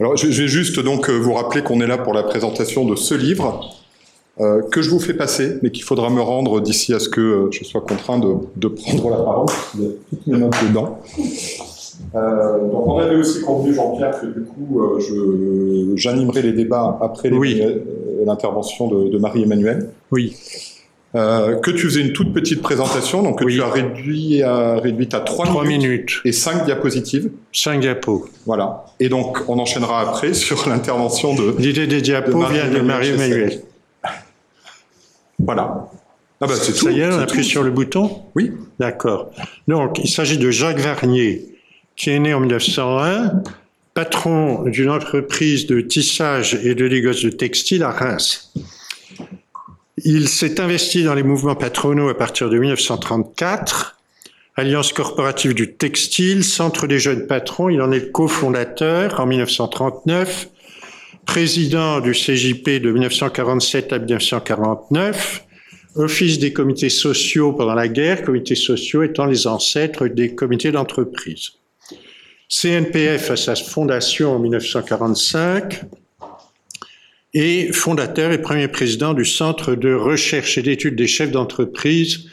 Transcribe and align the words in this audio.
Alors, 0.00 0.16
je 0.16 0.26
vais 0.26 0.48
juste 0.48 0.80
donc 0.80 1.08
euh, 1.08 1.14
vous 1.18 1.32
rappeler 1.34 1.62
qu'on 1.62 1.80
est 1.80 1.86
là 1.86 1.98
pour 1.98 2.12
la 2.14 2.22
présentation 2.22 2.84
de 2.84 2.94
ce 2.96 3.14
livre 3.14 3.70
euh, 4.40 4.62
que 4.70 4.82
je 4.82 4.90
vous 4.90 5.00
fais 5.00 5.14
passer, 5.14 5.54
mais 5.62 5.70
qu'il 5.70 5.82
faudra 5.84 6.10
me 6.10 6.20
rendre 6.20 6.60
d'ici 6.60 6.92
à 6.92 6.98
ce 6.98 7.08
que 7.08 7.20
euh, 7.20 7.48
je 7.50 7.64
sois 7.64 7.80
contraint 7.80 8.18
de, 8.18 8.34
de 8.56 8.68
prendre 8.68 9.08
la 9.10 9.16
parole. 9.16 9.46
Il 9.78 9.82
y 9.84 9.86
a 9.86 9.90
toutes 10.10 10.26
mes 10.26 10.38
notes 10.38 10.54
dedans. 10.68 10.98
Euh, 12.14 12.68
donc, 12.70 12.86
on 12.86 12.98
avait 12.98 13.16
aussi 13.16 13.40
convenu, 13.40 13.74
Jean-Pierre, 13.74 14.20
que 14.20 14.26
du 14.26 14.42
coup, 14.44 14.80
euh, 14.82 15.92
j'animerai 15.96 16.42
les 16.42 16.52
débats 16.52 16.98
après 17.00 17.30
Oui. 17.32 17.62
l'intervention 18.26 18.88
de, 18.88 19.08
de 19.08 19.18
Marie-Emmanuelle. 19.18 19.88
Oui, 20.12 20.36
Euh, 21.16 21.56
que 21.56 21.70
tu 21.70 21.86
faisais 21.86 22.02
une 22.02 22.12
toute 22.12 22.32
petite 22.34 22.60
présentation, 22.60 23.22
donc 23.22 23.38
que 23.38 23.44
Oui. 23.44 23.54
tu 23.54 23.62
as 23.62 23.70
réduit 23.70 24.42
à, 24.42 24.76
réduite 24.76 25.14
à 25.14 25.20
3, 25.20 25.46
trois 25.46 25.64
minutes, 25.64 25.82
minutes, 25.82 26.20
et 26.26 26.32
5 26.32 26.66
diapositives. 26.66 27.30
cinq 27.54 27.80
diapos. 27.80 28.28
Voilà. 28.44 28.84
Et 29.00 29.08
donc, 29.08 29.38
on 29.48 29.58
enchaînera 29.58 30.02
après 30.02 30.34
sur 30.46 30.68
l'intervention 30.68 31.34
de. 31.34 31.54
L'idée 31.58 31.86
des 31.86 32.02
diapos 32.02 32.32
De 32.44 32.52
vient 32.52 32.68
de 32.68 32.80
Marie-Emmanuelle 32.80 33.16
Marie-Emmanuelle. 33.16 33.62
Voilà. 35.38 35.88
Ah 36.40 36.46
bah, 36.46 36.54
c'est 36.60 36.72
tout. 36.72 36.84
Ça 36.86 36.90
y 36.90 37.00
est, 37.00 37.06
on 37.06 37.18
appuie 37.18 37.42
tout. 37.42 37.48
sur 37.48 37.62
le 37.62 37.70
bouton 37.70 38.22
Oui. 38.34 38.52
D'accord. 38.78 39.30
Donc, 39.68 39.98
il 40.02 40.08
s'agit 40.10 40.38
de 40.38 40.50
Jacques 40.50 40.80
Varnier, 40.80 41.46
qui 41.96 42.10
est 42.10 42.18
né 42.18 42.34
en 42.34 42.40
1901, 42.40 43.42
patron 43.94 44.64
d'une 44.64 44.90
entreprise 44.90 45.66
de 45.66 45.80
tissage 45.80 46.58
et 46.62 46.74
de 46.74 46.86
négoce 46.88 47.22
de 47.22 47.30
textile 47.30 47.82
à 47.82 47.90
Reims. 47.90 48.52
Il 50.04 50.28
s'est 50.28 50.60
investi 50.60 51.04
dans 51.04 51.14
les 51.14 51.22
mouvements 51.22 51.54
patronaux 51.54 52.08
à 52.08 52.16
partir 52.16 52.50
de 52.50 52.58
1934, 52.58 53.96
Alliance 54.54 54.92
corporative 54.92 55.54
du 55.54 55.74
textile, 55.74 56.44
Centre 56.44 56.86
des 56.86 56.98
jeunes 56.98 57.26
patrons, 57.26 57.70
il 57.70 57.80
en 57.80 57.92
est 57.92 58.10
cofondateur 58.12 59.20
en 59.20 59.26
1939, 59.26 60.48
président 61.24 62.00
du 62.00 62.12
CJP 62.12 62.80
de 62.80 62.92
1947 62.92 63.92
à 63.94 63.98
1949, 63.98 65.44
Office 65.96 66.38
des 66.38 66.52
comités 66.52 66.90
sociaux 66.90 67.54
pendant 67.54 67.74
la 67.74 67.88
guerre, 67.88 68.22
comités 68.22 68.54
sociaux 68.54 69.02
étant 69.02 69.24
les 69.24 69.46
ancêtres 69.46 70.08
des 70.08 70.34
comités 70.34 70.72
d'entreprise. 70.72 71.52
CNPF 72.48 73.30
à 73.30 73.36
sa 73.36 73.56
fondation 73.56 74.36
en 74.36 74.38
1945 74.38 75.84
et 77.38 77.70
fondateur 77.70 78.32
et 78.32 78.40
premier 78.40 78.66
président 78.66 79.12
du 79.12 79.26
Centre 79.26 79.74
de 79.74 79.92
recherche 79.92 80.56
et 80.56 80.62
d'études 80.62 80.96
des 80.96 81.06
chefs 81.06 81.30
d'entreprise, 81.30 82.30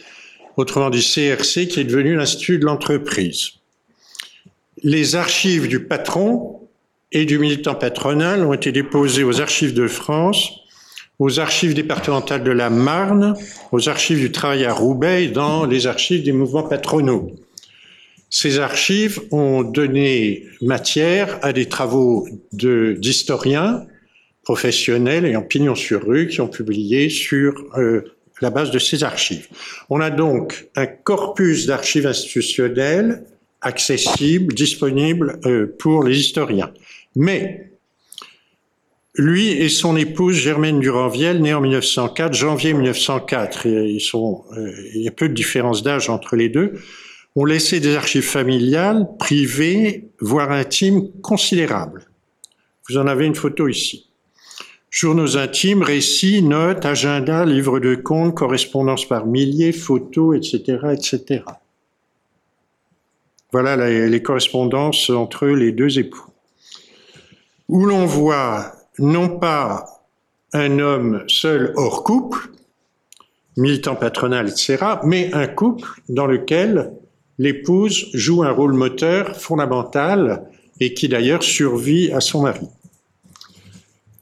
autrement 0.55 0.89
dit 0.89 1.01
CRC, 1.01 1.67
qui 1.67 1.81
est 1.81 1.83
devenu 1.83 2.15
l'Institut 2.15 2.57
de 2.57 2.63
l'entreprise. 2.63 3.49
Les 4.81 5.15
archives 5.15 5.67
du 5.67 5.83
patron 5.83 6.61
et 7.11 7.25
du 7.25 7.37
militant 7.37 7.75
patronal 7.75 8.45
ont 8.45 8.53
été 8.53 8.71
déposées 8.71 9.25
aux 9.25 9.41
archives 9.41 9.73
de 9.73 9.89
France 9.89 10.51
aux 11.19 11.39
archives 11.39 11.75
départementales 11.75 12.43
de 12.43 12.51
la 12.51 12.69
Marne, 12.69 13.35
aux 13.71 13.87
archives 13.87 14.19
du 14.19 14.31
travail 14.31 14.65
à 14.65 14.73
Roubaix 14.73 15.27
dans 15.27 15.65
les 15.65 15.85
archives 15.85 16.23
des 16.23 16.31
mouvements 16.31 16.63
patronaux. 16.63 17.31
Ces 18.29 18.57
archives 18.57 19.21
ont 19.31 19.63
donné 19.63 20.45
matière 20.61 21.37
à 21.43 21.53
des 21.53 21.67
travaux 21.67 22.27
d'historiens 22.51 23.85
professionnels 24.43 25.25
et 25.25 25.35
en 25.35 25.41
pignon 25.41 25.75
sur 25.75 26.05
rue 26.05 26.27
qui 26.27 26.41
ont 26.41 26.47
publié 26.47 27.09
sur 27.09 27.65
euh, 27.77 28.03
la 28.41 28.49
base 28.49 28.71
de 28.71 28.79
ces 28.79 29.03
archives. 29.03 29.47
On 29.89 30.01
a 30.01 30.09
donc 30.09 30.67
un 30.75 30.85
corpus 30.85 31.65
d'archives 31.65 32.05
institutionnelles 32.05 33.23
accessible, 33.61 34.53
disponible 34.53 35.39
euh, 35.45 35.73
pour 35.79 36.03
les 36.03 36.19
historiens. 36.19 36.71
Mais 37.15 37.71
lui 39.15 39.49
et 39.49 39.69
son 39.69 39.95
épouse 39.95 40.35
Germaine 40.35 40.79
Duranviel, 40.79 41.41
née 41.41 41.53
en 41.53 41.61
1904, 41.61 42.33
janvier 42.33 42.73
1904, 42.73 43.67
et 43.67 43.89
ils 43.89 44.01
sont, 44.01 44.43
euh, 44.57 44.71
il 44.93 45.01
y 45.01 45.07
a 45.07 45.11
peu 45.11 45.29
de 45.29 45.33
différence 45.33 45.83
d'âge 45.83 46.09
entre 46.09 46.35
les 46.35 46.49
deux, 46.49 46.73
ont 47.35 47.45
laissé 47.45 47.79
des 47.79 47.95
archives 47.95 48.25
familiales, 48.25 49.07
privées, 49.17 50.09
voire 50.19 50.51
intimes, 50.51 51.09
considérables. 51.21 52.05
Vous 52.89 52.97
en 52.97 53.07
avez 53.07 53.25
une 53.25 53.35
photo 53.35 53.67
ici. 53.67 54.09
Journaux 54.95 55.37
intimes, 55.37 55.81
récits, 55.81 56.43
notes, 56.43 56.85
agendas, 56.85 57.45
livres 57.45 57.79
de 57.79 57.95
comptes, 57.95 58.35
correspondances 58.35 59.07
par 59.07 59.25
milliers, 59.25 59.71
photos, 59.71 60.37
etc., 60.37 60.77
etc. 60.93 61.41
Voilà 63.51 63.75
les, 63.75 64.07
les 64.07 64.21
correspondances 64.21 65.09
entre 65.09 65.47
les 65.47 65.71
deux 65.71 65.97
époux. 65.97 66.27
Où 67.69 67.87
l'on 67.87 68.05
voit 68.05 68.71
non 68.99 69.39
pas 69.39 70.05
un 70.53 70.77
homme 70.77 71.23
seul 71.27 71.73
hors 71.75 72.03
couple, 72.03 72.51
militant 73.57 73.95
patronal, 73.95 74.47
etc., 74.47 74.77
mais 75.03 75.33
un 75.33 75.47
couple 75.47 75.89
dans 76.07 76.27
lequel 76.27 76.93
l'épouse 77.39 78.11
joue 78.13 78.43
un 78.43 78.51
rôle 78.51 78.73
moteur 78.73 79.35
fondamental 79.37 80.47
et 80.79 80.93
qui 80.93 81.07
d'ailleurs 81.07 81.41
survit 81.41 82.11
à 82.11 82.19
son 82.19 82.43
mari. 82.43 82.69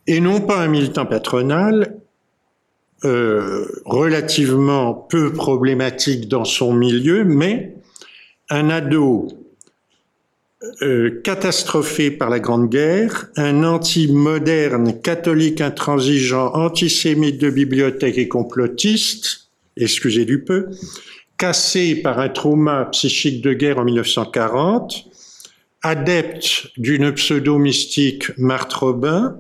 Et 0.08 0.20
non 0.20 0.42
pas 0.42 0.60
un 0.60 0.68
militant 0.68 1.06
patronal 1.06 1.98
euh, 3.04 3.66
relativement 3.86 4.94
peu 4.94 5.34
problématique 5.34 6.28
dans 6.28 6.46
son 6.46 6.74
milieu, 6.74 7.24
mais 7.24 7.76
un 8.50 8.70
ado 8.70 9.30
euh, 10.84 11.22
catastrophé 11.24 12.12
par 12.12 12.30
la 12.30 12.40
Grande 12.40 12.70
Guerre, 12.70 13.30
un 13.36 13.64
anti-moderne, 13.64 15.02
catholique 15.02 15.62
intransigeant, 15.62 16.54
antisémite 16.54 17.40
de 17.42 17.50
bibliothèque 17.50 18.20
et 18.20 18.28
complotiste, 18.28 19.48
excusez 19.76 20.26
du 20.26 20.44
peu, 20.44 20.68
cassé 21.38 21.96
par 21.96 22.20
un 22.20 22.30
trauma 22.30 22.86
psychique 22.92 23.42
de 23.42 23.54
guerre 23.54 23.80
en 23.80 23.86
1940, 23.86 25.06
adepte 25.82 26.68
d'une 26.78 27.12
pseudo-mystique 27.12 28.38
Marthe 28.38 28.74
Robin, 28.74 29.40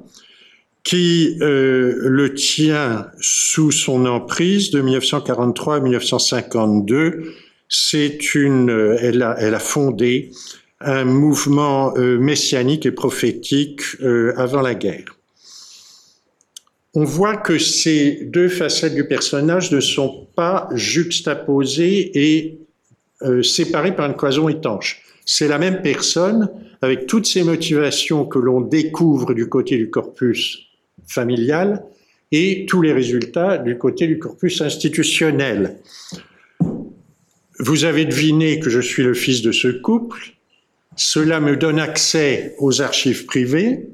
qui 0.84 1.38
euh, 1.42 1.96
le 2.04 2.34
tient 2.34 3.08
sous 3.20 3.72
son 3.72 4.06
emprise 4.06 4.72
de 4.72 4.82
1943 4.82 5.76
à 5.76 5.80
1952. 5.80 7.34
C'est 7.70 8.36
une, 8.36 8.70
euh, 8.70 8.98
elle 9.00 9.24
a, 9.24 9.60
fondé 9.60 10.32
un 10.80 11.06
mouvement 11.06 11.96
euh, 11.98 12.18
messianique 12.18 12.86
et 12.86 12.92
prophétique 12.92 13.82
euh, 14.02 14.34
avant 14.38 14.62
la 14.62 14.74
guerre. 14.74 15.18
On 16.94 17.06
voit 17.06 17.38
que 17.38 17.58
ces 17.58 18.26
deux 18.26 18.50
facettes 18.50 18.96
du 18.96 19.08
personnage 19.08 19.72
ne 19.72 19.80
sont 19.80 20.28
pas 20.36 20.68
juxtaposées 20.74 22.12
et 22.14 22.58
séparées 23.44 23.96
par 23.96 24.08
une 24.08 24.16
cloison 24.16 24.50
étanche. 24.50 25.04
C'est 25.26 25.48
la 25.48 25.60
même 25.60 25.84
personne 25.84 26.50
avec 26.82 27.06
toutes 27.06 27.28
ces 27.28 27.44
motivations 27.44 28.26
que 28.26 28.40
l'on 28.40 28.60
découvre 28.60 29.34
du 29.34 29.48
côté 29.48 29.78
du 29.78 29.90
corpus 29.90 30.71
familial 31.12 31.84
et 32.32 32.66
tous 32.66 32.82
les 32.82 32.94
résultats 32.94 33.58
du 33.58 33.78
côté 33.78 34.08
du 34.08 34.18
corpus 34.18 34.62
institutionnel. 34.62 35.78
Vous 37.60 37.84
avez 37.84 38.06
deviné 38.06 38.60
que 38.60 38.70
je 38.70 38.80
suis 38.80 39.04
le 39.04 39.14
fils 39.14 39.42
de 39.42 39.52
ce 39.52 39.68
couple. 39.68 40.34
Cela 40.96 41.40
me 41.40 41.56
donne 41.56 41.80
accès 41.80 42.56
aux 42.58 42.82
archives 42.82 43.26
privées 43.26 43.90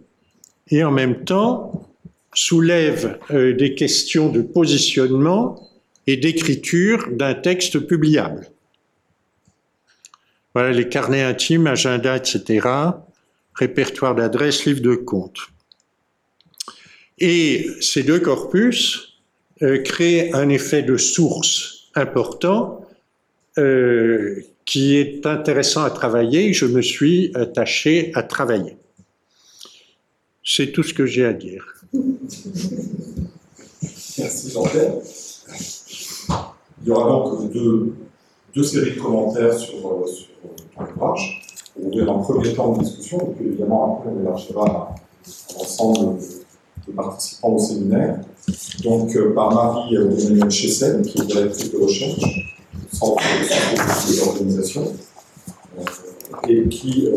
et 0.69 0.83
en 0.83 0.91
même 0.91 1.25
temps 1.25 1.87
soulève 2.33 3.17
euh, 3.31 3.53
des 3.53 3.73
questions 3.73 4.29
de 4.29 4.41
positionnement 4.41 5.67
et 6.05 6.17
d'écriture 6.17 7.07
d'un 7.11 7.33
texte 7.33 7.79
publiable. 7.79 8.47
Voilà 10.53 10.71
les 10.71 10.87
carnets 10.87 11.23
intimes, 11.23 11.67
agendas, 11.67 12.17
etc., 12.17 12.67
répertoire 13.55 14.15
d'adresses, 14.15 14.65
livres 14.65 14.81
de 14.81 14.95
comptes. 14.95 15.49
Et 17.19 17.67
ces 17.81 18.03
deux 18.03 18.19
corpus 18.19 19.19
euh, 19.63 19.79
créent 19.81 20.31
un 20.33 20.49
effet 20.49 20.83
de 20.83 20.97
source 20.97 21.89
important 21.95 22.85
euh, 23.57 24.43
qui 24.65 24.97
est 24.97 25.25
intéressant 25.25 25.83
à 25.83 25.89
travailler. 25.89 26.53
Je 26.53 26.65
me 26.65 26.81
suis 26.81 27.31
attaché 27.33 28.11
à 28.13 28.21
travailler. 28.21 28.77
C'est 30.43 30.71
tout 30.71 30.83
ce 30.83 30.93
que 30.93 31.05
j'ai 31.05 31.25
à 31.25 31.33
dire. 31.33 31.73
Merci 34.19 34.51
Jean-Pierre. 34.51 34.93
Il 36.81 36.87
y 36.87 36.91
aura 36.91 37.09
donc 37.09 37.51
deux, 37.51 37.95
deux 38.55 38.63
séries 38.63 38.91
de 38.95 38.99
commentaires 38.99 39.57
sur, 39.57 39.75
euh, 39.75 40.05
sur 40.05 40.27
ton 40.75 40.83
ouvrage. 40.83 41.43
On 41.81 41.87
ouvrir 41.87 42.11
un 42.11 42.19
premier 42.19 42.53
temps 42.53 42.77
de 42.77 42.83
discussion, 42.83 43.19
et 43.19 43.35
puis 43.35 43.47
évidemment 43.47 43.99
après 43.99 44.11
on 44.15 44.21
élargira 44.21 44.65
à 44.65 44.95
l'ensemble 45.57 46.19
des 46.87 46.93
participants 46.93 47.53
au 47.53 47.59
séminaire. 47.59 48.19
Donc 48.83 49.15
euh, 49.15 49.33
par 49.33 49.53
Marie-Emmanuelle 49.53 50.49
Chessel, 50.49 51.01
qui 51.01 51.21
est 51.21 51.25
directrice 51.25 51.71
de 51.71 51.77
recherche 51.77 52.53
Centre 52.91 53.21
de 53.21 54.25
l'organisation. 54.25 54.83
Euh, 55.77 55.83
et 56.47 56.67
qui 56.69 57.07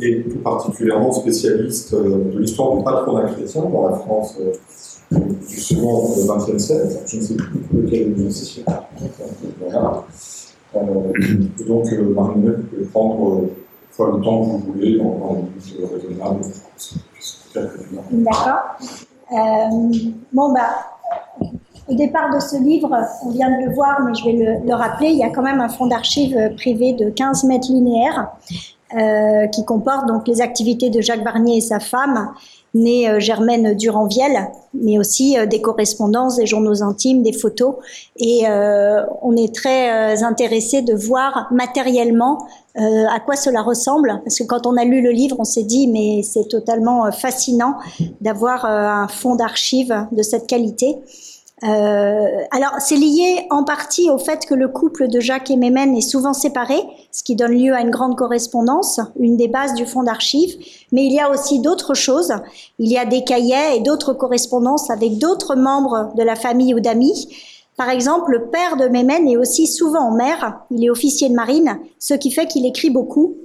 est 0.00 0.28
tout 0.28 0.38
particulièrement 0.38 1.12
spécialiste 1.12 1.94
de 1.94 2.38
l'histoire 2.38 2.76
du 2.76 2.84
patronat 2.84 3.32
chrétien 3.32 3.62
dans 3.62 3.88
la 3.88 3.96
France 3.96 4.36
du 5.10 5.60
second 5.60 6.08
XXe 6.26 6.62
siècle. 6.62 6.98
Je 7.06 7.16
ne 7.16 7.22
sais 7.22 7.34
plus 7.34 7.82
lequel 7.82 8.00
est 8.00 8.14
donc, 11.66 11.90
Marie-Noël, 11.92 12.56
vous 12.56 12.66
pouvez 12.66 12.84
prendre 12.86 13.42
le 13.98 14.22
temps 14.22 14.40
que 14.42 14.46
vous 14.46 14.72
voulez 14.72 14.98
dans, 14.98 15.30
un 15.30 15.42
but 15.42 15.76
raisonnable. 15.92 16.44
D'accord. 18.12 18.76
Euh, 19.32 19.68
bon, 20.32 20.52
bah, 20.52 21.48
au 21.88 21.94
départ 21.94 22.34
de 22.34 22.40
ce 22.40 22.56
livre, 22.62 22.96
on 23.24 23.30
vient 23.30 23.50
de 23.50 23.66
le 23.66 23.74
voir, 23.74 24.00
mais 24.02 24.14
je 24.14 24.24
vais 24.24 24.32
le, 24.32 24.66
le 24.66 24.74
rappeler, 24.74 25.08
il 25.08 25.18
y 25.18 25.24
a 25.24 25.30
quand 25.30 25.42
même 25.42 25.60
un 25.60 25.68
fonds 25.68 25.86
d'archives 25.86 26.54
privé 26.56 26.92
de 26.92 27.10
15 27.10 27.44
mètres 27.44 27.70
linéaires 27.70 28.32
euh, 28.94 29.48
qui 29.48 29.64
comporte 29.64 30.06
donc 30.06 30.28
les 30.28 30.40
activités 30.40 30.90
de 30.90 31.00
Jacques 31.00 31.24
Barnier 31.24 31.56
et 31.56 31.60
sa 31.60 31.80
femme, 31.80 32.30
née 32.76 33.08
euh, 33.08 33.20
Germaine 33.20 33.74
Duranviel, 33.74 34.50
mais 34.74 34.98
aussi 34.98 35.38
euh, 35.38 35.46
des 35.46 35.60
correspondances, 35.60 36.36
des 36.36 36.46
journaux 36.46 36.82
intimes, 36.82 37.22
des 37.22 37.32
photos. 37.32 37.74
Et 38.18 38.42
euh, 38.48 39.02
on 39.22 39.36
est 39.36 39.54
très 39.54 40.22
intéressé 40.22 40.82
de 40.82 40.94
voir 40.94 41.48
matériellement 41.50 42.46
à 42.78 43.20
quoi 43.20 43.36
cela 43.36 43.62
ressemble, 43.62 44.20
parce 44.22 44.38
que 44.38 44.44
quand 44.44 44.66
on 44.66 44.76
a 44.76 44.84
lu 44.84 45.00
le 45.00 45.10
livre, 45.10 45.36
on 45.38 45.44
s'est 45.44 45.62
dit 45.62 45.88
mais 45.88 46.22
c'est 46.22 46.46
totalement 46.46 47.10
fascinant 47.10 47.76
d'avoir 48.20 48.66
un 48.66 49.08
fonds 49.08 49.34
d'archives 49.34 49.94
de 50.12 50.22
cette 50.22 50.46
qualité. 50.46 50.98
Euh, 51.64 52.44
alors, 52.50 52.74
c'est 52.80 52.96
lié 52.96 53.46
en 53.50 53.64
partie 53.64 54.10
au 54.10 54.18
fait 54.18 54.44
que 54.44 54.54
le 54.54 54.68
couple 54.68 55.08
de 55.08 55.20
Jacques 55.20 55.50
et 55.50 55.56
Mémène 55.56 55.96
est 55.96 56.02
souvent 56.02 56.34
séparé, 56.34 56.76
ce 57.16 57.22
qui 57.22 57.34
donne 57.34 57.52
lieu 57.52 57.72
à 57.72 57.80
une 57.80 57.88
grande 57.88 58.14
correspondance, 58.14 59.00
une 59.18 59.38
des 59.38 59.48
bases 59.48 59.72
du 59.72 59.86
fonds 59.86 60.02
d'archives. 60.02 60.54
Mais 60.92 61.06
il 61.06 61.14
y 61.14 61.18
a 61.18 61.30
aussi 61.30 61.60
d'autres 61.60 61.94
choses. 61.94 62.34
Il 62.78 62.92
y 62.92 62.98
a 62.98 63.06
des 63.06 63.24
cahiers 63.24 63.74
et 63.74 63.80
d'autres 63.80 64.12
correspondances 64.12 64.90
avec 64.90 65.16
d'autres 65.16 65.56
membres 65.56 66.12
de 66.14 66.22
la 66.22 66.36
famille 66.36 66.74
ou 66.74 66.80
d'amis. 66.80 67.34
Par 67.78 67.88
exemple, 67.88 68.32
le 68.32 68.50
père 68.50 68.76
de 68.76 68.88
Mémène 68.88 69.26
est 69.28 69.38
aussi 69.38 69.66
souvent 69.66 70.08
en 70.08 70.10
mer. 70.10 70.60
Il 70.70 70.84
est 70.84 70.90
officier 70.90 71.30
de 71.30 71.34
marine, 71.34 71.78
ce 71.98 72.12
qui 72.12 72.30
fait 72.30 72.48
qu'il 72.48 72.66
écrit 72.66 72.90
beaucoup. 72.90 73.36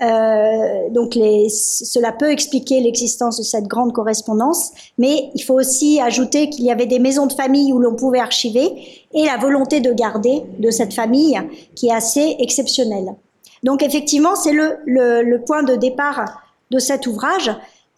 Euh, 0.00 0.90
donc 0.90 1.14
les, 1.14 1.48
cela 1.48 2.10
peut 2.10 2.30
expliquer 2.30 2.80
l'existence 2.80 3.38
de 3.38 3.44
cette 3.44 3.66
grande 3.66 3.92
correspondance, 3.92 4.70
mais 4.98 5.30
il 5.34 5.42
faut 5.42 5.54
aussi 5.54 6.00
ajouter 6.00 6.50
qu'il 6.50 6.64
y 6.64 6.70
avait 6.70 6.86
des 6.86 6.98
maisons 6.98 7.26
de 7.26 7.32
famille 7.32 7.72
où 7.72 7.78
l'on 7.78 7.94
pouvait 7.94 8.18
archiver 8.18 8.72
et 9.12 9.24
la 9.24 9.36
volonté 9.36 9.80
de 9.80 9.92
garder 9.92 10.42
de 10.58 10.70
cette 10.70 10.94
famille 10.94 11.40
qui 11.76 11.88
est 11.88 11.94
assez 11.94 12.36
exceptionnelle. 12.40 13.14
Donc 13.62 13.82
effectivement, 13.82 14.34
c'est 14.34 14.52
le, 14.52 14.78
le, 14.84 15.22
le, 15.22 15.40
point 15.42 15.62
de 15.62 15.76
départ 15.76 16.24
de 16.70 16.78
cet 16.78 17.06
ouvrage. 17.06 17.50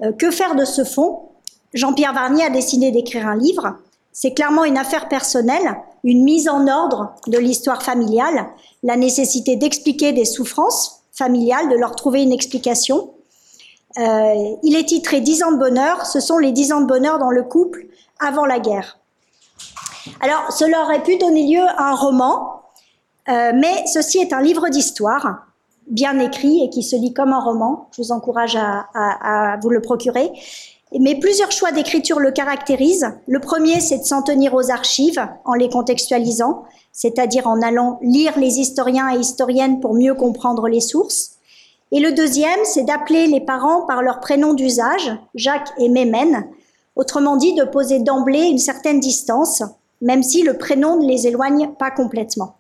Euh, 0.03 0.13
que 0.13 0.31
faire 0.31 0.55
de 0.55 0.67
ce 0.67 0.85
fond 0.85 1.21
Jean-Pierre 1.73 2.13
Varnier 2.13 2.45
a 2.45 2.51
décidé 2.51 2.91
d'écrire 2.91 3.27
un 3.27 3.37
livre. 3.37 3.77
C'est 4.13 4.33
clairement 4.33 4.65
une 4.65 4.79
affaire 4.79 5.09
personnelle, 5.09 5.77
une 6.05 6.25
mise 6.25 6.49
en 6.49 6.69
ordre 6.69 7.15
de 7.27 7.39
l'histoire 7.39 7.83
familiale, 7.83 8.47
la 8.83 8.97
nécessité 8.97 9.57
d'expliquer 9.57 10.13
des 10.13 10.25
souffrances 10.25 10.96
familiale, 11.17 11.69
de 11.69 11.77
leur 11.77 11.97
trouver 11.97 12.23
une 12.23 12.33
explication. 12.33 13.15
Euh, 13.99 14.57
il 14.63 14.77
est 14.77 14.85
titré 14.85 15.21
10 15.21 15.43
ans 15.45 15.53
de 15.53 15.59
bonheur. 15.59 16.05
Ce 16.07 16.21
sont 16.21 16.39
les 16.39 16.53
10 16.53 16.73
ans 16.73 16.81
de 16.81 16.87
bonheur 16.87 17.19
dans 17.19 17.31
le 17.31 17.43
couple 17.43 17.87
avant 18.21 18.45
la 18.45 18.61
guerre. 18.61 18.99
Alors, 20.21 20.53
cela 20.53 20.83
aurait 20.83 21.03
pu 21.03 21.17
donner 21.17 21.47
lieu 21.47 21.63
à 21.63 21.91
un 21.91 21.95
roman, 21.95 22.63
euh, 23.29 23.53
mais 23.55 23.87
ceci 23.87 24.19
est 24.19 24.33
un 24.33 24.41
livre 24.41 24.69
d'histoire, 24.69 25.47
bien 25.89 26.19
écrit 26.19 26.63
et 26.63 26.71
qui 26.71 26.83
se 26.83 26.97
lit 26.97 27.13
comme 27.13 27.33
un 27.33 27.41
roman. 27.41 27.89
Je 27.93 28.03
vous 28.03 28.13
encourage 28.13 28.57
à, 28.57 29.57
vous 29.63 29.71
le 29.71 29.81
procurer. 29.81 30.31
Mais 30.99 31.19
plusieurs 31.19 31.53
choix 31.53 31.73
d'écriture 31.73 32.21
le 32.21 32.31
caractérisent. 32.31 33.13
Le 33.27 33.41
premier, 33.41 33.81
c'est 33.81 33.99
de 33.99 34.05
s'en 34.05 34.23
tenir 34.23 34.55
aux 34.55 34.71
archives 34.71 35.27
en 35.45 35.55
les 35.55 35.69
contextualisant 35.69 36.65
c'est-à-dire 36.97 37.47
en 37.47 37.61
allant 37.61 37.99
lire 38.01 38.39
les 38.39 38.59
historiens 38.59 39.15
et 39.15 39.19
historiennes 39.19 39.81
pour 39.81 39.95
mieux 39.95 40.15
comprendre 40.15 40.67
les 40.67 40.81
sources. 40.81 41.33
Et 41.93 42.01
le 42.01 42.13
deuxième, 42.13 42.59
c'est 42.65 42.85
d'appeler 42.85 43.27
les 43.27 43.43
parents 43.43 43.83
par 43.83 44.03
leur 44.03 44.19
prénom 44.19 44.55
d'usage, 44.55 45.13
Jacques 45.35 45.69
et 45.79 45.91
Mémène, 45.91 46.49
autrement 46.97 47.37
dit 47.37 47.53
de 47.53 47.65
poser 47.65 47.99
d'emblée 47.99 48.45
une 48.45 48.59
certaine 48.59 48.99
distance, 48.99 49.63
même 50.01 50.23
si 50.23 50.43
le 50.43 50.57
prénom 50.57 50.97
ne 50.99 51.07
les 51.07 51.27
éloigne 51.27 51.69
pas 51.79 51.91
complètement. 51.91 52.57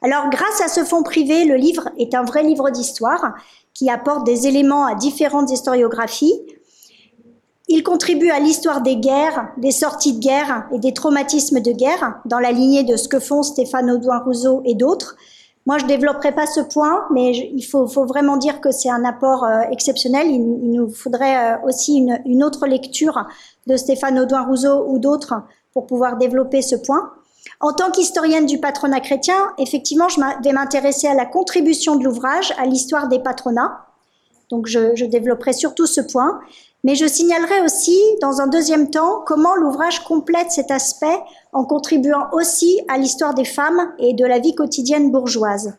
Alors, 0.00 0.30
grâce 0.30 0.62
à 0.62 0.68
ce 0.68 0.82
fonds 0.82 1.02
privé, 1.02 1.44
le 1.44 1.56
livre 1.56 1.90
est 1.98 2.14
un 2.14 2.24
vrai 2.24 2.42
livre 2.42 2.70
d'histoire 2.70 3.34
qui 3.74 3.90
apporte 3.90 4.24
des 4.24 4.46
éléments 4.46 4.86
à 4.86 4.94
différentes 4.94 5.50
historiographies, 5.50 6.40
il 7.72 7.82
contribue 7.82 8.28
à 8.28 8.38
l'histoire 8.38 8.82
des 8.82 8.96
guerres, 8.96 9.48
des 9.56 9.70
sorties 9.70 10.12
de 10.12 10.20
guerre 10.20 10.68
et 10.74 10.78
des 10.78 10.92
traumatismes 10.92 11.60
de 11.60 11.72
guerre, 11.72 12.20
dans 12.26 12.38
la 12.38 12.52
lignée 12.52 12.84
de 12.84 12.96
ce 12.96 13.08
que 13.08 13.18
font 13.18 13.42
Stéphane 13.42 13.90
Audouin 13.90 14.18
Rousseau 14.18 14.60
et 14.66 14.74
d'autres. 14.74 15.16
Moi, 15.64 15.78
je 15.78 15.86
développerai 15.86 16.32
pas 16.32 16.46
ce 16.46 16.60
point, 16.60 17.06
mais 17.14 17.30
il 17.30 17.62
faut, 17.62 17.86
vraiment 18.04 18.36
dire 18.36 18.60
que 18.60 18.70
c'est 18.70 18.90
un 18.90 19.06
apport 19.06 19.44
euh, 19.44 19.60
exceptionnel. 19.70 20.26
Il, 20.30 20.70
nous 20.70 20.90
faudrait 20.90 21.54
euh, 21.54 21.66
aussi 21.66 22.06
une, 22.26 22.44
autre 22.44 22.66
lecture 22.66 23.26
de 23.66 23.78
Stéphane 23.78 24.18
Audouin 24.18 24.42
Rousseau 24.42 24.84
ou 24.86 24.98
d'autres 24.98 25.32
pour 25.72 25.86
pouvoir 25.86 26.18
développer 26.18 26.60
ce 26.60 26.76
point. 26.76 27.10
En 27.60 27.72
tant 27.72 27.90
qu'historienne 27.90 28.44
du 28.44 28.58
patronat 28.58 29.00
chrétien, 29.00 29.50
effectivement, 29.56 30.10
je 30.10 30.20
vais 30.44 30.52
m'intéresser 30.52 31.06
à 31.06 31.14
la 31.14 31.24
contribution 31.24 31.96
de 31.96 32.04
l'ouvrage 32.04 32.52
à 32.58 32.66
l'histoire 32.66 33.08
des 33.08 33.20
patronats. 33.20 33.86
Donc, 34.50 34.66
je 34.66 35.06
développerai 35.06 35.54
surtout 35.54 35.86
ce 35.86 36.02
point. 36.02 36.38
Mais 36.84 36.96
je 36.96 37.06
signalerai 37.06 37.60
aussi, 37.60 37.98
dans 38.20 38.40
un 38.40 38.48
deuxième 38.48 38.90
temps, 38.90 39.22
comment 39.24 39.54
l'ouvrage 39.54 40.00
complète 40.00 40.50
cet 40.50 40.70
aspect 40.70 41.18
en 41.52 41.64
contribuant 41.64 42.28
aussi 42.32 42.80
à 42.88 42.98
l'histoire 42.98 43.34
des 43.34 43.44
femmes 43.44 43.92
et 43.98 44.14
de 44.14 44.24
la 44.24 44.40
vie 44.40 44.54
quotidienne 44.54 45.10
bourgeoise. 45.12 45.74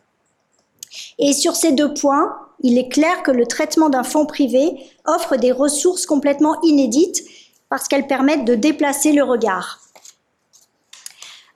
Et 1.18 1.32
sur 1.32 1.56
ces 1.56 1.72
deux 1.72 1.92
points, 1.92 2.36
il 2.60 2.78
est 2.78 2.88
clair 2.88 3.22
que 3.22 3.30
le 3.30 3.46
traitement 3.46 3.90
d'un 3.90 4.04
fonds 4.04 4.26
privé 4.26 4.78
offre 5.06 5.36
des 5.36 5.52
ressources 5.52 6.06
complètement 6.06 6.60
inédites 6.62 7.22
parce 7.68 7.88
qu'elles 7.88 8.06
permettent 8.06 8.44
de 8.44 8.54
déplacer 8.54 9.12
le 9.12 9.24
regard. 9.24 9.80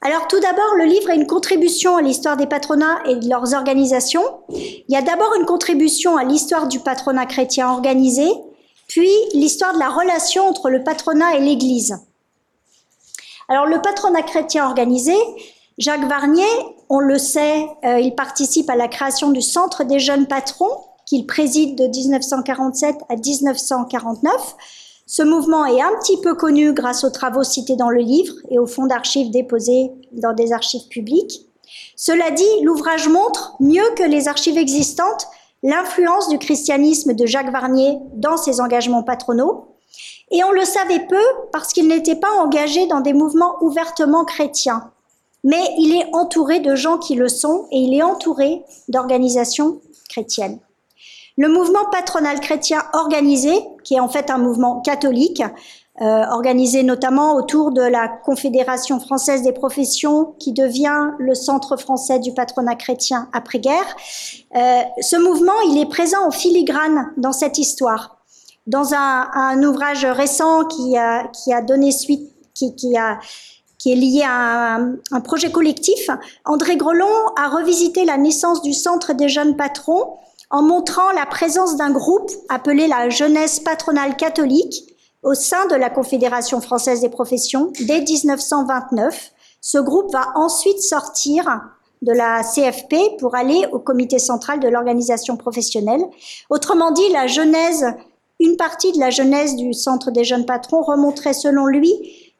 Alors 0.00 0.28
tout 0.28 0.38
d'abord, 0.40 0.74
le 0.76 0.84
livre 0.84 1.10
est 1.10 1.16
une 1.16 1.26
contribution 1.26 1.96
à 1.96 2.02
l'histoire 2.02 2.36
des 2.36 2.46
patronats 2.46 3.00
et 3.06 3.16
de 3.16 3.28
leurs 3.28 3.54
organisations. 3.54 4.22
Il 4.50 4.84
y 4.88 4.96
a 4.96 5.02
d'abord 5.02 5.34
une 5.38 5.46
contribution 5.46 6.16
à 6.16 6.24
l'histoire 6.24 6.68
du 6.68 6.80
patronat 6.80 7.26
chrétien 7.26 7.70
organisé, 7.70 8.28
puis 8.88 9.10
l'histoire 9.34 9.74
de 9.74 9.78
la 9.78 9.90
relation 9.90 10.48
entre 10.48 10.70
le 10.70 10.82
patronat 10.82 11.36
et 11.36 11.40
l'Église. 11.40 11.96
Alors 13.48 13.66
le 13.66 13.80
patronat 13.80 14.22
chrétien 14.22 14.66
organisé, 14.66 15.14
Jacques 15.78 16.08
Varnier, 16.08 16.44
on 16.88 16.98
le 16.98 17.18
sait, 17.18 17.66
euh, 17.84 18.00
il 18.00 18.14
participe 18.14 18.68
à 18.68 18.76
la 18.76 18.88
création 18.88 19.30
du 19.30 19.42
Centre 19.42 19.84
des 19.84 20.00
jeunes 20.00 20.26
patrons 20.26 20.84
qu'il 21.06 21.26
préside 21.26 21.76
de 21.76 21.86
1947 21.86 22.96
à 23.08 23.16
1949. 23.16 24.56
Ce 25.06 25.22
mouvement 25.22 25.64
est 25.64 25.80
un 25.80 25.92
petit 26.00 26.20
peu 26.20 26.34
connu 26.34 26.72
grâce 26.74 27.04
aux 27.04 27.10
travaux 27.10 27.44
cités 27.44 27.76
dans 27.76 27.88
le 27.88 28.00
livre 28.00 28.34
et 28.50 28.58
aux 28.58 28.66
fonds 28.66 28.86
d'archives 28.86 29.30
déposés 29.30 29.90
dans 30.12 30.34
des 30.34 30.52
archives 30.52 30.86
publiques. 30.88 31.46
Cela 31.96 32.30
dit, 32.30 32.44
l'ouvrage 32.62 33.08
montre, 33.08 33.54
mieux 33.60 33.88
que 33.96 34.02
les 34.02 34.28
archives 34.28 34.58
existantes, 34.58 35.26
l'influence 35.62 36.28
du 36.28 36.38
christianisme 36.38 37.14
de 37.14 37.26
Jacques 37.26 37.52
Varnier 37.52 37.98
dans 38.14 38.36
ses 38.36 38.60
engagements 38.60 39.02
patronaux, 39.02 39.68
et 40.30 40.44
on 40.44 40.52
le 40.52 40.64
savait 40.64 41.06
peu 41.06 41.22
parce 41.52 41.72
qu'il 41.72 41.88
n'était 41.88 42.16
pas 42.16 42.30
engagé 42.38 42.86
dans 42.86 43.00
des 43.00 43.14
mouvements 43.14 43.56
ouvertement 43.62 44.24
chrétiens. 44.24 44.90
Mais 45.44 45.62
il 45.78 45.94
est 45.94 46.06
entouré 46.12 46.60
de 46.60 46.74
gens 46.74 46.98
qui 46.98 47.14
le 47.14 47.28
sont 47.28 47.66
et 47.70 47.78
il 47.78 47.94
est 47.94 48.02
entouré 48.02 48.62
d'organisations 48.88 49.80
chrétiennes. 50.08 50.58
Le 51.36 51.48
mouvement 51.48 51.84
patronal 51.90 52.40
chrétien 52.40 52.82
organisé, 52.92 53.52
qui 53.84 53.94
est 53.94 54.00
en 54.00 54.08
fait 54.08 54.28
un 54.28 54.38
mouvement 54.38 54.80
catholique, 54.80 55.42
euh, 56.00 56.24
organisé 56.30 56.84
notamment 56.84 57.34
autour 57.34 57.72
de 57.72 57.82
la 57.82 58.06
Confédération 58.06 59.00
française 59.00 59.42
des 59.42 59.52
professions, 59.52 60.34
qui 60.38 60.52
devient 60.52 61.10
le 61.18 61.34
Centre 61.34 61.76
français 61.76 62.20
du 62.20 62.32
patronat 62.32 62.76
chrétien 62.76 63.28
après-guerre. 63.32 63.96
Euh, 64.54 64.82
ce 65.00 65.16
mouvement, 65.16 65.60
il 65.68 65.80
est 65.80 65.88
présent 65.88 66.24
en 66.26 66.30
filigrane 66.30 67.10
dans 67.16 67.32
cette 67.32 67.58
histoire. 67.58 68.18
Dans 68.66 68.94
un, 68.94 69.28
un 69.34 69.62
ouvrage 69.64 70.04
récent 70.04 70.64
qui 70.66 70.96
a, 70.96 71.26
qui 71.28 71.52
a 71.52 71.62
donné 71.62 71.90
suite, 71.90 72.30
qui, 72.54 72.74
qui 72.76 72.96
a 72.96 73.18
qui 73.78 73.92
est 73.92 73.96
lié 73.96 74.22
à 74.24 74.74
un, 74.74 74.96
un, 75.12 75.20
projet 75.20 75.52
collectif, 75.52 76.10
André 76.44 76.76
Grelon 76.76 77.06
a 77.36 77.48
revisité 77.48 78.04
la 78.04 78.16
naissance 78.16 78.60
du 78.60 78.72
Centre 78.72 79.12
des 79.12 79.28
jeunes 79.28 79.56
patrons 79.56 80.16
en 80.50 80.62
montrant 80.62 81.12
la 81.12 81.26
présence 81.26 81.76
d'un 81.76 81.90
groupe 81.90 82.30
appelé 82.48 82.88
la 82.88 83.08
Jeunesse 83.08 83.60
patronale 83.60 84.16
catholique, 84.16 84.96
au 85.22 85.34
sein 85.34 85.66
de 85.66 85.74
la 85.74 85.90
Confédération 85.90 86.60
française 86.60 87.00
des 87.00 87.08
professions 87.08 87.72
dès 87.80 88.00
1929. 88.00 89.32
Ce 89.60 89.78
groupe 89.78 90.12
va 90.12 90.28
ensuite 90.34 90.80
sortir 90.80 91.60
de 92.02 92.12
la 92.12 92.42
CFP 92.42 93.18
pour 93.18 93.34
aller 93.34 93.66
au 93.72 93.80
comité 93.80 94.18
central 94.18 94.60
de 94.60 94.68
l'organisation 94.68 95.36
professionnelle. 95.36 96.04
Autrement 96.48 96.92
dit, 96.92 97.08
la 97.10 97.26
genèse, 97.26 97.86
une 98.38 98.56
partie 98.56 98.92
de 98.92 99.00
la 99.00 99.10
genèse 99.10 99.56
du 99.56 99.74
Centre 99.74 100.10
des 100.10 100.24
jeunes 100.24 100.46
patrons 100.46 100.82
remonterait 100.82 101.32
selon 101.32 101.66
lui 101.66 101.92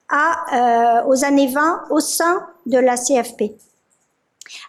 à, 0.08 1.02
euh, 1.02 1.08
aux 1.08 1.24
années 1.24 1.48
20 1.48 1.84
au 1.90 2.00
sein 2.00 2.46
de 2.66 2.78
la 2.78 2.96
CFP. 2.96 3.56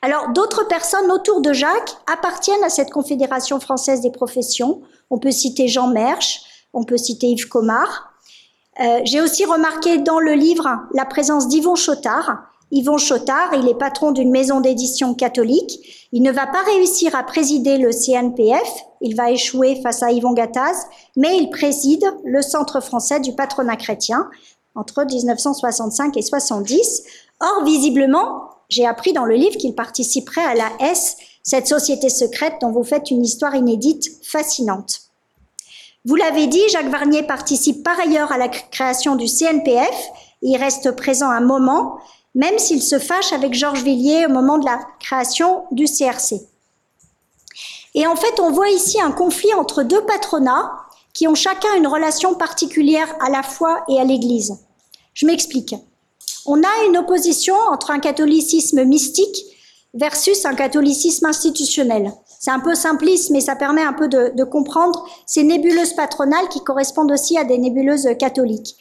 Alors, 0.01 0.29
d'autres 0.29 0.67
personnes 0.67 1.09
autour 1.11 1.41
de 1.41 1.53
Jacques 1.53 1.95
appartiennent 2.11 2.63
à 2.63 2.69
cette 2.69 2.91
Confédération 2.91 3.59
française 3.59 4.01
des 4.01 4.11
professions. 4.11 4.81
On 5.09 5.19
peut 5.19 5.31
citer 5.31 5.67
Jean 5.67 5.87
Mersch, 5.87 6.41
on 6.73 6.83
peut 6.83 6.97
citer 6.97 7.27
Yves 7.27 7.47
Comard. 7.47 8.13
Euh, 8.79 9.01
J'ai 9.03 9.21
aussi 9.21 9.45
remarqué 9.45 9.97
dans 9.97 10.19
le 10.19 10.33
livre 10.33 10.67
la 10.93 11.05
présence 11.05 11.47
d'Yvon 11.47 11.75
Chotard. 11.75 12.43
Yvon 12.71 12.97
Chotard, 12.97 13.53
il 13.55 13.67
est 13.67 13.77
patron 13.77 14.11
d'une 14.11 14.29
maison 14.29 14.61
d'édition 14.61 15.15
catholique. 15.15 16.07
Il 16.11 16.21
ne 16.21 16.31
va 16.31 16.45
pas 16.45 16.61
réussir 16.63 17.15
à 17.15 17.23
présider 17.23 17.77
le 17.77 17.91
CNPF, 17.91 18.85
il 19.01 19.15
va 19.15 19.31
échouer 19.31 19.81
face 19.81 20.03
à 20.03 20.11
Yvon 20.11 20.33
Gattaz, 20.33 20.85
mais 21.15 21.37
il 21.37 21.49
préside 21.49 22.05
le 22.23 22.41
Centre 22.41 22.79
français 22.79 23.19
du 23.19 23.33
patronat 23.33 23.75
chrétien 23.75 24.29
entre 24.75 25.03
1965 25.03 26.15
et 26.15 26.21
70. 26.21 27.03
Or, 27.41 27.63
visiblement, 27.65 28.49
j'ai 28.69 28.85
appris 28.85 29.13
dans 29.13 29.25
le 29.25 29.35
livre 29.35 29.57
qu'il 29.57 29.73
participerait 29.73 30.45
à 30.45 30.53
la 30.53 30.69
S, 30.91 31.17
cette 31.41 31.67
société 31.67 32.09
secrète 32.09 32.55
dont 32.61 32.71
vous 32.71 32.83
faites 32.83 33.09
une 33.09 33.23
histoire 33.23 33.55
inédite 33.55 34.09
fascinante. 34.23 35.08
Vous 36.05 36.15
l'avez 36.15 36.47
dit, 36.47 36.61
Jacques 36.69 36.89
Varnier 36.89 37.23
participe 37.23 37.83
par 37.83 37.99
ailleurs 37.99 38.31
à 38.31 38.37
la 38.37 38.47
création 38.47 39.15
du 39.15 39.27
CNPF. 39.27 40.09
Il 40.41 40.57
reste 40.57 40.91
présent 40.95 41.29
un 41.29 41.41
moment, 41.41 41.97
même 42.35 42.57
s'il 42.57 42.81
se 42.81 42.99
fâche 42.99 43.33
avec 43.33 43.53
Georges 43.53 43.83
Villiers 43.83 44.25
au 44.25 44.29
moment 44.29 44.57
de 44.57 44.65
la 44.65 44.79
création 44.99 45.65
du 45.71 45.85
CRC. 45.85 46.41
Et 47.95 48.07
en 48.07 48.15
fait, 48.15 48.39
on 48.39 48.51
voit 48.51 48.69
ici 48.69 49.01
un 49.01 49.11
conflit 49.11 49.53
entre 49.55 49.83
deux 49.83 50.05
patronats 50.05 50.71
qui 51.13 51.27
ont 51.27 51.35
chacun 51.35 51.75
une 51.75 51.87
relation 51.87 52.35
particulière 52.35 53.13
à 53.19 53.29
la 53.29 53.43
foi 53.43 53.83
et 53.89 53.99
à 53.99 54.05
l'Église. 54.05 54.57
Je 55.13 55.25
m'explique. 55.25 55.75
On 56.45 56.63
a 56.63 56.85
une 56.87 56.97
opposition 56.97 57.55
entre 57.55 57.91
un 57.91 57.99
catholicisme 57.99 58.85
mystique 58.85 59.43
versus 59.93 60.45
un 60.45 60.55
catholicisme 60.55 61.25
institutionnel. 61.25 62.13
C'est 62.39 62.51
un 62.51 62.61
peu 62.61 62.73
simpliste, 62.73 63.31
mais 63.31 63.41
ça 63.41 63.57
permet 63.57 63.83
un 63.83 63.91
peu 63.91 64.07
de, 64.07 64.43
comprendre 64.45 65.05
ces 65.25 65.43
nébuleuses 65.43 65.93
patronales 65.93 66.47
qui 66.47 66.63
correspondent 66.63 67.11
aussi 67.11 67.37
à 67.37 67.43
des 67.43 67.57
nébuleuses 67.57 68.07
catholiques. 68.17 68.77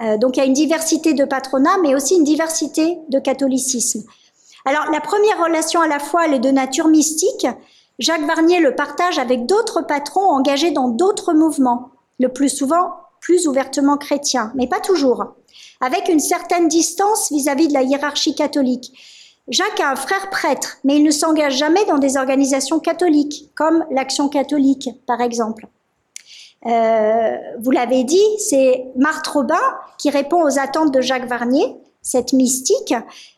Euh, 0.00 0.16
donc 0.16 0.36
il 0.36 0.40
y 0.40 0.42
a 0.42 0.46
une 0.46 0.54
diversité 0.54 1.12
de 1.12 1.26
patronats, 1.26 1.76
mais 1.82 1.94
aussi 1.94 2.16
une 2.16 2.24
diversité 2.24 2.98
de 3.10 3.18
catholicisme. 3.18 4.02
Alors 4.64 4.90
la 4.90 5.00
première 5.00 5.44
relation 5.44 5.82
à 5.82 5.86
la 5.86 5.98
fois, 5.98 6.24
elle 6.24 6.34
est 6.34 6.38
de 6.38 6.50
nature 6.50 6.88
mystique. 6.88 7.46
Jacques 7.98 8.26
Varnier 8.26 8.60
le 8.60 8.74
partage 8.74 9.18
avec 9.18 9.44
d'autres 9.44 9.82
patrons 9.82 10.30
engagés 10.30 10.70
dans 10.70 10.88
d'autres 10.88 11.34
mouvements, 11.34 11.90
le 12.18 12.30
plus 12.30 12.48
souvent 12.48 12.94
plus 13.20 13.46
ouvertement 13.46 13.96
chrétiens, 13.96 14.52
mais 14.54 14.66
pas 14.66 14.80
toujours, 14.80 15.34
avec 15.80 16.08
une 16.08 16.20
certaine 16.20 16.68
distance 16.68 17.30
vis-à-vis 17.30 17.66
-vis 17.66 17.68
de 17.68 17.74
la 17.74 17.82
hiérarchie 17.82 18.34
catholique. 18.34 18.92
Jacques 19.48 19.80
a 19.80 19.90
un 19.90 19.96
frère 19.96 20.30
prêtre, 20.30 20.78
mais 20.84 20.96
il 20.96 21.02
ne 21.02 21.10
s'engage 21.10 21.56
jamais 21.56 21.84
dans 21.84 21.98
des 21.98 22.16
organisations 22.16 22.80
catholiques, 22.80 23.50
comme 23.54 23.84
l'Action 23.90 24.28
catholique, 24.28 24.88
par 25.06 25.20
exemple. 25.20 25.66
Euh, 26.66 27.36
vous 27.60 27.70
l'avez 27.70 28.04
dit, 28.04 28.24
c'est 28.38 28.86
Marthe 28.96 29.26
Robin 29.26 29.60
qui 29.98 30.08
répond 30.08 30.42
aux 30.42 30.58
attentes 30.58 30.92
de 30.92 31.02
Jacques 31.02 31.28
Varnier, 31.28 31.76
cette 32.00 32.32
mystique. 32.32 32.94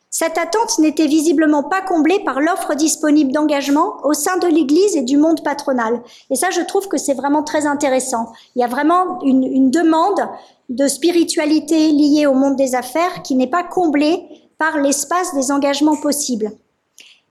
Cette 0.08 0.38
attente 0.38 0.78
n'était 0.78 1.08
visiblement 1.08 1.64
pas 1.64 1.82
comblée 1.82 2.20
par 2.20 2.40
l'offre 2.40 2.74
disponible 2.74 3.32
d'engagement 3.32 3.96
au 4.04 4.12
sein 4.12 4.38
de 4.38 4.46
l'Église 4.46 4.96
et 4.96 5.02
du 5.02 5.16
monde 5.16 5.42
patronal. 5.42 6.00
Et 6.30 6.36
ça, 6.36 6.50
je 6.50 6.60
trouve 6.60 6.86
que 6.86 6.96
c'est 6.98 7.14
vraiment 7.14 7.42
très 7.42 7.66
intéressant. 7.66 8.32
Il 8.54 8.60
y 8.60 8.64
a 8.64 8.68
vraiment 8.68 9.20
une, 9.22 9.42
une 9.42 9.70
demande 9.72 10.20
de 10.68 10.86
spiritualité 10.86 11.90
liée 11.90 12.26
au 12.26 12.34
monde 12.34 12.56
des 12.56 12.76
affaires 12.76 13.22
qui 13.22 13.34
n'est 13.34 13.46
pas 13.48 13.64
comblée 13.64 14.22
par 14.58 14.78
l'espace 14.78 15.34
des 15.34 15.50
engagements 15.50 15.96
possibles. 15.96 16.52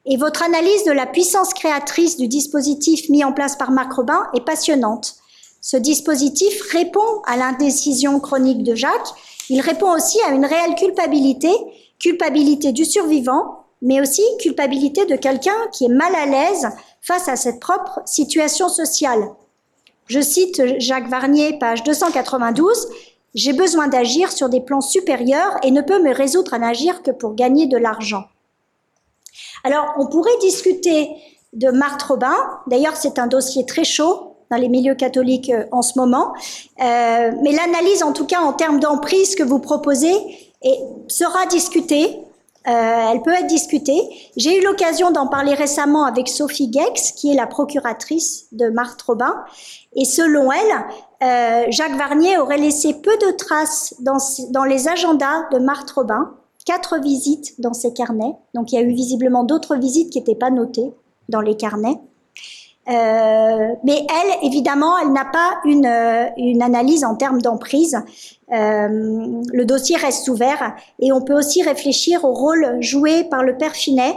Et 0.05 0.17
votre 0.17 0.43
analyse 0.43 0.83
de 0.83 0.91
la 0.91 1.07
puissance 1.07 1.53
créatrice 1.53 2.17
du 2.17 2.27
dispositif 2.27 3.09
mis 3.09 3.23
en 3.23 3.33
place 3.33 3.55
par 3.55 3.71
Marc 3.71 3.93
Robin 3.93 4.27
est 4.35 4.45
passionnante. 4.45 5.15
Ce 5.61 5.77
dispositif 5.77 6.61
répond 6.71 7.21
à 7.25 7.37
l'indécision 7.37 8.19
chronique 8.19 8.61
de 8.61 8.75
Jacques, 8.75 9.13
il 9.49 9.61
répond 9.61 9.91
aussi 9.91 10.19
à 10.21 10.31
une 10.31 10.45
réelle 10.45 10.75
culpabilité, 10.75 11.49
culpabilité 11.99 12.71
du 12.71 12.85
survivant, 12.85 13.65
mais 13.81 13.99
aussi 13.99 14.23
culpabilité 14.39 15.05
de 15.05 15.15
quelqu'un 15.15 15.55
qui 15.71 15.85
est 15.85 15.89
mal 15.89 16.13
à 16.15 16.25
l'aise 16.25 16.67
face 17.01 17.27
à 17.27 17.35
cette 17.35 17.59
propre 17.59 18.01
situation 18.05 18.69
sociale. 18.69 19.29
Je 20.07 20.21
cite 20.21 20.79
Jacques 20.79 21.09
Varnier, 21.09 21.57
page 21.59 21.83
292, 21.83 22.87
j'ai 23.35 23.53
besoin 23.53 23.87
d'agir 23.87 24.31
sur 24.31 24.49
des 24.49 24.61
plans 24.61 24.81
supérieurs 24.81 25.57
et 25.61 25.71
ne 25.71 25.81
peux 25.81 26.01
me 26.01 26.13
résoudre 26.13 26.53
à 26.53 26.59
n'agir 26.59 27.03
que 27.03 27.11
pour 27.11 27.35
gagner 27.35 27.67
de 27.67 27.77
l'argent. 27.77 28.23
Alors, 29.63 29.93
on 29.97 30.07
pourrait 30.07 30.37
discuter 30.41 31.09
de 31.53 31.69
Marthe 31.69 32.01
Robin. 32.01 32.35
D'ailleurs, 32.67 32.95
c'est 32.95 33.19
un 33.19 33.27
dossier 33.27 33.65
très 33.65 33.83
chaud 33.83 34.37
dans 34.49 34.57
les 34.57 34.69
milieux 34.69 34.95
catholiques 34.95 35.49
euh, 35.49 35.65
en 35.71 35.81
ce 35.81 35.99
moment. 35.99 36.33
Euh, 36.81 37.31
mais 37.41 37.51
l'analyse, 37.51 38.03
en 38.03 38.13
tout 38.13 38.25
cas 38.25 38.41
en 38.41 38.53
termes 38.53 38.79
d'emprise 38.79 39.35
que 39.35 39.43
vous 39.43 39.59
proposez, 39.59 40.15
sera 41.07 41.45
discutée. 41.45 42.19
Euh, 42.67 43.11
elle 43.11 43.21
peut 43.21 43.33
être 43.33 43.47
discutée. 43.47 44.01
J'ai 44.37 44.59
eu 44.59 44.63
l'occasion 44.63 45.11
d'en 45.11 45.27
parler 45.27 45.53
récemment 45.53 46.05
avec 46.05 46.27
Sophie 46.27 46.71
Gex, 46.71 47.11
qui 47.11 47.31
est 47.31 47.35
la 47.35 47.45
procuratrice 47.45 48.47
de 48.51 48.69
Marthe 48.69 49.01
Robin. 49.03 49.43
Et 49.95 50.05
selon 50.05 50.51
elle, 50.51 50.85
euh, 51.23 51.65
Jacques 51.69 51.95
Varnier 51.95 52.37
aurait 52.37 52.57
laissé 52.57 52.95
peu 52.95 53.15
de 53.17 53.31
traces 53.37 53.93
dans, 53.99 54.17
dans 54.49 54.63
les 54.63 54.87
agendas 54.87 55.47
de 55.51 55.59
Marthe 55.59 55.91
Robin, 55.91 56.33
quatre 56.65 56.99
visites 56.99 57.59
dans 57.61 57.73
ses 57.73 57.93
carnets. 57.93 58.35
Donc 58.55 58.71
il 58.71 58.75
y 58.75 58.77
a 58.79 58.81
eu 58.81 58.93
visiblement 58.93 59.43
d'autres 59.43 59.75
visites 59.75 60.11
qui 60.11 60.19
n'étaient 60.19 60.35
pas 60.35 60.49
notées 60.49 60.91
dans 61.29 61.41
les 61.41 61.55
carnets. 61.55 61.99
Euh, 62.87 63.73
mais 63.83 64.05
elle, 64.09 64.47
évidemment, 64.47 64.97
elle 64.99 65.11
n'a 65.11 65.25
pas 65.25 65.59
une, 65.65 65.87
euh, 65.87 66.27
une, 66.37 66.61
analyse 66.61 67.03
en 67.03 67.15
termes 67.15 67.41
d'emprise. 67.41 67.97
Euh, 68.53 69.41
le 69.51 69.65
dossier 69.65 69.95
reste 69.95 70.27
ouvert 70.27 70.75
et 70.99 71.11
on 71.11 71.21
peut 71.21 71.33
aussi 71.33 71.63
réfléchir 71.63 72.23
au 72.25 72.33
rôle 72.33 72.77
joué 72.81 73.23
par 73.23 73.43
le 73.43 73.57
père 73.57 73.73
Finet, 73.73 74.15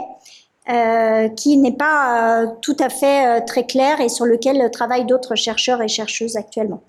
qui 1.35 1.57
n'est 1.57 1.75
pas 1.75 2.45
tout 2.61 2.77
à 2.79 2.89
fait 2.89 3.41
très 3.45 3.65
clair 3.65 3.99
et 4.01 4.07
sur 4.07 4.25
lequel 4.25 4.69
travaillent 4.69 5.07
d'autres 5.07 5.33
chercheurs 5.33 5.81
et 5.81 5.87
chercheuses 5.87 6.37
actuellement. 6.37 6.81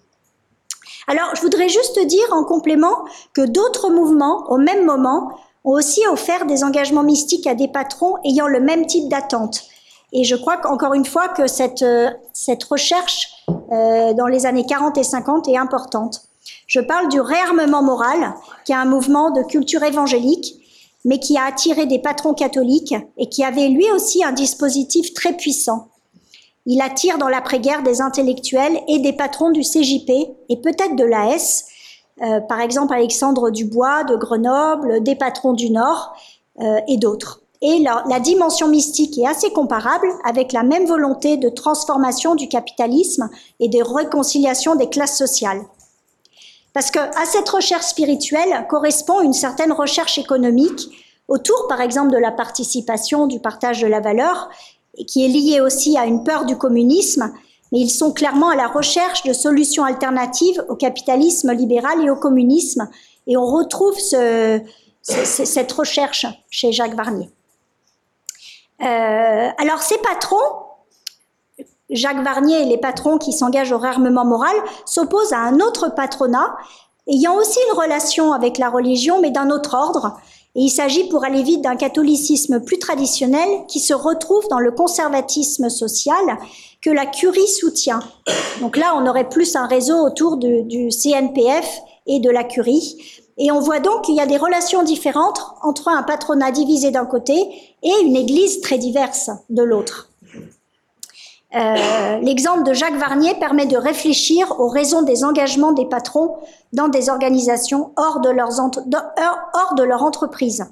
Alors, 1.09 1.35
je 1.35 1.41
voudrais 1.41 1.71
juste 1.71 1.99
dire 2.07 2.27
en 2.33 2.45
complément 2.45 2.95
que 3.33 3.41
d'autres 3.41 3.89
mouvements, 3.89 4.45
au 4.51 4.59
même 4.59 4.85
moment, 4.85 5.31
ont 5.65 5.73
aussi 5.73 6.03
offert 6.13 6.45
des 6.45 6.63
engagements 6.63 7.03
mystiques 7.03 7.47
à 7.47 7.55
des 7.55 7.69
patrons 7.69 8.17
ayant 8.23 8.49
le 8.49 8.61
même 8.61 8.85
type 8.85 9.09
d'attente. 9.09 9.70
Et 10.13 10.25
je 10.25 10.35
crois 10.35 10.57
qu'encore 10.57 10.95
une 10.95 11.05
fois 11.05 11.29
que 11.29 11.47
cette, 11.47 11.83
euh, 11.83 12.11
recherche 12.69 13.45
euh, 13.73 14.13
dans 14.15 14.27
les 14.27 14.47
années 14.47 14.67
40 14.67 14.99
et 14.99 15.05
50 15.05 15.49
est 15.49 15.57
importante. 15.57 16.23
Je 16.67 16.81
parle 16.81 17.09
du 17.09 17.21
réarmement 17.21 17.83
moral, 17.83 18.35
qui 18.65 18.73
est 18.73 18.77
un 18.77 18.85
mouvement 18.85 19.31
de 19.31 19.43
culture 19.43 19.83
évangélique, 19.83 20.57
mais 21.05 21.19
qui 21.19 21.39
a 21.39 21.45
attiré 21.45 21.87
des 21.87 21.99
patrons 21.99 22.35
catholiques 22.35 22.95
et 23.17 23.29
qui 23.29 23.45
avait 23.45 23.69
lui 23.69 23.91
aussi 23.93 24.25
un 24.25 24.33
dispositif 24.33 25.15
très 25.15 25.37
puissant. 25.37 25.89
Il 26.67 26.83
attire 26.83 27.19
dans 27.19 27.29
l'après-guerre 27.29 27.83
des 27.83 28.01
intellectuels 28.01 28.81
et 28.87 28.99
des 28.99 29.13
patrons 29.13 29.51
du 29.51 29.63
CJP 29.63 30.11
et 30.49 30.57
peut-être 30.59 30.95
de 30.95 31.05
l'AS, 31.05 31.65
euh, 32.23 32.41
par 32.41 32.61
exemple 32.61 32.93
Alexandre 32.93 33.51
Dubois 33.51 34.05
de 34.05 34.17
Grenoble, 34.17 35.03
des 35.03 35.15
patrons 35.15 35.55
du 35.55 35.71
Nord 35.71 36.15
euh, 36.61 36.81
et 36.87 36.99
d'autres. 36.99 37.41
Et 37.63 37.79
la, 37.81 38.21
dimension 38.21 38.69
mystique 38.69 39.19
est 39.19 39.27
assez 39.27 39.51
comparable 39.51 40.09
avec 40.25 40.53
la 40.53 40.63
même 40.63 40.87
volonté 40.87 41.37
de 41.37 41.51
transformation 41.51 42.35
du 42.35 42.49
capitalisme 42.49 43.29
et 43.59 43.69
de 43.69 43.83
réconciliation 43.83 44.77
des 44.77 44.89
classes 44.89 45.19
sociales. 45.19 45.61
Parce 46.73 46.91
que 46.91 47.01
cette 47.27 47.49
recherche 47.49 47.87
spirituelle 47.87 48.67
correspond 48.69 49.21
une 49.21 49.35
certaine 49.35 49.73
recherche 49.73 50.17
économique 50.17 50.89
autour, 51.29 51.67
par 51.69 51.83
exemple, 51.83 52.13
de 52.13 52.17
la 52.19 52.33
participation, 52.33 53.27
du 53.27 53.41
partage 53.41 53.83
de 53.83 53.87
la 53.87 54.01
valeur, 54.01 54.49
qui 55.07 55.25
est 55.25 55.29
liée 55.29 55.61
aussi 55.61 55.99
à 55.99 56.07
une 56.07 56.25
peur 56.25 56.47
du 56.47 56.57
communisme, 56.57 57.31
mais 57.73 57.81
ils 57.81 57.91
sont 57.91 58.13
clairement 58.13 58.49
à 58.49 58.57
la 58.57 58.69
recherche 58.69 59.23
de 59.25 59.33
solutions 59.33 59.85
alternatives 59.85 60.65
au 60.69 60.77
capitalisme 60.77 61.53
libéral 61.53 62.05
et 62.05 62.11
au 62.11 62.17
communisme. 62.17 62.89
Et 63.27 63.37
on 63.37 63.47
retrouve 63.47 63.99
ce, 63.99 64.61
ce, 65.03 65.45
cette 65.45 65.71
recherche 65.73 66.27
chez 66.51 66.73
Jacques 66.73 66.97
Varnier. 66.97 67.29
Euh, 68.83 69.49
alors 69.59 69.83
ces 69.83 69.99
patrons, 69.99 70.37
Jacques 71.91 72.23
Varnier 72.23 72.63
et 72.63 72.65
les 72.65 72.79
patrons 72.79 73.19
qui 73.19 73.33
s'engagent 73.33 73.73
au 73.73 73.79
réarmement 73.79 74.25
moral, 74.25 74.55
s'opposent 74.87 75.33
à 75.33 75.39
un 75.39 75.61
autre 75.61 75.89
patronat 75.95 76.57
ayant 77.09 77.35
aussi 77.35 77.59
une 77.69 77.79
relation 77.79 78.33
avec 78.33 78.59
la 78.59 78.71
religion, 78.71 79.21
mais 79.21 79.31
d'un 79.31 79.51
autre 79.51 79.75
ordre. 79.75 80.19
Et 80.55 80.63
il 80.63 80.71
s'agit 80.71 81.09
pour 81.09 81.25
aller 81.25 81.43
vite 81.43 81.63
d'un 81.63 81.77
catholicisme 81.77 82.61
plus 82.65 82.79
traditionnel 82.79 83.49
qui 83.69 83.79
se 83.79 83.95
retrouve 83.95 84.47
dans 84.49 84.59
le 84.59 84.73
conservatisme 84.73 85.69
social 85.69 86.25
que 86.83 86.91
la 86.91 87.07
curie 87.07 87.47
soutient. 87.47 88.01
Donc 88.61 88.77
là, 88.77 88.95
on 88.97 89.07
aurait 89.07 89.29
plus 89.29 89.55
un 89.55 89.67
réseau 89.67 89.97
autour 89.97 90.39
du 90.39 90.89
CNPF 90.91 91.81
et 92.07 92.19
de 92.19 92.31
la 92.31 92.43
curie. 92.43 93.20
Et 93.43 93.51
on 93.51 93.59
voit 93.59 93.81
donc 93.81 94.03
qu'il 94.03 94.15
y 94.15 94.21
a 94.21 94.27
des 94.27 94.37
relations 94.37 94.83
différentes 94.83 95.41
entre 95.63 95.89
un 95.89 96.03
patronat 96.03 96.53
divisé 96.53 96.91
d'un 96.91 97.07
côté 97.07 97.35
et 97.83 97.93
une 98.05 98.15
église 98.15 98.61
très 98.61 98.77
diverse 98.77 99.31
de 99.49 99.63
l'autre. 99.63 100.11
Euh, 101.57 102.19
l'exemple 102.21 102.63
de 102.65 102.75
Jacques 102.75 102.99
Varnier 102.99 103.35
permet 103.35 103.65
de 103.65 103.79
réfléchir 103.79 104.61
aux 104.61 104.69
raisons 104.69 105.03
des 105.03 105.25
engagements 105.25 105.73
des 105.73 105.87
patrons 105.87 106.37
dans 106.75 106.89
des 106.89 107.09
organisations 107.09 107.93
hors 107.97 108.21
de, 108.21 108.29
hors 108.29 109.75
de 109.75 109.83
leur 109.83 110.05
entreprise. 110.05 110.67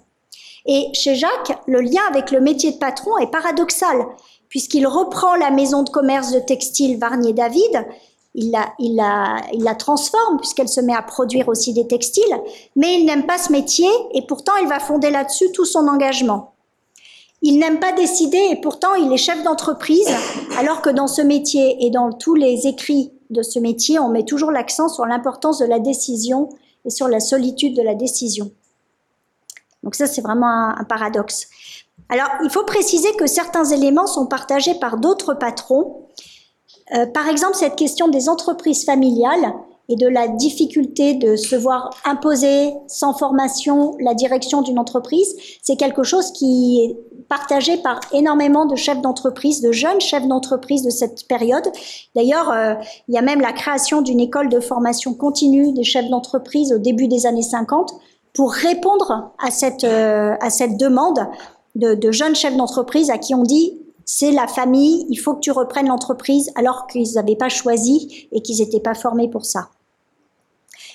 Et 0.66 0.88
chez 0.92 1.14
Jacques, 1.14 1.58
le 1.66 1.80
lien 1.80 2.02
avec 2.10 2.30
le 2.30 2.40
métier 2.40 2.72
de 2.72 2.76
patron 2.76 3.16
est 3.16 3.30
paradoxal, 3.30 4.06
puisqu'il 4.50 4.87
reprend 4.87 5.37
la 5.37 5.50
maison 5.50 5.84
de 5.84 5.90
commerce 5.90 6.32
de 6.32 6.38
textile 6.38 6.98
Varnier-David 6.98 7.87
il 8.38 8.97
la, 8.97 9.75
transforme 9.75 10.38
puisqu'elle 10.38 10.68
se 10.68 10.80
met 10.80 10.95
à 10.95 11.02
produire 11.02 11.49
aussi 11.49 11.73
des 11.73 11.87
textiles, 11.87 12.25
mais 12.76 12.95
il 12.95 13.04
n'aime 13.04 13.26
pas 13.26 13.38
ce 13.38 13.52
métier 13.52 13.88
et 14.12 14.23
pourtant 14.23 14.52
il 14.62 14.68
va 14.68 14.78
fonder 14.78 15.11
là-dessus 15.11 15.50
tout 15.52 15.64
son 15.64 15.88
engagement. 15.88 16.54
Il 17.42 17.59
n'aime 17.59 17.80
pas 17.80 17.92
décider 17.92 18.49
et 18.50 18.57
pourtant 18.57 18.95
il 18.95 19.12
est 19.12 19.18
chef 19.18 19.42
d'entreprise, 19.42 20.09
alors 20.59 20.83
que 20.83 20.90
dans 20.90 21.07
ce 21.07 21.23
métier 21.23 21.85
et 21.85 21.90
dans 21.90 22.12
tous 22.12 22.35
les 22.35 22.66
écrits 22.66 23.12
de 23.30 23.42
ce 23.42 23.59
métier, 23.59 23.99
on 23.99 24.09
met 24.09 24.25
toujours 24.25 24.50
l'accent 24.50 24.88
sur 24.88 25.07
l'importance 25.07 25.59
de 25.59 25.66
la 25.66 25.78
décision 25.78 26.49
et 26.85 26.90
sur 26.90 27.09
la 27.09 27.21
solitude 27.21 27.76
de 27.76 27.83
la 27.83 27.95
décision. 27.95 28.50
Donc 29.83 29.95
ça, 29.95 30.07
c'est 30.07 30.23
vraiment 30.23 30.76
un 30.76 30.85
paradoxe. 30.85 31.49
Alors, 32.09 32.28
il 32.42 32.50
faut 32.50 32.64
préciser 32.64 33.14
que 33.16 33.26
certains 33.26 33.64
éléments 33.64 34.07
sont 34.07 34.26
partagés 34.26 34.75
par 34.75 34.97
d'autres 34.97 35.35
patrons 35.35 36.09
euh, 36.95 37.07
par 37.07 37.28
exemple, 37.28 37.54
cette 37.54 37.76
question 37.76 38.09
des 38.09 38.28
entreprises 38.28 38.85
familiales 38.85 39.52
et 39.88 39.97
de 39.97 40.07
la 40.07 40.28
difficulté 40.28 41.14
de 41.14 41.37
se 41.37 41.57
voir 41.57 41.90
imposer 42.04 42.75
sans 42.88 43.14
formation 43.14 43.97
la 44.00 44.14
direction 44.14 44.61
d'une 44.61 44.78
entreprise, 44.78 45.35
c'est 45.62 45.76
quelque 45.76 46.02
chose 46.02 46.30
qui 46.33 46.85
est 46.85 47.25
partagé 47.28 47.78
par 47.78 48.00
énormément 48.12 48.66
de 48.66 48.76
chefs 48.76 49.00
d'entreprise, 49.00 49.62
de 49.62 49.73
jeunes 49.73 50.00
chefs 50.00 50.26
d'entreprise 50.26 50.83
de 50.83 50.90
cette 50.90 51.26
période. 51.26 51.71
D'ailleurs, 52.14 52.50
euh, 52.50 52.75
il 53.09 53.14
y 53.14 53.18
a 53.18 53.23
même 53.23 53.40
la 53.40 53.52
création 53.52 54.02
d'une 54.02 54.21
école 54.21 54.50
de 54.50 54.61
formation 54.61 55.14
continue 55.14 55.73
des 55.73 55.85
chefs 55.85 56.09
d'entreprise 56.09 56.73
au 56.73 56.78
début 56.78 57.09
des 57.09 57.26
années 57.26 57.42
50 57.42 57.95
pour 58.35 58.52
répondre 58.52 59.33
à 59.42 59.50
cette, 59.50 59.85
euh, 59.85 60.35
à 60.40 60.50
cette 60.50 60.76
demande 60.76 61.26
de, 61.76 61.95
de 61.95 62.12
jeunes 62.12 62.35
chefs 62.35 62.57
d'entreprise 62.57 63.11
à 63.11 63.16
qui 63.16 63.35
on 63.35 63.42
dit 63.42 63.77
c'est 64.10 64.32
la 64.32 64.46
famille, 64.46 65.04
il 65.10 65.16
faut 65.16 65.34
que 65.34 65.40
tu 65.40 65.50
reprennes 65.50 65.88
l'entreprise 65.88 66.50
alors 66.54 66.86
qu'ils 66.86 67.12
n'avaient 67.16 67.36
pas 67.36 67.50
choisi 67.50 68.26
et 68.32 68.40
qu'ils 68.40 68.60
n'étaient 68.60 68.80
pas 68.80 68.94
formés 68.94 69.28
pour 69.28 69.44
ça. 69.44 69.68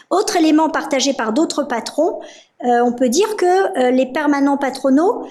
Autre 0.09 0.35
élément 0.35 0.67
partagé 0.69 1.13
par 1.13 1.31
d'autres 1.31 1.61
patrons, 1.61 2.21
euh, 2.65 2.81
on 2.83 2.91
peut 2.91 3.09
dire 3.09 3.35
que 3.35 3.45
euh, 3.77 3.91
les 3.91 4.07
permanents 4.07 4.57
patronaux 4.57 5.27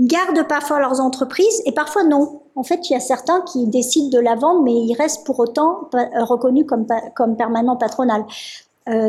gardent 0.00 0.48
parfois 0.48 0.80
leurs 0.80 1.02
entreprises 1.02 1.60
et 1.66 1.72
parfois 1.72 2.02
non. 2.02 2.40
En 2.56 2.62
fait, 2.62 2.88
il 2.88 2.94
y 2.94 2.96
a 2.96 3.00
certains 3.00 3.42
qui 3.42 3.66
décident 3.66 4.08
de 4.08 4.18
la 4.18 4.34
vendre, 4.34 4.62
mais 4.62 4.72
ils 4.72 4.94
restent 4.94 5.26
pour 5.26 5.38
autant 5.38 5.90
euh, 5.94 6.24
reconnus 6.24 6.64
comme, 6.66 6.86
comme 7.14 7.36
permanent 7.36 7.76
patronal. 7.76 8.24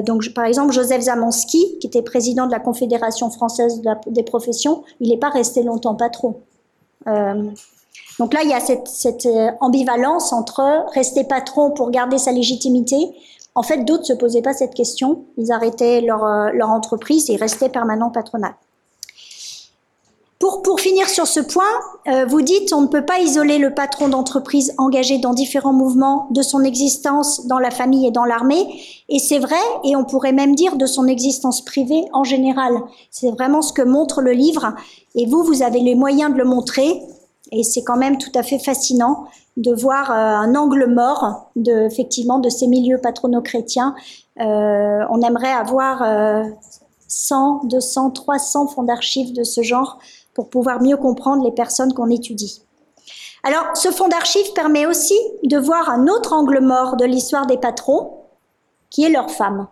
donc, 0.05 0.33
par 0.33 0.43
exemple, 0.43 0.74
Joseph 0.74 1.03
Zamanski, 1.03 1.79
qui 1.79 1.88
était 1.88 2.01
président 2.01 2.48
de 2.48 2.51
la 2.51 2.60
Confédération 2.60 3.29
française 3.29 3.81
des 4.07 4.24
professions, 4.24 4.83
il 5.00 5.10
n'est 5.10 5.17
pas 5.17 5.29
resté 5.29 5.63
longtemps 5.63 5.95
patron. 5.95 6.36
Donc 8.20 8.34
là, 8.34 8.41
il 8.43 8.50
y 8.50 8.53
a 8.53 8.60
cette, 8.60 9.25
euh, 9.25 9.50
ambivalence 9.60 10.34
entre 10.34 10.86
rester 10.93 11.24
patron 11.24 11.72
pour 11.72 11.91
garder 11.91 12.17
sa 12.17 12.32
légitimité. 12.32 12.96
En 13.55 13.63
fait, 13.63 13.86
d'autres 13.86 14.05
se 14.05 14.13
posaient 14.13 14.41
pas 14.41 14.53
cette 14.53 14.74
question. 14.74 15.25
Ils 15.38 15.51
arrêtaient 15.51 16.01
leur, 16.01 16.24
euh, 16.24 16.50
entreprise 16.62 17.29
et 17.29 17.36
restaient 17.36 17.70
permanent 17.70 18.10
patronal. 18.10 18.54
Pour, 20.39 20.62
pour, 20.62 20.82
finir 20.82 21.08
sur 21.08 21.26
ce 21.26 21.39
point, 21.39 21.63
euh, 22.10 22.26
vous 22.26 22.41
dites 22.41 22.73
on 22.73 22.82
ne 22.82 22.88
peut 22.88 23.06
pas 23.06 23.19
isoler 23.19 23.60
le 23.60 23.73
patron 23.73 24.10
d'entreprise 24.10 24.73
engagé 24.78 25.17
dans 25.17 25.34
différents 25.34 25.71
mouvements 25.71 26.28
de 26.32 26.41
son 26.41 26.65
existence 26.65 27.47
dans 27.47 27.60
la 27.60 27.71
famille 27.71 28.08
et 28.08 28.12
dans 28.12 28.26
l'armée. 28.26 28.67
Et 29.08 29.19
c'est 29.19 29.39
vrai, 29.39 29.56
et 29.86 29.95
on 29.95 30.04
pourrait 30.04 30.34
même 30.34 30.54
dire 30.54 30.76
de 30.76 30.86
son 30.86 31.08
existence 31.08 31.63
privée 31.63 32.04
en 32.12 32.26
général. 32.26 32.73
C'est 33.10 33.32
vraiment 33.32 33.62
ce 33.62 33.71
que 33.71 33.84
montre 33.84 34.21
le 34.21 34.34
livre. 34.34 34.73
Et 35.15 35.28
vous, 35.28 35.43
vous 35.43 35.63
avez 35.63 35.80
les 35.80 35.95
moyens 35.95 36.34
de 36.34 36.38
le 36.38 36.45
montrer. 36.45 37.02
Et 37.54 37.63
c'est 37.63 37.84
quand 37.84 37.98
même 37.98 38.18
tout 38.18 38.32
à 38.36 38.44
fait 38.44 38.60
fascinant 38.60 39.26
de 39.58 39.74
voir 39.74 40.12
euh, 40.12 40.16
un 40.16 40.56
angle 40.56 40.88
mort 40.88 41.52
de, 41.56 41.86
effectivement, 41.86 42.39
de 42.39 42.50
ces 42.50 42.68
milieux 42.68 42.98
patronaux-chrétiens. 42.98 43.96
Euh, 44.39 45.06
on 45.10 45.22
aimerait 45.22 45.52
avoir 45.52 46.04
100, 47.08 47.66
200, 47.66 48.12
300 48.12 48.68
fonds 48.68 48.84
d'archives 48.84 49.34
de 49.34 49.44
ce 49.44 49.62
genre 49.62 50.00
pour 50.34 50.50
pouvoir 50.50 50.82
mieux 50.82 50.98
comprendre 50.98 51.44
les 51.44 51.52
personnes 51.52 51.94
qu'on 51.94 52.10
étudie. 52.10 52.63
Alors, 53.44 53.76
ce 53.76 53.92
fonds 53.92 54.08
d'archives 54.08 54.54
permet 54.54 54.86
aussi 54.86 55.18
de 55.44 55.58
voir 55.58 55.89
un 55.89 56.08
autre 56.08 56.34
angle 56.34 56.60
mort 56.62 56.96
de 56.96 57.06
l'histoire 57.06 57.46
des 57.46 57.58
patrons, 57.58 58.22
qui 58.89 59.04
est 59.04 59.10
leur 59.10 59.30
femme. 59.30 59.68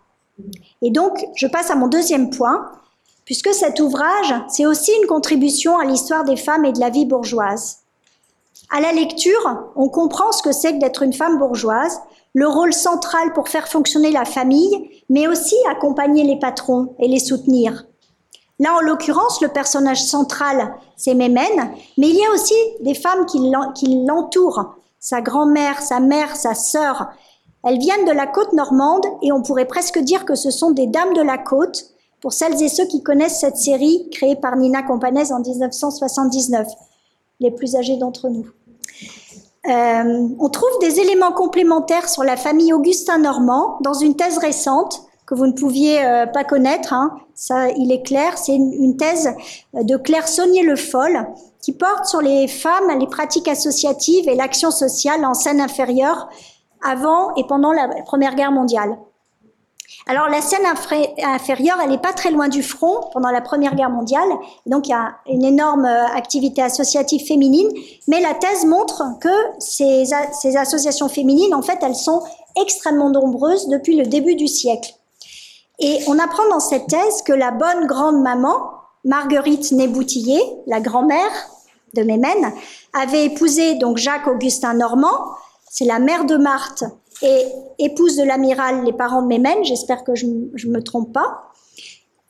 Et 0.82 0.92
donc, 0.92 1.26
je 1.36 1.48
passe 1.48 1.72
à 1.72 1.76
mon 1.76 1.88
deuxième 1.88 2.30
point, 2.30 2.70
puisque 3.32 3.54
cet 3.54 3.80
ouvrage, 3.80 4.36
c'est 4.50 4.66
aussi 4.66 4.92
une 5.02 5.08
contribution 5.08 5.78
à 5.78 5.86
l'histoire 5.86 6.26
des 6.26 6.36
femmes 6.36 6.66
et 6.66 6.74
de 6.74 6.82
la 6.82 6.90
vie 6.90 7.06
bourgeoise. 7.06 7.78
À 8.70 8.82
la 8.82 8.92
lecture, 8.92 9.72
on 9.78 9.88
comprend 9.88 10.34
ce 10.34 10.44
que 10.44 10.52
c'est 10.52 10.74
que 10.74 10.80
d'être 10.80 11.02
une 11.02 11.14
femme 11.14 11.40
bourgeoise, 11.40 12.02
le 12.34 12.46
rôle 12.46 12.74
central 12.74 13.32
pour 13.32 13.48
faire 13.48 13.70
fonctionner 13.70 14.12
la 14.12 14.26
famille, 14.26 14.90
mais 15.10 15.30
aussi 15.30 15.56
accompagner 15.70 16.26
les 16.26 16.40
patrons 16.40 16.94
et 17.00 17.08
les 17.08 17.20
soutenir. 17.20 17.86
Là, 18.60 18.76
en 18.76 18.82
l'occurrence, 18.82 19.40
le 19.40 19.48
personnage 19.48 20.04
central, 20.04 20.76
c'est 20.98 21.14
Mémène, 21.14 21.72
mais 21.98 22.10
il 22.10 22.18
y 22.18 22.26
a 22.26 22.34
aussi 22.34 22.56
des 22.82 22.96
femmes 22.96 23.26
qui 23.26 23.40
l'entourent, 24.06 24.76
sa 25.00 25.22
grand-mère, 25.22 25.82
sa 25.82 26.02
mère, 26.02 26.36
sa 26.36 26.54
sœur. 26.54 27.08
Elles 27.64 27.80
viennent 27.80 28.04
de 28.04 28.12
la 28.12 28.28
côte 28.28 28.52
normande 28.52 29.06
et 29.22 29.32
on 29.32 29.42
pourrait 29.42 29.64
presque 29.64 30.00
dire 30.00 30.26
que 30.26 30.36
ce 30.36 30.52
sont 30.52 30.72
des 30.72 30.88
dames 30.88 31.14
de 31.14 31.22
la 31.22 31.38
côte, 31.38 31.91
pour 32.22 32.34
celles 32.34 32.62
et 32.62 32.70
ceux 32.70 32.86
qui 32.86 33.02
connaissent 33.02 33.40
cette 33.40 33.58
série 33.58 34.08
créée 34.12 34.36
par 34.36 34.56
Nina 34.56 34.84
Companès 34.84 35.32
en 35.32 35.40
1979, 35.40 36.68
les 37.40 37.52
plus 37.52 37.76
âgés 37.76 37.98
d'entre 37.98 38.30
nous. 38.30 38.48
Euh, 39.68 40.28
on 40.40 40.50
trouve 40.50 40.72
des 40.80 41.00
éléments 41.00 41.32
complémentaires 41.32 42.10
sur 42.10 42.24
la 42.24 42.36
famille 42.36 42.74
Augustin 42.74 43.20
Normand 43.20 43.78
dans 43.82 43.94
une 43.94 44.16
thèse 44.16 44.40
récente 44.40 45.04
que 45.28 45.36
vous 45.36 45.46
ne 45.46 45.54
pouviez 45.54 46.04
euh, 46.04 46.26
pas 46.26 46.44
connaître. 46.44 46.94
Hein. 46.94 47.16
Ça, 47.36 47.70
il 47.70 47.92
est 47.92 48.02
clair, 48.02 48.38
c'est 48.38 48.56
une, 48.56 48.98
thèse 48.98 49.34
de 49.74 49.98
Claire 49.98 50.28
Saunier-Le 50.28 50.76
Foll 50.76 51.28
qui 51.62 51.74
porte 51.74 52.06
sur 52.06 52.22
les 52.22 52.48
femmes, 52.48 53.00
les 53.00 53.08
pratiques 53.08 53.48
associatives 53.48 54.28
et 54.28 54.36
l'action 54.36 54.72
sociale 54.72 55.24
en 55.26 55.34
scène 55.34 55.62
inférieure 55.62 56.30
avant 56.84 57.34
et 57.36 57.46
pendant 57.48 57.72
la 57.72 57.88
Première 58.06 58.36
Guerre 58.36 58.52
mondiale. 58.52 58.98
Alors 60.08 60.30
la 60.30 60.42
scène 60.42 60.66
inférieure, 60.66 61.78
elle 61.84 61.90
n'est 61.90 61.98
pas 61.98 62.14
très 62.14 62.32
loin 62.32 62.48
du 62.48 62.64
front 62.64 63.10
pendant 63.14 63.30
la 63.30 63.42
Première 63.42 63.76
Guerre 63.76 63.90
mondiale, 63.90 64.30
donc 64.66 64.88
il 64.88 64.92
y 64.92 64.94
a 64.94 65.16
une 65.28 65.44
énorme 65.44 65.86
euh, 65.86 66.08
activité 66.08 66.62
associative 66.62 67.26
féminine, 67.26 67.70
mais 68.08 68.20
la 68.20 68.34
thèse 68.34 68.66
montre 68.66 69.04
que 69.20 69.30
ces, 69.60 70.12
associations 70.58 71.08
féminines, 71.08 71.54
en 71.54 71.62
fait, 71.62 71.78
elles 71.82 71.96
sont 71.96 72.24
extrêmement 72.60 73.10
nombreuses 73.10 73.68
depuis 73.68 73.96
le 73.96 74.06
début 74.06 74.36
du 74.36 74.48
siècle. 74.48 74.92
Et 75.80 76.00
on 76.08 76.18
apprend 76.20 76.48
dans 76.50 76.60
cette 76.60 76.88
thèse 76.88 77.22
que 77.24 77.34
la 77.34 77.52
bonne 77.52 77.86
grande 77.86 78.22
maman, 78.22 78.72
Marguerite 79.04 79.72
Néboutillier, 79.72 80.42
la 80.68 80.80
grand-mère 80.80 81.32
de 81.94 82.04
Mémène, 82.04 82.54
avait 82.94 83.26
épousé 83.26 83.76
donc 83.76 83.98
Jacques 83.98 84.28
Augustin 84.28 84.74
Normand, 84.74 85.18
c'est 85.70 85.86
la 85.86 86.00
mère 86.00 86.26
de 86.26 86.38
Marthe 86.38 86.84
et 87.24 87.46
épouse 87.80 88.18
de 88.18 88.24
l'amiral, 88.24 88.84
les 88.86 88.94
parents 88.94 89.22
de 89.22 89.28
Mémène, 89.28 89.64
j'espère 89.64 90.04
que 90.04 90.16
je 90.16 90.26
ne 90.26 90.72
me 90.72 90.82
trompe 90.82 91.14
pas. 91.14 91.52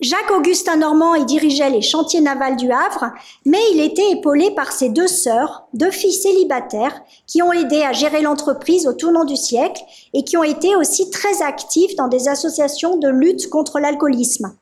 Jacques-Augustin 0.01 0.77
Normand 0.77 1.13
y 1.13 1.25
dirigeait 1.25 1.69
les 1.69 1.83
chantiers 1.83 2.21
navals 2.21 2.55
du 2.55 2.71
Havre, 2.71 3.11
mais 3.45 3.59
il 3.71 3.81
était 3.81 4.09
épaulé 4.09 4.49
par 4.49 4.71
ses 4.71 4.89
deux 4.89 5.07
sœurs, 5.07 5.67
deux 5.75 5.91
filles 5.91 6.11
célibataires, 6.11 7.03
qui 7.27 7.43
ont 7.43 7.53
aidé 7.53 7.83
à 7.83 7.93
gérer 7.93 8.23
l'entreprise 8.23 8.87
au 8.87 8.93
tournant 8.93 9.25
du 9.25 9.35
siècle 9.35 9.83
et 10.15 10.23
qui 10.23 10.37
ont 10.37 10.43
été 10.43 10.75
aussi 10.75 11.11
très 11.11 11.43
actives 11.43 11.95
dans 11.97 12.07
des 12.07 12.27
associations 12.27 12.97
de 12.97 13.09
lutte 13.09 13.47
contre 13.49 13.79
l'alcoolisme. 13.79 14.57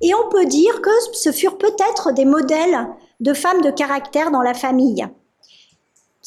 Et 0.00 0.12
on 0.14 0.28
peut 0.28 0.46
dire 0.46 0.82
que 0.82 0.90
ce 1.12 1.30
furent 1.30 1.58
peut-être 1.58 2.12
des 2.12 2.24
modèles 2.24 2.88
de 3.20 3.34
femmes 3.34 3.62
de 3.62 3.70
caractère 3.70 4.32
dans 4.32 4.42
la 4.42 4.54
famille. 4.54 5.06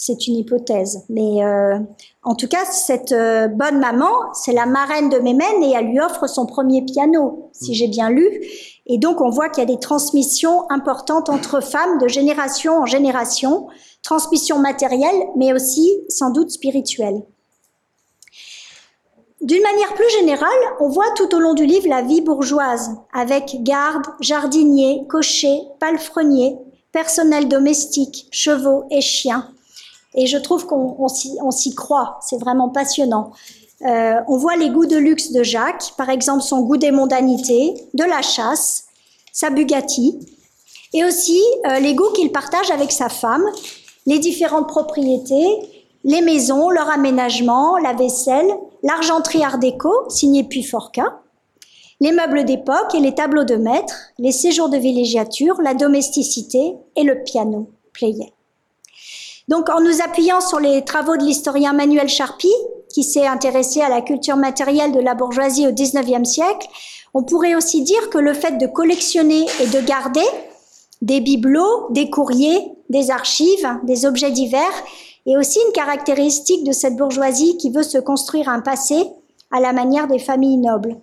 C'est 0.01 0.25
une 0.25 0.37
hypothèse. 0.37 1.05
Mais 1.09 1.45
euh, 1.45 1.77
en 2.23 2.33
tout 2.33 2.47
cas, 2.47 2.65
cette 2.65 3.11
euh, 3.11 3.47
bonne 3.47 3.77
maman, 3.77 4.09
c'est 4.33 4.51
la 4.51 4.65
marraine 4.65 5.09
de 5.09 5.19
Mémène 5.19 5.61
et 5.61 5.73
elle 5.77 5.89
lui 5.89 5.99
offre 5.99 6.25
son 6.27 6.47
premier 6.47 6.81
piano, 6.81 7.51
si 7.53 7.75
j'ai 7.75 7.87
bien 7.87 8.09
lu. 8.09 8.41
Et 8.87 8.97
donc, 8.97 9.21
on 9.21 9.29
voit 9.29 9.49
qu'il 9.49 9.61
y 9.61 9.71
a 9.71 9.71
des 9.71 9.79
transmissions 9.79 10.67
importantes 10.71 11.29
entre 11.29 11.61
femmes 11.61 11.99
de 11.99 12.07
génération 12.07 12.79
en 12.79 12.87
génération, 12.87 13.67
transmission 14.01 14.57
matérielle, 14.57 15.27
mais 15.37 15.53
aussi 15.53 15.87
sans 16.09 16.31
doute 16.31 16.49
spirituelle. 16.49 17.21
D'une 19.41 19.61
manière 19.61 19.93
plus 19.93 20.09
générale, 20.09 20.49
on 20.79 20.89
voit 20.89 21.11
tout 21.15 21.35
au 21.35 21.39
long 21.39 21.53
du 21.53 21.67
livre 21.67 21.87
la 21.87 22.01
vie 22.01 22.21
bourgeoise, 22.21 22.89
avec 23.13 23.57
garde, 23.61 24.07
jardinier, 24.19 25.03
cocher, 25.07 25.61
palefrenier, 25.79 26.57
personnel 26.91 27.47
domestique, 27.47 28.27
chevaux 28.31 28.85
et 28.89 29.01
chiens. 29.01 29.47
Et 30.15 30.27
je 30.27 30.37
trouve 30.37 30.65
qu'on 30.65 31.07
s'y 31.07 31.75
croit, 31.75 32.19
c'est 32.21 32.37
vraiment 32.37 32.69
passionnant. 32.69 33.31
Euh, 33.85 34.21
on 34.27 34.37
voit 34.37 34.57
les 34.57 34.69
goûts 34.69 34.85
de 34.85 34.97
luxe 34.97 35.31
de 35.31 35.41
Jacques, 35.41 35.93
par 35.97 36.09
exemple 36.09 36.43
son 36.43 36.61
goût 36.61 36.77
des 36.77 36.91
mondanités, 36.91 37.73
de 37.93 38.03
la 38.03 38.21
chasse, 38.21 38.85
sa 39.31 39.49
Bugatti, 39.49 40.19
et 40.93 41.03
aussi 41.05 41.41
euh, 41.65 41.79
les 41.79 41.95
goûts 41.95 42.11
qu'il 42.13 42.31
partage 42.31 42.69
avec 42.69 42.91
sa 42.91 43.09
femme, 43.09 43.43
les 44.05 44.19
différentes 44.19 44.67
propriétés, 44.67 45.47
les 46.03 46.21
maisons, 46.21 46.69
leur 46.69 46.89
aménagement, 46.89 47.77
la 47.77 47.93
vaisselle, 47.93 48.47
l'argenterie 48.83 49.43
art 49.43 49.59
déco, 49.59 49.91
signée 50.09 50.43
Puy-Forca, 50.43 51.21
les 52.01 52.11
meubles 52.11 52.45
d'époque 52.45 52.93
et 52.95 52.99
les 52.99 53.15
tableaux 53.15 53.43
de 53.43 53.55
maître, 53.55 53.95
les 54.17 54.31
séjours 54.31 54.69
de 54.69 54.77
villégiature, 54.77 55.61
la 55.61 55.75
domesticité 55.75 56.73
et 56.95 57.03
le 57.03 57.23
piano 57.23 57.69
playé. 57.93 58.33
Donc, 59.47 59.69
en 59.69 59.81
nous 59.81 60.01
appuyant 60.01 60.41
sur 60.41 60.59
les 60.59 60.83
travaux 60.83 61.17
de 61.17 61.23
l'historien 61.23 61.73
Manuel 61.73 62.09
Charpie, 62.09 62.53
qui 62.93 63.03
s'est 63.03 63.27
intéressé 63.27 63.81
à 63.81 63.89
la 63.89 64.01
culture 64.01 64.37
matérielle 64.37 64.91
de 64.91 64.99
la 64.99 65.15
bourgeoisie 65.15 65.67
au 65.67 65.71
XIXe 65.71 66.27
siècle, 66.27 66.67
on 67.13 67.23
pourrait 67.23 67.55
aussi 67.55 67.81
dire 67.81 68.09
que 68.09 68.17
le 68.17 68.33
fait 68.33 68.57
de 68.57 68.67
collectionner 68.67 69.45
et 69.61 69.67
de 69.67 69.81
garder 69.81 70.25
des 71.01 71.19
bibelots, 71.19 71.87
des 71.89 72.09
courriers, 72.09 72.71
des 72.89 73.11
archives, 73.11 73.79
des 73.83 74.05
objets 74.05 74.31
divers 74.31 74.83
est 75.25 75.37
aussi 75.37 75.59
une 75.65 75.73
caractéristique 75.73 76.63
de 76.63 76.71
cette 76.71 76.95
bourgeoisie 76.95 77.57
qui 77.57 77.71
veut 77.71 77.83
se 77.83 77.97
construire 77.97 78.49
un 78.49 78.61
passé 78.61 79.03
à 79.51 79.59
la 79.59 79.73
manière 79.73 80.07
des 80.07 80.19
familles 80.19 80.57
nobles. 80.57 80.97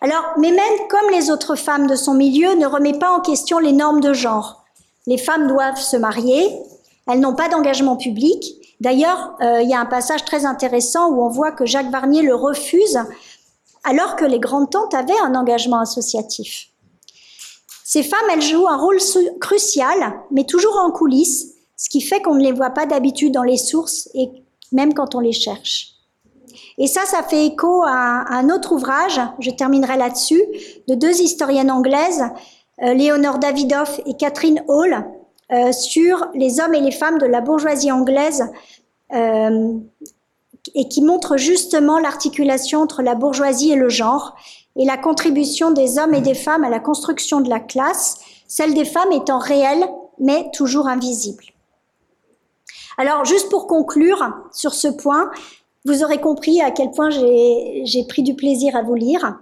Alors, 0.00 0.24
Mémène, 0.38 0.88
comme 0.90 1.10
les 1.10 1.30
autres 1.30 1.56
femmes 1.56 1.86
de 1.86 1.96
son 1.96 2.14
milieu, 2.14 2.54
ne 2.54 2.66
remet 2.66 2.98
pas 2.98 3.10
en 3.10 3.20
question 3.20 3.58
les 3.58 3.72
normes 3.72 4.00
de 4.00 4.12
genre. 4.12 4.64
Les 5.06 5.18
femmes 5.18 5.48
doivent 5.48 5.80
se 5.80 5.96
marier, 5.96 6.48
elles 7.08 7.20
n'ont 7.20 7.34
pas 7.34 7.48
d'engagement 7.48 7.96
public. 7.96 8.44
D'ailleurs, 8.80 9.34
euh, 9.40 9.62
il 9.62 9.70
y 9.70 9.74
a 9.74 9.80
un 9.80 9.86
passage 9.86 10.24
très 10.24 10.44
intéressant 10.44 11.10
où 11.10 11.22
on 11.22 11.28
voit 11.28 11.52
que 11.52 11.66
Jacques 11.66 11.90
Varnier 11.90 12.22
le 12.22 12.34
refuse 12.34 12.98
alors 13.84 14.16
que 14.16 14.24
les 14.24 14.40
grandes 14.40 14.70
tantes 14.70 14.94
avaient 14.94 15.18
un 15.22 15.34
engagement 15.34 15.80
associatif. 15.80 16.70
Ces 17.84 18.02
femmes, 18.02 18.28
elles 18.32 18.42
jouent 18.42 18.68
un 18.68 18.76
rôle 18.76 18.98
crucial, 19.40 20.20
mais 20.32 20.44
toujours 20.44 20.76
en 20.76 20.90
coulisses, 20.90 21.54
ce 21.76 21.88
qui 21.88 22.00
fait 22.00 22.20
qu'on 22.20 22.34
ne 22.34 22.42
les 22.42 22.52
voit 22.52 22.70
pas 22.70 22.84
d'habitude 22.84 23.32
dans 23.32 23.44
les 23.44 23.56
sources 23.56 24.08
et 24.14 24.28
même 24.72 24.92
quand 24.92 25.14
on 25.14 25.20
les 25.20 25.32
cherche. 25.32 25.92
Et 26.78 26.88
ça, 26.88 27.02
ça 27.06 27.22
fait 27.22 27.46
écho 27.46 27.82
à, 27.84 28.24
un 28.34 28.50
autre 28.50 28.72
ouvrage, 28.72 29.20
je 29.38 29.50
terminerai 29.50 29.96
là-dessus, 29.96 30.42
de 30.88 30.94
deux 30.94 31.20
historiennes 31.22 31.70
anglaises, 31.70 32.24
euh, 32.82 32.92
Léonore 32.92 33.38
Davidoff 33.38 34.00
et 34.04 34.14
Catherine 34.14 34.62
Hall, 34.68 35.06
euh, 35.52 35.72
sur 35.72 36.26
les 36.34 36.60
hommes 36.60 36.74
et 36.74 36.80
les 36.80 36.90
femmes 36.90 37.18
de 37.18 37.26
la 37.26 37.40
bourgeoisie 37.40 37.92
anglaise 37.92 38.44
euh, 39.14 39.74
et 40.74 40.88
qui 40.88 41.02
montrent 41.02 41.36
justement 41.36 41.98
l'articulation 41.98 42.80
entre 42.80 43.02
la 43.02 43.14
bourgeoisie 43.14 43.72
et 43.72 43.76
le 43.76 43.88
genre 43.88 44.34
et 44.76 44.84
la 44.84 44.96
contribution 44.96 45.70
des 45.70 45.98
hommes 45.98 46.14
et 46.14 46.20
des 46.20 46.34
femmes 46.34 46.64
à 46.64 46.68
la 46.68 46.80
construction 46.80 47.40
de 47.40 47.48
la 47.48 47.60
classe, 47.60 48.18
celle 48.48 48.74
des 48.74 48.84
femmes 48.84 49.12
étant 49.12 49.38
réelle 49.38 49.86
mais 50.18 50.50
toujours 50.52 50.88
invisible. 50.88 51.44
Alors, 52.98 53.24
juste 53.24 53.50
pour 53.50 53.66
conclure 53.66 54.28
sur 54.52 54.74
ce 54.74 54.88
point, 54.88 55.30
vous 55.84 56.02
aurez 56.02 56.20
compris 56.20 56.60
à 56.62 56.70
quel 56.70 56.90
point 56.90 57.10
j'ai 57.10 58.04
pris 58.08 58.22
du 58.22 58.34
plaisir 58.34 58.74
à 58.74 58.82
vous 58.82 58.94
lire 58.94 59.38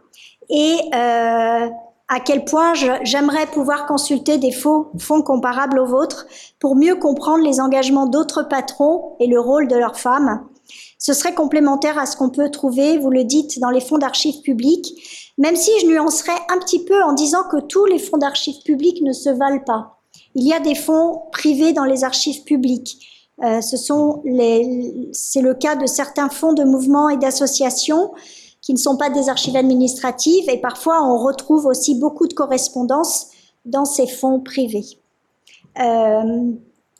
et 0.50 0.76
euh, 0.94 1.68
à 2.08 2.20
quel 2.20 2.44
point 2.44 2.74
j'aimerais 3.02 3.46
pouvoir 3.46 3.86
consulter 3.86 4.38
des 4.38 4.52
faux 4.52 4.90
fonds 4.98 5.22
comparables 5.22 5.78
aux 5.78 5.86
vôtres 5.86 6.26
pour 6.60 6.76
mieux 6.76 6.96
comprendre 6.96 7.44
les 7.44 7.60
engagements 7.60 8.06
d'autres 8.06 8.42
patrons 8.42 9.16
et 9.20 9.26
le 9.26 9.40
rôle 9.40 9.68
de 9.68 9.76
leurs 9.76 9.98
femmes. 9.98 10.46
Ce 10.98 11.12
serait 11.12 11.34
complémentaire 11.34 11.98
à 11.98 12.06
ce 12.06 12.16
qu'on 12.16 12.30
peut 12.30 12.50
trouver, 12.50 12.98
vous 12.98 13.10
le 13.10 13.24
dites, 13.24 13.58
dans 13.58 13.70
les 13.70 13.80
fonds 13.80 13.98
d'archives 13.98 14.40
publiques, 14.42 15.32
même 15.38 15.56
si 15.56 15.70
je 15.80 15.86
nuancerais 15.86 16.32
un 16.48 16.58
petit 16.58 16.84
peu 16.84 17.02
en 17.02 17.12
disant 17.12 17.42
que 17.50 17.60
tous 17.60 17.84
les 17.86 17.98
fonds 17.98 18.18
d'archives 18.18 18.62
publiques 18.64 19.02
ne 19.02 19.12
se 19.12 19.30
valent 19.30 19.64
pas. 19.64 19.98
Il 20.34 20.46
y 20.46 20.52
a 20.52 20.60
des 20.60 20.74
fonds 20.74 21.22
privés 21.32 21.72
dans 21.72 21.84
les 21.84 22.04
archives 22.04 22.44
publiques. 22.44 22.98
Euh, 23.42 23.60
ce 23.60 23.76
sont 23.76 24.22
les, 24.24 25.08
c'est 25.12 25.42
le 25.42 25.54
cas 25.54 25.74
de 25.74 25.86
certains 25.86 26.28
fonds 26.28 26.52
de 26.52 26.64
mouvements 26.64 27.08
et 27.08 27.16
d'associations 27.16 28.12
qui 28.64 28.72
ne 28.72 28.78
sont 28.78 28.96
pas 28.96 29.10
des 29.10 29.28
archives 29.28 29.56
administratives 29.56 30.48
et 30.48 30.58
parfois 30.58 31.02
on 31.04 31.18
retrouve 31.18 31.66
aussi 31.66 31.98
beaucoup 31.98 32.26
de 32.26 32.32
correspondances 32.32 33.28
dans 33.66 33.84
ces 33.84 34.06
fonds 34.06 34.40
privés. 34.40 34.86
Euh, 35.80 36.52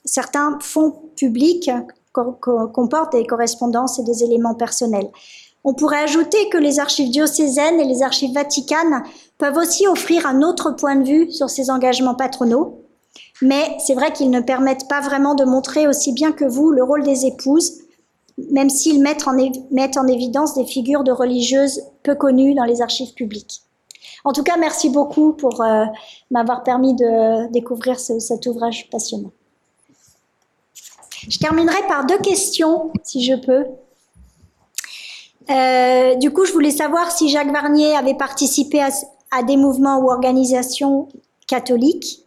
certains 0.05 0.59
fonds 0.61 0.94
publics 1.16 1.70
comportent 2.12 3.12
des 3.12 3.27
correspondances 3.27 3.98
et 3.98 4.05
des 4.05 4.22
éléments 4.22 4.55
personnels. 4.55 5.11
On 5.64 5.72
pourrait 5.72 6.03
ajouter 6.03 6.50
que 6.50 6.59
les 6.59 6.79
archives 6.79 7.11
diocésaines 7.11 7.81
et 7.81 7.85
les 7.85 8.03
archives 8.03 8.35
vaticanes 8.35 9.03
peuvent 9.38 9.57
aussi 9.57 9.87
offrir 9.87 10.27
un 10.27 10.42
autre 10.42 10.72
point 10.72 10.96
de 10.96 11.05
vue 11.05 11.33
sur 11.33 11.48
ces 11.48 11.70
engagements 11.70 12.14
patronaux 12.14 12.85
mais 13.42 13.77
c'est 13.85 13.94
vrai 13.94 14.12
qu'ils 14.12 14.31
ne 14.31 14.40
permettent 14.40 14.88
pas 14.88 15.00
vraiment 15.00 15.35
de 15.35 15.44
montrer 15.44 15.87
aussi 15.87 16.12
bien 16.12 16.33
que 16.33 16.44
vous 16.44 16.70
le 16.70 16.83
rôle 16.83 17.03
des 17.03 17.27
épouses, 17.27 17.84
même 18.38 18.70
s'ils 18.70 19.01
mettent 19.01 19.27
en, 19.27 20.07
évidence 20.07 20.55
des 20.55 20.66
figures 20.66 21.05
de 21.05 21.12
religieuses 21.12 21.83
peu 22.03 22.14
connues 22.14 22.55
dans 22.55 22.64
les 22.64 22.83
archives 22.83 23.14
publiques. 23.14 23.62
En 24.25 24.33
tout 24.33 24.42
cas, 24.42 24.57
merci 24.57 24.88
beaucoup 24.88 25.33
pour 25.33 25.62
euh, 25.62 25.85
m'avoir 26.31 26.62
permis 26.62 26.94
de 26.94 27.51
découvrir 27.53 27.99
cet 28.01 28.47
ouvrage 28.47 28.88
passionnant. 28.90 29.31
Je 31.29 31.38
terminerai 31.38 31.87
par 31.88 32.05
deux 32.07 32.18
questions, 32.18 32.92
si 33.03 33.25
je 33.25 33.35
peux. 33.35 33.66
Euh, 35.51 36.14
du 36.16 36.33
coup, 36.33 36.44
je 36.44 36.53
voulais 36.53 36.70
savoir 36.70 37.11
si 37.11 37.29
Jacques 37.29 37.53
Varnier 37.53 37.94
avait 37.97 38.14
participé 38.14 38.81
à 39.31 39.42
des 39.42 39.57
mouvements 39.57 39.99
ou 39.99 40.11
organisations 40.11 41.09
catholiques 41.47 42.25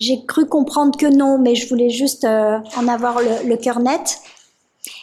j'ai 0.00 0.24
cru 0.24 0.46
comprendre 0.46 0.96
que 0.96 1.06
non, 1.06 1.38
mais 1.38 1.54
je 1.54 1.68
voulais 1.68 1.90
juste 1.90 2.24
euh, 2.24 2.58
en 2.76 2.88
avoir 2.88 3.20
le, 3.20 3.56
cœur 3.56 3.80
net. 3.80 4.20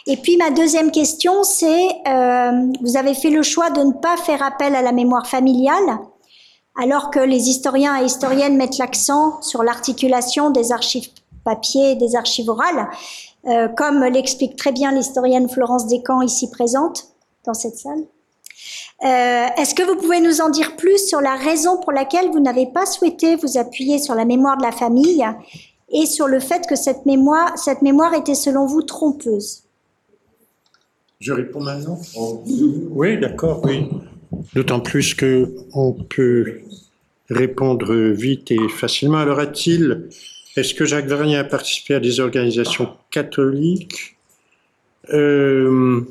Et 0.08 0.18
puis 0.18 0.38
ma 0.38 0.52
deuxième 0.52 0.92
question, 0.92 1.44
c'est, 1.44 1.88
euh, 2.08 2.52
vous 2.82 2.98
avez 2.98 3.14
fait 3.14 3.30
le 3.30 3.44
choix 3.44 3.70
de 3.70 3.82
ne 3.82 3.94
pas 3.94 4.18
faire 4.18 4.44
appel 4.44 4.76
à 4.76 4.82
la 4.82 4.92
mémoire 4.92 5.28
familiale, 5.28 6.00
alors 6.80 7.10
que 7.10 7.20
les 7.20 7.50
historiens 7.50 8.02
et 8.02 8.06
historiennes 8.06 8.58
mettent 8.58 8.78
l'accent 8.78 9.42
sur 9.42 9.64
l'articulation 9.64 10.50
des 10.50 10.72
archives 10.72 11.10
papier 11.46 11.92
et 11.92 11.96
des 11.96 12.16
archives 12.16 12.50
orales, 12.50 12.90
euh, 13.48 13.70
comme 13.70 14.04
l'explique 14.04 14.58
très 14.58 14.72
bien 14.72 14.92
l'historienne 14.92 15.48
Florence 15.48 15.86
Descamps 15.86 16.22
ici 16.22 16.50
présente 16.50 17.06
dans 17.46 17.54
cette 17.54 17.78
salle. 17.78 18.04
Euh, 19.04 19.48
est-ce 19.58 19.76
que 19.76 19.84
vous 19.84 19.96
pouvez 19.96 20.20
nous 20.20 20.42
en 20.42 20.50
dire 20.50 20.76
plus 20.76 21.08
sur 21.08 21.22
la 21.22 21.36
raison 21.36 21.78
pour 21.78 21.92
laquelle 21.92 22.32
vous 22.32 22.40
n'avez 22.40 22.66
pas 22.66 22.86
souhaité 22.86 23.36
vous 23.36 23.58
appuyer 23.58 24.00
sur 24.00 24.16
la 24.16 24.26
mémoire 24.26 24.58
de 24.58 24.64
la 24.64 24.72
famille 24.72 25.24
et 25.90 26.06
sur 26.08 26.28
le 26.28 26.40
fait 26.40 26.66
que 26.66 26.76
cette 26.76 27.06
mémoire, 27.06 27.58
cette 27.58 27.84
mémoire 27.84 28.14
était 28.16 28.36
selon 28.36 28.66
vous 28.66 28.82
trompeuse? 28.82 29.65
Je 31.20 31.34
réponds 31.34 31.62
maintenant 31.62 32.00
Oui, 32.92 33.18
d'accord, 33.18 33.62
oui. 33.66 33.88
D'autant 34.54 34.80
plus 34.80 35.14
que 35.14 35.54
on 35.74 35.94
peut 35.94 36.60
répondre 37.30 37.94
vite 38.12 38.52
et 38.52 38.70
facilement. 38.70 39.18
Alors, 39.18 39.40
a-t-il, 39.40 40.10
est-ce 40.56 40.74
que 40.74 40.86
Jacques 40.86 41.08
Vernier 41.08 41.38
a 41.38 41.44
participé 41.44 41.96
à 41.96 42.00
des 42.00 42.20
organisations 42.20 42.90
catholiques? 43.12 44.18
Euh, 45.14 46.02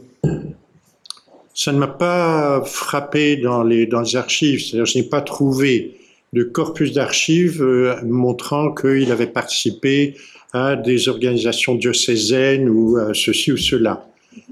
ça 1.55 1.73
ne 1.73 1.79
m'a 1.79 1.87
pas 1.87 2.63
frappé 2.65 3.37
dans 3.37 3.63
les, 3.63 3.87
dans 3.87 4.01
les 4.01 4.17
archives, 4.17 4.61
c'est-à-dire 4.61 4.87
je 4.87 4.99
n'ai 4.99 5.05
pas 5.05 5.21
trouvé 5.21 5.97
de 6.33 6.43
corpus 6.43 6.93
d'archives 6.93 7.63
euh, 7.63 7.95
montrant 8.03 8.75
qu'il 8.75 9.11
avait 9.13 9.29
participé 9.29 10.17
à 10.53 10.77
des 10.77 11.09
organisations 11.09 11.75
diocésaines 11.75 12.69
ou 12.69 12.97
à 12.97 13.15
ceci 13.15 13.53
ou 13.53 13.57
cela. 13.57 14.07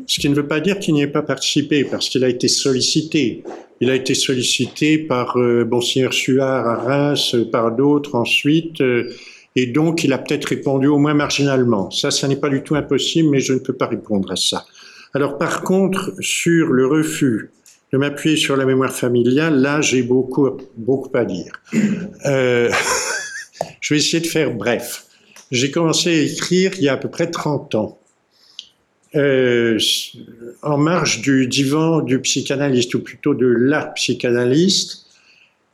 Ce 0.07 0.21
qui 0.21 0.29
ne 0.29 0.35
veut 0.35 0.47
pas 0.47 0.61
dire 0.61 0.79
qu'il 0.79 0.95
n'y 0.95 1.03
ait 1.03 1.07
pas 1.07 1.23
participé, 1.23 1.85
parce 1.85 2.09
qu'il 2.09 2.25
a 2.25 2.29
été 2.29 2.49
sollicité. 2.49 3.43
Il 3.81 3.91
a 3.91 3.95
été 3.95 4.15
sollicité 4.15 4.99
par 4.99 5.37
euh, 5.37 5.65
Monseigneur 5.65 6.13
Suard 6.13 6.67
à 6.67 6.77
Reims, 6.77 7.37
par 7.51 7.75
d'autres 7.75 8.15
ensuite. 8.15 8.81
Euh, 8.81 9.13
et 9.57 9.67
donc 9.67 10.05
il 10.05 10.13
a 10.13 10.19
peut-être 10.19 10.47
répondu 10.47 10.87
au 10.87 10.99
moins 10.99 11.15
marginalement. 11.15 11.91
Ça, 11.91 12.11
ça 12.11 12.29
n'est 12.29 12.37
pas 12.37 12.49
du 12.49 12.63
tout 12.63 12.75
impossible, 12.75 13.29
mais 13.31 13.41
je 13.41 13.53
ne 13.53 13.59
peux 13.59 13.73
pas 13.73 13.87
répondre 13.87 14.31
à 14.31 14.37
ça. 14.37 14.65
Alors 15.15 15.37
par 15.37 15.63
contre, 15.63 16.13
sur 16.21 16.69
le 16.69 16.87
refus 16.87 17.51
de 17.93 17.99
m'appuyer 17.99 18.37
sur 18.37 18.57
la 18.57 18.65
mémoire 18.65 18.93
familiale, 18.93 19.61
là, 19.61 19.81
j'ai 19.83 20.03
beaucoup, 20.03 20.49
beaucoup 20.77 21.15
à 21.17 21.25
dire. 21.25 21.53
Euh, 22.25 22.71
je 23.81 23.95
vais 23.95 23.99
essayer 23.99 24.21
de 24.21 24.27
faire 24.27 24.55
bref. 24.55 25.05
J'ai 25.51 25.71
commencé 25.71 26.09
à 26.09 26.23
écrire 26.23 26.73
il 26.79 26.85
y 26.85 26.89
a 26.89 26.95
à 26.95 26.97
peu 26.97 27.11
près 27.11 27.31
30 27.31 27.75
ans. 27.75 27.99
Euh, 29.15 29.79
en 30.63 30.79
marge 30.79 31.21
du 31.21 31.47
divan 31.47 32.01
du 32.01 32.19
psychanalyste, 32.21 32.95
ou 32.95 33.01
plutôt 33.01 33.35
de 33.35 33.47
l'art 33.47 33.93
psychanalyste. 33.93 35.05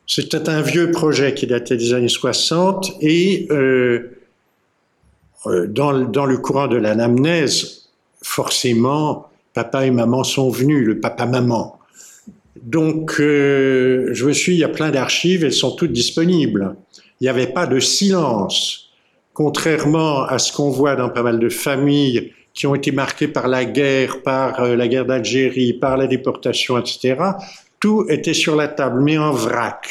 C'était 0.09 0.49
un 0.49 0.61
vieux 0.61 0.91
projet 0.91 1.35
qui 1.35 1.47
datait 1.47 1.77
des 1.77 1.93
années 1.93 2.09
60 2.09 2.97
et 3.01 3.47
euh, 3.53 4.11
euh, 5.47 5.69
dans, 5.69 6.01
dans, 6.01 6.25
le 6.25 6.39
courant 6.39 6.67
de 6.67 6.77
l'anamnèse, 6.77 7.91
forcément, 8.23 9.29
papa 9.55 9.87
et 9.87 9.93
maman 9.93 10.25
sont 10.25 10.51
venus, 10.51 10.85
le 10.85 10.99
papa-maman. 10.99 11.79
Donc, 12.61 13.15
je 13.19 14.25
me 14.25 14.33
suis, 14.33 14.55
il 14.55 14.59
y 14.59 14.65
a 14.65 14.69
plein 14.69 14.91
d'archives, 14.91 15.45
elles 15.45 15.53
sont 15.53 15.77
toutes 15.77 15.93
disponibles. 15.93 16.75
Il 17.21 17.25
n'y 17.25 17.29
avait 17.29 17.47
pas 17.47 17.67
de 17.67 17.79
silence, 17.79 18.91
contrairement 19.33 20.25
à 20.25 20.41
ce 20.41 20.53
qu'on 20.53 20.71
voit 20.71 20.97
dans 20.97 21.09
pas 21.09 21.23
mal 21.23 21.39
de 21.39 21.49
familles 21.49 22.33
qui 22.59 22.67
ont 22.67 22.75
été 22.75 22.91
marqués 22.91 23.29
par 23.29 23.47
la 23.47 23.65
guerre, 23.65 24.21
par 24.23 24.61
euh, 24.61 24.75
la 24.75 24.89
guerre 24.89 25.07
d'Algérie, 25.07 25.75
par 25.75 25.97
la 25.97 26.09
déportation, 26.09 26.77
etc. 26.77 27.15
Tout 27.79 28.05
était 28.09 28.35
sur 28.35 28.57
la 28.57 28.67
table, 28.67 29.01
mais 29.01 29.17
en 29.17 29.31
vrac. 29.31 29.87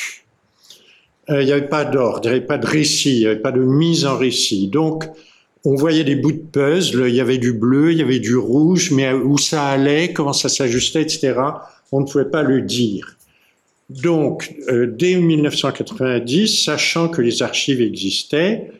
Euh, 1.30 1.41
il 1.41 1.45
n'y 1.45 1.53
avait 1.53 1.69
pas 1.69 1.86
d'ordre, 1.86 2.25
il 2.25 2.32
n'y 2.32 2.38
avait 2.38 2.45
pas 2.45 2.58
de 2.58 2.67
récit, 2.67 3.15
il 3.15 3.19
n'y 3.19 3.25
avait 3.25 3.39
pas 3.39 3.53
de 3.53 3.62
mise 3.62 4.06
en 4.06 4.17
récit. 4.17 4.67
Donc, 4.67 5.06
on 5.63 5.75
voyait 5.75 6.03
des 6.03 6.17
bouts 6.17 6.34
de 6.34 6.43
puzzle, 6.51 7.08
il 7.08 7.15
y 7.15 7.21
avait 7.21 7.38
du 7.38 7.53
bleu, 7.53 7.93
il 7.93 7.99
y 7.99 8.01
avait 8.01 8.19
du 8.19 8.36
rouge, 8.36 8.91
mais 8.91 9.13
où 9.13 9.38
ça 9.38 9.65
allait, 9.65 10.12
comment 10.12 10.34
ça 10.34 10.49
s'ajustait, 10.49 11.03
etc., 11.03 11.36
on 11.93 12.01
ne 12.01 12.06
pouvait 12.06 12.30
pas 12.30 12.43
le 12.43 12.62
dire. 12.62 13.15
Donc, 13.89 14.56
euh, 14.67 14.88
dès 14.88 15.15
1990, 15.15 16.65
sachant 16.65 17.08
que 17.08 17.21
les 17.21 17.41
archives 17.41 17.80
existaient, 17.80 18.71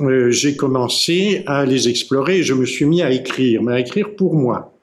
euh, 0.00 0.30
j'ai 0.30 0.56
commencé 0.56 1.42
à 1.46 1.64
les 1.64 1.88
explorer 1.88 2.38
et 2.38 2.42
je 2.42 2.54
me 2.54 2.64
suis 2.64 2.84
mis 2.84 3.02
à 3.02 3.10
écrire, 3.10 3.62
mais 3.62 3.72
à 3.72 3.80
écrire 3.80 4.14
pour 4.14 4.34
moi, 4.34 4.74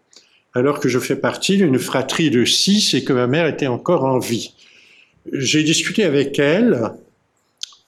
alors 0.53 0.79
que 0.79 0.89
je 0.89 0.99
fais 0.99 1.15
partie 1.15 1.57
d'une 1.57 1.79
fratrie 1.79 2.29
de 2.29 2.43
six 2.43 2.93
et 2.93 3.03
que 3.03 3.13
ma 3.13 3.27
mère 3.27 3.47
était 3.47 3.67
encore 3.67 4.03
en 4.03 4.19
vie. 4.19 4.53
J'ai 5.31 5.63
discuté 5.63 6.03
avec 6.03 6.37
elle, 6.37 6.91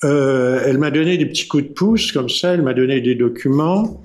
euh, 0.04 0.62
elle 0.66 0.78
m'a 0.78 0.92
donné 0.92 1.18
des 1.18 1.26
petits 1.26 1.48
coups 1.48 1.64
de 1.64 1.70
pouce 1.70 2.12
comme 2.12 2.30
ça, 2.30 2.54
elle 2.54 2.62
m'a 2.62 2.74
donné 2.74 3.02
des 3.02 3.16
documents, 3.16 4.02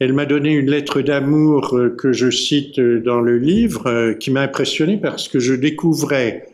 elle 0.00 0.14
m'a 0.14 0.24
donné 0.24 0.52
une 0.52 0.70
lettre 0.70 1.02
d'amour 1.02 1.76
euh, 1.76 1.90
que 1.90 2.12
je 2.12 2.30
cite 2.30 2.80
dans 2.80 3.20
le 3.20 3.38
livre, 3.38 4.14
qui 4.14 4.30
m'a 4.30 4.42
impressionné 4.42 4.96
parce 4.96 5.28
que 5.28 5.38
je 5.38 5.54
découvrais 5.54 6.46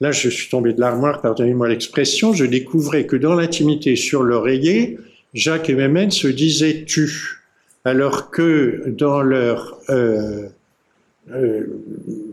Là, 0.00 0.12
je 0.12 0.28
suis 0.28 0.48
tombé 0.48 0.72
de 0.72 0.80
l'armoire, 0.80 1.20
pardonnez-moi 1.20 1.68
l'expression, 1.68 2.32
je 2.32 2.44
découvrais 2.44 3.04
que 3.04 3.16
dans 3.16 3.34
l'intimité 3.34 3.96
sur 3.96 4.22
l'oreiller, 4.22 4.96
Jacques 5.34 5.68
et 5.70 5.74
Mémène 5.74 6.10
se 6.10 6.28
disaient 6.28 6.84
tu, 6.86 7.42
alors 7.84 8.30
que 8.30 8.84
dans 8.88 9.20
leur 9.22 9.78
euh, 9.90 10.48
euh, 11.30 11.66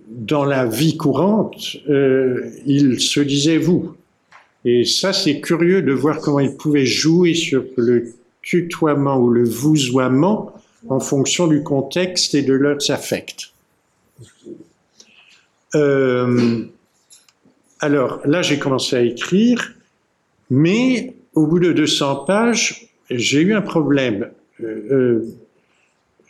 dans 0.07 0.45
la 0.45 0.65
vie 0.65 0.95
courante, 0.95 1.75
euh, 1.89 2.49
ils 2.65 3.01
se 3.01 3.19
disaient 3.19 3.57
vous. 3.57 3.95
Et 4.63 4.85
ça, 4.85 5.11
c'est 5.11 5.41
curieux 5.41 5.81
de 5.81 5.91
voir 5.91 6.19
comment 6.19 6.39
ils 6.39 6.55
pouvaient 6.55 6.85
jouer 6.85 7.33
sur 7.33 7.65
le 7.75 8.13
tutoiement 8.41 9.17
ou 9.17 9.29
le 9.29 9.43
vousoiement 9.43 10.53
en 10.87 10.99
fonction 10.99 11.47
du 11.47 11.61
contexte 11.63 12.35
et 12.35 12.41
de 12.41 12.53
leurs 12.53 12.89
affects. 12.89 13.51
alors 17.81 18.21
là, 18.25 18.41
j'ai 18.41 18.57
commencé 18.57 18.95
à 18.95 19.01
écrire, 19.01 19.73
mais 20.49 21.15
au 21.33 21.47
bout 21.47 21.59
de 21.59 21.73
200 21.73 22.23
pages, 22.25 22.84
j'ai 23.09 23.41
eu 23.41 23.53
un 23.53 23.61
problème. 23.61 24.29
Euh, 24.63 24.65
euh, 24.91 25.25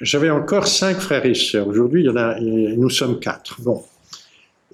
j'avais 0.01 0.29
encore 0.29 0.67
cinq 0.67 0.97
frères 0.97 1.25
et 1.25 1.33
sœurs. 1.33 1.67
Aujourd'hui, 1.67 2.07
nous 2.77 2.89
sommes 2.89 3.19
quatre. 3.19 3.61
Bon. 3.61 3.81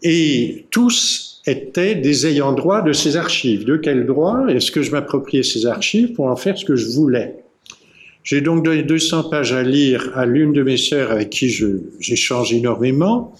Et 0.01 0.65
tous 0.71 1.41
étaient 1.45 1.95
des 1.95 2.25
ayants 2.25 2.53
droit 2.53 2.81
de 2.81 2.91
ces 2.91 3.17
archives. 3.17 3.65
De 3.65 3.77
quel 3.77 4.05
droit 4.05 4.47
Est-ce 4.47 4.71
que 4.71 4.81
je 4.81 4.91
m'appropriais 4.91 5.43
ces 5.43 5.67
archives 5.67 6.13
pour 6.13 6.25
en 6.25 6.35
faire 6.35 6.57
ce 6.57 6.65
que 6.65 6.75
je 6.75 6.89
voulais? 6.89 7.35
J'ai 8.23 8.41
donc 8.41 8.63
donné 8.63 8.83
200 8.83 9.29
pages 9.29 9.53
à 9.53 9.63
lire 9.63 10.11
à 10.15 10.25
l'une 10.25 10.53
de 10.53 10.63
mes 10.63 10.77
sœurs 10.77 11.11
avec 11.11 11.29
qui 11.29 11.49
j'échange 11.99 12.53
énormément. 12.53 13.33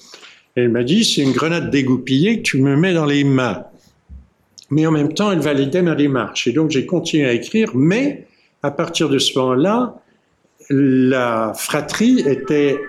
Elle 0.55 0.69
m'a 0.69 0.83
dit, 0.83 1.03
c'est 1.03 1.21
une 1.21 1.31
grenade 1.31 1.71
dégoupillée 1.71 2.37
que 2.37 2.43
tu 2.43 2.61
me 2.61 2.75
mets 2.75 2.93
dans 2.93 3.05
les 3.05 3.23
mains 3.23 3.65
mais 4.71 4.87
en 4.87 4.91
même 4.91 5.13
temps, 5.13 5.31
elle 5.31 5.39
validait 5.39 5.81
ma 5.81 5.95
démarche. 5.95 6.47
Et 6.47 6.53
donc, 6.53 6.71
j'ai 6.71 6.85
continué 6.85 7.25
à 7.25 7.33
écrire, 7.33 7.71
mais 7.75 8.25
à 8.63 8.71
partir 8.71 9.09
de 9.09 9.17
ce 9.17 9.37
moment-là, 9.39 9.95
la 10.69 11.53
fratrie 11.55 12.19
était 12.19 12.79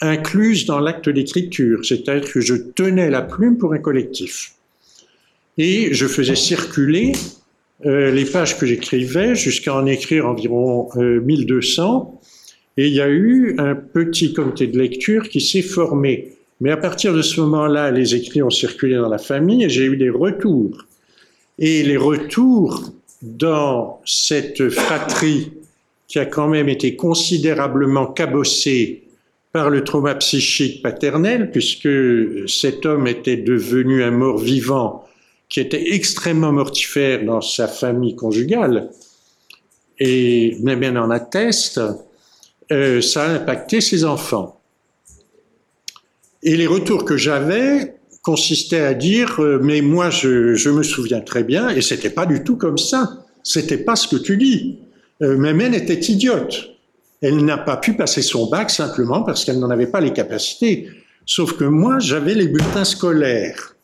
incluse 0.00 0.66
dans 0.66 0.80
l'acte 0.80 1.08
d'écriture, 1.08 1.84
c'est-à-dire 1.84 2.30
que 2.30 2.40
je 2.40 2.54
tenais 2.54 3.10
la 3.10 3.22
plume 3.22 3.58
pour 3.58 3.72
un 3.72 3.78
collectif. 3.78 4.54
Et 5.58 5.92
je 5.92 6.06
faisais 6.06 6.34
circuler 6.36 7.12
euh, 7.84 8.10
les 8.10 8.24
pages 8.24 8.58
que 8.58 8.66
j'écrivais 8.66 9.34
jusqu'à 9.34 9.74
en 9.74 9.86
écrire 9.86 10.26
environ 10.26 10.88
1200. 10.96 12.12
Euh, 12.14 12.16
et 12.76 12.86
il 12.86 12.94
y 12.94 13.00
a 13.00 13.08
eu 13.08 13.56
un 13.58 13.74
petit 13.74 14.32
comité 14.32 14.66
de 14.66 14.78
lecture 14.78 15.28
qui 15.28 15.40
s'est 15.40 15.62
formé. 15.62 16.32
Mais 16.60 16.70
à 16.70 16.76
partir 16.76 17.14
de 17.14 17.22
ce 17.22 17.40
moment-là, 17.40 17.90
les 17.90 18.14
écrits 18.14 18.42
ont 18.42 18.50
circulé 18.50 18.96
dans 18.96 19.08
la 19.08 19.18
famille 19.18 19.64
et 19.64 19.68
j'ai 19.68 19.84
eu 19.84 19.96
des 19.96 20.10
retours 20.10 20.86
et 21.58 21.82
les 21.82 21.96
retours 21.96 22.92
dans 23.22 24.00
cette 24.04 24.70
fratrie 24.70 25.52
qui 26.08 26.18
a 26.18 26.26
quand 26.26 26.48
même 26.48 26.68
été 26.68 26.96
considérablement 26.96 28.06
cabossée 28.06 29.04
par 29.52 29.70
le 29.70 29.84
trauma 29.84 30.14
psychique 30.16 30.82
paternel, 30.82 31.50
puisque 31.50 31.88
cet 32.48 32.86
homme 32.86 33.06
était 33.06 33.36
devenu 33.36 34.02
un 34.02 34.10
mort 34.10 34.38
vivant 34.38 35.04
qui 35.48 35.60
était 35.60 35.94
extrêmement 35.94 36.52
mortifère 36.52 37.24
dans 37.24 37.40
sa 37.40 37.66
famille 37.66 38.14
conjugale, 38.14 38.90
et 39.98 40.56
même 40.62 40.96
en 40.96 41.10
atteste, 41.10 41.80
euh, 42.72 43.00
ça 43.00 43.24
a 43.24 43.28
impacté 43.28 43.80
ses 43.80 44.04
enfants. 44.04 44.60
Et 46.42 46.56
les 46.56 46.66
retours 46.66 47.04
que 47.04 47.16
j'avais, 47.16 47.94
consistait 48.22 48.80
à 48.80 48.94
dire 48.94 49.40
euh, 49.40 49.58
mais 49.62 49.80
moi 49.80 50.10
je, 50.10 50.54
je, 50.54 50.70
me 50.70 50.82
souviens 50.82 51.20
très 51.20 51.44
bien 51.44 51.70
et 51.70 51.80
c'était 51.80 52.10
pas 52.10 52.26
du 52.26 52.44
tout 52.44 52.56
comme 52.56 52.78
ça. 52.78 53.24
C'était 53.42 53.78
pas 53.78 53.96
ce 53.96 54.08
que 54.08 54.16
tu 54.16 54.36
dis. 54.36 54.78
Euh, 55.22 55.36
Mémène 55.36 55.74
était 55.74 55.98
idiote. 55.98 56.70
Elle 57.22 57.44
n'a 57.44 57.58
pas 57.58 57.76
pu 57.76 57.94
passer 57.94 58.22
son 58.22 58.48
bac 58.48 58.70
simplement 58.70 59.22
parce 59.22 59.44
qu'elle 59.44 59.58
n'en 59.58 59.70
avait 59.70 59.86
pas 59.86 60.00
les 60.00 60.12
capacités. 60.12 60.88
Sauf 61.26 61.54
que 61.54 61.64
moi 61.64 61.98
j'avais 61.98 62.34
les 62.34 62.48
bulletins 62.48 62.84
scolaires. 62.84 63.74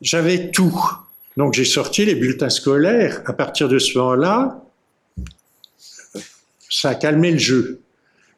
J'avais 0.00 0.50
tout. 0.50 0.78
Donc 1.36 1.54
j'ai 1.54 1.64
sorti 1.64 2.04
les 2.04 2.14
bulletins 2.14 2.50
scolaires. 2.50 3.22
À 3.26 3.32
partir 3.32 3.68
de 3.68 3.78
ce 3.78 3.98
moment-là 3.98 4.64
ça 6.70 6.90
a 6.90 6.94
calmé 6.94 7.32
le 7.32 7.38
jeu. 7.38 7.80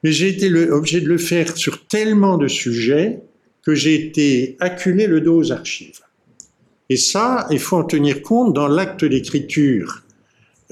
Mais 0.02 0.12
j'ai 0.12 0.28
été 0.28 0.52
obligé 0.70 1.00
de 1.00 1.08
le 1.08 1.18
faire 1.18 1.56
sur 1.56 1.86
tellement 1.86 2.38
de 2.38 2.48
sujets 2.48 3.22
que 3.62 3.74
j'ai 3.74 3.94
été 3.94 4.56
acculé 4.60 5.06
le 5.06 5.20
dos 5.20 5.36
aux 5.36 5.52
archives. 5.52 6.00
Et 6.88 6.96
ça, 6.96 7.46
il 7.50 7.58
faut 7.58 7.76
en 7.76 7.84
tenir 7.84 8.22
compte 8.22 8.52
dans 8.52 8.68
l'acte 8.68 9.04
d'écriture. 9.04 10.02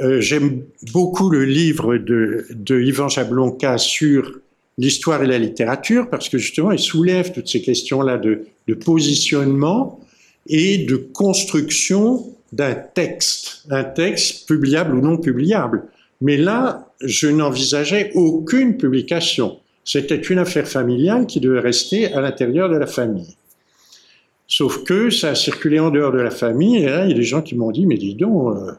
Euh, 0.00 0.20
J'aime 0.20 0.62
beaucoup 0.92 1.30
le 1.30 1.44
livre 1.44 1.96
de, 1.96 2.46
de 2.50 2.80
Yvan 2.80 3.08
Jablonka 3.08 3.78
sur 3.78 4.40
l'histoire 4.78 5.22
et 5.22 5.26
la 5.26 5.38
littérature 5.38 6.08
parce 6.08 6.28
que 6.28 6.38
justement, 6.38 6.72
il 6.72 6.78
soulève 6.78 7.32
toutes 7.32 7.48
ces 7.48 7.62
questions-là 7.62 8.18
de, 8.18 8.46
de 8.66 8.74
positionnement 8.74 10.00
et 10.46 10.78
de 10.78 10.96
construction 10.96 12.24
d'un 12.52 12.74
texte, 12.74 13.64
un 13.70 13.84
texte 13.84 14.46
publiable 14.48 14.94
ou 14.94 15.00
non 15.00 15.18
publiable. 15.18 15.84
Mais 16.20 16.36
là, 16.36 16.90
je 17.00 17.28
n'envisageais 17.28 18.10
aucune 18.14 18.76
publication. 18.76 19.58
C'était 19.90 20.16
une 20.16 20.38
affaire 20.38 20.68
familiale 20.68 21.24
qui 21.24 21.40
devait 21.40 21.60
rester 21.60 22.12
à 22.12 22.20
l'intérieur 22.20 22.68
de 22.68 22.76
la 22.76 22.86
famille. 22.86 23.38
Sauf 24.46 24.84
que 24.84 25.08
ça 25.08 25.30
a 25.30 25.34
circulé 25.34 25.80
en 25.80 25.88
dehors 25.88 26.12
de 26.12 26.18
la 26.18 26.30
famille, 26.30 26.76
et 26.76 26.84
là, 26.84 27.06
il 27.06 27.12
y 27.12 27.14
a 27.14 27.16
des 27.16 27.22
gens 27.22 27.40
qui 27.40 27.54
m'ont 27.54 27.70
dit, 27.70 27.86
mais 27.86 27.96
dis 27.96 28.14
donc, 28.14 28.54
euh, 28.54 28.72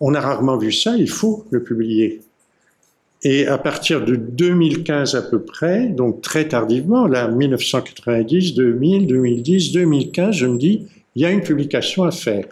on 0.00 0.14
a 0.14 0.20
rarement 0.22 0.56
vu 0.56 0.72
ça, 0.72 0.96
il 0.96 1.10
faut 1.10 1.44
le 1.50 1.62
publier. 1.62 2.22
Et 3.22 3.48
à 3.48 3.58
partir 3.58 4.02
de 4.02 4.16
2015 4.16 5.14
à 5.14 5.20
peu 5.20 5.42
près, 5.42 5.88
donc 5.88 6.22
très 6.22 6.48
tardivement, 6.48 7.06
là, 7.06 7.28
1990, 7.28 8.54
2000, 8.54 9.06
2010, 9.08 9.72
2015, 9.72 10.36
je 10.36 10.46
me 10.46 10.56
dis, 10.56 10.86
il 11.16 11.20
y 11.20 11.26
a 11.26 11.30
une 11.30 11.42
publication 11.42 12.04
à 12.04 12.12
faire. 12.12 12.46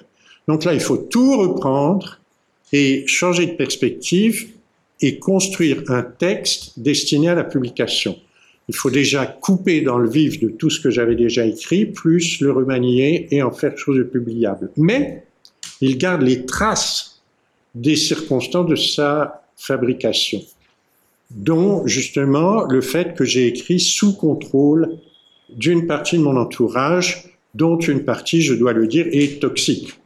Donc 0.47 0.65
là, 0.65 0.75
il 0.75 0.81
faut 0.81 0.99
tout 0.99 1.39
reprendre 1.39 2.21
et 2.75 3.07
changer 3.07 3.47
de 3.47 3.53
perspective 3.53 4.58
et 5.01 5.19
construire 5.19 5.83
un 5.89 6.03
texte 6.03 6.79
destiné 6.79 7.29
à 7.29 7.35
la 7.35 7.45
publication. 7.45 8.17
Il 8.69 8.75
faut 8.75 8.91
déjà 8.91 9.27
couper 9.27 9.81
dans 9.81 9.99
le 9.99 10.09
vif 10.09 10.41
de 10.41 10.49
tout 10.49 10.69
ce 10.69 10.81
que 10.81 10.91
j'avais 10.91 11.15
déjà 11.15 11.47
écrit, 11.47 11.87
plus 11.87 12.41
le 12.41 12.53
remanier 12.53 13.27
et 13.31 13.43
en 13.43 13.51
faire 13.51 13.77
chose 13.79 13.97
de 13.97 14.03
publiable. 14.03 14.71
Mais 14.77 15.25
il 15.81 15.97
garde 15.97 16.23
les 16.23 16.45
traces 16.45 17.23
des 17.75 17.97
circonstances 17.97 18.67
de 18.67 18.77
sa 18.77 19.43
fabrication, 19.57 20.43
dont 21.31 21.87
justement 21.87 22.65
le 22.65 22.81
fait 22.81 23.15
que 23.15 23.25
j'ai 23.25 23.47
écrit 23.47 23.81
sous 23.81 24.15
contrôle 24.15 24.99
d'une 25.49 25.87
partie 25.87 26.19
de 26.19 26.23
mon 26.23 26.37
entourage, 26.37 27.25
dont 27.55 27.79
une 27.79 28.05
partie, 28.05 28.43
je 28.43 28.55
dois 28.55 28.73
le 28.73 28.87
dire, 28.87 29.07
est 29.11 29.41
toxique. 29.41 29.99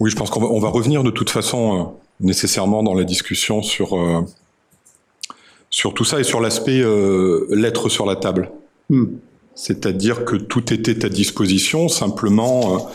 Oui, 0.00 0.10
je 0.10 0.16
pense 0.16 0.30
qu'on 0.30 0.60
va, 0.60 0.68
revenir 0.68 1.02
de 1.02 1.10
toute 1.10 1.30
façon 1.30 1.80
euh, 1.80 1.84
nécessairement 2.20 2.82
dans 2.82 2.94
la 2.94 3.04
discussion 3.04 3.62
sur, 3.62 3.94
euh, 3.94 4.20
sur 5.70 5.94
tout 5.94 6.04
ça 6.04 6.20
et 6.20 6.24
sur 6.24 6.40
l'aspect 6.40 6.80
euh, 6.80 7.46
lettre 7.50 7.88
sur 7.88 8.06
la 8.06 8.16
table. 8.16 8.50
Hmm. 8.88 9.06
C'est-à-dire 9.54 10.24
que 10.24 10.36
tout 10.36 10.72
était 10.72 11.04
à 11.04 11.08
disposition, 11.08 11.88
simplement 11.88 12.90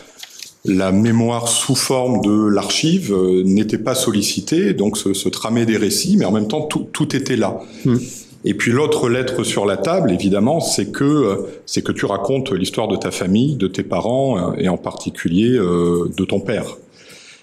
la 0.63 0.91
mémoire 0.91 1.47
sous 1.47 1.75
forme 1.75 2.21
de 2.21 2.47
l'archive 2.47 3.15
n'était 3.43 3.79
pas 3.79 3.95
sollicitée, 3.95 4.75
donc 4.75 4.95
se, 4.95 5.15
se 5.15 5.27
tramait 5.27 5.65
des 5.65 5.77
récits, 5.77 6.17
mais 6.17 6.25
en 6.25 6.31
même 6.31 6.47
temps 6.47 6.62
tout, 6.62 6.88
tout 6.93 7.15
était 7.15 7.36
là. 7.36 7.60
Hmm. 7.84 7.97
Et 8.43 8.53
puis 8.53 8.71
l'autre 8.71 9.10
lettre 9.10 9.43
sur 9.43 9.65
la 9.65 9.77
table, 9.77 10.12
évidemment, 10.12 10.60
c'est 10.60 10.91
que 10.91 11.45
c'est 11.65 11.84
que 11.84 11.91
tu 11.91 12.05
racontes 12.05 12.51
l'histoire 12.51 12.88
de 12.88 12.95
ta 12.95 13.12
famille, 13.12 13.55
de 13.55 13.67
tes 13.67 13.84
parents 13.84 14.53
et 14.55 14.67
en 14.67 14.77
particulier 14.77 15.51
de 15.51 16.25
ton 16.25 16.39
père. 16.39 16.77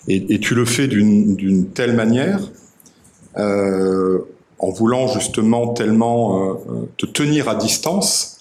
Et, 0.06 0.38
tu 0.38 0.54
le 0.54 0.64
fais 0.64 0.86
d'une 0.88 1.66
telle 1.74 1.94
manière, 1.94 2.40
euh, 3.36 4.18
en 4.58 4.70
voulant 4.70 5.06
justement 5.06 5.68
tellement 5.68 6.50
euh, 6.50 6.54
te 6.96 7.06
tenir 7.06 7.48
à 7.48 7.54
distance, 7.54 8.40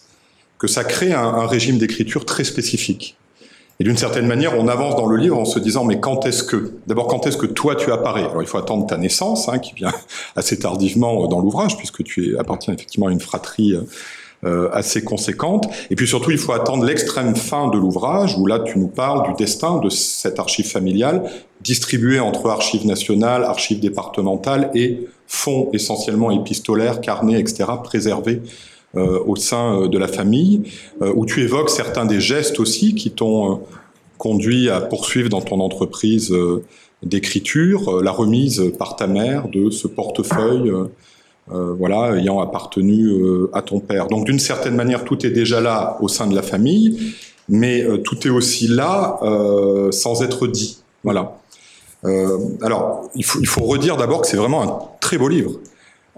que 0.57 0.67
ça 0.67 0.83
crée 0.83 1.13
un, 1.13 1.45
régime 1.45 1.77
d'écriture 1.77 2.25
très 2.25 2.43
spécifique. 2.43 3.15
Et 3.79 3.83
d'une 3.83 3.97
certaine 3.97 4.25
manière, 4.25 4.57
on 4.57 4.67
avance 4.67 4.95
dans 4.95 5.05
le 5.05 5.17
livre 5.17 5.37
en 5.37 5.45
se 5.45 5.59
disant, 5.59 5.83
mais 5.83 5.99
quand 5.99 6.25
est-ce 6.25 6.43
que, 6.43 6.71
d'abord, 6.87 7.05
quand 7.05 7.27
est-ce 7.27 7.37
que 7.37 7.45
toi 7.45 7.75
tu 7.75 7.91
apparais? 7.91 8.23
Alors, 8.23 8.41
il 8.41 8.47
faut 8.47 8.57
attendre 8.57 8.87
ta 8.87 8.97
naissance, 8.97 9.49
hein, 9.49 9.59
qui 9.59 9.75
vient 9.75 9.93
assez 10.35 10.57
tardivement 10.57 11.27
dans 11.27 11.39
l'ouvrage, 11.39 11.77
puisque 11.77 12.03
tu 12.03 12.37
appartiens 12.39 12.73
effectivement 12.73 13.07
à 13.07 13.11
une 13.11 13.19
fratrie 13.19 13.73
euh, 13.73 13.81
euh, 14.45 14.69
assez 14.71 15.03
conséquente. 15.03 15.67
Et 15.89 15.95
puis 15.95 16.07
surtout, 16.07 16.29
il 16.29 16.37
faut 16.37 16.53
attendre 16.53 16.85
l'extrême 16.85 17.35
fin 17.35 17.69
de 17.69 17.77
l'ouvrage, 17.77 18.37
où 18.37 18.45
là, 18.45 18.59
tu 18.59 18.77
nous 18.77 18.87
parles 18.87 19.27
du 19.27 19.33
destin 19.33 19.79
de 19.79 19.89
cette 19.89 20.37
archive 20.37 20.67
familiale, 20.67 21.23
distribuée 21.67 22.19
entre 22.19 22.49
archives 22.49 22.85
nationales, 22.85 23.43
archives 23.43 23.79
départementales 23.79 24.71
et 24.73 25.07
fonds 25.27 25.69
essentiellement 25.73 26.31
épistolaires, 26.31 27.01
carnets, 27.01 27.39
etc., 27.39 27.65
préservés 27.83 28.41
euh, 28.95 29.19
au 29.25 29.35
sein 29.35 29.81
euh, 29.81 29.87
de 29.87 29.97
la 29.97 30.07
famille, 30.07 30.63
où 31.01 31.25
tu 31.25 31.41
évoques 31.41 31.69
certains 31.69 32.05
des 32.05 32.21
gestes 32.21 32.59
aussi 32.59 32.95
qui 32.95 33.11
t'ont 33.11 33.61
conduit 34.17 34.69
à 34.69 34.81
poursuivre 34.81 35.29
dans 35.29 35.41
ton 35.41 35.59
entreprise 35.59 36.33
d'écriture, 37.03 38.01
la 38.01 38.11
remise 38.11 38.71
par 38.79 38.95
ta 38.95 39.05
mère 39.05 39.47
de 39.49 39.69
ce 39.69 39.87
portefeuille 39.87 40.71
euh, 41.49 41.73
voilà, 41.73 42.17
ayant 42.17 42.41
appartenu 42.41 43.07
euh, 43.07 43.49
à 43.53 43.61
ton 43.61 43.79
père. 43.79 44.07
Donc 44.07 44.25
d'une 44.25 44.39
certaine 44.39 44.75
manière, 44.75 45.05
tout 45.05 45.25
est 45.25 45.29
déjà 45.29 45.61
là 45.61 45.97
au 46.01 46.09
sein 46.09 46.27
de 46.27 46.35
la 46.35 46.41
famille, 46.41 47.13
mais 47.47 47.83
euh, 47.83 47.97
tout 47.99 48.27
est 48.27 48.29
aussi 48.29 48.67
là 48.67 49.17
sans 49.91 50.23
être 50.23 50.47
dit. 50.47 50.79
Voilà. 51.03 51.37
Alors, 52.03 53.09
il 53.15 53.25
faut, 53.25 53.63
redire 53.63 53.97
d'abord 53.97 54.21
que 54.21 54.27
c'est 54.27 54.37
vraiment 54.37 54.63
un 54.63 54.79
très 54.99 55.17
beau 55.17 55.27
livre. 55.27 55.51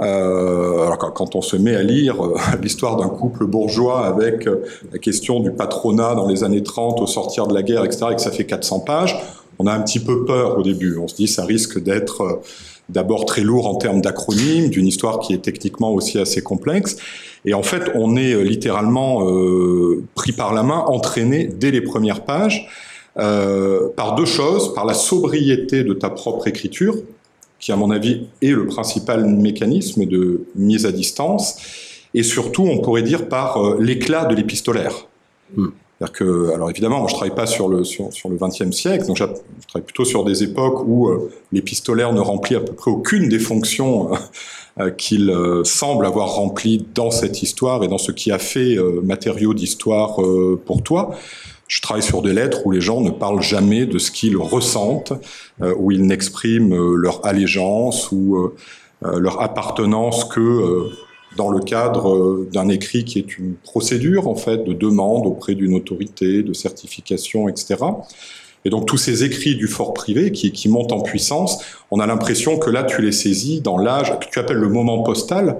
Euh, 0.02 0.86
alors 0.86 0.98
quand, 0.98 1.36
on 1.36 1.42
se 1.42 1.58
met 1.58 1.76
à 1.76 1.84
lire 1.84 2.16
l'histoire 2.62 2.96
d'un 2.96 3.10
couple 3.10 3.46
bourgeois 3.46 4.06
avec 4.06 4.46
la 4.46 4.98
question 4.98 5.42
du 5.42 5.52
patronat 5.52 6.16
dans 6.16 6.28
les 6.28 6.46
années 6.46 6.64
30 6.64 7.02
au 7.02 7.08
sortir 7.08 7.48
de 7.48 7.54
la 7.54 7.64
guerre, 7.64 7.84
etc., 7.84 8.08
et 8.12 8.16
que 8.16 8.22
ça 8.22 8.32
fait 8.32 8.46
400 8.46 8.82
pages, 8.82 9.18
on 9.58 9.68
a 9.68 9.74
un 9.74 9.82
petit 9.82 10.00
peu 10.00 10.26
peur 10.26 10.58
au 10.58 10.64
début. 10.64 10.98
On 10.98 11.08
se 11.08 11.16
dit 11.16 11.28
ça 11.28 11.44
risque 11.44 11.82
d'être 11.82 12.42
d'abord 12.90 13.26
très 13.26 13.42
lourd 13.42 13.68
en 13.68 13.76
termes 13.76 14.02
d'acronymes, 14.02 14.70
d'une 14.70 14.88
histoire 14.88 15.20
qui 15.20 15.34
est 15.34 15.42
techniquement 15.42 15.92
aussi 15.92 16.20
assez 16.20 16.42
complexe. 16.42 16.98
Et 17.46 17.54
en 17.54 17.64
fait, 17.64 17.92
on 17.96 18.18
est 18.18 18.34
euh, 18.34 18.42
littéralement 18.42 19.30
euh, 19.30 20.04
pris 20.16 20.32
par 20.32 20.54
la 20.54 20.64
main, 20.64 20.80
entraîné 20.88 21.46
dès 21.46 21.72
les 21.72 21.82
premières 21.82 22.26
pages 22.26 22.68
euh, 23.20 23.90
par 23.96 24.16
deux 24.16 24.26
choses, 24.26 24.74
par 24.74 24.86
la 24.86 24.94
sobriété 24.94 25.84
de 25.84 25.94
ta 25.94 26.10
propre 26.10 26.48
écriture, 26.48 26.96
qui 27.60 27.72
à 27.72 27.76
mon 27.76 27.92
avis 27.92 28.28
est 28.42 28.52
le 28.52 28.66
principal 28.66 29.26
mécanisme 29.26 30.06
de 30.06 30.46
mise 30.56 30.86
à 30.86 30.92
distance, 30.92 31.58
et 32.14 32.24
surtout, 32.24 32.64
on 32.64 32.80
pourrait 32.80 33.04
dire 33.04 33.28
par 33.28 33.58
euh, 33.58 33.78
l'éclat 33.80 34.26
de 34.26 34.36
l'épistolaire. 34.36 35.08
Hmm 35.56 35.70
que, 36.08 36.54
alors 36.54 36.70
évidemment, 36.70 37.00
moi 37.00 37.08
je 37.10 37.16
travaille 37.16 37.36
pas 37.36 37.46
sur 37.46 37.68
le 37.68 37.84
sur, 37.84 38.14
sur 38.14 38.30
le 38.30 38.38
XXe 38.38 38.72
siècle, 38.72 39.06
donc 39.06 39.18
je, 39.18 39.26
travaille 39.68 39.86
plutôt 39.86 40.06
sur 40.06 40.24
des 40.24 40.44
époques 40.44 40.82
où 40.88 41.10
euh, 41.10 41.30
l'épistolaire 41.52 42.14
ne 42.14 42.22
remplit 42.22 42.56
à 42.56 42.62
peu 42.62 42.74
près 42.74 42.90
aucune 42.90 43.28
des 43.28 43.40
fonctions 43.40 44.14
euh, 44.14 44.16
euh, 44.80 44.92
qu'il 44.92 45.36
semble 45.66 46.06
avoir 46.06 46.30
remplies 46.36 46.86
dans 46.96 47.12
cette 47.12 47.44
histoire 47.44 47.84
et 47.84 47.90
dans 47.90 47.98
ce 47.98 48.14
qui 48.14 48.32
a 48.32 48.40
fait 48.40 48.78
matériau 49.04 49.54
d'histoire 49.54 50.22
pour 50.66 50.84
toi. 50.84 51.18
Je 51.70 51.82
travaille 51.82 52.04
sur 52.04 52.22
des 52.22 52.34
lettres 52.34 52.66
où 52.66 52.72
les 52.72 52.82
gens 52.82 53.00
ne 53.00 53.12
parlent 53.12 53.42
jamais 53.42 53.86
de 53.86 53.98
ce 54.00 54.12
qu'ils 54.12 54.36
ressentent, 54.36 55.14
où 55.62 55.92
ils 55.92 56.06
n'expriment 56.06 56.96
leur 56.96 57.26
allégeance 57.26 58.12
ou 58.12 58.52
leur 59.02 59.42
appartenance 59.42 60.26
que 60.26 60.90
dans 61.38 61.50
le 61.50 61.60
cadre 61.60 62.14
euh, 62.14 62.50
d'un 62.52 62.70
écrit 62.70 63.06
qui 63.06 63.20
est 63.20 63.38
une 63.38 63.56
procédure 63.56 64.28
en 64.28 64.36
fait 64.36 64.64
de 64.64 64.74
demande 64.74 65.26
auprès 65.26 65.56
d'une 65.56 65.74
autorité, 65.74 66.44
de 66.44 66.54
certification, 66.54 67.48
etc. 67.48 67.78
Et 68.66 68.70
donc 68.70 68.88
tous 68.88 68.98
ces 68.98 69.24
écrits 69.24 69.56
du 69.56 69.68
fort 69.68 69.94
privé 69.94 70.32
qui, 70.32 70.52
qui 70.52 70.68
montent 70.68 70.92
en 70.92 71.02
puissance, 71.02 71.64
on 71.92 72.00
a 72.00 72.08
l'impression 72.08 72.58
que 72.58 72.70
là 72.70 72.84
tu 72.84 73.02
les 73.02 73.12
saisis 73.12 73.62
dans 73.62 73.78
l'âge 73.78 74.18
que 74.20 74.26
tu 74.30 74.40
appelles 74.40 74.58
le 74.58 74.70
moment 74.70 75.02
postal, 75.04 75.60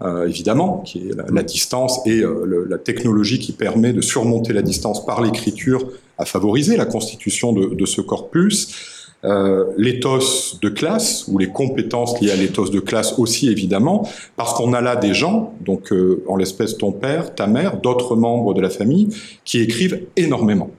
euh, 0.00 0.26
évidemment, 0.26 0.78
qui 0.78 1.08
est 1.08 1.14
la, 1.32 1.42
distance 1.42 2.00
et 2.06 2.20
euh, 2.20 2.66
la 2.68 2.78
technologie 2.78 3.38
qui 3.38 3.52
permet 3.52 3.92
de 3.92 4.00
surmonter 4.00 4.52
la 4.52 4.62
distance 4.62 5.04
par 5.04 5.22
l'écriture 5.22 5.86
à 6.18 6.24
favoriser 6.24 6.76
la 6.76 6.86
constitution 6.86 7.52
de, 7.52 7.86
ce 7.86 8.00
corpus. 8.00 9.00
Euh, 9.24 9.66
l'éthos 9.76 10.58
de 10.60 10.68
classe 10.68 11.26
ou 11.28 11.38
les 11.38 11.46
compétences 11.46 12.20
liées 12.20 12.32
à 12.32 12.36
l'éthos 12.36 12.70
de 12.70 12.80
classe 12.80 13.20
aussi 13.20 13.48
évidemment, 13.48 14.08
parce 14.34 14.52
qu'on 14.54 14.72
a 14.72 14.80
là 14.80 14.96
des 14.96 15.14
gens, 15.14 15.54
donc 15.60 15.92
euh, 15.92 16.24
en 16.26 16.36
l'espèce 16.36 16.76
ton 16.76 16.90
père, 16.90 17.32
ta 17.32 17.46
mère, 17.46 17.80
d'autres 17.80 18.16
membres 18.16 18.52
de 18.52 18.60
la 18.60 18.70
famille, 18.70 19.10
qui 19.44 19.60
écrivent 19.60 20.02
énormément, 20.16 20.70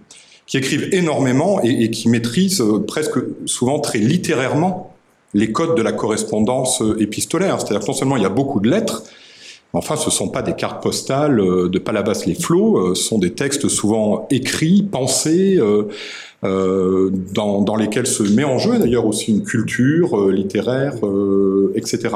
qui 0.45 0.57
écrivent 0.57 0.89
énormément 0.93 1.61
et, 1.63 1.89
qui 1.89 2.09
maîtrisent 2.09 2.63
presque 2.85 3.17
souvent 3.45 3.79
très 3.79 3.99
littérairement 3.99 4.92
les 5.33 5.51
codes 5.51 5.75
de 5.75 5.81
la 5.81 5.91
correspondance 5.91 6.81
euh, 6.81 7.01
épistolaire. 7.01 7.59
C'est-à-dire 7.59 7.87
non 7.87 7.93
seulement 7.93 8.17
il 8.17 8.23
y 8.23 8.25
a 8.25 8.29
beaucoup 8.29 8.59
de 8.59 8.69
lettres, 8.69 9.03
enfin 9.73 9.95
ce 9.95 10.11
sont 10.11 10.29
pas 10.29 10.41
des 10.41 10.53
cartes 10.53 10.81
postales 10.81 11.37
de 11.37 11.79
Palavas 11.79 12.23
les 12.25 12.35
flots, 12.35 12.93
ce 12.93 13.03
sont 13.03 13.17
des 13.17 13.33
textes 13.33 13.67
souvent 13.67 14.27
écrits, 14.29 14.83
pensés. 14.83 15.59
Euh, 16.43 17.09
dans, 17.33 17.61
dans, 17.61 17.77
lesquels 17.77 18.05
se 18.05 18.21
met 18.21 18.43
en 18.43 18.57
jeu 18.57 18.77
d'ailleurs 18.77 19.05
aussi 19.05 19.31
une 19.31 19.43
culture 19.43 20.19
euh, 20.19 20.31
littéraire, 20.33 20.93
euh, 21.03 21.71
etc. 21.75 22.09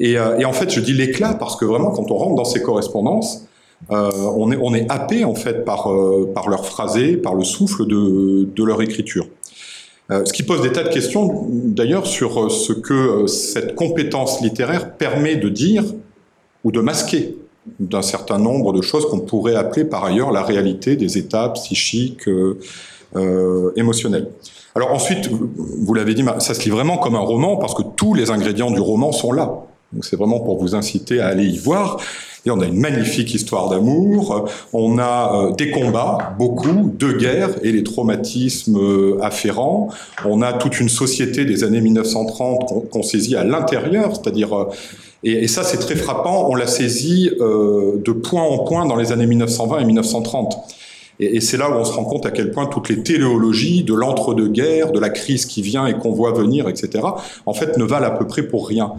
Et, 0.00 0.14
et, 0.14 0.44
en 0.44 0.52
fait, 0.52 0.70
je 0.70 0.80
dis 0.80 0.92
l'éclat 0.92 1.34
parce 1.34 1.54
que 1.54 1.64
vraiment, 1.64 1.92
quand 1.92 2.10
on 2.10 2.16
rentre 2.16 2.34
dans 2.34 2.44
ces 2.44 2.62
correspondances, 2.62 3.46
on, 3.90 4.50
est, 4.50 4.58
on 4.60 4.74
est 4.74 4.90
happé 4.90 5.24
en 5.24 5.34
fait 5.34 5.64
par, 5.64 5.90
par 6.34 6.48
leur 6.48 6.64
phrasé, 6.64 7.16
par 7.16 7.34
le 7.34 7.44
souffle 7.44 7.86
de, 7.86 8.44
de 8.44 8.64
leur 8.64 8.80
écriture. 8.82 9.26
Ce 10.10 10.32
qui 10.32 10.42
pose 10.42 10.60
des 10.60 10.70
tas 10.70 10.82
de 10.82 10.90
questions 10.90 11.46
d'ailleurs 11.48 12.06
sur 12.06 12.50
ce 12.50 12.72
que 12.72 13.26
cette 13.26 13.74
compétence 13.74 14.42
littéraire 14.42 14.96
permet 14.96 15.36
de 15.36 15.48
dire 15.48 15.84
ou 16.62 16.72
de 16.72 16.80
masquer 16.80 17.36
d'un 17.80 18.02
certain 18.02 18.38
nombre 18.38 18.72
de 18.72 18.82
choses 18.82 19.06
qu'on 19.06 19.20
pourrait 19.20 19.54
appeler 19.56 19.84
par 19.84 20.04
ailleurs 20.04 20.30
la 20.30 20.42
réalité 20.42 20.96
des 20.96 21.16
états 21.16 21.48
psychiques, 21.50 22.28
euh, 22.28 23.72
émotionnel. 23.76 24.28
Alors 24.74 24.92
ensuite, 24.92 25.28
vous 25.28 25.94
l'avez 25.94 26.14
dit, 26.14 26.24
ça 26.40 26.52
se 26.52 26.62
lit 26.64 26.70
vraiment 26.70 26.98
comme 26.98 27.14
un 27.14 27.20
roman 27.20 27.56
parce 27.56 27.74
que 27.74 27.82
tous 27.96 28.14
les 28.14 28.30
ingrédients 28.30 28.70
du 28.70 28.80
roman 28.80 29.12
sont 29.12 29.32
là. 29.32 29.64
Donc 29.92 30.04
c'est 30.04 30.16
vraiment 30.16 30.40
pour 30.40 30.58
vous 30.60 30.74
inciter 30.74 31.20
à 31.20 31.28
aller 31.28 31.46
y 31.46 31.58
voir. 31.58 32.00
On 32.46 32.60
a 32.60 32.66
une 32.66 32.78
magnifique 32.78 33.34
histoire 33.34 33.70
d'amour, 33.70 34.48
on 34.72 34.98
a 34.98 35.48
euh, 35.48 35.52
des 35.52 35.70
combats, 35.70 36.34
beaucoup, 36.38 36.92
de 36.98 37.12
guerres 37.12 37.50
et 37.62 37.72
les 37.72 37.82
traumatismes 37.82 38.76
euh, 38.76 39.18
afférents. 39.22 39.88
On 40.26 40.42
a 40.42 40.52
toute 40.52 40.78
une 40.78 40.90
société 40.90 41.44
des 41.44 41.64
années 41.64 41.80
1930 41.80 42.90
qu'on 42.90 43.02
saisit 43.02 43.36
à 43.36 43.44
l'intérieur, 43.44 44.14
c'est-à-dire 44.14 44.68
et, 45.22 45.44
et, 45.44 45.48
ça 45.48 45.64
c'est 45.64 45.78
très 45.78 45.96
frappant. 45.96 46.50
On 46.50 46.54
l'a 46.54 46.66
saisi 46.66 47.30
de 47.40 48.12
point 48.12 48.42
en 48.42 48.58
point 48.64 48.84
dans 48.84 48.96
les 48.96 49.10
années 49.10 49.26
1920 49.26 49.78
et 49.78 49.84
1930. 49.86 50.56
Et, 51.20 51.40
c'est 51.40 51.56
là 51.56 51.70
où 51.70 51.74
on 51.74 51.84
se 51.84 51.92
rend 51.92 52.04
compte 52.04 52.26
à 52.26 52.30
quel 52.30 52.50
point 52.50 52.66
toutes 52.66 52.88
les 52.88 53.02
téléologies 53.02 53.84
de 53.84 53.94
l'entre-deux-guerres, 53.94 54.92
de 54.92 54.98
la 54.98 55.10
crise 55.10 55.46
qui 55.46 55.62
vient 55.62 55.86
et 55.86 55.94
qu'on 55.94 56.10
voit 56.10 56.32
venir, 56.32 56.68
etc., 56.68 57.04
en 57.46 57.54
fait, 57.54 57.76
ne 57.76 57.84
valent 57.84 58.06
à 58.06 58.10
peu 58.10 58.26
près 58.26 58.42
pour 58.42 58.68
rien. 58.68 58.92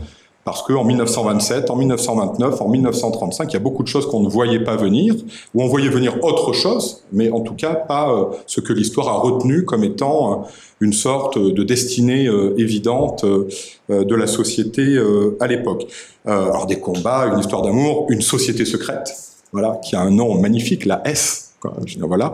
Parce 0.45 0.61
qu'en 0.61 0.83
1927, 0.83 1.71
en 1.71 1.75
1929, 1.75 2.61
en 2.61 2.69
1935, 2.69 3.49
il 3.49 3.53
y 3.53 3.57
a 3.57 3.59
beaucoup 3.59 3.81
de 3.81 3.87
choses 3.87 4.05
qu'on 4.05 4.19
ne 4.19 4.29
voyait 4.29 4.63
pas 4.63 4.75
venir, 4.75 5.15
ou 5.55 5.63
on 5.63 5.67
voyait 5.67 5.89
venir 5.89 6.23
autre 6.23 6.53
chose, 6.53 7.01
mais 7.11 7.31
en 7.31 7.39
tout 7.39 7.55
cas 7.55 7.73
pas 7.73 8.11
euh, 8.11 8.25
ce 8.45 8.61
que 8.61 8.71
l'histoire 8.71 9.07
a 9.07 9.17
retenu 9.17 9.65
comme 9.65 9.83
étant 9.83 10.31
euh, 10.31 10.45
une 10.81 10.93
sorte 10.93 11.39
de 11.39 11.63
destinée 11.63 12.27
euh, 12.27 12.53
évidente 12.59 13.25
de 13.25 14.15
la 14.15 14.27
société 14.27 14.99
à 15.39 15.47
l'époque. 15.47 15.87
alors 16.25 16.67
des 16.67 16.79
combats, 16.79 17.27
une 17.31 17.39
histoire 17.39 17.63
d'amour, 17.63 18.05
une 18.09 18.21
société 18.21 18.65
secrète, 18.65 19.13
voilà, 19.51 19.79
qui 19.83 19.95
a 19.95 20.01
un 20.01 20.11
nom 20.11 20.39
magnifique, 20.39 20.85
la 20.85 21.01
S. 21.05 21.53
voilà. 21.99 22.33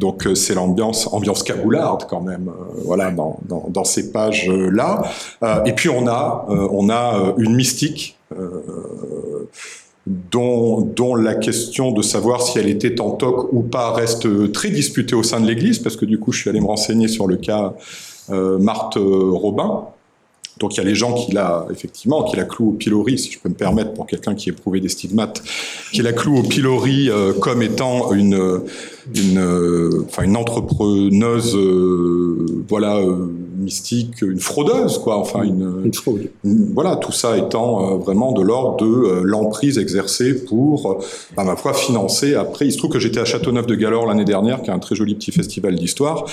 Donc 0.00 0.26
euh, 0.26 0.34
c'est 0.34 0.54
l'ambiance 0.54 1.06
ambiance 1.12 1.42
caboularde 1.42 2.06
quand 2.08 2.22
même, 2.22 2.48
euh, 2.48 2.80
voilà 2.86 3.10
dans, 3.10 3.84
ces 3.84 4.10
pages 4.10 4.48
là. 4.48 5.02
Euh, 5.42 5.62
et 5.64 5.74
puis 5.74 5.90
on 5.90 6.06
a 6.08 6.46
on 6.48 6.88
a 6.88 7.34
une 7.36 7.54
mystique 7.54 8.16
dont, 10.06 10.80
dont, 10.80 11.14
la 11.14 11.34
question 11.34 11.92
de 11.92 12.00
savoir 12.00 12.40
si 12.40 12.58
elle 12.58 12.68
était 12.68 13.00
en 13.00 13.10
toc 13.10 13.52
ou 13.52 13.60
pas 13.60 13.92
reste 13.92 14.52
très 14.52 14.70
disputée 14.70 15.14
au 15.14 15.22
sein 15.22 15.40
de 15.40 15.46
l'Église, 15.46 15.78
parce 15.78 15.96
que 15.96 16.06
du 16.06 16.18
coup, 16.18 16.32
je 16.32 16.40
suis 16.40 16.50
allé 16.50 16.60
me 16.60 16.66
renseigner 16.66 17.08
sur 17.08 17.26
le 17.26 17.36
cas 17.36 17.74
Marthe 18.28 18.96
Robin, 18.96 19.84
donc 20.60 20.74
il 20.74 20.78
y 20.78 20.80
a 20.80 20.84
les 20.84 20.94
gens 20.94 21.14
qui 21.14 21.32
la, 21.32 21.66
effectivement, 21.70 22.22
qui 22.22 22.36
la 22.36 22.44
clouent 22.44 22.68
au 22.68 22.72
pilori, 22.72 23.18
si 23.18 23.32
je 23.32 23.38
peux 23.38 23.48
me 23.48 23.54
permettre, 23.54 23.94
pour 23.94 24.06
quelqu'un 24.06 24.34
qui 24.34 24.50
éprouvé 24.50 24.80
des 24.80 24.90
stigmates, 24.90 25.42
qui 25.90 26.02
la 26.02 26.12
clouent 26.12 26.38
au 26.38 26.42
pilori 26.42 27.08
euh, 27.08 27.32
comme 27.32 27.62
étant 27.62 28.12
une, 28.12 28.60
une, 29.14 29.38
euh, 29.38 30.04
enfin 30.06 30.24
une 30.24 30.36
entrepreneuse, 30.36 31.56
euh, 31.56 32.64
voilà, 32.68 33.00
mystique, 33.58 34.20
une 34.20 34.38
fraudeuse, 34.38 34.98
quoi. 34.98 35.16
Enfin 35.16 35.44
une, 35.44 35.82
une 35.86 35.94
fraude. 35.94 36.28
voilà, 36.74 36.96
tout 36.96 37.12
ça 37.12 37.38
étant 37.38 37.96
vraiment 37.96 38.32
de 38.32 38.42
l'ordre 38.42 38.84
de 38.84 39.22
l'emprise 39.22 39.78
exercée 39.78 40.44
pour, 40.44 41.02
à 41.38 41.44
ma 41.44 41.56
foi, 41.56 41.72
financer. 41.72 42.34
Après, 42.34 42.66
il 42.66 42.72
se 42.72 42.76
trouve 42.76 42.90
que 42.90 42.98
j'étais 42.98 43.20
à 43.20 43.24
Châteauneuf 43.24 43.66
de 43.66 43.74
Galore 43.74 44.06
l'année 44.06 44.26
dernière, 44.26 44.60
qui 44.60 44.68
est 44.68 44.74
un 44.74 44.78
très 44.78 44.94
joli 44.94 45.14
petit 45.14 45.32
festival 45.32 45.74
d'histoire. 45.74 46.26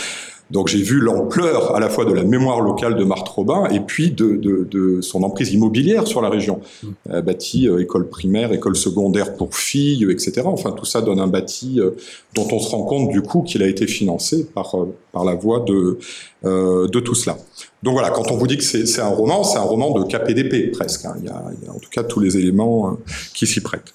Donc 0.51 0.67
j'ai 0.67 0.81
vu 0.81 0.99
l'ampleur 0.99 1.75
à 1.75 1.79
la 1.79 1.89
fois 1.89 2.05
de 2.05 2.13
la 2.13 2.23
mémoire 2.23 2.61
locale 2.61 2.95
de 2.95 3.03
Marthe 3.03 3.27
Robin 3.27 3.67
et 3.69 3.79
puis 3.79 4.11
de, 4.11 4.35
de, 4.35 4.67
de 4.69 5.01
son 5.01 5.23
emprise 5.23 5.53
immobilière 5.53 6.07
sur 6.07 6.21
la 6.21 6.29
région. 6.29 6.61
Mmh. 6.83 6.87
Euh, 7.11 7.21
bâti 7.21 7.67
euh, 7.67 7.79
école 7.79 8.07
primaire, 8.07 8.53
école 8.53 8.75
secondaire 8.75 9.35
pour 9.35 9.55
filles, 9.55 10.07
etc. 10.09 10.43
Enfin 10.45 10.71
tout 10.71 10.85
ça 10.85 11.01
donne 11.01 11.19
un 11.19 11.27
bâti 11.27 11.79
euh, 11.79 11.91
dont 12.33 12.47
on 12.51 12.59
se 12.59 12.69
rend 12.69 12.83
compte 12.83 13.09
du 13.09 13.21
coup 13.21 13.41
qu'il 13.41 13.61
a 13.61 13.67
été 13.67 13.87
financé 13.87 14.45
par, 14.45 14.75
par 15.11 15.25
la 15.25 15.35
voie 15.35 15.59
de, 15.59 15.97
de 16.43 16.99
tout 16.99 17.15
cela. 17.15 17.37
Donc 17.83 17.93
voilà, 17.93 18.09
quand 18.09 18.31
on 18.31 18.37
vous 18.37 18.47
dit 18.47 18.57
que 18.57 18.63
c'est 18.63 19.01
un 19.01 19.07
roman, 19.07 19.43
c'est 19.43 19.57
un 19.57 19.61
roman 19.61 19.91
de 19.91 20.03
KPDP 20.03 20.71
presque. 20.71 21.05
Hein. 21.05 21.15
Il, 21.19 21.25
y 21.25 21.29
a, 21.29 21.71
en 21.71 21.79
tout 21.79 21.89
cas 21.91 22.03
tous 22.03 22.19
les 22.19 22.37
éléments 22.37 22.97
qui 23.33 23.45
s'y 23.45 23.61
prêtent. 23.61 23.93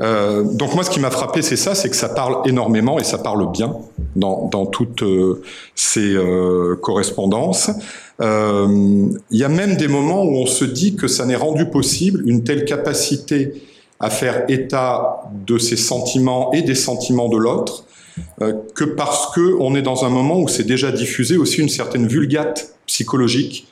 Euh, 0.00 0.44
donc 0.44 0.74
moi, 0.74 0.84
ce 0.84 0.90
qui 0.90 1.00
m'a 1.00 1.10
frappé, 1.10 1.42
c'est 1.42 1.56
ça, 1.56 1.74
c'est 1.74 1.90
que 1.90 1.96
ça 1.96 2.08
parle 2.08 2.48
énormément 2.48 2.98
et 2.98 3.04
ça 3.04 3.18
parle 3.18 3.50
bien 3.50 3.74
dans, 4.16 4.48
dans 4.48 4.66
toutes 4.66 5.02
euh, 5.02 5.42
ces 5.74 6.14
euh, 6.14 6.76
correspondances. 6.80 7.70
Euh, 8.20 9.08
il 9.30 9.38
y 9.38 9.44
a 9.44 9.48
même 9.48 9.76
des 9.76 9.88
moments 9.88 10.24
où 10.24 10.36
on 10.36 10.46
se 10.46 10.64
dit 10.64 10.96
que 10.96 11.08
ça 11.08 11.24
n'est 11.24 11.36
rendu 11.36 11.66
possible 11.66 12.22
une 12.28 12.44
telle 12.44 12.64
capacité 12.64 13.52
à 14.00 14.10
faire 14.10 14.44
état 14.48 15.22
de 15.46 15.58
ses 15.58 15.76
sentiments 15.76 16.52
et 16.52 16.62
des 16.62 16.74
sentiments 16.74 17.28
de 17.28 17.36
l'autre 17.36 17.84
que 18.74 18.84
parce 18.84 19.34
que 19.34 19.56
on 19.60 19.74
est 19.74 19.82
dans 19.82 20.04
un 20.04 20.10
moment 20.10 20.40
où 20.40 20.48
c'est 20.48 20.66
déjà 20.66 20.92
diffusé 20.92 21.36
aussi 21.36 21.60
une 21.60 21.68
certaine 21.68 22.06
vulgate 22.06 22.74
psychologique 22.86 23.68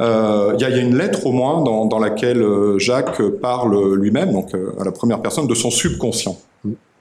euh, 0.00 0.52
il 0.56 0.60
y, 0.60 0.64
a, 0.64 0.70
y, 0.70 0.74
a 0.74 0.82
une 0.82 0.96
lettre 0.96 1.26
au 1.26 1.32
moins 1.32 1.62
dans, 1.62 1.86
dans 1.86 1.98
laquelle 1.98 2.42
euh, 2.42 2.78
Jacques 2.78 3.22
parle 3.40 3.94
lui-même, 3.94 4.32
donc 4.32 4.54
euh, 4.54 4.72
à 4.78 4.84
la 4.84 4.92
première 4.92 5.22
personne, 5.22 5.46
de 5.46 5.54
son 5.54 5.70
subconscient. 5.70 6.38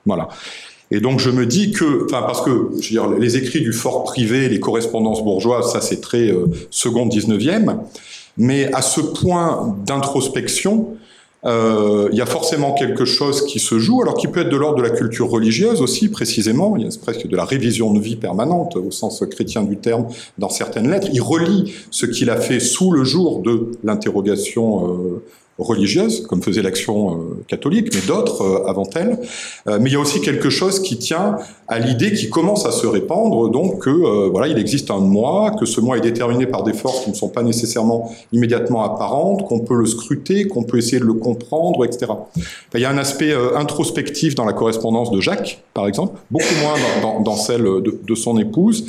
Voilà. 0.05 0.29
Et 0.91 0.99
donc 0.99 1.19
je 1.19 1.29
me 1.29 1.45
dis 1.45 1.71
que, 1.71 2.05
enfin 2.05 2.21
parce 2.21 2.41
que 2.41 2.69
je 2.79 2.93
veux 2.93 3.07
dire, 3.07 3.09
les 3.19 3.37
écrits 3.37 3.61
du 3.61 3.73
fort 3.73 4.03
privé, 4.03 4.47
les 4.47 4.59
correspondances 4.59 5.23
bourgeoises, 5.23 5.73
ça 5.73 5.81
c'est 5.81 5.99
très 5.99 6.29
euh, 6.29 6.45
second 6.69 7.07
19e, 7.07 7.77
mais 8.37 8.71
à 8.73 8.81
ce 8.81 9.01
point 9.01 9.75
d'introspection, 9.85 10.95
euh, 11.45 12.09
il 12.11 12.17
y 12.17 12.21
a 12.21 12.25
forcément 12.25 12.73
quelque 12.73 13.05
chose 13.05 13.45
qui 13.45 13.59
se 13.59 13.77
joue, 13.77 14.01
alors 14.01 14.15
qui 14.15 14.27
peut 14.27 14.41
être 14.41 14.49
de 14.49 14.57
l'ordre 14.57 14.77
de 14.77 14.83
la 14.83 14.89
culture 14.89 15.29
religieuse 15.29 15.81
aussi, 15.81 16.09
précisément. 16.09 16.75
Il 16.75 16.83
y 16.83 16.87
a 16.87 16.89
presque 16.99 17.27
de 17.27 17.35
la 17.35 17.45
révision 17.45 17.93
de 17.93 17.99
vie 17.99 18.15
permanente, 18.15 18.75
au 18.77 18.89
sens 18.89 19.23
chrétien 19.29 19.63
du 19.63 19.77
terme, 19.77 20.07
dans 20.37 20.49
certaines 20.49 20.89
lettres. 20.89 21.07
Il 21.13 21.21
relie 21.21 21.73
ce 21.91 22.05
qu'il 22.05 22.29
a 22.29 22.37
fait 22.37 22.59
sous 22.59 22.91
le 22.91 23.03
jour 23.03 23.41
de 23.41 23.71
l'interrogation 23.83 24.89
euh, 24.89 25.23
religieuse, 25.57 26.27
comme 26.27 26.43
faisait 26.43 26.61
l'action 26.61 27.11
euh, 27.11 27.43
catholique, 27.47 27.93
mais 27.93 28.01
d'autres 28.01 28.41
euh, 28.41 28.67
avant 28.67 28.89
elle. 28.95 29.19
Euh, 29.67 29.79
mais 29.79 29.89
il 29.89 29.93
y 29.93 29.95
a 29.95 29.99
aussi 29.99 30.19
quelque 30.19 30.49
chose 30.49 30.81
qui 30.81 30.97
tient 30.97 31.37
à 31.69 31.79
l'idée 31.79 32.13
qui 32.13 32.29
commence 32.29 32.65
à 32.65 32.71
se 32.71 32.85
répandre, 32.85 33.49
donc 33.49 33.83
que 33.83 34.29
voilà, 34.29 34.47
il 34.47 34.57
existe 34.57 34.91
un 34.91 34.99
moi, 34.99 35.51
que 35.57 35.65
ce 35.65 35.79
moi 35.81 35.97
est 35.97 36.01
déterminé 36.01 36.45
par 36.45 36.63
des 36.63 36.73
forces 36.73 37.05
qui 37.05 37.09
ne 37.09 37.15
sont 37.15 37.29
pas 37.29 37.41
nécessairement 37.41 38.11
immédiatement 38.33 38.83
apparentes, 38.83 39.47
qu'on 39.47 39.59
peut 39.59 39.75
le 39.75 39.85
scruter, 39.85 40.47
qu'on 40.47 40.63
peut 40.63 40.77
essayer 40.77 40.99
de 40.99 41.05
le 41.05 41.13
comprendre, 41.13 41.83
etc. 41.85 42.11
il 42.73 42.81
y 42.81 42.85
a 42.85 42.89
un 42.89 42.97
aspect 42.97 43.33
introspectif 43.55 44.35
dans 44.35 44.45
la 44.45 44.53
correspondance 44.53 45.09
de 45.11 45.21
Jacques, 45.21 45.63
par 45.73 45.87
exemple, 45.87 46.19
beaucoup 46.29 46.53
moins 46.61 46.75
dans, 47.23 47.35
celle 47.35 47.63
de, 47.63 47.99
de, 48.03 48.15
son 48.15 48.37
épouse, 48.37 48.85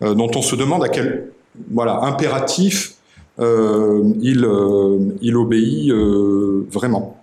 dont 0.00 0.30
on 0.34 0.42
se 0.42 0.54
demande 0.54 0.84
à 0.84 0.88
quel 0.88 1.32
voilà 1.72 2.04
impératif 2.04 2.94
il, 3.40 4.44
euh, 4.44 4.98
il 5.22 5.36
obéit 5.36 5.90
euh, 5.90 6.66
vraiment. 6.70 7.16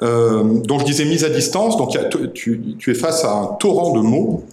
donc 0.00 0.80
je 0.80 0.84
disais 0.84 1.04
mise 1.04 1.24
à 1.24 1.28
distance, 1.28 1.76
donc 1.76 1.96
tu, 2.34 2.78
es 2.86 2.94
face 2.94 3.24
à 3.24 3.32
un 3.32 3.46
torrent 3.60 3.96
de 3.96 4.00
mots 4.00 4.44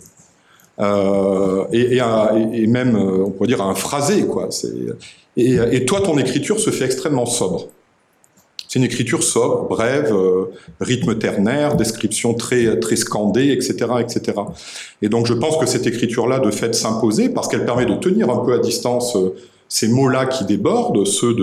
euh, 0.79 1.65
et, 1.71 2.67
même, 2.67 2.95
on 2.95 3.31
pourrait 3.31 3.47
dire, 3.47 3.61
à 3.61 3.65
un 3.65 3.75
phrasé. 3.75 4.27
Quoi. 4.27 4.49
Et, 5.35 5.85
toi, 5.85 6.01
ton 6.01 6.17
écriture 6.17 6.59
se 6.59 6.69
fait 6.69 6.85
extrêmement 6.85 7.25
sobre. 7.25 7.67
C'est 8.67 8.79
une 8.79 8.85
écriture 8.85 9.23
sobre, 9.23 9.69
brève, 9.69 10.13
euh, 10.13 10.51
rythme 10.81 11.17
ternaire, 11.17 11.77
description 11.77 12.33
très, 12.33 12.79
très 12.79 12.97
scandée, 12.97 13.51
etc., 13.51 13.75
etc. 14.01 14.41
Et 15.01 15.07
donc 15.07 15.25
je 15.25 15.33
pense 15.33 15.57
que 15.57 15.65
cette 15.65 15.87
écriture-là, 15.87 16.39
de 16.39 16.51
fait, 16.51 16.75
s'imposer 16.75 17.29
parce 17.29 17.47
qu'elle 17.47 17.65
permet 17.65 17.85
de 17.85 17.95
tenir 17.95 18.29
un 18.29 18.39
peu 18.39 18.53
à 18.53 18.57
distance 18.57 19.15
ces 19.69 19.87
mots-là 19.87 20.25
qui 20.25 20.45
débordent, 20.45 21.05
ceux 21.05 21.33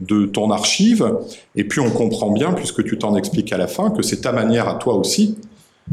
de, 0.00 0.26
ton 0.26 0.50
archive, 0.50 1.14
et 1.56 1.64
puis 1.64 1.80
on 1.80 1.90
comprend 1.90 2.30
bien, 2.30 2.52
puisque 2.52 2.84
tu 2.84 2.98
t'en 2.98 3.16
expliques 3.16 3.52
à 3.52 3.58
la 3.58 3.66
fin, 3.66 3.90
que 3.90 4.02
c'est 4.02 4.22
ta 4.22 4.32
manière 4.32 4.68
à 4.68 4.74
toi 4.74 4.94
aussi 4.94 5.36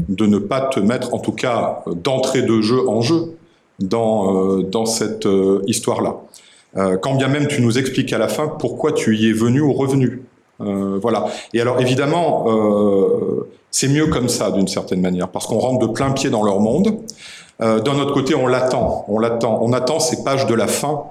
de 0.08 0.26
ne 0.26 0.38
pas 0.38 0.60
te 0.60 0.80
mettre, 0.80 1.12
en 1.14 1.18
tout 1.18 1.32
cas 1.32 1.82
d'entrée 2.04 2.42
de 2.42 2.60
jeu 2.60 2.88
en 2.88 3.00
jeu, 3.02 3.36
dans, 3.78 4.34
euh, 4.34 4.62
dans 4.62 4.86
cette 4.86 5.26
euh, 5.26 5.62
histoire-là. 5.66 6.16
Euh, 6.76 6.96
quand 6.98 7.14
bien 7.14 7.28
même 7.28 7.46
tu 7.46 7.62
nous 7.62 7.78
expliques 7.78 8.12
à 8.12 8.18
la 8.18 8.28
fin 8.28 8.48
pourquoi 8.48 8.92
tu 8.92 9.16
y 9.16 9.28
es 9.28 9.32
venu 9.32 9.60
ou 9.60 9.72
revenu. 9.72 10.22
Voilà. 10.60 11.26
Et 11.54 11.60
alors 11.60 11.80
évidemment, 11.80 12.46
c'est 13.70 13.86
mieux 13.86 14.08
comme 14.08 14.28
ça 14.28 14.50
d'une 14.50 14.66
certaine 14.66 15.00
manière, 15.00 15.28
parce 15.28 15.46
qu'on 15.46 15.60
rentre 15.60 15.86
de 15.86 15.92
plein 15.92 16.10
pied 16.10 16.30
dans 16.30 16.42
leur 16.42 16.58
monde. 16.58 16.98
D'un 17.60 17.78
autre 18.00 18.12
côté, 18.12 18.34
on 18.34 18.48
l'attend, 18.48 19.04
on 19.06 19.20
l'attend, 19.20 19.60
on 19.62 19.72
attend 19.72 20.00
ces 20.00 20.24
pages 20.24 20.46
de 20.46 20.54
la 20.54 20.66
fin 20.66 21.04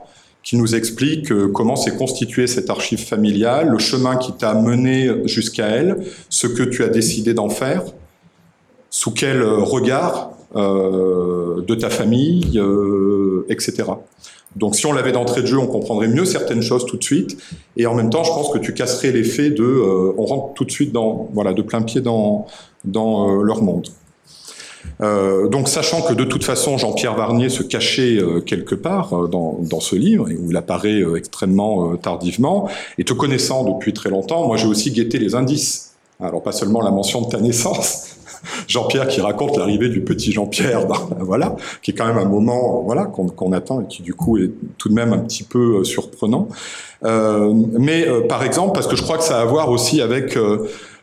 qui 0.47 0.55
nous 0.55 0.75
explique 0.75 1.29
euh, 1.33 1.49
comment 1.49 1.75
s'est 1.75 1.97
constituée 1.97 2.47
cette 2.47 2.69
archive 2.69 3.05
familiale, 3.05 3.67
le 3.67 3.79
chemin 3.79 4.15
qui 4.15 4.31
t'a 4.31 4.53
mené 4.53 5.11
jusqu'à 5.25 5.67
elle, 5.67 6.05
ce 6.29 6.47
que 6.47 6.63
tu 6.63 6.85
as 6.85 6.87
décidé 6.87 7.33
d'en 7.33 7.49
faire, 7.49 7.83
sous 8.89 9.11
quel 9.11 9.41
euh, 9.41 9.57
regard 9.57 10.31
euh, 10.55 11.61
de 11.63 11.75
ta 11.75 11.89
famille, 11.89 12.61
etc. 13.49 13.83
Donc 14.55 14.77
si 14.77 14.85
on 14.85 14.93
l'avait 14.93 15.11
d'entrée 15.11 15.41
de 15.41 15.47
jeu, 15.47 15.57
on 15.57 15.67
comprendrait 15.67 16.07
mieux 16.07 16.23
certaines 16.23 16.61
choses 16.61 16.85
tout 16.85 16.95
de 16.95 17.03
suite, 17.03 17.37
et 17.75 17.85
en 17.85 17.93
même 17.93 18.09
temps, 18.09 18.23
je 18.23 18.31
pense 18.31 18.49
que 18.49 18.57
tu 18.57 18.73
casserais 18.73 19.11
l'effet 19.11 19.49
de, 19.49 20.13
on 20.17 20.23
rentre 20.23 20.53
tout 20.53 20.63
de 20.63 20.71
suite 20.71 20.93
dans, 20.93 21.27
voilà, 21.33 21.51
de 21.51 21.61
plein 21.61 21.81
pied 21.81 21.99
dans, 21.99 22.47
dans 22.85 23.43
leur 23.43 23.61
monde. 23.61 23.89
Euh, 25.01 25.47
donc, 25.47 25.69
sachant 25.69 26.01
que 26.01 26.13
de 26.13 26.23
toute 26.23 26.43
façon, 26.43 26.77
Jean-Pierre 26.77 27.15
Varnier 27.15 27.49
se 27.49 27.63
cachait 27.63 28.17
euh, 28.17 28.41
quelque 28.41 28.75
part 28.75 29.13
euh, 29.13 29.27
dans, 29.27 29.59
dans, 29.61 29.79
ce 29.79 29.95
livre, 29.95 30.27
où 30.39 30.51
il 30.51 30.57
apparaît 30.57 31.01
euh, 31.01 31.15
extrêmement 31.15 31.95
tardivement, 31.97 32.67
et 32.97 33.03
te 33.03 33.13
connaissant 33.13 33.63
depuis 33.63 33.93
très 33.93 34.09
longtemps, 34.09 34.47
moi 34.47 34.57
j'ai 34.57 34.67
aussi 34.67 34.91
guetté 34.91 35.19
les 35.19 35.35
indices. 35.35 35.93
Alors, 36.19 36.41
pas 36.41 36.51
seulement 36.51 36.81
la 36.81 36.89
mention 36.89 37.21
de 37.21 37.27
ta 37.27 37.39
naissance, 37.39 38.17
Jean-Pierre 38.67 39.07
qui 39.07 39.21
raconte 39.21 39.55
l'arrivée 39.57 39.89
du 39.89 40.01
petit 40.01 40.31
Jean-Pierre, 40.31 40.87
voilà, 41.19 41.55
qui 41.83 41.91
est 41.91 41.93
quand 41.93 42.07
même 42.07 42.17
un 42.17 42.25
moment, 42.25 42.81
voilà, 42.83 43.05
qu'on 43.05 43.51
attend 43.51 43.81
et 43.81 43.85
qui 43.85 44.01
du 44.01 44.15
coup 44.15 44.37
est 44.37 44.49
tout 44.79 44.89
de 44.89 44.95
même 44.95 45.13
un 45.13 45.19
petit 45.19 45.43
peu 45.43 45.83
surprenant. 45.83 46.47
Euh, 47.03 47.53
mais 47.77 48.07
par 48.27 48.43
exemple, 48.43 48.73
parce 48.73 48.87
que 48.87 48.95
je 48.95 49.03
crois 49.03 49.19
que 49.19 49.23
ça 49.23 49.37
a 49.37 49.41
à 49.41 49.45
voir 49.45 49.69
aussi 49.69 50.01
avec, 50.01 50.35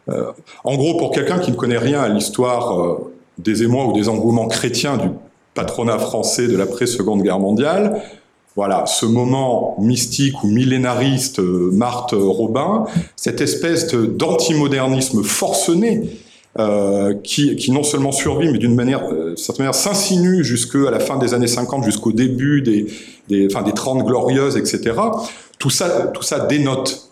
en 0.08 0.76
gros, 0.76 0.98
pour 0.98 1.12
quelqu'un 1.12 1.38
qui 1.38 1.52
ne 1.52 1.56
connaît 1.56 1.78
rien 1.78 2.00
à 2.00 2.08
l'histoire 2.08 2.98
des 3.38 3.62
émois 3.62 3.86
ou 3.86 3.92
des 3.92 4.08
engouements 4.08 4.46
chrétiens 4.46 4.96
du 4.96 5.08
patronat 5.54 5.98
français 5.98 6.48
de 6.48 6.56
l'après-seconde 6.56 7.22
guerre 7.22 7.38
mondiale, 7.38 8.02
voilà, 8.56 8.86
ce 8.86 9.04
moment 9.04 9.76
mystique 9.80 10.44
ou 10.44 10.46
millénariste, 10.46 11.40
euh, 11.40 11.70
Marthe 11.72 12.14
Robin, 12.16 12.84
cette 13.16 13.40
espèce 13.40 13.92
d'antimodernisme 13.92 15.24
forcené 15.24 16.08
euh, 16.60 17.14
qui, 17.24 17.56
qui, 17.56 17.72
non 17.72 17.82
seulement 17.82 18.12
survit, 18.12 18.48
mais 18.48 18.58
d'une 18.58 18.76
manière, 18.76 19.12
euh, 19.12 19.34
certaine 19.34 19.66
manière, 19.66 19.74
s'insinue 19.74 20.44
jusqu'à 20.44 20.88
la 20.92 21.00
fin 21.00 21.18
des 21.18 21.34
années 21.34 21.48
50, 21.48 21.82
jusqu'au 21.82 22.12
début 22.12 22.62
des, 22.62 22.86
des, 23.28 23.48
enfin, 23.50 23.62
des 23.62 23.72
30 23.72 24.04
glorieuses, 24.04 24.56
etc. 24.56 24.92
Tout 25.58 25.70
ça, 25.70 26.12
tout 26.14 26.22
ça 26.22 26.38
dénote. 26.46 27.10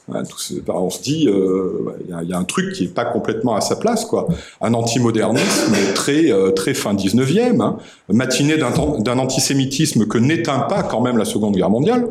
On 0.69 0.91
se 0.91 1.03
dit, 1.03 1.29
euh, 1.29 1.95
il 2.23 2.29
y, 2.29 2.33
a 2.33 2.39
un 2.39 2.45
truc 2.45 2.73
qui 2.73 2.85
est 2.85 2.95
pas 2.95 3.05
complètement 3.05 3.55
à 3.55 3.61
sa 3.61 3.77
place, 3.77 4.05
quoi. 4.05 4.29
Un 4.61 4.75
antimodernisme 4.75 5.75
très, 5.95 6.31
euh, 6.31 6.51
très 6.51 6.75
fin 6.75 6.95
19e, 6.95 7.61
hein, 7.61 7.77
matiné 8.09 8.57
d'un 8.57 9.19
antisémitisme 9.19 10.07
que 10.07 10.19
n'éteint 10.19 10.61
pas 10.61 10.83
quand 10.83 11.01
même 11.01 11.19
la 11.19 11.25
Seconde 11.25 11.57
Guerre 11.57 11.71
mondiale. 11.71 12.09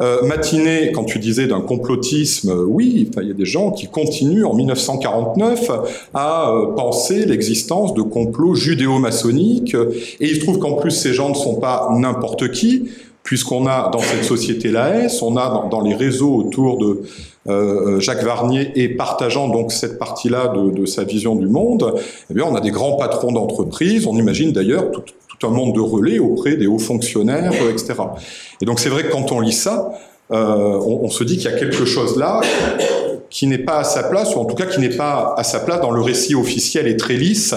Euh, 0.00 0.22
matinée, 0.26 0.90
quand 0.92 1.04
tu 1.04 1.20
disais 1.20 1.46
d'un 1.46 1.60
complotisme, 1.60 2.50
euh, 2.50 2.64
oui, 2.66 3.08
il 3.16 3.28
y 3.28 3.30
a 3.30 3.34
des 3.34 3.44
gens 3.44 3.70
qui 3.70 3.86
continuent 3.86 4.44
en 4.44 4.52
1949 4.52 5.70
à 6.14 6.52
penser 6.76 7.24
l'existence 7.26 7.94
de 7.94 8.02
complots 8.02 8.56
judéo-maçoniques, 8.56 9.74
et 9.74 10.28
il 10.28 10.34
se 10.34 10.40
trouve 10.40 10.58
qu'en 10.58 10.72
plus 10.72 10.90
ces 10.90 11.12
gens 11.14 11.28
ne 11.28 11.34
sont 11.34 11.60
pas 11.60 11.90
n'importe 11.92 12.50
qui, 12.50 12.88
puisqu'on 13.24 13.66
a 13.66 13.90
dans 13.90 13.98
cette 13.98 14.22
société 14.22 14.70
l'AS, 14.70 15.22
on 15.22 15.36
a 15.36 15.48
dans, 15.48 15.68
dans, 15.68 15.80
les 15.80 15.94
réseaux 15.94 16.36
autour 16.36 16.78
de 16.78 17.02
euh, 17.48 17.98
Jacques 17.98 18.22
Varnier 18.22 18.70
et 18.76 18.90
partageant 18.90 19.48
donc 19.48 19.72
cette 19.72 19.98
partie-là 19.98 20.48
de, 20.48 20.70
de, 20.70 20.86
sa 20.86 21.04
vision 21.04 21.34
du 21.34 21.48
monde, 21.48 21.94
eh 22.30 22.34
bien 22.34 22.44
on 22.44 22.54
a 22.54 22.60
des 22.60 22.70
grands 22.70 22.96
patrons 22.96 23.32
d'entreprise, 23.32 24.06
on 24.06 24.16
imagine 24.16 24.52
d'ailleurs 24.52 24.90
tout, 24.92 25.02
un 25.42 25.50
monde 25.50 25.74
de 25.74 25.80
relais 25.80 26.18
auprès 26.18 26.56
des 26.56 26.66
hauts 26.66 26.78
fonctionnaires, 26.78 27.52
euh, 27.60 27.70
etc. 27.70 27.94
Et 28.62 28.64
donc 28.64 28.80
c'est 28.80 28.88
vrai 28.88 29.02
que 29.02 29.12
quand 29.12 29.30
on 29.30 29.40
lit 29.40 29.52
ça, 29.52 29.92
euh, 30.30 30.36
on, 30.36 31.00
on, 31.02 31.10
se 31.10 31.22
dit 31.22 31.36
qu'il 31.36 31.50
y 31.50 31.54
a 31.54 31.58
quelque 31.58 31.84
chose 31.84 32.16
là 32.16 32.40
qui 33.28 33.46
n'est 33.46 33.58
pas 33.58 33.78
à 33.78 33.84
sa 33.84 34.04
place, 34.04 34.34
ou 34.34 34.38
en 34.38 34.46
tout 34.46 34.54
cas 34.54 34.64
qui 34.64 34.80
n'est 34.80 34.96
pas 34.96 35.34
à 35.36 35.44
sa 35.44 35.60
place 35.60 35.82
dans 35.82 35.90
le 35.90 36.00
récit 36.00 36.34
officiel 36.34 36.86
et 36.86 36.96
très 36.96 37.14
lisse 37.14 37.54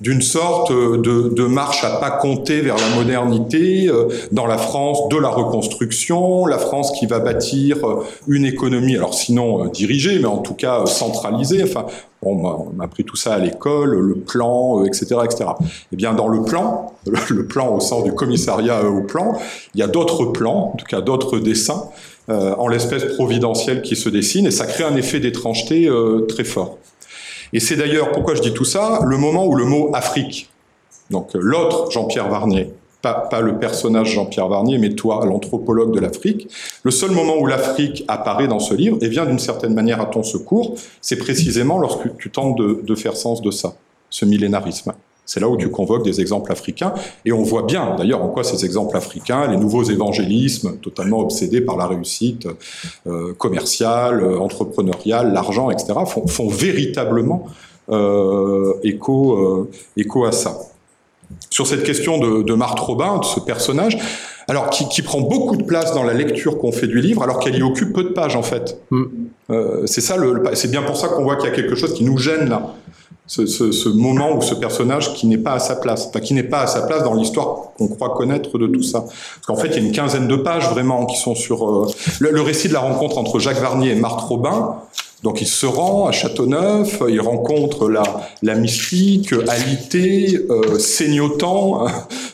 d'une 0.00 0.20
sorte 0.20 0.70
de, 0.72 1.30
de, 1.30 1.44
marche 1.46 1.82
à 1.82 1.96
pas 1.96 2.10
compter 2.10 2.60
vers 2.60 2.76
la 2.76 2.96
modernité 2.96 3.88
euh, 3.88 4.08
dans 4.30 4.46
la 4.46 4.58
France 4.58 5.08
de 5.08 5.16
la 5.16 5.28
reconstruction, 5.28 6.44
la 6.44 6.58
France 6.58 6.92
qui 6.98 7.06
va 7.06 7.18
bâtir 7.18 7.88
euh, 7.88 8.04
une 8.28 8.44
économie, 8.44 8.96
alors 8.96 9.14
sinon 9.14 9.64
euh, 9.64 9.68
dirigée, 9.70 10.18
mais 10.18 10.26
en 10.26 10.38
tout 10.38 10.52
cas 10.52 10.84
centralisée. 10.84 11.62
Enfin, 11.62 11.86
on 12.20 12.34
m'a 12.76 12.84
appris 12.84 13.04
tout 13.04 13.16
ça 13.16 13.34
à 13.34 13.38
l'école, 13.38 13.94
le 13.98 14.16
plan, 14.16 14.84
etc., 14.84 15.16
etc. 15.24 15.50
Eh 15.92 15.96
bien, 15.96 16.12
dans 16.12 16.28
le 16.28 16.42
plan, 16.42 16.92
le 17.30 17.46
plan 17.46 17.74
au 17.74 17.80
sens 17.80 18.04
du 18.04 18.12
commissariat 18.12 18.84
au 18.84 19.02
plan, 19.02 19.38
il 19.74 19.80
y 19.80 19.82
a 19.82 19.86
d'autres 19.86 20.26
plans, 20.26 20.72
en 20.74 20.76
tout 20.76 20.86
cas 20.86 21.00
d'autres 21.00 21.38
dessins, 21.38 21.84
en 22.28 22.66
l'espèce 22.66 23.04
providentielle 23.14 23.82
qui 23.82 23.94
se 23.94 24.08
dessinent, 24.08 24.48
et 24.48 24.50
ça 24.50 24.66
crée 24.66 24.82
un 24.82 24.96
effet 24.96 25.20
d'étrangeté 25.20 25.88
très 26.26 26.42
fort. 26.42 26.78
Et 27.52 27.60
c'est 27.60 27.76
d'ailleurs, 27.76 28.12
pourquoi 28.12 28.34
je 28.34 28.42
dis 28.42 28.52
tout 28.52 28.64
ça, 28.64 29.00
le 29.04 29.16
moment 29.16 29.46
où 29.46 29.54
le 29.54 29.64
mot 29.64 29.90
Afrique, 29.94 30.50
donc 31.10 31.30
l'autre 31.34 31.90
Jean-Pierre 31.90 32.28
Varnier, 32.28 32.70
pas, 33.02 33.40
le 33.40 33.58
personnage 33.58 34.08
Jean-Pierre 34.12 34.48
Varnier, 34.48 34.78
mais 34.78 34.90
toi, 34.94 35.24
l'anthropologue 35.24 35.94
de 35.94 36.00
l'Afrique, 36.00 36.48
le 36.82 36.90
seul 36.90 37.12
moment 37.12 37.36
où 37.38 37.46
l'Afrique 37.46 38.04
apparaît 38.08 38.48
dans 38.48 38.58
ce 38.58 38.74
livre 38.74 38.98
et 39.00 39.08
vient 39.08 39.26
d'une 39.26 39.38
certaine 39.38 39.74
manière 39.74 40.00
à 40.00 40.06
ton 40.06 40.24
secours, 40.24 40.74
c'est 41.00 41.16
précisément 41.16 41.78
lorsque 41.78 42.16
tu 42.16 42.30
tentes 42.30 42.58
de 42.58 42.94
faire 42.96 43.16
sens 43.16 43.42
de 43.42 43.52
ça, 43.52 43.74
ce 44.10 44.24
millénarisme. 44.24 44.92
C'est 45.26 45.40
là 45.40 45.48
où 45.48 45.56
tu 45.56 45.68
convoques 45.70 46.04
des 46.04 46.20
exemples 46.20 46.52
africains. 46.52 46.94
Et 47.24 47.32
on 47.32 47.42
voit 47.42 47.64
bien, 47.64 47.96
d'ailleurs, 47.96 48.22
en 48.22 48.28
quoi 48.28 48.44
ces 48.44 48.64
exemples 48.64 48.96
africains, 48.96 49.48
les 49.48 49.56
nouveaux 49.56 49.82
évangélismes, 49.82 50.78
totalement 50.78 51.18
obsédés 51.18 51.60
par 51.60 51.76
la 51.76 51.88
réussite 51.88 52.48
euh, 53.08 53.34
commerciale, 53.34 54.22
euh, 54.22 54.38
entrepreneuriale, 54.38 55.32
l'argent, 55.32 55.70
etc., 55.70 55.94
font, 56.06 56.26
font 56.28 56.48
véritablement 56.48 57.46
euh, 57.90 58.74
écho, 58.84 59.34
euh, 59.34 59.70
écho 59.96 60.24
à 60.24 60.32
ça. 60.32 60.56
Sur 61.50 61.66
cette 61.66 61.82
question 61.82 62.18
de, 62.18 62.42
de 62.42 62.54
Marthe 62.54 62.78
Robin, 62.78 63.18
de 63.18 63.24
ce 63.24 63.40
personnage, 63.40 63.98
alors 64.46 64.70
qui, 64.70 64.88
qui, 64.88 65.02
prend 65.02 65.20
beaucoup 65.20 65.56
de 65.56 65.64
place 65.64 65.92
dans 65.92 66.04
la 66.04 66.14
lecture 66.14 66.58
qu'on 66.58 66.70
fait 66.70 66.86
du 66.86 67.00
livre, 67.00 67.24
alors 67.24 67.40
qu'elle 67.40 67.56
y 67.56 67.62
occupe 67.64 67.92
peu 67.92 68.04
de 68.04 68.10
pages 68.10 68.36
en 68.36 68.44
fait. 68.44 68.80
Mm. 68.90 69.04
C'est 69.86 70.00
ça, 70.00 70.14
c'est 70.54 70.70
bien 70.70 70.82
pour 70.82 70.96
ça 70.96 71.08
qu'on 71.08 71.24
voit 71.24 71.34
qu'il 71.34 71.48
y 71.48 71.52
a 71.52 71.54
quelque 71.54 71.74
chose 71.74 71.94
qui 71.94 72.04
nous 72.04 72.16
gêne 72.16 72.48
là 72.48 72.74
ce, 73.26 73.46
ce, 73.46 73.72
ce, 73.72 73.88
moment 73.88 74.36
ou 74.36 74.42
ce 74.42 74.54
personnage 74.54 75.14
qui 75.14 75.26
n'est 75.26 75.38
pas 75.38 75.54
à 75.54 75.58
sa 75.58 75.76
place, 75.76 76.06
enfin, 76.08 76.20
qui 76.20 76.34
n'est 76.34 76.42
pas 76.42 76.60
à 76.60 76.66
sa 76.66 76.82
place 76.82 77.02
dans 77.02 77.14
l'histoire 77.14 77.72
qu'on 77.76 77.88
croit 77.88 78.10
connaître 78.10 78.56
de 78.58 78.66
tout 78.66 78.82
ça. 78.82 79.00
Parce 79.00 79.46
qu'en 79.46 79.56
fait, 79.56 79.68
il 79.68 79.74
y 79.74 79.84
a 79.84 79.86
une 79.86 79.92
quinzaine 79.92 80.28
de 80.28 80.36
pages 80.36 80.68
vraiment 80.70 81.06
qui 81.06 81.16
sont 81.16 81.34
sur 81.34 81.68
euh, 81.68 81.86
le, 82.20 82.30
le, 82.30 82.40
récit 82.40 82.68
de 82.68 82.72
la 82.72 82.80
rencontre 82.80 83.18
entre 83.18 83.38
Jacques 83.38 83.60
Varnier 83.60 83.90
et 83.90 83.94
Marthe 83.96 84.20
Robin. 84.20 84.76
Donc 85.22 85.40
il 85.40 85.46
se 85.46 85.64
rend 85.64 86.06
à 86.06 86.12
Châteauneuf, 86.12 87.02
il 87.08 87.20
rencontre 87.20 87.88
la, 87.88 88.54
mystique, 88.54 89.32
alité, 89.48 90.38
euh, 90.50 90.78
saignotant 90.78 91.86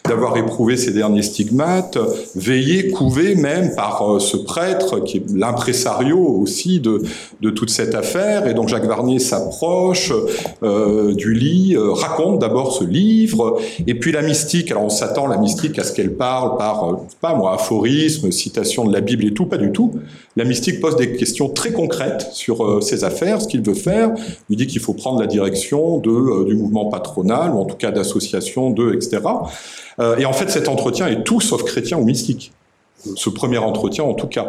d'avoir 0.09 0.37
éprouvé 0.37 0.76
ces 0.76 0.91
derniers 0.91 1.22
stigmates, 1.22 1.97
veillé, 2.35 2.89
couvé 2.89 3.37
même 3.37 3.76
par 3.76 4.16
euh, 4.16 4.18
ce 4.18 4.37
prêtre 4.37 4.99
qui 4.99 5.18
est 5.18 5.24
l'impresario 5.33 6.18
aussi 6.18 6.80
de, 6.80 7.03
de 7.41 7.51
toute 7.51 7.70
cette 7.70 7.95
affaire. 7.95 8.49
Et 8.49 8.55
donc 8.55 8.68
Jacques 8.68 8.87
Varnier 8.87 9.20
s'approche 9.20 10.12
euh, 10.64 11.14
du 11.14 11.35
lit, 11.35 11.76
raconte 11.78 12.41
d'abord 12.41 12.72
ce 12.72 12.83
livre, 12.83 13.61
et 13.87 13.95
puis 13.95 14.11
la 14.11 14.22
mystique, 14.22 14.72
alors 14.72 14.85
on 14.85 14.91
s'attend 14.91 15.28
la 15.28 15.37
mystique 15.37 15.78
à 15.78 15.85
ce 15.85 15.93
qu'elle 15.93 16.14
parle 16.14 16.59
par, 16.59 16.99
pas 17.20 17.35
moi, 17.35 17.55
aphorisme, 17.55 18.33
citation 18.33 18.85
de 18.85 18.93
la 18.93 19.01
Bible 19.01 19.24
et 19.24 19.33
tout, 19.33 19.47
pas 19.47 19.57
du 19.57 19.70
tout. 19.70 19.93
La 20.35 20.45
mystique 20.45 20.80
pose 20.80 20.97
des 20.97 21.12
questions 21.12 21.49
très 21.49 21.72
concrètes 21.72 22.30
sur 22.33 22.72
euh, 22.73 22.81
ses 22.81 23.05
affaires, 23.05 23.41
ce 23.41 23.49
qu'il 23.49 23.62
veut 23.62 23.75
faire. 23.75 24.11
Il 24.51 24.57
dit 24.57 24.66
qu'il 24.66 24.81
faut 24.81 24.95
prendre 24.95 25.20
la 25.20 25.27
direction 25.27 25.99
de, 25.99 26.11
euh, 26.11 26.45
du 26.45 26.55
mouvement 26.55 26.87
patronal, 26.87 27.53
ou 27.53 27.61
en 27.61 27.64
tout 27.64 27.77
cas 27.77 27.91
d'associations, 27.91 28.70
de, 28.70 28.95
etc. 28.95 29.20
Euh, 29.99 30.16
et 30.16 30.25
en 30.25 30.33
fait, 30.33 30.51
cet 30.51 30.68
entretien 30.68 31.07
est 31.07 31.23
tout 31.25 31.41
sauf 31.41 31.64
chrétien 31.64 31.99
ou 31.99 32.05
mystique. 32.05 32.53
Ce 33.16 33.31
premier 33.31 33.59
entretien, 33.59 34.05
en 34.05 34.14
tout 34.14 34.29
cas. 34.29 34.47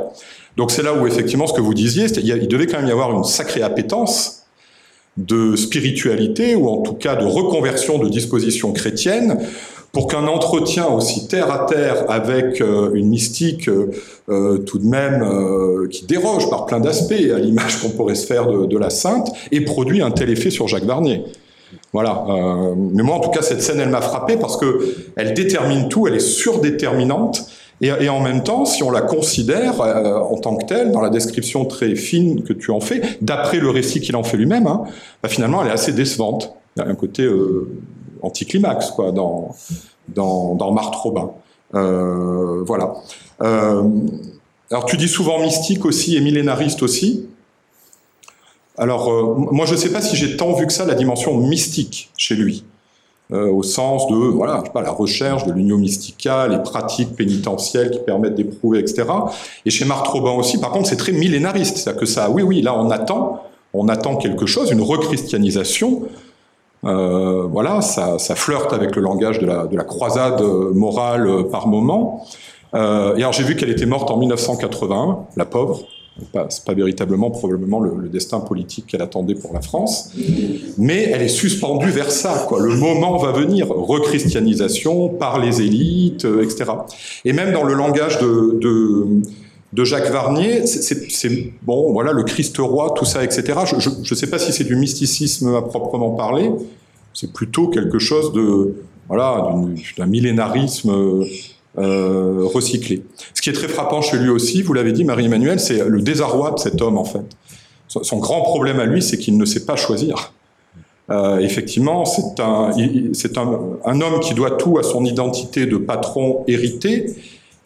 Donc 0.58 0.72
c'est 0.72 0.84
là 0.84 0.94
où, 0.94 1.08
effectivement, 1.08 1.48
ce 1.48 1.54
que 1.54 1.62
vous 1.62 1.74
disiez, 1.74 2.06
il 2.06 2.48
devait 2.48 2.68
quand 2.68 2.78
même 2.78 2.88
y 2.88 2.92
avoir 2.92 3.12
une 3.12 3.24
sacrée 3.24 3.64
appétence 3.64 4.43
de 5.18 5.55
spiritualité, 5.55 6.55
ou 6.55 6.68
en 6.68 6.82
tout 6.82 6.93
cas 6.93 7.16
de 7.16 7.26
reconversion 7.26 7.99
de 7.99 8.09
dispositions 8.09 8.72
chrétiennes, 8.74 9.38
pour 9.91 10.07
qu'un 10.07 10.26
entretien 10.26 10.88
aussi 10.88 11.28
terre 11.28 11.51
à 11.51 11.68
terre 11.68 12.09
avec 12.09 12.61
euh, 12.61 12.91
une 12.95 13.09
mystique 13.09 13.70
euh, 13.70 13.91
euh 14.28 14.57
tout 14.57 14.80
de 14.80 14.88
même 14.88 15.22
euh, 15.22 15.88
qui 15.88 16.05
déroge 16.05 16.49
par 16.49 16.66
plein 16.66 16.80
d'aspects 16.80 17.11
à 17.14 17.38
l'image 17.38 17.80
qu'on 17.80 17.89
pourrait 17.89 18.16
se 18.16 18.26
faire 18.26 18.47
de, 18.47 18.66
de, 18.66 18.78
la 18.80 18.89
sainte 18.89 19.32
ait 19.51 19.61
produit 19.61 20.01
un 20.01 20.09
tel 20.09 20.32
effet 20.32 20.49
sur 20.49 20.68
Jacques 20.68 20.86
Varnier. 20.86 21.24
Voilà. 21.91 22.26
Euh, 22.30 22.76
mais 22.76 23.03
moi, 23.03 23.16
en 23.16 23.20
tout 23.20 23.30
cas, 23.30 23.41
cette 23.41 23.61
scène, 23.61 23.80
elle 23.80 23.89
m'a 23.89 24.01
frappé 24.01 24.38
parce 24.38 24.57
que 24.57 24.95
elle 25.16 25.34
détermine 25.34 25.89
tout, 25.89 26.07
elle 26.07 26.16
est 26.16 26.20
surdéterminante. 26.20 27.45
Et, 27.82 28.08
en 28.08 28.22
même 28.22 28.44
temps, 28.44 28.64
si 28.64 28.82
on 28.82 28.92
la 28.92 29.02
considère 29.02 29.82
en 29.82 30.38
tant 30.38 30.56
que 30.56 30.66
telle, 30.66 30.92
dans 30.92 31.02
la 31.02 31.10
description 31.10 31.66
très 31.66 31.96
fine 31.96 32.44
que 32.44 32.54
tu 32.54 32.72
en 32.72 32.80
fais, 32.80 33.02
d'après 33.22 33.60
le 33.60 33.70
récit 33.70 34.00
qu'il 34.00 34.16
en 34.16 34.24
fait 34.24 34.38
lui-même, 34.38 34.68
hein, 34.68 34.84
bah, 35.22 35.28
finalement, 35.28 35.62
elle 35.62 35.68
est 35.68 35.74
assez 35.74 35.92
décevante. 35.92 36.56
Il 36.78 36.84
y 36.84 36.86
a 36.86 36.88
un 36.88 36.96
côté 36.96 37.28
anticlimax 38.22 38.92
quoi 38.92 39.12
dans 39.12 39.54
dans, 40.08 40.56
dans 40.56 40.72
Marthe 40.72 40.96
Robin. 40.96 41.32
Euh, 41.76 42.64
voilà. 42.66 42.94
Euh, 43.42 43.84
alors 44.70 44.86
tu 44.86 44.98
dis 44.98 45.08
souvent 45.08 45.40
mystique 45.40 45.86
aussi 45.86 46.16
et 46.16 46.22
millénariste 46.22 46.84
aussi. 46.84 47.28
Alors 48.78 49.12
euh, 49.12 49.36
moi 49.52 49.66
je 49.66 49.74
ne 49.74 49.78
sais 49.78 49.92
pas 49.92 50.02
si 50.02 50.16
j'ai 50.16 50.36
tant 50.36 50.54
vu 50.54 50.66
que 50.66 50.74
ça 50.74 50.86
la 50.86 50.96
dimension 50.96 51.38
mystique 51.38 52.12
chez 52.18 52.36
lui. 52.36 52.66
Euh, 53.34 53.50
au 53.50 53.64
sens 53.64 54.08
de 54.08 54.16
voilà, 54.16 54.60
je 54.60 54.66
sais 54.66 54.74
pas, 54.74 54.82
la 54.82 54.92
recherche 54.92 55.46
de 55.46 55.52
l'union 55.54 55.78
mystica, 55.78 56.48
les 56.48 56.60
pratiques 56.60 57.16
pénitentielles 57.16 57.90
qui 57.92 58.00
permettent 58.00 58.36
d'éprouver, 58.36 58.80
etc. 58.80 59.06
Et 59.66 59.72
chez 59.72 59.86
Marthe 59.86 60.08
Robin 60.08 60.32
aussi, 60.32 60.60
par 60.60 60.72
contre, 60.72 60.88
c'est 60.88 60.98
très 60.98 61.14
millénariste, 61.14 61.78
c'est-à-dire 61.78 62.00
que 62.00 62.06
ça, 62.06 62.30
oui, 62.30 62.44
oui, 62.44 62.62
là 62.62 62.78
on 62.78 62.92
attend, 62.92 63.42
on 63.74 63.88
attend 63.90 64.18
quelque 64.18 64.46
chose, 64.46 64.72
une 64.72 64.82
rechristianisation 64.82 66.04
euh, 66.86 67.48
voilà, 67.50 67.82
ça, 67.82 68.20
ça, 68.20 68.36
flirte 68.36 68.74
avec 68.74 68.96
le 68.96 69.02
langage 69.02 69.40
de 69.40 69.46
la, 69.46 69.68
de 69.68 69.78
la 69.78 69.84
croisade 69.84 70.42
morale 70.42 71.28
euh, 71.28 71.44
par 71.44 71.68
moment. 71.68 72.26
Euh, 72.76 73.16
et 73.16 73.22
alors 73.22 73.34
j'ai 73.34 73.44
vu 73.44 73.56
qu'elle 73.56 73.70
était 73.70 73.86
morte 73.86 74.12
en 74.12 74.18
1981, 74.18 75.20
la 75.38 75.46
pauvre. 75.46 75.82
C'est 76.49 76.64
pas 76.64 76.74
véritablement 76.76 77.32
probablement 77.32 77.80
le, 77.80 78.07
destin 78.07 78.39
politique 78.39 78.86
qu'elle 78.88 79.01
attendait 79.01 79.34
pour 79.34 79.51
la 79.51 79.61
France, 79.61 80.11
mais 80.78 81.09
elle 81.11 81.24
est 81.24 81.28
suspendue 81.28 81.89
vers 81.89 82.11
ça. 82.11 82.47
Le 82.59 82.76
moment 82.76 83.18
va 83.18 83.32
venir, 83.32 83.70
rechristianisation 83.70 85.09
par 85.09 85.39
les 85.39 85.61
élites, 85.61 86.26
euh, 86.26 86.43
etc. 86.43 86.66
Et 87.26 87.34
même 87.34 87.51
dans 87.51 87.64
le 87.64 87.74
langage 87.74 88.20
de, 88.20 88.59
de 88.61 89.22
de 89.74 89.84
Jacques 89.84 90.11
Varnier, 90.11 90.68
c'est 90.68 91.53
bon, 91.64 91.91
voilà, 91.91 92.11
le 92.11 92.24
Christ 92.24 92.57
roi, 92.59 92.93
tout 92.95 93.05
ça, 93.05 93.24
etc. 93.24 93.59
Je 93.80 93.89
ne 93.89 94.16
sais 94.16 94.30
pas 94.30 94.38
si 94.38 94.53
c'est 94.53 94.64
du 94.64 94.76
mysticisme 94.76 95.55
à 95.55 95.61
proprement 95.61 96.11
parler, 96.11 96.51
C'est 97.14 97.34
plutôt 97.34 97.68
quelque 97.68 97.99
chose 97.99 98.32
de 98.34 98.76
voilà 99.07 99.53
d'un 99.97 100.05
millénarisme 100.05 101.24
euh, 101.78 102.42
recyclé. 102.44 103.04
Ce 103.34 103.42
qui 103.42 103.50
est 103.50 103.54
très 103.54 103.68
frappant 103.68 104.02
chez 104.02 104.18
lui 104.18 104.30
aussi, 104.30 104.62
vous 104.62 104.74
l'avez 104.74 104.92
dit, 104.92 105.04
Marie-Emmanuelle, 105.04 105.60
c'est 105.60 105.84
le 105.88 106.02
désarroi 106.02 106.52
de 106.52 106.60
cet 106.60 106.82
homme 106.82 106.98
en 106.98 107.06
fait. 107.06 107.26
Son 107.88 108.18
grand 108.18 108.42
problème 108.42 108.80
à 108.80 108.86
lui, 108.86 109.02
c'est 109.02 109.18
qu'il 109.18 109.38
ne 109.38 109.46
sait 109.46 109.66
pas 109.66 109.76
choisir. 109.76 110.34
Euh, 111.10 111.40
effectivement, 111.40 112.06
c'est 112.06 112.40
un, 112.40 112.72
un, 112.72 113.60
un, 113.86 114.02
homme 114.02 114.20
qui 114.22 114.34
doit 114.34 114.52
tout 114.52 114.78
à 114.78 114.84
son 114.84 115.04
identité 115.04 115.66
de 115.66 115.78
patron 115.78 116.44
hérité, 116.48 117.14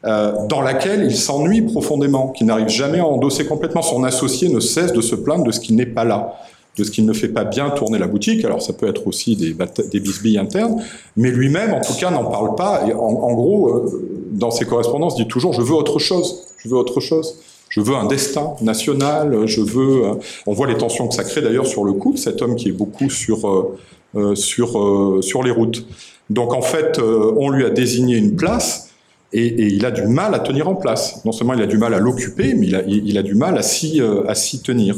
euh, 0.06 0.34
dans 0.48 0.62
laquelle 0.62 1.06
il 1.06 1.16
s'ennuie 1.16 1.62
profondément, 1.62 2.30
qui 2.30 2.46
n'arrive 2.46 2.70
jamais 2.70 3.00
à 3.00 3.06
endosser 3.06 3.46
complètement. 3.46 3.82
Son 3.82 4.04
associé 4.04 4.50
ne 4.50 4.60
cesse 4.60 4.92
de 4.92 5.02
se 5.02 5.16
plaindre 5.16 5.44
de 5.44 5.52
ce 5.52 5.60
qui 5.60 5.74
n'est 5.74 5.86
pas 5.86 6.04
là, 6.04 6.34
de 6.78 6.84
ce 6.84 6.92
qu'il 6.92 7.06
ne 7.06 7.14
fait 7.14 7.30
pas 7.30 7.44
bien 7.44 7.70
tourner 7.70 7.98
la 7.98 8.08
boutique. 8.08 8.46
Alors 8.46 8.62
ça 8.62 8.74
peut 8.74 8.88
être 8.88 9.08
aussi 9.08 9.36
des, 9.36 9.56
des 9.92 10.00
bisbilles 10.00 10.38
internes, 10.38 10.82
mais 11.16 11.32
lui-même, 11.32 11.74
en 11.74 11.82
tout 11.82 11.94
cas, 12.00 12.12
n'en 12.12 12.26
parle 12.26 12.56
pas. 12.56 12.88
Et 12.88 12.94
en, 12.94 13.34
gros, 13.34 13.70
euh, 13.70 14.28
dans 14.32 14.52
ses 14.52 14.66
correspondances, 14.66 15.16
dit 15.16 15.28
toujours 15.28 15.54
je 15.54 15.62
veux 15.62 15.74
autre 15.74 16.00
chose, 16.00 16.44
je 16.58 16.70
veux 16.70 16.76
autre 16.76 17.00
chose. 17.00 17.40
Je 17.70 17.82
veux 17.82 17.96
un 17.96 18.06
destin 18.06 18.54
national, 18.62 19.46
je 19.46 19.60
veux. 19.60 20.06
Euh, 20.06 20.14
on 20.46 20.54
voit 20.54 20.68
les 20.68 20.78
tensions 20.78 21.08
que 21.08 21.14
ça 21.14 21.26
crée 21.26 21.42
d'ailleurs 21.42 21.68
sur 21.68 21.84
le 21.84 21.92
coup 21.92 22.14
de 22.14 22.18
cet 22.18 22.42
homme 22.42 22.56
qui 22.56 22.70
est 22.70 22.72
beaucoup 22.72 23.10
sur, 23.10 23.76
euh, 24.16 24.36
sur, 24.36 25.22
sur 25.22 25.44
les 25.44 25.52
routes. 25.52 25.86
Donc 26.30 26.54
en 26.54 26.62
fait, 26.62 27.00
on 27.00 27.50
lui 27.50 27.66
a 27.66 27.70
désigné 27.70 28.16
une 28.16 28.36
place 28.38 28.90
et, 29.34 29.68
il 29.68 29.86
a 29.86 29.92
du 29.92 30.08
mal 30.08 30.34
à 30.34 30.40
tenir 30.40 30.70
en 30.70 30.76
place. 30.76 31.24
Non 31.26 31.34
seulement 31.34 31.54
il 31.54 31.62
a 31.62 31.66
du 31.68 31.78
mal 31.78 31.94
à 31.94 32.00
l'occuper, 32.00 32.54
mais 32.54 32.68
il 32.68 33.18
a, 33.18 33.24
du 33.24 33.36
mal 33.36 33.58
à 33.58 33.64
s'y 33.64 34.62
tenir. 34.64 34.96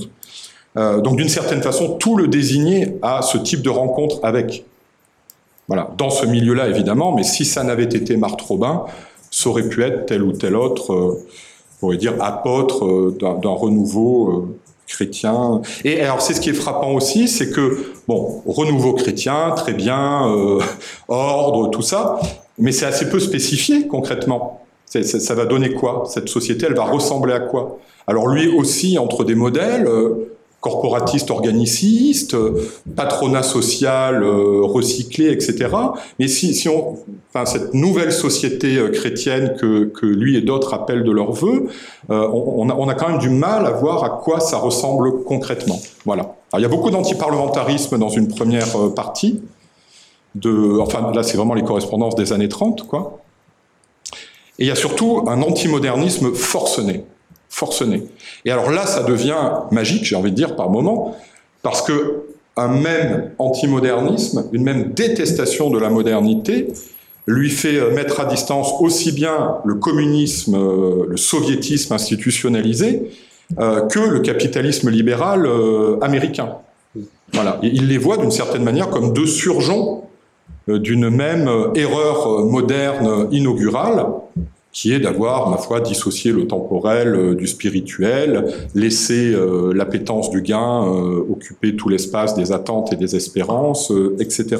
Donc 0.76 1.18
d'une 1.18 1.30
certaine 1.30 1.62
façon, 1.62 1.98
tout 1.98 2.16
le 2.16 2.28
désigné 2.28 2.98
à 3.02 3.22
ce 3.22 3.38
type 3.38 3.62
de 3.62 3.70
rencontre 3.70 4.20
avec. 4.24 4.66
Voilà, 5.68 5.90
dans 5.98 6.10
ce 6.10 6.26
milieu-là 6.26 6.70
évidemment, 6.70 7.12
mais 7.14 7.24
si 7.24 7.44
ça 7.44 7.64
n'avait 7.64 7.84
été 7.84 8.16
Marthe 8.18 8.42
Robin, 8.42 8.86
ça 9.30 9.50
aurait 9.50 9.68
pu 9.68 9.84
être 9.84 10.06
tel 10.06 10.24
ou 10.24 10.32
tel 10.32 10.56
autre 10.56 11.18
pourrait 11.80 11.98
dire, 11.98 12.14
apôtre 12.20 12.86
euh, 12.86 13.18
d'un 13.20 13.50
renouveau 13.50 14.30
euh, 14.30 14.58
chrétien. 14.88 15.62
Et 15.84 16.02
alors, 16.02 16.22
c'est 16.22 16.34
ce 16.34 16.42
qui 16.42 16.50
est 16.50 16.54
frappant 16.54 16.92
aussi, 16.92 17.28
c'est 17.28 17.50
que, 17.50 17.94
bon, 18.08 18.42
renouveau 18.46 18.94
chrétien, 18.94 19.52
très 19.56 19.74
bien, 19.74 20.28
euh, 20.28 20.60
ordre, 21.08 21.70
tout 21.70 21.82
ça, 21.82 22.20
mais 22.58 22.72
c'est 22.72 22.86
assez 22.86 23.10
peu 23.10 23.20
spécifié 23.20 23.88
concrètement. 23.88 24.62
ça 24.86 25.36
va 25.36 25.46
donner 25.46 25.74
quoi? 25.74 26.04
Cette 26.08 26.30
société, 26.30 26.66
elle 26.68 26.76
va 26.76 26.84
ressembler 26.84 27.34
à 27.34 27.40
quoi? 27.40 27.78
Alors 28.08 28.28
lui 28.28 28.48
aussi, 28.48 28.98
entre 28.98 29.24
des 29.24 29.36
modèles, 29.36 29.88
corporatiste 30.60 31.32
organiciste, 31.32 32.36
patronat 32.96 33.44
social 33.44 34.24
euh, 34.24 34.62
recyclé, 34.64 35.32
etc. 35.32 35.70
Mais 36.20 36.28
si, 36.28 36.54
si 36.54 36.68
on, 36.68 36.98
enfin, 37.34 37.46
cette 37.46 37.74
nouvelle 37.74 38.12
société 38.12 38.78
euh, 38.78 38.90
chrétienne 38.90 39.56
que, 39.58 39.86
que 39.86 40.06
lui 40.06 40.38
et 40.38 40.42
d'autres 40.42 40.74
appellent 40.74 41.04
de 41.04 41.12
leur 41.12 41.32
vœu, 41.32 41.68
euh, 42.10 42.28
on, 42.28 42.90
a, 42.90 42.94
quand 42.94 43.10
même 43.10 43.20
du 43.20 43.30
mal 43.30 43.66
à 43.66 43.72
voir 43.72 44.04
à 44.04 44.10
quoi 44.10 44.40
ça 44.40 44.58
ressemble 44.58 45.24
concrètement. 45.24 45.80
Voilà. 46.06 46.36
Alors, 46.52 46.60
il 46.60 46.62
y 46.62 46.66
a 46.66 46.70
beaucoup 46.70 46.90
d'antiparlementarisme 46.90 47.98
dans 47.98 48.10
une 48.10 48.28
première 48.28 48.94
partie. 48.96 49.42
De, 50.36 50.80
enfin, 50.80 51.12
là, 51.14 51.24
c'est 51.24 51.38
vraiment 51.38 51.54
les 51.54 51.64
correspondances 51.64 52.16
des 52.16 52.34
années 52.34 52.50
30, 52.50 52.86
quoi. 52.86 53.20
Et 54.60 54.64
il 54.64 54.68
y 54.68 54.72
a 54.72 54.76
surtout 54.76 55.24
un 55.28 55.42
antimodernisme 55.42 56.34
forcené 56.34 57.06
forcené. 57.50 58.04
Et 58.46 58.52
alors 58.52 58.72
là, 58.72 58.86
ça 58.86 59.04
devient 59.04 59.52
magique, 59.72 60.06
j'ai 60.06 60.16
envie 60.16 60.32
de 60.32 60.36
dire, 60.36 60.56
par 60.56 60.70
moment, 60.70 61.16
parce 61.62 61.82
que 61.82 62.24
un 62.56 62.68
même 62.68 63.32
antimodernisme, 63.40 64.46
une 64.52 64.64
même 64.64 64.92
détestation 64.94 65.70
de 65.70 65.80
la 65.80 65.90
modernité, 65.90 66.68
lui 67.30 67.50
fait 67.50 67.78
euh, 67.78 67.94
mettre 67.94 68.20
à 68.20 68.26
distance 68.26 68.74
aussi 68.80 69.12
bien 69.12 69.58
le 69.64 69.76
communisme, 69.76 70.56
euh, 70.56 71.06
le 71.08 71.18
soviétisme 71.18 71.94
institutionnalisé, 71.94 73.12
euh, 73.60 73.82
que 73.88 74.00
le 74.00 74.20
capitalisme 74.20 74.90
libéral 74.90 75.48
américain. 76.02 76.56
Voilà. 77.34 77.60
Et 77.64 77.68
il 77.68 77.88
les 77.88 77.98
voit 77.98 78.18
d'une 78.18 78.32
certaine 78.32 78.64
manière 78.64 78.90
comme 78.90 79.14
deux 79.14 79.28
surgeons 79.28 80.04
d'une 80.68 81.10
même 81.10 81.50
erreur 81.74 82.46
moderne 82.46 83.28
inaugurale, 83.32 84.06
qui 84.72 84.94
est 84.94 85.00
d'avoir, 85.00 85.50
ma 85.50 85.58
foi, 85.58 85.82
dissocié 85.82 86.32
le 86.32 86.46
temporel 86.46 87.16
euh, 87.16 87.36
du 87.36 87.48
spirituel, 87.48 88.54
laissé 88.76 89.34
euh, 89.34 89.74
l'appétence 89.74 90.30
du 90.30 90.42
gain 90.42 90.86
euh, 90.86 91.26
occuper 91.32 91.76
tout 91.76 91.90
l'espace 91.90 92.36
des 92.36 92.52
attentes 92.52 92.94
et 92.94 92.96
des 92.96 93.16
espérances, 93.16 93.92
euh, 93.92 94.16
etc. 94.20 94.58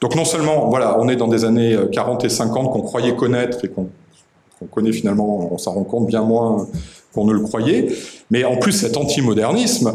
Donc 0.00 0.16
non 0.16 0.26
seulement, 0.26 0.68
voilà, 0.68 0.98
on 1.00 1.08
est 1.08 1.16
dans 1.16 1.28
des 1.28 1.44
années 1.44 1.76
40 1.92 2.24
et 2.24 2.28
50 2.28 2.72
qu'on 2.72 2.82
croyait 2.82 3.16
connaître 3.16 3.64
et 3.64 3.68
qu'on 3.68 3.88
connaît 4.70 4.92
finalement, 4.92 5.52
on 5.52 5.56
s'en 5.58 5.72
rend 5.72 5.84
compte 5.84 6.06
bien 6.06 6.22
moins 6.22 6.66
qu'on 7.14 7.24
ne 7.24 7.32
le 7.32 7.40
croyait, 7.40 7.88
mais 8.30 8.44
en 8.44 8.56
plus 8.58 8.72
cet 8.72 8.98
antimodernisme 8.98 9.92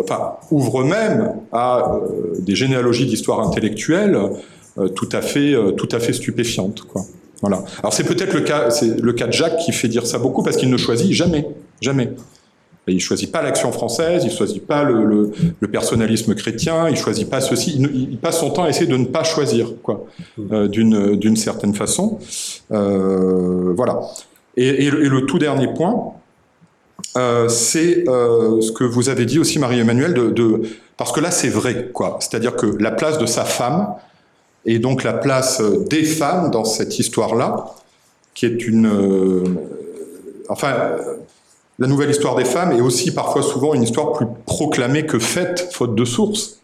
enfin, 0.00 0.32
ouvre 0.50 0.82
même 0.82 1.34
à 1.52 2.00
des 2.40 2.56
généalogies 2.56 3.06
d'histoire 3.06 3.40
intellectuelle 3.40 4.18
tout 4.96 5.08
à 5.12 5.22
fait, 5.22 5.54
tout 5.76 5.88
à 5.92 6.00
fait 6.00 6.12
stupéfiantes, 6.12 6.82
quoi. 6.82 7.02
Alors 7.44 7.92
c'est 7.92 8.04
peut-être 8.04 8.34
le 8.34 8.42
cas, 8.42 8.70
c'est 8.70 9.00
le 9.00 9.12
cas 9.12 9.26
de 9.26 9.32
Jacques 9.32 9.58
qui 9.58 9.72
fait 9.72 9.88
dire 9.88 10.06
ça 10.06 10.18
beaucoup 10.18 10.42
parce 10.42 10.56
qu'il 10.56 10.70
ne 10.70 10.76
choisit 10.76 11.12
jamais, 11.12 11.46
jamais. 11.80 12.12
Il 12.88 13.00
choisit 13.00 13.30
pas 13.30 13.42
l'action 13.42 13.70
française, 13.70 14.24
il 14.24 14.32
choisit 14.32 14.66
pas 14.66 14.82
le, 14.82 15.30
le, 15.60 15.68
personnalisme 15.68 16.34
chrétien, 16.34 16.88
il 16.88 16.96
choisit 16.96 17.30
pas 17.30 17.40
ceci. 17.40 17.80
Il, 17.80 18.18
passe 18.18 18.40
son 18.40 18.50
temps 18.50 18.64
à 18.64 18.68
essayer 18.68 18.86
de 18.86 18.96
ne 18.96 19.04
pas 19.04 19.22
choisir, 19.22 19.74
quoi, 19.82 20.06
euh, 20.50 20.66
d'une 20.66 21.36
certaine 21.36 21.74
façon. 21.74 22.18
Euh, 22.72 23.72
voilà. 23.76 24.00
Et, 24.56 24.66
et, 24.66 24.86
et, 24.86 24.90
le 24.90 25.26
tout 25.26 25.38
dernier 25.38 25.72
point, 25.72 26.14
euh, 27.16 27.48
c'est 27.48 28.04
ce 28.04 28.72
que 28.72 28.82
vous 28.82 29.08
avez 29.08 29.26
dit 29.26 29.38
aussi, 29.38 29.60
Marie-Emmanuelle, 29.60 30.14
parce 30.96 31.12
que 31.12 31.20
là 31.20 31.30
c'est 31.30 31.50
vrai, 31.50 31.90
quoi. 31.92 32.18
C'est-à-dire 32.18 32.56
que 32.56 32.66
la 32.80 32.90
place 32.90 33.16
de 33.18 33.26
sa 33.26 33.44
femme 33.44 33.94
et 34.64 34.78
donc 34.78 35.02
la 35.02 35.12
place 35.12 35.60
des 35.60 36.04
femmes 36.04 36.50
dans 36.50 36.64
cette 36.64 36.98
histoire-là, 36.98 37.66
qui 38.34 38.46
est 38.46 38.66
une... 38.66 38.86
Euh, 38.86 39.44
enfin, 40.48 40.74
la 41.78 41.86
nouvelle 41.88 42.10
histoire 42.10 42.36
des 42.36 42.44
femmes 42.44 42.72
est 42.72 42.80
aussi 42.80 43.12
parfois 43.12 43.42
souvent 43.42 43.74
une 43.74 43.82
histoire 43.82 44.12
plus 44.12 44.26
proclamée 44.46 45.06
que 45.06 45.18
faite, 45.18 45.68
faute 45.72 45.94
de 45.94 46.04
sources. 46.04 46.58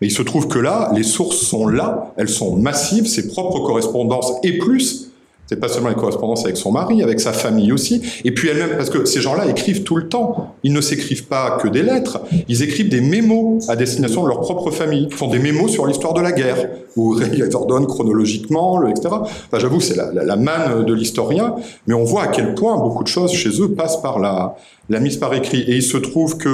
Mais 0.00 0.08
il 0.08 0.10
se 0.10 0.22
trouve 0.22 0.48
que 0.48 0.58
là, 0.58 0.90
les 0.94 1.02
sources 1.02 1.36
sont 1.36 1.68
là, 1.68 2.12
elles 2.16 2.28
sont 2.28 2.56
massives, 2.56 3.06
ses 3.06 3.28
propres 3.28 3.60
correspondances 3.60 4.32
et 4.42 4.58
plus, 4.58 5.11
c'est 5.46 5.60
pas 5.60 5.68
seulement 5.68 5.88
les 5.88 5.94
correspondances 5.94 6.44
avec 6.44 6.56
son 6.56 6.72
mari, 6.72 7.02
avec 7.02 7.20
sa 7.20 7.32
famille 7.32 7.72
aussi. 7.72 8.02
Et 8.24 8.32
puis 8.32 8.48
elle-même, 8.48 8.76
parce 8.76 8.90
que 8.90 9.04
ces 9.04 9.20
gens-là 9.20 9.46
écrivent 9.46 9.82
tout 9.82 9.96
le 9.96 10.08
temps. 10.08 10.54
Ils 10.62 10.72
ne 10.72 10.80
s'écrivent 10.80 11.26
pas 11.26 11.58
que 11.60 11.68
des 11.68 11.82
lettres, 11.82 12.20
ils 12.48 12.62
écrivent 12.62 12.88
des 12.88 13.00
mémos 13.00 13.68
à 13.68 13.76
destination 13.76 14.22
de 14.22 14.28
leur 14.28 14.40
propre 14.40 14.70
famille. 14.70 15.08
Ils 15.10 15.14
font 15.14 15.28
des 15.28 15.38
mémos 15.38 15.70
sur 15.70 15.86
l'histoire 15.86 16.14
de 16.14 16.20
la 16.20 16.32
guerre, 16.32 16.68
où 16.96 17.18
ils 17.34 17.54
ordonnent 17.54 17.86
chronologiquement, 17.86 18.86
etc. 18.86 19.08
Enfin, 19.10 19.58
j'avoue, 19.58 19.80
c'est 19.80 19.96
la, 19.96 20.12
la, 20.12 20.24
la, 20.24 20.36
manne 20.36 20.84
de 20.84 20.94
l'historien, 20.94 21.56
mais 21.86 21.94
on 21.94 22.04
voit 22.04 22.22
à 22.22 22.28
quel 22.28 22.54
point 22.54 22.76
beaucoup 22.76 23.02
de 23.02 23.08
choses 23.08 23.32
chez 23.32 23.60
eux 23.60 23.72
passent 23.72 24.00
par 24.00 24.18
la, 24.18 24.56
la 24.88 25.00
mise 25.00 25.16
par 25.16 25.34
écrit. 25.34 25.60
Et 25.62 25.76
il 25.76 25.82
se 25.82 25.96
trouve 25.96 26.38
que 26.38 26.48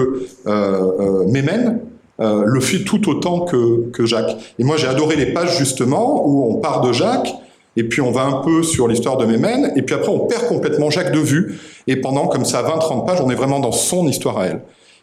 euh, 0.46 0.90
euh, 1.00 1.26
Mémène, 1.26 1.80
euh, 2.20 2.42
le 2.44 2.60
fait 2.60 2.80
tout 2.80 3.08
autant 3.08 3.40
que, 3.40 3.90
que 3.90 4.04
Jacques. 4.04 4.36
Et 4.58 4.64
moi, 4.64 4.76
j'ai 4.76 4.88
adoré 4.88 5.14
les 5.14 5.26
pages 5.26 5.56
justement 5.56 6.26
où 6.26 6.50
on 6.50 6.56
part 6.56 6.80
de 6.80 6.92
Jacques 6.92 7.32
et 7.78 7.84
puis 7.84 8.00
on 8.00 8.10
va 8.10 8.24
un 8.24 8.42
peu 8.42 8.64
sur 8.64 8.88
l'histoire 8.88 9.16
de 9.18 9.24
Mémène, 9.24 9.72
et 9.76 9.82
puis 9.82 9.94
après 9.94 10.10
on 10.10 10.26
perd 10.26 10.48
complètement 10.48 10.90
Jacques 10.90 11.12
de 11.12 11.20
vue, 11.20 11.60
et 11.86 11.94
pendant 11.94 12.26
comme 12.26 12.44
ça 12.44 12.60
20-30 12.60 13.06
pages, 13.06 13.20
on 13.20 13.30
est 13.30 13.36
vraiment 13.36 13.60
dans 13.60 13.70
son 13.70 14.08
histoire 14.08 14.38
à 14.38 14.46
elle. 14.46 14.62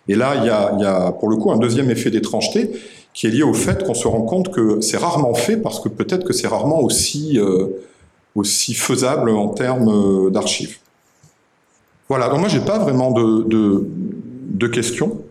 Et 0.10 0.16
là, 0.16 0.34
il 0.36 0.46
y 0.46 0.50
a, 0.50 0.76
y 0.78 0.86
a 0.86 1.14
pour 1.14 1.30
le 1.30 1.38
coup 1.38 1.52
un 1.54 1.58
deuxième 1.58 1.90
effet 1.90 2.12
d'étrangeté 2.12 2.72
qui 3.14 3.28
est 3.28 3.30
lié 3.30 3.44
au 3.44 3.54
fait 3.54 3.86
qu'on 3.86 3.94
se 3.94 4.10
rend 4.10 4.24
compte 4.24 4.54
que 4.54 4.82
c'est 4.82 4.98
rarement 4.98 5.34
fait, 5.34 5.56
parce 5.56 5.80
que 5.80 5.88
peut-être 5.88 6.26
que 6.26 6.34
c'est 6.34 6.48
rarement 6.48 6.82
aussi, 6.82 7.40
euh, 7.40 7.68
aussi 8.36 8.74
faisable 8.74 9.30
en 9.30 9.48
termes 9.48 10.28
euh, 10.28 10.30
d'archives. 10.30 10.80
Voilà, 12.10 12.28
donc 12.28 12.42
moi 12.42 12.50
j'ai 12.50 12.60
pas 12.60 12.78
vraiment 12.78 13.12
de, 13.12 13.88
de 14.50 14.68
questions. 14.68 15.22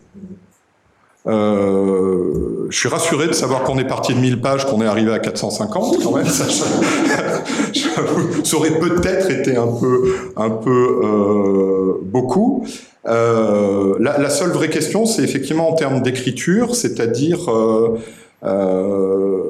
Euh, 1.26 2.66
je 2.68 2.78
suis 2.78 2.88
rassuré 2.88 3.26
de 3.26 3.32
savoir 3.32 3.62
qu'on 3.62 3.78
est 3.78 3.86
parti 3.86 4.14
de 4.14 4.18
1000 4.18 4.40
pages, 4.40 4.66
qu'on 4.66 4.82
est 4.82 4.86
arrivé 4.86 5.12
à 5.12 5.18
450 5.18 6.02
quand 6.02 6.16
même. 6.16 6.26
Ça, 6.26 6.44
ça 8.44 8.56
aurait 8.56 8.78
peut-être 8.78 9.30
été 9.30 9.56
un 9.56 9.68
peu, 9.68 10.14
un 10.36 10.50
peu 10.50 11.00
euh, 11.02 11.94
beaucoup. 12.02 12.66
Euh, 13.06 13.94
la, 14.00 14.18
la, 14.18 14.30
seule 14.30 14.50
vraie 14.50 14.70
question, 14.70 15.06
c'est 15.06 15.22
effectivement 15.22 15.70
en 15.70 15.74
termes 15.74 16.02
d'écriture, 16.02 16.74
c'est-à-dire 16.74 17.50
euh, 17.50 17.98
euh, 18.44 19.42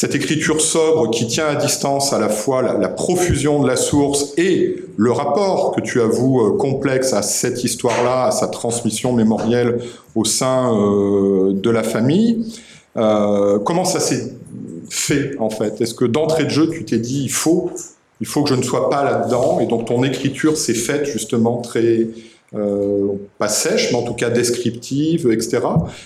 cette 0.00 0.14
écriture 0.14 0.60
sobre 0.60 1.10
qui 1.10 1.26
tient 1.26 1.48
à 1.48 1.56
distance 1.56 2.12
à 2.12 2.20
la 2.20 2.28
fois 2.28 2.62
la, 2.62 2.88
profusion 2.88 3.60
de 3.60 3.66
la 3.66 3.74
source 3.74 4.32
et 4.36 4.76
le 4.96 5.10
rapport 5.10 5.72
que 5.74 5.80
tu 5.80 6.00
avoues 6.00 6.40
euh, 6.40 6.56
complexe 6.56 7.12
à 7.12 7.22
cette 7.22 7.64
histoire-là, 7.64 8.26
à 8.26 8.30
sa 8.30 8.46
transmission 8.46 9.12
mémorielle 9.12 9.80
au 10.14 10.24
sein 10.24 10.72
euh, 10.72 11.52
de 11.52 11.68
la 11.68 11.82
famille. 11.82 12.46
Euh, 12.96 13.58
comment 13.58 13.84
ça 13.84 13.98
s'est 13.98 14.34
fait 14.88 15.32
en 15.40 15.50
fait? 15.50 15.80
Est-ce 15.80 15.94
que 15.94 16.04
d'entrée 16.04 16.44
de 16.44 16.50
jeu, 16.50 16.70
tu 16.70 16.84
t'es 16.84 16.98
dit 16.98 17.24
il 17.24 17.32
faut, 17.32 17.72
il 18.20 18.26
faut 18.28 18.44
que 18.44 18.50
je 18.50 18.54
ne 18.54 18.62
sois 18.62 18.90
pas 18.90 19.02
là-dedans? 19.02 19.58
Et 19.58 19.66
donc 19.66 19.86
ton 19.86 20.04
écriture 20.04 20.56
s'est 20.56 20.74
faite 20.74 21.06
justement 21.06 21.56
très 21.56 22.06
pas 22.52 23.48
sèche, 23.48 23.90
mais 23.90 23.98
en 23.98 24.04
tout 24.04 24.14
cas 24.14 24.30
descriptive, 24.30 25.28
etc. 25.30 25.58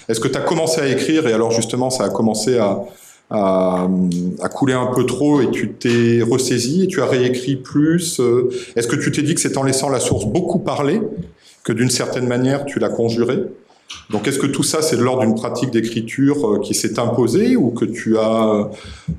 Est-ce 0.08 0.18
que 0.18 0.28
tu 0.28 0.36
as 0.38 0.40
commencé 0.40 0.80
à 0.80 0.88
écrire 0.88 1.28
et 1.28 1.32
alors 1.34 1.50
justement 1.52 1.90
ça 1.90 2.04
a 2.04 2.08
commencé 2.08 2.58
à, 2.58 2.82
à 3.32 4.48
couler 4.52 4.74
un 4.74 4.86
peu 4.94 5.06
trop 5.06 5.40
et 5.40 5.50
tu 5.50 5.72
t'es 5.72 6.22
ressaisi 6.22 6.84
et 6.84 6.86
tu 6.86 7.00
as 7.00 7.06
réécrit 7.06 7.56
plus 7.56 8.20
euh, 8.20 8.50
Est-ce 8.76 8.86
que 8.86 8.96
tu 8.96 9.10
t'es 9.10 9.22
dit 9.22 9.34
que 9.34 9.40
c'est 9.40 9.56
en 9.56 9.62
laissant 9.62 9.88
la 9.88 10.00
source 10.00 10.26
beaucoup 10.26 10.58
parler 10.58 11.00
que 11.64 11.72
d'une 11.72 11.88
certaine 11.88 12.26
manière 12.26 12.66
tu 12.66 12.78
l'as 12.78 12.90
conjuré? 12.90 13.38
Donc 14.10 14.26
est-ce 14.28 14.38
que 14.38 14.46
tout 14.46 14.62
ça, 14.62 14.82
c'est 14.82 14.96
de 14.96 15.02
l'ordre 15.02 15.22
d'une 15.22 15.34
pratique 15.34 15.70
d'écriture 15.70 16.46
euh, 16.46 16.60
qui 16.60 16.74
s'est 16.74 16.98
imposée 16.98 17.56
ou 17.56 17.70
que 17.70 17.84
tu 17.84 18.18
as 18.18 18.70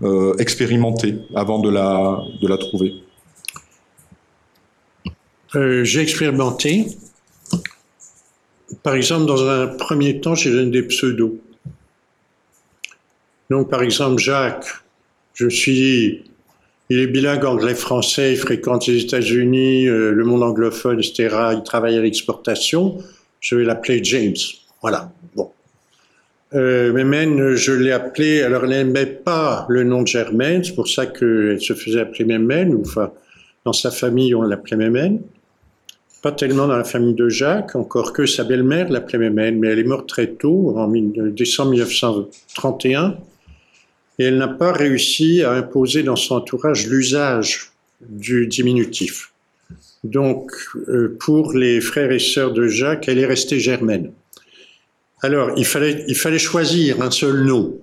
euh, 0.03 0.35
expérimenté 0.37 1.15
avant 1.35 1.59
de 1.59 1.69
la, 1.69 2.57
trouver? 2.57 2.93
J'ai 5.55 6.01
expérimenté. 6.01 6.87
Par 8.81 8.95
exemple, 8.95 9.25
dans 9.25 9.47
un 9.47 9.67
premier 9.67 10.19
temps, 10.19 10.33
j'ai 10.33 10.51
donné 10.51 10.71
des 10.71 10.83
pseudos. 10.83 11.37
Donc, 13.49 13.69
par 13.69 13.83
exemple, 13.83 14.19
Jacques, 14.19 14.67
je 15.33 15.45
me 15.45 15.49
suis 15.49 15.73
dit, 15.73 16.21
il 16.89 16.99
est 16.99 17.07
bilingue 17.07 17.45
anglais-français, 17.45 18.33
il 18.33 18.37
fréquente 18.37 18.87
les 18.87 19.03
États-Unis, 19.03 19.87
euh, 19.87 20.11
le 20.11 20.23
monde 20.23 20.43
anglophone, 20.43 20.99
etc. 20.99 21.35
Il 21.53 21.63
travaille 21.63 21.97
à 21.97 22.01
l'exportation. 22.01 22.97
Je 23.39 23.55
vais 23.55 23.63
l'appeler 23.63 24.03
James. 24.03 24.35
Voilà. 24.81 25.11
Bon. 25.35 25.49
Euh, 26.53 27.55
je 27.55 27.71
l'ai 27.71 27.91
appelée, 27.91 28.43
alors 28.43 28.65
elle 28.65 28.69
n'aimait 28.71 29.05
pas 29.07 29.65
le 29.69 29.83
nom 29.83 30.03
de 30.03 30.07
Germaine, 30.07 30.63
c'est 30.63 30.75
pour 30.75 30.87
ça 30.87 31.07
qu'elle 31.07 31.59
se 31.59 31.73
faisait 31.73 32.01
appeler 32.01 32.25
Mémène, 32.25 32.77
enfin, 32.79 33.11
dans 33.65 33.73
sa 33.73 33.89
famille, 33.89 34.35
on 34.35 34.43
l'appelait 34.43 34.77
Mémène. 34.77 35.19
Pas 36.21 36.31
tellement 36.31 36.67
dans 36.67 36.77
la 36.77 36.83
famille 36.83 37.15
de 37.15 37.27
Jacques, 37.27 37.75
encore 37.75 38.13
que 38.13 38.25
sa 38.25 38.43
belle-mère 38.43 38.89
l'appelait 38.89 39.17
Mémène, 39.17 39.57
mais 39.57 39.69
elle 39.69 39.79
est 39.79 39.83
morte 39.83 40.07
très 40.07 40.27
tôt, 40.27 40.77
en 40.77 40.87
décembre 40.87 41.71
1931, 41.71 43.17
et 44.19 44.25
elle 44.25 44.37
n'a 44.37 44.47
pas 44.47 44.71
réussi 44.71 45.41
à 45.41 45.51
imposer 45.51 46.03
dans 46.03 46.15
son 46.15 46.35
entourage 46.35 46.87
l'usage 46.87 47.71
du 48.01 48.47
diminutif. 48.47 49.31
Donc, 50.03 50.51
euh, 50.89 51.15
pour 51.19 51.53
les 51.53 51.79
frères 51.79 52.11
et 52.11 52.19
sœurs 52.19 52.51
de 52.51 52.67
Jacques, 52.67 53.07
elle 53.07 53.19
est 53.19 53.25
restée 53.25 53.59
Germaine. 53.59 54.11
Alors, 55.21 55.51
il 55.55 55.65
fallait, 55.65 56.37
choisir 56.37 57.01
un 57.01 57.09
seul 57.09 57.45
nom. 57.45 57.79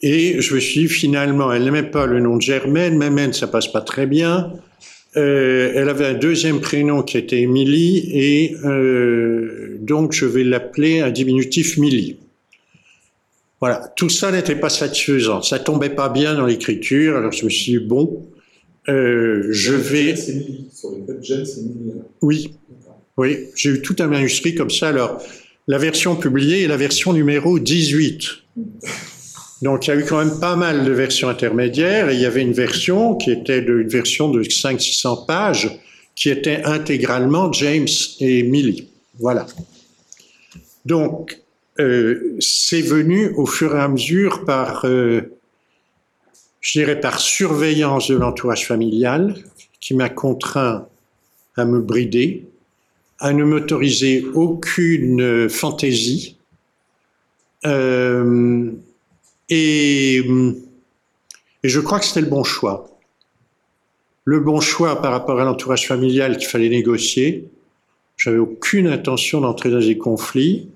Et 0.00 0.40
je 0.40 0.54
me 0.54 0.60
suis 0.60 0.82
dit, 0.82 0.88
finalement, 0.88 1.52
elle 1.52 1.64
n'aimait 1.64 1.84
pas 1.84 2.06
le 2.06 2.18
nom 2.18 2.36
de 2.36 2.42
Germaine, 2.42 2.98
Mémène, 2.98 3.32
ça 3.32 3.46
passe 3.46 3.68
pas 3.70 3.80
très 3.80 4.06
bien. 4.06 4.52
Euh, 5.16 5.72
elle 5.74 5.88
avait 5.88 6.06
un 6.06 6.14
deuxième 6.14 6.60
prénom 6.60 7.02
qui 7.02 7.16
était 7.16 7.40
Émilie, 7.40 8.10
et 8.12 8.56
euh, 8.64 9.78
donc 9.80 10.12
je 10.12 10.26
vais 10.26 10.44
l'appeler 10.44 11.00
un 11.00 11.10
diminutif 11.10 11.78
Millie. 11.78 12.18
Voilà, 13.60 13.92
tout 13.96 14.08
ça 14.08 14.30
n'était 14.30 14.56
pas 14.56 14.68
satisfaisant, 14.68 15.42
ça 15.42 15.58
tombait 15.58 15.90
pas 15.90 16.08
bien 16.08 16.34
dans 16.34 16.46
l'écriture, 16.46 17.16
alors 17.16 17.32
je 17.32 17.44
me 17.44 17.50
suis 17.50 17.72
dit, 17.72 17.78
bon, 17.78 18.28
euh, 18.88 19.48
je 19.50 19.74
vais... 19.74 20.14
Oui, 22.22 22.54
oui, 23.16 23.48
j'ai 23.56 23.70
eu 23.70 23.82
tout 23.82 23.96
un 23.98 24.06
manuscrit 24.06 24.54
comme 24.54 24.70
ça, 24.70 24.88
alors 24.88 25.20
la 25.66 25.78
version 25.78 26.14
publiée 26.14 26.62
est 26.62 26.68
la 26.68 26.76
version 26.76 27.12
numéro 27.12 27.58
18. 27.58 28.22
Donc 29.62 29.86
il 29.86 29.90
y 29.90 29.92
a 29.92 29.96
eu 29.96 30.04
quand 30.04 30.24
même 30.24 30.38
pas 30.38 30.56
mal 30.56 30.84
de 30.84 30.92
versions 30.92 31.28
intermédiaires 31.28 32.10
et 32.10 32.14
il 32.14 32.20
y 32.20 32.26
avait 32.26 32.42
une 32.42 32.52
version 32.52 33.16
qui 33.16 33.32
était 33.32 33.60
de, 33.60 33.80
une 33.80 33.88
version 33.88 34.30
de 34.30 34.42
500-600 34.42 35.26
pages 35.26 35.80
qui 36.14 36.30
était 36.30 36.62
intégralement 36.64 37.52
James 37.52 37.88
et 38.20 38.44
Millie. 38.44 38.88
Voilà. 39.18 39.46
Donc 40.84 41.40
euh, 41.80 42.36
c'est 42.40 42.82
venu 42.82 43.30
au 43.36 43.46
fur 43.46 43.76
et 43.76 43.80
à 43.80 43.88
mesure 43.88 44.44
par, 44.44 44.84
euh, 44.84 45.20
je 46.60 46.78
dirais 46.78 47.00
par 47.00 47.20
surveillance 47.20 48.08
de 48.08 48.16
l'entourage 48.16 48.66
familial 48.66 49.36
qui 49.80 49.94
m'a 49.94 50.08
contraint 50.08 50.88
à 51.56 51.64
me 51.64 51.80
brider, 51.80 52.46
à 53.20 53.32
ne 53.32 53.44
m'autoriser 53.44 54.24
aucune 54.34 55.48
fantaisie. 55.48 56.36
Euh, 57.64 58.72
et, 59.48 60.16
et, 60.16 61.68
je 61.68 61.80
crois 61.80 62.00
que 62.00 62.06
c'était 62.06 62.22
le 62.22 62.26
bon 62.26 62.42
choix. 62.42 62.90
Le 64.24 64.40
bon 64.40 64.60
choix 64.60 65.00
par 65.00 65.12
rapport 65.12 65.40
à 65.40 65.44
l'entourage 65.44 65.86
familial 65.86 66.38
qu'il 66.38 66.48
fallait 66.48 66.68
négocier. 66.68 67.48
J'avais 68.16 68.38
aucune 68.38 68.88
intention 68.88 69.40
d'entrer 69.40 69.70
dans 69.70 69.78
des 69.78 69.96
conflits. 69.96 70.68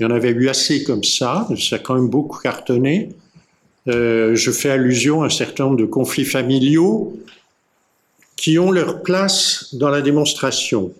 Il 0.00 0.04
y 0.04 0.06
en 0.06 0.10
avait 0.10 0.30
eu 0.30 0.48
assez 0.48 0.82
comme 0.82 1.04
ça. 1.04 1.46
Ça 1.58 1.76
a 1.76 1.78
quand 1.78 1.94
même 1.94 2.08
beaucoup 2.08 2.38
cartonné. 2.38 3.10
Euh, 3.86 4.34
je 4.34 4.50
fais 4.50 4.70
allusion 4.70 5.22
à 5.22 5.26
un 5.26 5.30
certain 5.30 5.64
nombre 5.64 5.76
de 5.76 5.84
conflits 5.84 6.24
familiaux 6.24 7.18
qui 8.36 8.58
ont 8.58 8.70
leur 8.70 9.02
place 9.02 9.74
dans 9.74 9.90
la 9.90 10.00
démonstration. 10.00 10.94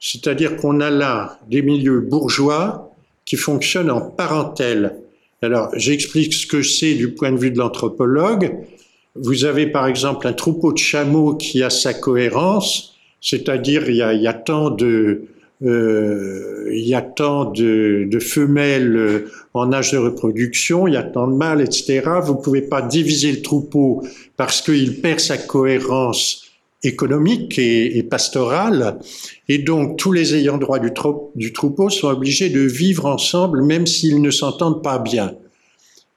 C'est-à-dire 0.00 0.56
qu'on 0.56 0.80
a 0.80 0.88
là 0.88 1.38
des 1.50 1.60
milieux 1.60 2.00
bourgeois 2.00 2.90
qui 3.26 3.36
fonctionnent 3.36 3.90
en 3.90 4.00
parentèle. 4.00 4.96
Alors, 5.42 5.70
j'explique 5.76 6.32
ce 6.32 6.46
que 6.46 6.62
c'est 6.62 6.94
du 6.94 7.10
point 7.10 7.32
de 7.32 7.36
vue 7.36 7.50
de 7.50 7.58
l'anthropologue. 7.58 8.56
Vous 9.14 9.44
avez 9.44 9.66
par 9.66 9.86
exemple 9.86 10.26
un 10.26 10.32
troupeau 10.32 10.72
de 10.72 10.78
chameaux 10.78 11.34
qui 11.34 11.62
a 11.62 11.68
sa 11.68 11.92
cohérence, 11.92 12.96
c'est-à-dire 13.20 13.90
il 13.90 13.96
y 13.96 14.02
a, 14.02 14.14
il 14.14 14.22
y 14.22 14.26
a 14.26 14.32
tant 14.32 14.70
de, 14.70 15.24
euh, 15.64 16.68
il 16.72 16.86
y 16.86 16.94
a 16.94 17.02
tant 17.02 17.46
de, 17.50 18.08
femelles 18.20 19.24
en 19.54 19.72
âge 19.72 19.92
de 19.92 19.98
reproduction, 19.98 20.86
il 20.86 20.94
y 20.94 20.96
a 20.96 21.02
tant 21.02 21.26
de 21.26 21.34
mâles, 21.34 21.60
etc. 21.60 22.02
Vous 22.22 22.34
ne 22.34 22.40
pouvez 22.40 22.62
pas 22.62 22.82
diviser 22.82 23.32
le 23.32 23.42
troupeau 23.42 24.02
parce 24.36 24.60
qu'il 24.60 25.00
perd 25.00 25.20
sa 25.20 25.36
cohérence 25.36 26.44
économique 26.84 27.58
et, 27.58 28.02
pastorale. 28.04 28.98
Et 29.48 29.58
donc, 29.58 29.98
tous 29.98 30.12
les 30.12 30.36
ayants 30.36 30.58
droit 30.58 30.78
du, 30.78 30.92
troupeau 31.52 31.90
sont 31.90 32.08
obligés 32.08 32.50
de 32.50 32.60
vivre 32.60 33.06
ensemble, 33.06 33.62
même 33.62 33.86
s'ils 33.86 34.22
ne 34.22 34.30
s'entendent 34.30 34.82
pas 34.82 34.98
bien. 34.98 35.34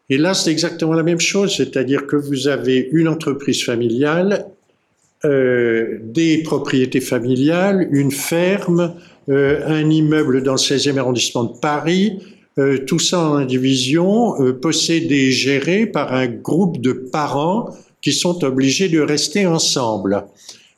Et 0.09 0.17
là, 0.17 0.33
c'est 0.33 0.51
exactement 0.51 0.93
la 0.93 1.03
même 1.03 1.19
chose, 1.19 1.55
c'est-à-dire 1.55 2.05
que 2.05 2.15
vous 2.15 2.47
avez 2.47 2.89
une 2.91 3.07
entreprise 3.07 3.63
familiale, 3.63 4.45
euh, 5.23 5.99
des 6.01 6.43
propriétés 6.43 6.99
familiales, 6.99 7.87
une 7.91 8.11
ferme, 8.11 8.81
euh, 8.81 9.20
un 9.27 9.89
immeuble 9.89 10.43
dans 10.43 10.53
le 10.53 10.57
16e 10.57 10.97
arrondissement 10.97 11.43
de 11.45 11.57
Paris, 11.59 12.19
euh, 12.57 12.79
tout 12.85 12.99
ça 12.99 13.19
en 13.19 13.35
indivision, 13.35 14.41
euh, 14.41 14.51
possédé 14.51 15.15
et 15.15 15.31
géré 15.31 15.85
par 15.85 16.13
un 16.13 16.27
groupe 16.27 16.81
de 16.81 16.91
parents 16.91 17.69
qui 18.01 18.11
sont 18.11 18.43
obligés 18.43 18.89
de 18.89 18.99
rester 18.99 19.47
ensemble. 19.47 20.25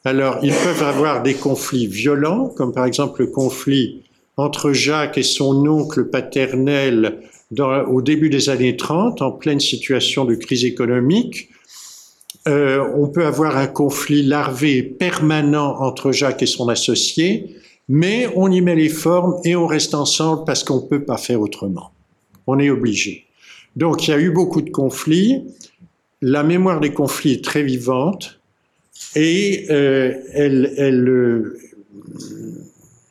Alors, 0.06 0.38
ils 0.44 0.54
peuvent 0.54 0.84
avoir 0.84 1.24
des 1.24 1.34
conflits 1.34 1.88
violents, 1.88 2.50
comme 2.50 2.74
par 2.74 2.86
exemple 2.86 3.22
le 3.22 3.28
conflit 3.28 4.04
entre 4.38 4.72
Jacques 4.72 5.18
et 5.18 5.24
son 5.24 5.66
oncle 5.68 6.06
paternel 6.10 7.20
au 7.60 8.02
début 8.02 8.30
des 8.30 8.50
années 8.50 8.76
30, 8.76 9.22
en 9.22 9.32
pleine 9.32 9.60
situation 9.60 10.26
de 10.26 10.36
crise 10.36 10.66
économique. 10.66 11.50
Euh, 12.48 12.84
on 12.98 13.08
peut 13.08 13.26
avoir 13.26 13.58
un 13.58 13.68
conflit 13.68 14.24
larvé 14.24 14.84
permanent 14.84 15.80
entre 15.80 16.12
Jacques 16.12 16.42
et 16.42 16.48
son 16.48 16.68
associé, 16.68 17.56
mais 17.90 18.28
on 18.36 18.52
y 18.52 18.62
met 18.62 18.76
les 18.76 18.90
formes 18.90 19.40
et 19.44 19.56
on 19.56 19.68
reste 19.68 19.94
ensemble 19.94 20.46
parce 20.46 20.64
qu'on 20.64 20.82
ne 20.82 20.88
peut 20.88 21.04
pas 21.04 21.18
faire 21.18 21.42
autrement. 21.42 21.92
On 22.48 22.60
est 22.60 22.70
obligé. 22.70 23.26
Donc 23.76 24.08
il 24.08 24.12
y 24.12 24.14
a 24.14 24.20
eu 24.20 24.32
beaucoup 24.32 24.62
de 24.62 24.70
conflits. 24.70 25.44
La 26.22 26.44
mémoire 26.44 26.80
des 26.80 26.94
conflits 26.94 27.34
est 27.34 27.44
très 27.44 27.64
vivante 27.64 28.40
et 29.16 29.66
euh, 29.70 30.14
euh, 30.36 31.60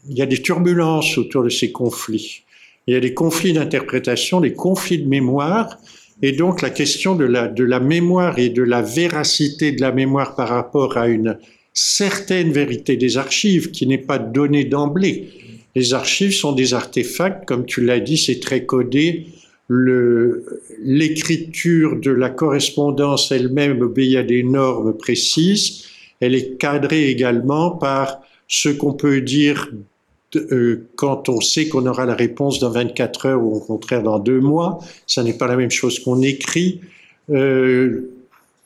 il 0.09 0.19
y 0.19 0.23
a 0.23 0.27
des 0.27 0.41
turbulences 0.41 1.19
autour 1.19 1.45
de 1.45 1.49
ces 1.49 1.73
conflits. 1.73 2.45
Il 2.87 2.95
y 2.95 2.97
a 2.97 3.01
des 3.01 3.15
conflits 3.15 3.53
d'interprétation, 3.53 4.41
des 4.41 4.55
conflits 4.55 4.99
de 4.99 5.09
mémoire, 5.09 5.79
et 6.21 6.33
donc 6.33 6.63
la 6.63 6.71
question 6.71 7.15
de 7.15 7.25
la 7.25 7.81
mémoire 7.81 8.39
et 8.39 8.49
de 8.49 8.63
la 8.63 8.83
véracité 8.83 9.73
de 9.73 9.81
la 9.81 9.93
mémoire 9.93 10.35
par 10.35 10.49
rapport 10.49 10.97
à 10.97 11.07
une 11.07 11.39
certaine 11.73 12.53
vérité 12.53 12.97
des 12.97 13.17
archives 13.17 13.71
qui 13.71 13.87
n'est 13.87 13.99
pas 13.99 14.19
donnée 14.19 14.65
d'emblée. 14.65 15.29
Les 15.75 15.95
archives 15.95 16.35
sont 16.35 16.53
des 16.53 16.75
artefacts, 16.75 17.47
comme 17.47 17.65
tu 17.65 17.83
l'as 17.83 18.01
dit, 18.01 18.19
c'est 18.19 18.41
très 18.41 18.67
codé. 18.67 19.27
L'écriture 20.83 21.97
de 21.97 22.11
la 22.11 22.29
correspondance 22.29 23.33
elle-même 23.33 23.81
obéit 23.81 24.17
à 24.17 24.23
des 24.23 24.43
normes 24.43 24.97
précises. 24.97 25.85
Elle 26.21 26.35
est 26.35 26.59
cadrée 26.59 27.09
également 27.09 27.71
par 27.71 28.21
ce 28.49 28.69
qu'on 28.69 28.93
peut 28.93 29.23
dire 29.23 29.71
euh, 30.37 30.89
quand 30.97 31.29
on 31.29 31.41
sait 31.41 31.69
qu'on 31.69 31.87
aura 31.87 32.05
la 32.07 32.15
réponse 32.15 32.59
dans 32.59 32.71
24 32.71 33.27
heures 33.27 33.43
ou 33.43 33.57
au 33.57 33.61
contraire 33.61 34.03
dans 34.03 34.19
deux 34.19 34.41
mois. 34.41 34.79
Ça 35.07 35.23
n'est 35.23 35.33
pas 35.33 35.47
la 35.47 35.57
même 35.57 35.71
chose 35.71 35.99
qu'on 35.99 36.21
écrit. 36.21 36.81
Euh, 37.31 38.11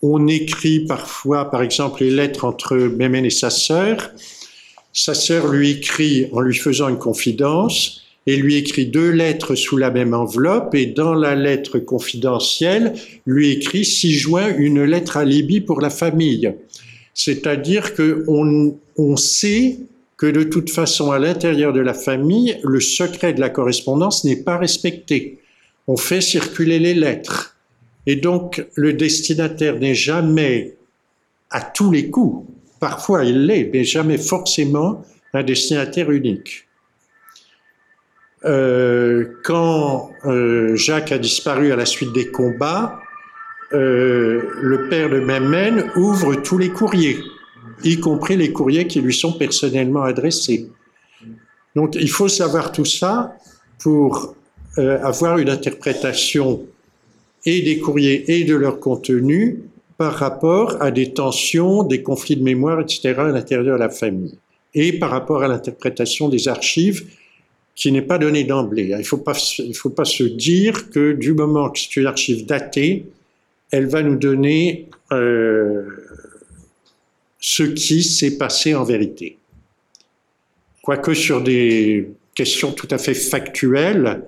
on 0.03 0.27
écrit 0.29 0.81
parfois, 0.81 1.51
par 1.51 1.63
exemple, 1.63 2.03
les 2.03 2.11
lettres 2.11 2.45
entre 2.45 2.77
Mémène 2.77 3.25
et 3.25 3.31
sa 3.31 3.51
sœur. 3.51 4.11
Sa 4.93 5.15
sœur 5.15 5.49
lui 5.49 5.71
écrit 5.71 6.29
en 6.33 6.41
lui 6.41 6.55
faisant 6.55 6.89
une 6.89 6.99
confidence 6.99 8.03
et 8.27 8.37
lui 8.37 8.57
écrit 8.57 8.87
deux 8.87 9.11
lettres 9.11 9.55
sous 9.55 9.77
la 9.77 9.91
même 9.91 10.15
enveloppe 10.15 10.75
et 10.75 10.87
dans 10.87 11.15
la 11.15 11.35
lettre 11.35 11.79
confidentielle 11.79 12.95
lui 13.25 13.51
écrit 13.51 13.85
6 13.85 14.15
juin 14.15 14.55
une 14.57 14.83
lettre 14.83 15.17
à 15.17 15.25
Libye 15.25 15.61
pour 15.61 15.81
la 15.81 15.91
famille. 15.91 16.53
C'est-à-dire 17.15 17.95
que 17.95 18.25
on, 18.27 18.77
on 18.97 19.17
sait 19.17 19.79
que 20.17 20.27
de 20.27 20.43
toute 20.43 20.71
façon, 20.71 21.11
à 21.13 21.19
l'intérieur 21.19 21.73
de 21.73 21.81
la 21.81 21.95
famille, 21.95 22.59
le 22.63 22.81
secret 22.81 23.35
de 23.35 23.41
la 23.41 23.51
correspondance 23.51 24.25
n'est 24.25 24.43
pas 24.43 24.57
respecté. 24.57 25.39
On 25.87 25.97
fait 25.97 26.21
circuler 26.21 26.79
les 26.79 26.95
lettres. 26.95 27.56
Et 28.07 28.17
donc, 28.17 28.65
le 28.75 28.93
destinataire 28.93 29.79
n'est 29.79 29.95
jamais 29.95 30.77
à 31.51 31.61
tous 31.61 31.91
les 31.91 32.11
coups, 32.11 32.49
parfois 32.81 33.25
il 33.25 33.47
l'est, 33.47 33.71
mais 33.73 33.85
jamais 33.85 34.19
forcément 34.19 35.05
un 35.33 35.43
destinataire 35.43 36.11
unique. 36.11 36.67
Euh, 38.45 39.39
quand 39.43 40.11
euh, 40.25 40.77
Jacques 40.77 41.11
a 41.11 41.19
disparu 41.19 41.73
à 41.73 41.77
la 41.77 41.87
suite 41.87 42.13
des 42.13 42.31
combats, 42.31 43.01
euh, 43.73 44.43
le 44.61 44.89
père 44.89 45.11
de 45.11 45.19
Memène 45.19 45.91
ouvre 45.97 46.37
tous 46.37 46.59
les 46.59 46.71
courriers 46.71 47.19
y 47.83 48.01
compris 48.01 48.37
les 48.37 48.53
courriers 48.53 48.87
qui 48.87 49.01
lui 49.03 49.13
sont 49.13 49.33
personnellement 49.33 50.03
adressés. 50.03 50.71
Donc 51.75 51.95
il 51.95 52.09
faut 52.09 52.29
savoir 52.29 52.73
tout 52.73 52.87
ça 52.87 53.37
pour 53.79 54.35
avoir 54.79 55.39
une 55.39 55.51
interprétation 55.51 56.63
et 57.47 57.63
des 57.63 57.79
courriers 57.79 58.25
et 58.31 58.45
de 58.45 58.55
leur 58.55 58.81
contenu 58.81 59.63
par 59.97 60.15
rapport 60.15 60.77
à 60.83 60.91
des 60.91 61.15
tensions, 61.15 61.83
des 61.83 62.03
conflits 62.03 62.37
de 62.37 62.43
mémoire, 62.43 62.81
etc. 62.81 63.15
à 63.17 63.29
l'intérieur 63.29 63.65
de 63.65 63.81
la 63.81 63.89
famille 63.89 64.35
et 64.75 64.93
par 64.93 65.11
rapport 65.11 65.43
à 65.43 65.49
l'interprétation 65.49 66.29
des 66.29 66.49
archives 66.49 67.07
qui 67.75 67.93
n'est 67.93 68.03
pas 68.03 68.19
donnée 68.19 68.45
d'emblée. 68.45 68.89
Il 68.91 68.99
ne 68.99 69.03
faut, 69.03 69.19
pas, 69.19 69.37
il 69.59 69.75
faut 69.75 69.91
pas 69.91 70.05
se 70.05 70.25
dire 70.25 70.91
que 70.91 71.13
du 71.13 71.33
moment 71.33 71.71
que 71.71 71.79
c'est 71.79 71.97
une 71.97 72.07
archive 72.07 72.47
datée, 72.47 73.07
elle 73.71 73.87
va 73.87 74.03
nous 74.03 74.17
donner 74.17 74.89
euh, 75.13 75.83
ce 77.39 77.63
qui 77.63 78.03
s'est 78.03 78.37
passé 78.39 78.75
en 78.75 78.85
vérité. 78.85 79.39
Quoique 80.83 81.15
sur 81.15 81.43
des 81.43 82.09
questions 82.35 82.73
tout 82.73 82.89
à 82.91 82.99
fait 82.99 83.15
factuelles, 83.15 84.23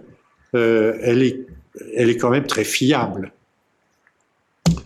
euh, 0.54 0.98
elle, 1.02 1.22
est, 1.22 1.46
elle 1.94 2.10
est 2.10 2.16
quand 2.16 2.30
même 2.30 2.46
très 2.46 2.64
fiable. 2.64 3.32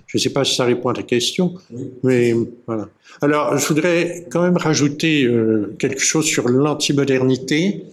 Je 0.07 0.19
ne 0.19 0.21
sais 0.21 0.31
pas 0.31 0.45
si 0.45 0.55
ça 0.55 0.65
répond 0.65 0.91
à 0.91 0.95
ta 0.95 1.03
question, 1.03 1.55
mais 2.03 2.35
voilà. 2.67 2.89
Alors, 3.23 3.57
je 3.57 3.67
voudrais 3.67 4.27
quand 4.31 4.43
même 4.43 4.59
rajouter 4.59 5.25
euh, 5.25 5.75
quelque 5.79 6.03
chose 6.03 6.27
sur 6.27 6.49
l'antimodernité. 6.49 7.85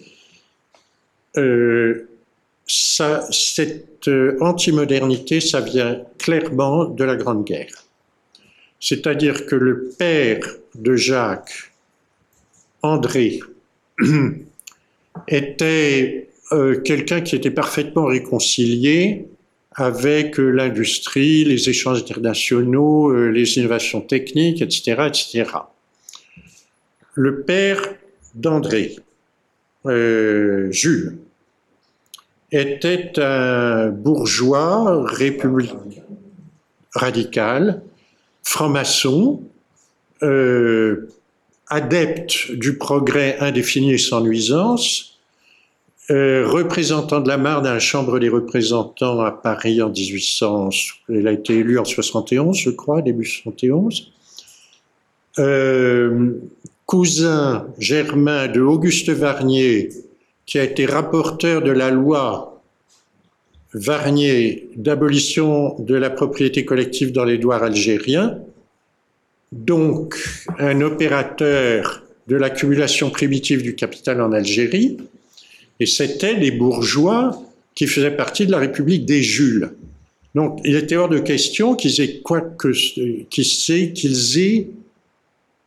Euh, 1.38 2.10
cette 2.68 4.08
euh, 4.08 4.38
antimodernité, 4.42 5.40
ça 5.40 5.62
vient 5.62 6.02
clairement 6.18 6.86
de 6.86 7.04
la 7.06 7.16
Grande 7.16 7.46
Guerre. 7.46 7.86
C'est-à-dire 8.82 9.46
que 9.46 9.56
le 9.56 9.90
père 9.98 10.42
de 10.76 10.96
Jacques, 10.96 11.72
André, 12.82 13.40
était 15.28 16.30
euh, 16.52 16.80
quelqu'un 16.82 17.22
qui 17.22 17.36
était 17.36 17.52
parfaitement 17.52 18.06
réconcilié 18.06 19.28
avec 19.76 20.40
euh, 20.40 20.50
l'industrie, 20.50 21.44
les 21.46 21.70
échanges 21.70 22.00
internationaux, 22.00 23.12
euh, 23.12 23.30
les 23.30 23.58
innovations 23.58 24.02
techniques, 24.02 24.62
etc., 24.64 25.04
etc. 25.08 25.46
Le 27.14 27.42
père 27.42 27.82
d'André, 28.34 28.96
Jules, 29.86 31.18
était 32.52 33.20
un 33.20 33.90
bourgeois 33.90 35.06
républicain 35.06 35.78
radical 36.94 37.82
franc-maçon, 38.44 39.44
adepte 41.68 42.52
du 42.52 42.78
progrès 42.78 43.38
indéfini 43.40 43.94
et 43.94 43.98
sans 43.98 44.22
nuisance, 44.22 45.09
euh, 46.12 46.48
représentant 46.48 47.20
de 47.20 47.28
la 47.28 47.38
Marne 47.38 47.68
à 47.68 47.74
la 47.74 47.80
Chambre 47.80 48.20
des 48.20 48.30
représentants 48.30 49.22
à 49.22 49.32
Paris 49.32 49.82
en 49.82 49.90
1800, 49.90 50.70
il 51.10 51.28
a 51.28 51.32
été 51.32 51.60
élu 51.60 51.78
en 51.78 51.86
71, 51.86 52.58
je 52.58 52.72
crois, 52.72 53.02
début 53.02 53.26
71. 53.26 54.12
Euh, 55.38 56.34
cousin 56.86 57.68
germain 57.78 58.48
de 58.48 58.62
Auguste 58.62 59.10
Varnier, 59.10 59.90
qui 60.48 60.58
a 60.58 60.64
été 60.64 60.88
rapporteur 60.88 61.62
de 61.62 61.72
la 61.72 61.92
loi 61.92 62.62
Varnier 63.76 64.70
d'abolition 64.76 65.76
de 65.78 65.94
la 65.94 66.10
propriété 66.10 66.66
collective 66.66 67.12
dans 67.12 67.26
les 67.26 67.38
douars 67.38 67.62
algériens, 67.62 68.40
donc 69.52 70.16
un 70.58 70.82
opérateur 70.82 72.04
de 72.28 72.36
l'accumulation 72.36 73.12
primitive 73.12 73.62
du 73.62 73.76
capital 73.76 74.22
en 74.22 74.32
Algérie, 74.32 74.98
et 75.80 75.86
c'était 75.86 76.36
des 76.36 76.52
bourgeois 76.52 77.42
qui 77.76 77.88
faisaient 77.88 78.16
partie 78.16 78.46
de 78.46 78.52
la 78.52 78.60
République 78.60 79.06
des 79.06 79.24
Jules. 79.24 79.72
Donc 80.36 80.60
il 80.64 80.76
était 80.76 80.96
hors 80.96 81.10
de 81.10 81.20
question 81.20 81.76
qu'ils 81.76 82.02
aient 82.02 82.20
quoi 82.20 82.42
que 82.42 82.70
qu'ils 83.30 84.68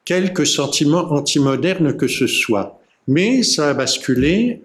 quelques 0.04 0.46
sentiments 0.46 1.12
antimodernes 1.12 1.96
que 1.96 2.08
ce 2.08 2.26
soit. 2.26 2.80
Mais 3.08 3.42
ça 3.42 3.70
a 3.70 3.74
basculé 3.74 4.60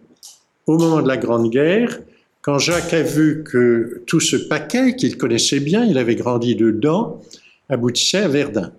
au 0.66 0.78
moment 0.78 1.02
de 1.02 1.08
la 1.08 1.18
Grande 1.18 1.50
Guerre 1.50 2.00
quand 2.48 2.60
Jacques 2.60 2.94
a 2.94 3.02
vu 3.02 3.44
que 3.44 4.04
tout 4.08 4.22
ce 4.22 4.38
paquet 4.38 4.96
qu'il 4.96 5.18
connaissait 5.18 5.60
bien, 5.60 5.84
il 5.84 5.98
avait 5.98 6.16
grandi 6.16 6.56
dedans, 6.56 7.22
aboutissait 7.68 8.20
à 8.20 8.30
Verdun. 8.30 8.72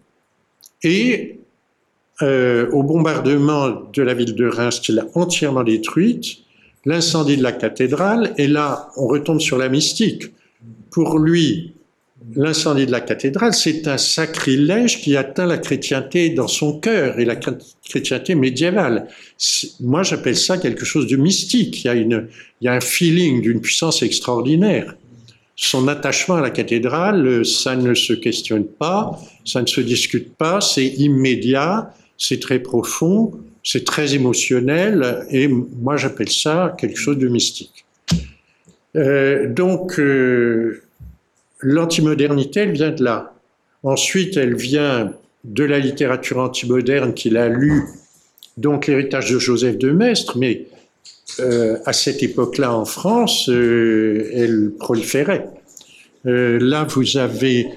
Et 0.83 1.41
euh, 2.23 2.71
au 2.71 2.83
bombardement 2.83 3.83
de 3.93 4.03
la 4.03 4.15
ville 4.15 4.35
de 4.35 4.47
Reims 4.47 4.81
qu'il 4.81 4.99
a 4.99 5.07
entièrement 5.15 5.65
détruite, 5.65 6.39
l'incendie 6.89 7.37
de 7.37 7.43
la 7.43 7.53
cathédrale, 7.53 8.33
et 8.39 8.49
là 8.49 8.89
on 8.97 9.07
retombe 9.07 9.41
sur 9.41 9.59
la 9.59 9.69
mystique. 9.69 10.25
Pour 10.91 11.19
lui, 11.19 11.75
l'incendie 12.35 12.87
de 12.87 12.91
la 12.91 13.03
cathédrale, 13.03 13.53
c'est 13.53 13.87
un 13.87 13.99
sacrilège 13.99 15.03
qui 15.03 15.15
atteint 15.15 15.47
la 15.47 15.59
chrétienté 15.59 16.31
dans 16.31 16.49
son 16.49 16.81
cœur 16.81 17.21
et 17.21 17.27
la 17.27 17.37
chrétienté 17.37 18.35
médiévale. 18.35 19.07
Moi, 19.81 20.03
j'appelle 20.03 20.37
ça 20.37 20.57
quelque 20.57 20.87
chose 20.87 21.07
de 21.07 21.17
mystique. 21.17 21.85
Il 21.85 21.87
y 21.89 21.91
a, 21.91 21.95
une, 21.95 22.29
il 22.61 22.65
y 22.65 22.69
a 22.69 22.73
un 22.73 22.81
feeling 22.81 23.43
d'une 23.43 23.61
puissance 23.61 24.03
extraordinaire. 24.03 24.97
Son 25.57 25.89
attachement 25.89 26.37
à 26.37 26.41
la 26.41 26.51
cathédrale, 26.51 27.45
ça 27.45 27.77
ne 27.77 27.93
se 27.93 28.15
questionne 28.15 28.65
pas, 28.65 29.21
ça 29.45 29.61
ne 29.61 29.67
se 29.67 29.83
discute 29.83 30.35
pas, 30.37 30.61
c'est 30.61 30.87
immédiat, 30.87 31.93
c'est 32.17 32.41
très 32.41 32.61
profond, 32.61 33.33
c'est 33.71 33.85
très 33.85 34.15
émotionnel, 34.15 35.27
et 35.31 35.47
moi 35.47 35.99
j'appelle 35.99 36.31
ça 36.31 36.75
quelque 36.79 36.97
chose 36.97 37.19
de 37.19 37.29
mystique. 37.29 37.85
Euh, 38.97 39.47
donc, 39.47 40.01
euh, 40.01 40.81
l'antimodernité, 41.61 42.61
elle 42.61 42.73
vient 42.73 42.93
de 42.93 43.05
là. 43.05 43.35
Ensuite, 43.83 44.39
elle 44.39 44.57
vient 44.57 45.13
de 45.45 45.65
la 45.65 45.81
littérature 45.81 46.39
antimoderne 46.39 47.13
qu'il 47.13 47.37
a 47.37 47.51
lue, 47.51 47.83
donc 48.57 48.87
l'héritage 48.87 49.31
de 49.31 49.39
Joseph 49.39 49.77
de 49.77 49.91
Maistre, 49.91 50.39
mais 50.39 50.65
euh, 51.41 51.77
à 51.85 51.93
cette 51.93 52.23
époque-là 52.23 52.75
en 52.75 52.87
France, 52.87 53.51
elle 53.51 54.73
proliférait. 54.79 55.47
Là, 56.25 56.85
vous 56.85 57.19
avez 57.19 57.69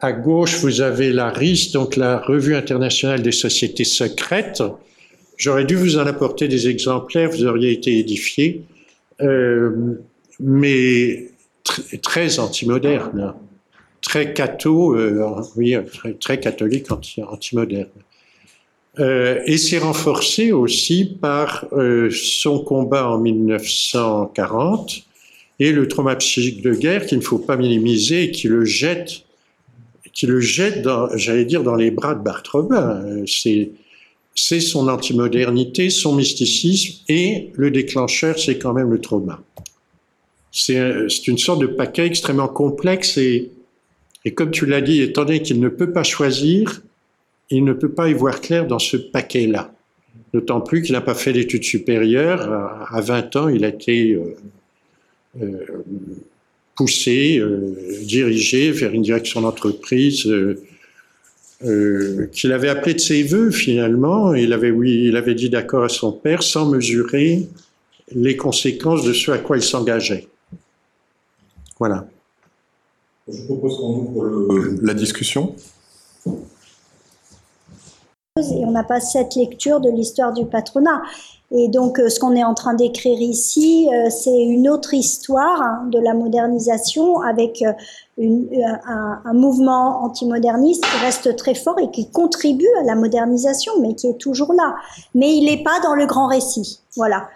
à 0.00 0.12
gauche, 0.12 0.60
vous 0.60 0.82
avez 0.82 1.10
la 1.10 1.30
RIS, 1.30 1.70
donc 1.72 1.96
la 1.96 2.18
Revue 2.18 2.54
internationale 2.54 3.22
des 3.22 3.32
sociétés 3.32 3.84
secrètes. 3.84 4.62
J'aurais 5.38 5.64
dû 5.64 5.76
vous 5.76 5.96
en 5.96 6.06
apporter 6.06 6.48
des 6.48 6.68
exemplaires, 6.68 7.30
vous 7.30 7.46
auriez 7.46 7.72
été 7.72 7.98
édifiés. 7.98 8.62
mais 10.40 11.30
très 12.02 12.38
anti-moderne, 12.38 13.34
très 14.02 14.32
catho, 14.32 14.96
euh, 14.96 15.42
oui, 15.56 15.76
très, 16.20 16.40
catholique, 16.40 16.86
anti-moderne. 16.90 17.88
Euh, 18.98 19.40
et 19.46 19.58
c'est 19.58 19.78
renforcé 19.78 20.50
aussi 20.50 21.04
par 21.20 21.66
euh, 21.72 22.10
son 22.10 22.58
combat 22.58 23.08
en 23.08 23.18
1940 23.18 25.02
et 25.60 25.70
le 25.70 25.86
trauma 25.86 26.16
psychique 26.16 26.62
de 26.62 26.74
guerre 26.74 27.06
qu'il 27.06 27.18
ne 27.18 27.22
faut 27.22 27.38
pas 27.38 27.56
minimiser 27.56 28.24
et 28.24 28.30
qui 28.32 28.48
le 28.48 28.64
jette, 28.64 29.22
qui 30.12 30.26
le 30.26 30.40
jette, 30.40 30.88
j'allais 31.14 31.44
dire, 31.44 31.62
dans 31.62 31.76
les 31.76 31.92
bras 31.92 32.14
de 32.14 32.22
Bart 32.22 32.42
Robin. 32.50 33.04
C'est 33.26 33.70
c'est 34.34 34.60
son 34.60 34.88
antimodernité, 34.88 35.90
son 35.90 36.14
mysticisme, 36.14 37.02
et 37.08 37.50
le 37.54 37.70
déclencheur, 37.70 38.38
c'est 38.38 38.58
quand 38.58 38.72
même 38.72 38.90
le 38.90 39.00
trauma. 39.00 39.42
C'est 40.52 41.26
une 41.26 41.38
sorte 41.38 41.60
de 41.60 41.66
paquet 41.66 42.06
extrêmement 42.06 42.48
complexe 42.48 43.18
et, 43.18 43.50
comme 44.34 44.50
tu 44.50 44.66
l'as 44.66 44.80
dit, 44.80 45.02
étant 45.02 45.24
donné 45.24 45.42
qu'il 45.42 45.60
ne 45.60 45.68
peut 45.68 45.92
pas 45.92 46.02
choisir, 46.02 46.82
il 47.50 47.64
ne 47.64 47.72
peut 47.72 47.90
pas 47.90 48.08
y 48.08 48.14
voir 48.14 48.40
clair 48.40 48.66
dans 48.66 48.78
ce 48.78 48.96
paquet-là. 48.96 49.72
D'autant 50.34 50.60
plus 50.60 50.82
qu'il 50.82 50.92
n'a 50.92 51.00
pas 51.00 51.14
fait 51.14 51.32
d'études 51.32 51.64
supérieures. 51.64 52.42
À 52.92 53.00
20 53.00 53.36
ans, 53.36 53.48
il 53.48 53.64
a 53.64 53.68
été 53.68 54.12
euh, 54.12 54.36
euh, 55.40 55.84
poussé, 56.76 57.38
euh, 57.38 57.74
dirigé 58.02 58.70
vers 58.70 58.92
une 58.92 59.02
direction 59.02 59.40
d'entreprise 59.40 60.28
qu'il 61.60 62.52
avait 62.52 62.68
appelée 62.68 62.94
de 62.94 63.00
ses 63.00 63.22
voeux 63.22 63.50
finalement. 63.50 64.34
Il 64.34 64.52
avait, 64.52 64.70
oui, 64.70 65.04
il 65.06 65.16
avait 65.16 65.34
dit 65.34 65.50
d'accord 65.50 65.84
à 65.84 65.88
son 65.88 66.12
père 66.12 66.42
sans 66.42 66.66
mesurer 66.66 67.48
les 68.12 68.36
conséquences 68.36 69.04
de 69.04 69.12
ce 69.12 69.30
à 69.30 69.38
quoi 69.38 69.56
il 69.56 69.62
s'engageait. 69.62 70.28
Voilà. 71.78 72.06
Je 73.28 73.42
propose 73.42 73.76
qu'on 73.76 73.94
ouvre 73.94 74.76
la 74.82 74.94
discussion 74.94 75.54
et 78.38 78.64
on 78.64 78.70
n'a 78.70 78.84
pas 78.84 79.00
cette 79.00 79.34
lecture 79.34 79.80
de 79.80 79.90
l'histoire 79.90 80.32
du 80.32 80.46
patronat. 80.46 81.02
Et 81.50 81.68
donc, 81.68 81.98
euh, 81.98 82.08
ce 82.08 82.20
qu'on 82.20 82.36
est 82.36 82.44
en 82.44 82.54
train 82.54 82.74
d'écrire 82.74 83.20
ici, 83.20 83.88
euh, 83.90 84.10
c'est 84.10 84.36
une 84.36 84.68
autre 84.68 84.92
histoire 84.92 85.82
de 85.86 85.98
la 85.98 86.12
modernisation 86.12 87.20
avec 87.20 87.62
euh, 87.62 87.72
un, 88.18 89.20
un, 89.24 89.32
mouvement 89.32 90.02
antimoderniste 90.04 90.84
qui 90.84 91.04
reste 91.04 91.36
très 91.36 91.54
fort 91.54 91.78
et 91.78 91.90
qui 91.90 92.10
contribue 92.10 92.68
à 92.80 92.84
la 92.84 92.96
modernisation, 92.96 93.72
mais 93.80 93.94
qui 93.94 94.08
est 94.08 94.18
toujours 94.18 94.52
là. 94.52 94.74
Mais 95.14 95.34
il 95.36 95.46
n'est 95.46 95.62
pas 95.62 95.80
dans 95.82 95.94
le 95.94 96.04
grand 96.04 96.26
récit. 96.26 96.80
Voilà. 96.96 97.28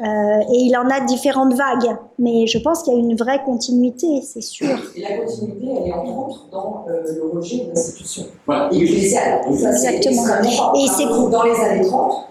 Euh, 0.00 0.04
et 0.52 0.56
il 0.56 0.76
en 0.76 0.88
a 0.88 1.00
différentes 1.00 1.54
vagues. 1.54 1.96
Mais 2.18 2.46
je 2.46 2.58
pense 2.58 2.82
qu'il 2.82 2.94
y 2.94 2.96
a 2.96 2.98
une 2.98 3.16
vraie 3.16 3.42
continuité, 3.44 4.22
c'est 4.22 4.40
sûr. 4.40 4.68
Et 4.94 5.02
la 5.02 5.18
continuité, 5.18 5.66
elle 5.66 5.88
est 5.88 5.92
entre 5.92 6.18
autres 6.18 6.48
dans 6.50 6.84
euh, 6.88 7.02
le 7.14 7.36
rejet 7.36 7.64
de 7.64 7.68
l'institution 7.70 8.24
voilà. 8.46 8.68
ecclésiale. 8.72 9.40
Exactement. 9.48 10.74
Et 10.76 10.86
c'est 10.86 11.06
dans 11.06 11.42
les 11.42 11.60
années 11.60 11.86
30. 11.86 12.26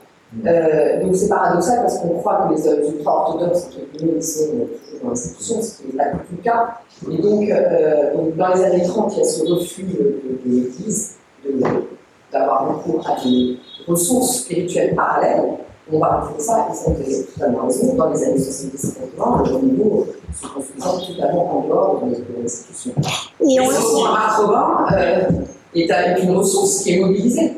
Euh, 0.46 1.04
donc 1.04 1.16
c'est 1.16 1.28
paradoxal 1.28 1.82
parce 1.82 1.98
qu'on 2.00 2.20
croit 2.20 2.48
que 2.48 2.54
les 2.54 2.90
ultra-orthodoxes, 2.98 3.70
sont 3.70 3.80
toujours 3.98 4.68
dans 5.04 5.10
l'institution, 5.10 5.62
ce 5.62 5.78
qui 5.78 5.88
n'est 5.88 5.98
pas 5.98 6.12
tout 6.12 6.36
le 6.38 6.44
cas. 6.44 6.78
Et 7.12 7.18
donc, 7.18 7.50
euh, 7.50 8.16
donc, 8.16 8.36
dans 8.36 8.54
les 8.54 8.64
années 8.64 8.84
30, 8.84 9.14
il 9.16 9.20
y 9.20 9.22
a 9.22 9.26
ce 9.26 9.44
refus 9.46 9.84
de, 9.84 10.22
de 10.46 10.56
l'Église 10.56 11.16
d'avoir 12.32 12.68
recours 12.68 13.10
à 13.10 13.24
des 13.24 13.58
ressources 13.88 14.42
spirituelles 14.42 14.94
parallèles. 14.96 15.44
On 15.92 15.98
va 15.98 16.20
retrouver 16.20 16.44
ça, 16.44 16.68
ils 16.70 16.90
ont 16.90 16.96
totalement 17.34 17.66
raison, 17.66 17.96
dans 17.96 18.10
les 18.12 18.24
années 18.24 18.40
70 18.40 18.98
80, 19.16 19.44
le 19.48 19.68
niveau 19.68 20.08
se 20.40 20.48
construisant 20.48 21.00
totalement 21.00 21.58
en 21.58 21.68
dehors 21.68 22.04
de, 22.06 22.42
l'institution. 22.42 22.92
Et 23.42 23.60
on 23.60 23.68
le 23.68 23.74
sent 23.74 24.04
à 24.08 24.88
euh, 24.94 25.30
est 25.74 26.24
une 26.24 26.36
ressource 26.36 26.84
qui 26.84 26.94
est 26.94 27.00
mobilisée. 27.00 27.54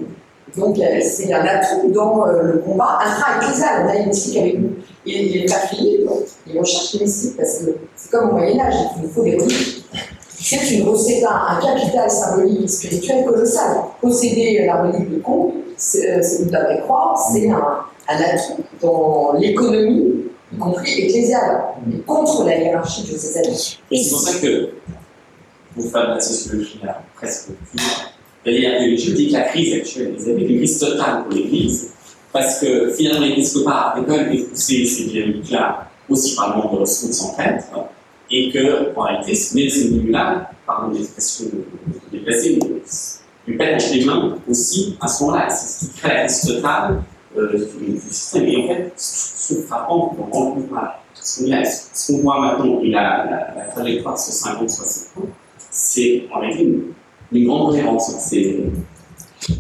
Donc 0.58 0.78
c'est 1.02 1.34
un 1.34 1.45
atout 1.45 1.91
dans 1.91 2.28
euh, 2.28 2.41
le 2.43 2.58
combat 2.60 2.99
intra-ecclésial. 3.06 3.86
On 3.86 3.89
a 3.89 3.95
une 3.95 4.08
mystique 4.08 4.38
avec 4.38 4.60
nous. 4.60 4.72
Et 5.06 5.24
les 5.24 5.47
Philippe, 5.47 6.10
ils 6.47 6.60
recherchent 6.60 6.93
les 6.93 6.99
mystiques 7.02 7.38
parce 7.38 7.60
que 7.60 7.72
c'est 7.95 8.12
comme 8.12 8.30
au 8.30 8.34
Moyen-Âge, 8.34 8.74
il 8.97 9.04
nous 9.04 9.10
faut 9.10 9.24
des 9.24 9.38
reliques. 9.38 9.86
C'est 10.30 10.72
une 10.72 10.88
recette, 10.88 11.24
un, 11.24 11.60
capital 11.62 12.10
symbolique 12.10 12.64
et 12.64 12.68
spirituel 12.68 13.26
colossal. 13.26 13.78
Posséder 14.02 14.66
la 14.66 14.84
relique 14.84 15.10
de 15.10 15.20
Comte, 15.20 15.54
c'est 15.78 16.12
euh, 16.12 16.45
de 16.45 16.52
la 16.52 16.64
vraie 16.66 16.82
croix, 16.82 17.16
c'est 17.32 17.49
un, 17.49 17.86
atout 18.08 18.64
dans 18.82 19.34
l'économie, 19.34 20.26
y 20.54 20.58
compris 20.58 21.02
ecclésiale, 21.04 21.62
contre 22.06 22.43
la 22.43 22.58
hiérarchie 22.58 23.04
diocésaine. 23.04 23.54
C'est 23.54 24.10
pour 24.10 24.20
ça 24.20 24.39
que 24.39 24.70
vous 25.76 25.84
faites 25.84 25.93
la 25.93 26.20
sociologie 26.20 26.82
presque 27.16 27.52
plus 27.70 27.82
c'est-à-dire 28.43 28.79
que 28.79 28.95
je 28.97 29.11
dis 29.11 29.27
que 29.27 29.33
la 29.33 29.41
crise 29.41 29.73
actuelle 29.73 30.13
vous 30.17 30.29
avez 30.29 30.41
une 30.41 30.57
crise 30.57 30.79
totale 30.79 31.23
pour 31.23 31.33
l'Église, 31.33 31.93
parce 32.31 32.59
que 32.59 32.91
finalement 32.93 33.25
l'épiscopat 33.25 33.93
a 33.95 33.95
quand 33.95 34.07
même 34.07 34.31
épousser 34.31 34.85
ces 34.85 35.05
dynamiques-là 35.05 35.87
aussi 36.09 36.35
par 36.35 36.55
le 36.55 36.63
manque 36.63 36.73
de 36.73 36.79
ressources 36.79 37.21
en 37.21 37.33
fait, 37.33 37.63
et 38.31 38.49
que, 38.49 38.95
en 38.95 39.01
réalité, 39.01 39.31
mais 39.53 39.69
ces 39.69 39.89
dynamiques-là, 39.89 40.51
pardon 40.65 40.93
l'expression 40.93 41.45
déplacée, 42.11 42.57
lui 43.47 43.57
pètent 43.57 43.91
les 43.93 44.05
mains 44.05 44.37
aussi 44.49 44.97
à 45.01 45.07
ce 45.07 45.23
moment-là. 45.23 45.49
C'est 45.49 45.85
ce 45.85 45.91
qui 45.91 45.99
crée 45.99 46.13
la 46.13 46.25
crise 46.25 46.41
totale 46.41 47.03
euh, 47.37 47.67
du 47.79 47.97
système. 47.97 48.45
Et 48.45 48.57
en 48.57 48.67
fait, 48.67 48.93
ce 48.95 49.53
frappant, 49.61 50.15
on 50.17 50.23
rencontre. 50.23 50.61
Ce 51.13 52.11
qu'on 52.11 52.21
voit 52.21 52.39
maintenant, 52.39 52.79
et 52.81 52.89
la, 52.89 53.25
la, 53.25 53.53
la 53.55 53.71
trajectoire 53.71 54.17
sur 54.17 54.33
50-60 54.33 55.19
ans, 55.19 55.27
c'est 55.69 56.23
en 56.33 56.39
réalité 56.39 56.63
une 56.63 56.93
une 57.32 57.47
grande. 57.47 57.75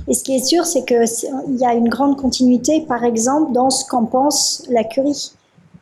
Et 0.07 0.13
ce 0.13 0.23
qui 0.23 0.35
est 0.35 0.43
sûr, 0.43 0.65
c'est 0.65 0.85
qu'il 0.85 1.57
y 1.57 1.65
a 1.65 1.73
une 1.73 1.89
grande 1.89 2.17
continuité, 2.17 2.81
par 2.81 3.03
exemple, 3.03 3.51
dans 3.51 3.69
ce 3.69 3.85
qu'en 3.85 4.05
pense 4.05 4.63
la 4.69 4.83
curie. 4.83 5.31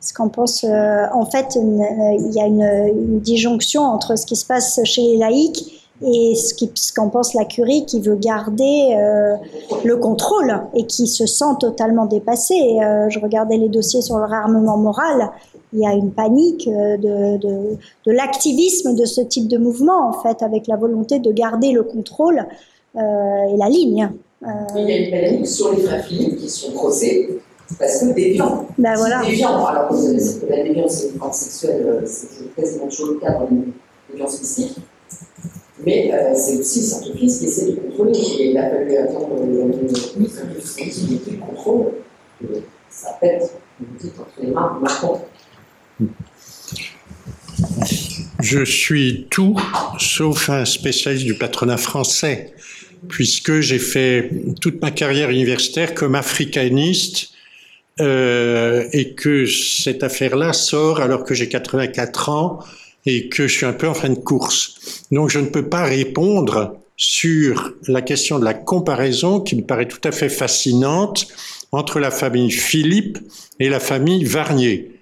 Ce 0.00 0.14
qu'en 0.14 0.28
pense, 0.28 0.64
euh, 0.64 1.04
en 1.12 1.26
fait, 1.26 1.56
il 1.56 2.32
y 2.32 2.40
a 2.40 2.46
une, 2.46 3.20
disjonction 3.20 3.82
entre 3.82 4.16
ce 4.16 4.24
qui 4.24 4.36
se 4.36 4.46
passe 4.46 4.80
chez 4.84 5.02
les 5.02 5.16
laïcs 5.18 5.80
et 6.02 6.34
ce 6.34 6.92
qu'en 6.94 7.10
pense 7.10 7.34
la 7.34 7.44
curie 7.44 7.84
qui 7.84 8.00
veut 8.00 8.16
garder 8.16 8.96
euh, 8.96 9.36
le 9.84 9.98
contrôle 9.98 10.62
et 10.74 10.86
qui 10.86 11.06
se 11.06 11.26
sent 11.26 11.56
totalement 11.60 12.06
dépassée. 12.06 12.78
Euh, 12.82 13.10
je 13.10 13.18
regardais 13.18 13.58
les 13.58 13.68
dossiers 13.68 14.00
sur 14.00 14.16
le 14.16 14.24
réarmement 14.24 14.78
moral 14.78 15.30
il 15.72 15.80
y 15.80 15.86
a 15.86 15.92
une 15.92 16.12
panique 16.12 16.68
euh, 16.68 16.96
de, 16.96 17.38
de, 17.38 17.76
de 18.06 18.12
l'activisme 18.12 18.94
de 18.94 19.04
ce 19.04 19.20
type 19.20 19.48
de 19.48 19.58
mouvement, 19.58 20.08
en 20.08 20.12
fait, 20.12 20.42
avec 20.42 20.66
la 20.66 20.76
volonté 20.76 21.18
de 21.18 21.32
garder 21.32 21.72
le 21.72 21.82
contrôle 21.82 22.44
euh, 22.96 23.54
et 23.54 23.56
la 23.56 23.68
ligne. 23.68 24.10
Euh... 24.42 24.48
Il 24.76 24.88
y 24.88 24.92
a 24.92 24.96
une 24.96 25.10
panique 25.10 25.46
sur 25.46 25.72
les 25.72 25.82
Philippe 26.02 26.36
qui 26.36 26.48
sont 26.48 26.72
causés 26.72 27.40
parce 27.78 28.00
que 28.00 28.12
déviants. 28.12 28.66
Ben 28.78 28.94
voilà. 28.96 29.22
Déviants, 29.24 29.64
alors 29.66 29.92
vous 29.92 30.02
savez 30.02 30.40
que 30.40 30.46
la 30.50 30.64
déviance 30.64 30.92
c'est 30.92 31.08
une 31.10 31.18
forme 31.18 31.32
sexuelle, 31.32 32.02
c'est 32.04 32.54
quasiment 32.56 32.88
toujours 32.88 33.14
le 33.14 33.20
cas 33.20 33.32
dans 33.34 33.48
les 33.50 33.72
déviances 34.10 34.40
mystiques. 34.40 34.76
Mais 35.84 36.12
euh, 36.12 36.34
c'est 36.34 36.58
aussi 36.58 36.80
le 36.80 36.86
Saint-Office 36.86 37.38
qui 37.38 37.46
essaie 37.46 37.72
de 37.72 37.80
contrôler. 37.80 38.18
Et 38.18 38.50
il 38.50 38.58
a 38.58 38.70
fallu 38.70 38.96
attendre 38.96 39.36
l'année 39.38 39.76
2008 39.82 40.28
que 41.24 41.30
le 41.30 41.36
contrôle. 41.38 41.92
Ça 42.90 43.16
pète, 43.20 43.50
vous 43.78 43.86
dites, 43.98 44.14
entre 44.18 44.42
les 44.42 44.50
mains 44.50 44.78
maintenant. 44.80 45.20
Je 48.40 48.64
suis 48.64 49.26
tout 49.30 49.56
sauf 49.98 50.48
un 50.48 50.64
spécialiste 50.64 51.26
du 51.26 51.34
patronat 51.34 51.76
français, 51.76 52.54
puisque 53.08 53.60
j'ai 53.60 53.78
fait 53.78 54.30
toute 54.60 54.80
ma 54.80 54.90
carrière 54.90 55.30
universitaire 55.30 55.94
comme 55.94 56.14
africaniste 56.14 57.30
euh, 58.00 58.84
et 58.92 59.14
que 59.14 59.46
cette 59.46 60.02
affaire-là 60.02 60.52
sort 60.52 61.00
alors 61.00 61.24
que 61.24 61.34
j'ai 61.34 61.48
84 61.48 62.28
ans 62.30 62.60
et 63.06 63.28
que 63.28 63.46
je 63.46 63.54
suis 63.54 63.66
un 63.66 63.72
peu 63.72 63.88
en 63.88 63.94
fin 63.94 64.08
de 64.08 64.18
course. 64.18 65.04
Donc 65.10 65.30
je 65.30 65.38
ne 65.38 65.46
peux 65.46 65.68
pas 65.68 65.84
répondre 65.84 66.76
sur 66.96 67.72
la 67.88 68.02
question 68.02 68.38
de 68.38 68.44
la 68.44 68.54
comparaison 68.54 69.40
qui 69.40 69.56
me 69.56 69.62
paraît 69.62 69.88
tout 69.88 70.00
à 70.04 70.12
fait 70.12 70.28
fascinante 70.28 71.26
entre 71.72 71.98
la 71.98 72.10
famille 72.10 72.50
Philippe 72.50 73.18
et 73.58 73.68
la 73.68 73.80
famille 73.80 74.24
Varnier. 74.24 74.99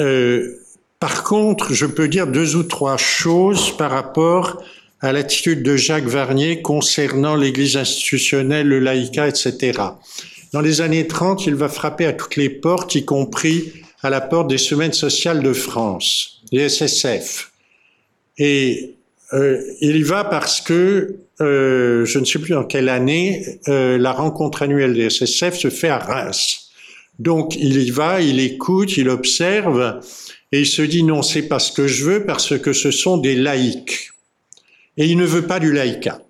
Euh, 0.00 0.60
par 1.00 1.24
contre, 1.24 1.72
je 1.72 1.86
peux 1.86 2.08
dire 2.08 2.26
deux 2.26 2.56
ou 2.56 2.62
trois 2.62 2.96
choses 2.96 3.76
par 3.76 3.90
rapport 3.90 4.62
à 5.00 5.12
l'attitude 5.12 5.62
de 5.62 5.76
Jacques 5.76 6.06
Varnier 6.06 6.62
concernant 6.62 7.36
l'Église 7.36 7.76
institutionnelle, 7.76 8.68
le 8.68 8.78
laïcat, 8.78 9.28
etc. 9.28 9.80
Dans 10.52 10.60
les 10.60 10.80
années 10.80 11.06
30, 11.06 11.46
il 11.46 11.54
va 11.54 11.68
frapper 11.68 12.06
à 12.06 12.12
toutes 12.12 12.36
les 12.36 12.48
portes, 12.48 12.94
y 12.94 13.04
compris 13.04 13.72
à 14.02 14.10
la 14.10 14.20
porte 14.20 14.48
des 14.48 14.58
semaines 14.58 14.92
sociales 14.92 15.42
de 15.42 15.52
France, 15.52 16.42
les 16.52 16.68
SSF. 16.68 17.52
Et 18.38 18.96
euh, 19.32 19.60
il 19.80 19.96
y 19.96 20.02
va 20.02 20.24
parce 20.24 20.60
que, 20.60 21.16
euh, 21.40 22.04
je 22.04 22.18
ne 22.18 22.24
sais 22.24 22.38
plus 22.38 22.54
en 22.54 22.64
quelle 22.64 22.88
année, 22.88 23.60
euh, 23.68 23.98
la 23.98 24.12
rencontre 24.12 24.62
annuelle 24.62 24.94
des 24.94 25.10
SSF 25.10 25.56
se 25.56 25.70
fait 25.70 25.88
à 25.88 25.98
Reims. 25.98 26.65
Donc 27.18 27.56
il 27.56 27.82
y 27.82 27.90
va, 27.90 28.20
il 28.20 28.40
écoute, 28.40 28.96
il 28.96 29.08
observe 29.08 30.00
et 30.52 30.60
il 30.60 30.66
se 30.66 30.82
dit 30.82 31.02
non, 31.02 31.22
c'est 31.22 31.48
pas 31.48 31.58
ce 31.58 31.72
que 31.72 31.86
je 31.86 32.04
veux 32.04 32.26
parce 32.26 32.58
que 32.58 32.72
ce 32.72 32.90
sont 32.90 33.16
des 33.16 33.36
laïcs. 33.36 34.10
Et 34.96 35.06
il 35.06 35.16
ne 35.16 35.26
veut 35.26 35.46
pas 35.46 35.60
du 35.60 35.72
laïcat. 35.72 36.22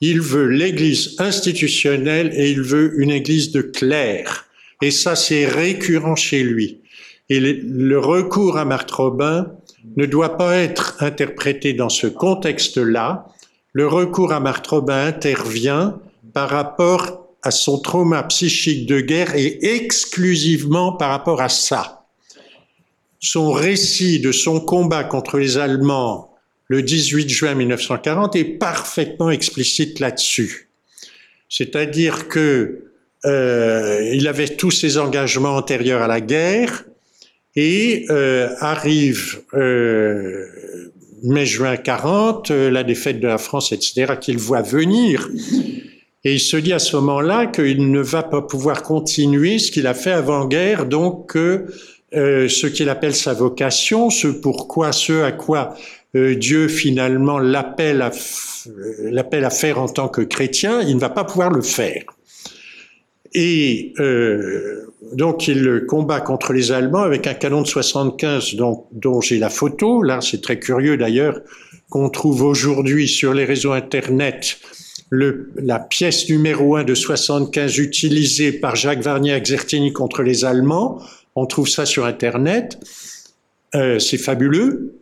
Il 0.00 0.20
veut 0.20 0.48
l'église 0.48 1.14
institutionnelle 1.18 2.32
et 2.34 2.50
il 2.50 2.60
veut 2.60 3.00
une 3.00 3.10
église 3.10 3.52
de 3.52 3.62
clercs. 3.62 4.46
Et 4.82 4.90
ça, 4.90 5.14
c'est 5.14 5.46
récurrent 5.46 6.16
chez 6.16 6.42
lui. 6.42 6.80
Et 7.28 7.38
le 7.38 7.98
recours 7.98 8.58
à 8.58 8.64
Marthe 8.64 8.90
Robin 8.90 9.52
ne 9.96 10.06
doit 10.06 10.36
pas 10.36 10.56
être 10.56 10.96
interprété 11.00 11.72
dans 11.72 11.88
ce 11.88 12.08
contexte-là. 12.08 13.28
Le 13.72 13.86
recours 13.86 14.32
à 14.32 14.40
Marthe 14.40 14.66
Robin 14.66 15.06
intervient 15.06 16.00
par 16.32 16.50
rapport 16.50 17.21
à 17.42 17.50
son 17.50 17.78
trauma 17.78 18.22
psychique 18.24 18.86
de 18.86 19.00
guerre 19.00 19.34
et 19.34 19.58
exclusivement 19.74 20.92
par 20.92 21.10
rapport 21.10 21.40
à 21.40 21.48
ça. 21.48 22.06
Son 23.20 23.52
récit 23.52 24.20
de 24.20 24.32
son 24.32 24.60
combat 24.60 25.04
contre 25.04 25.38
les 25.38 25.58
Allemands 25.58 26.32
le 26.72 26.82
18 26.82 27.28
juin 27.28 27.54
1940 27.54 28.34
est 28.36 28.44
parfaitement 28.44 29.30
explicite 29.30 30.00
là-dessus. 30.00 30.70
C'est-à-dire 31.50 32.28
que 32.28 32.84
euh, 33.26 34.10
il 34.14 34.26
avait 34.26 34.48
tous 34.48 34.70
ses 34.70 34.96
engagements 34.96 35.54
antérieurs 35.54 36.00
à 36.00 36.06
la 36.06 36.22
guerre 36.22 36.84
et 37.56 38.06
euh, 38.08 38.48
arrive 38.60 39.42
euh, 39.52 40.46
mai-juin 41.22 41.76
40, 41.76 42.50
euh, 42.50 42.70
la 42.70 42.84
défaite 42.84 43.20
de 43.20 43.26
la 43.26 43.38
France, 43.38 43.72
etc., 43.72 44.14
qu'il 44.20 44.38
voit 44.38 44.62
venir. 44.62 45.28
Et 46.24 46.34
il 46.34 46.40
se 46.40 46.56
dit 46.56 46.72
à 46.72 46.78
ce 46.78 46.96
moment-là 46.96 47.46
qu'il 47.46 47.90
ne 47.90 48.00
va 48.00 48.22
pas 48.22 48.42
pouvoir 48.42 48.82
continuer 48.82 49.58
ce 49.58 49.72
qu'il 49.72 49.86
a 49.86 49.94
fait 49.94 50.12
avant-guerre, 50.12 50.86
donc 50.86 51.36
euh, 51.36 51.66
ce 52.48 52.66
qu'il 52.66 52.88
appelle 52.88 53.14
sa 53.14 53.32
vocation, 53.32 54.08
ce 54.08 54.28
pourquoi, 54.28 54.92
ce 54.92 55.22
à 55.22 55.32
quoi 55.32 55.74
euh, 56.14 56.36
Dieu 56.36 56.68
finalement 56.68 57.38
l'appelle 57.38 58.02
à, 58.02 58.12
l'appelle 59.00 59.44
à 59.44 59.50
faire 59.50 59.80
en 59.80 59.88
tant 59.88 60.08
que 60.08 60.20
chrétien, 60.20 60.82
il 60.82 60.94
ne 60.94 61.00
va 61.00 61.08
pas 61.08 61.24
pouvoir 61.24 61.50
le 61.50 61.62
faire. 61.62 62.04
Et 63.34 63.94
euh, 63.98 64.86
donc 65.14 65.48
il 65.48 65.86
combat 65.88 66.20
contre 66.20 66.52
les 66.52 66.70
Allemands 66.70 67.02
avec 67.02 67.26
un 67.26 67.34
canon 67.34 67.62
de 67.62 67.66
75 67.66 68.54
dont, 68.56 68.84
dont 68.92 69.20
j'ai 69.20 69.38
la 69.38 69.48
photo. 69.48 70.02
Là, 70.02 70.20
c'est 70.20 70.42
très 70.42 70.58
curieux 70.58 70.98
d'ailleurs 70.98 71.40
qu'on 71.88 72.10
trouve 72.10 72.42
aujourd'hui 72.42 73.08
sur 73.08 73.34
les 73.34 73.44
réseaux 73.44 73.72
Internet 73.72 74.58
la 75.12 75.78
pièce 75.78 76.28
numéro 76.30 76.76
1 76.76 76.84
de 76.84 76.94
75 76.94 77.76
utilisée 77.78 78.50
par 78.50 78.76
Jacques 78.76 79.02
Varnier 79.02 79.32
Exertini 79.32 79.92
contre 79.92 80.22
les 80.22 80.46
Allemands. 80.46 80.98
On 81.36 81.44
trouve 81.44 81.68
ça 81.68 81.84
sur 81.84 82.06
Internet. 82.06 82.78
Euh, 83.74 83.98
c'est 83.98 84.16
fabuleux. 84.16 84.94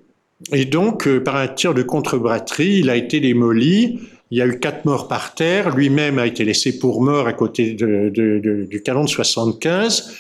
Et 0.52 0.64
donc, 0.64 1.06
euh, 1.06 1.22
par 1.22 1.36
un 1.36 1.46
tir 1.46 1.74
de 1.74 1.82
contre-batterie, 1.82 2.78
il 2.78 2.90
a 2.90 2.96
été 2.96 3.20
démoli. 3.20 4.00
Il 4.32 4.38
y 4.38 4.42
a 4.42 4.46
eu 4.46 4.58
quatre 4.58 4.84
morts 4.84 5.06
par 5.06 5.34
terre. 5.34 5.76
Lui-même 5.76 6.18
a 6.18 6.26
été 6.26 6.44
laissé 6.44 6.78
pour 6.78 7.02
mort 7.02 7.28
à 7.28 7.32
côté 7.32 7.74
de, 7.74 8.10
du 8.68 8.82
canon 8.82 9.04
de 9.04 9.08
75. 9.08 10.12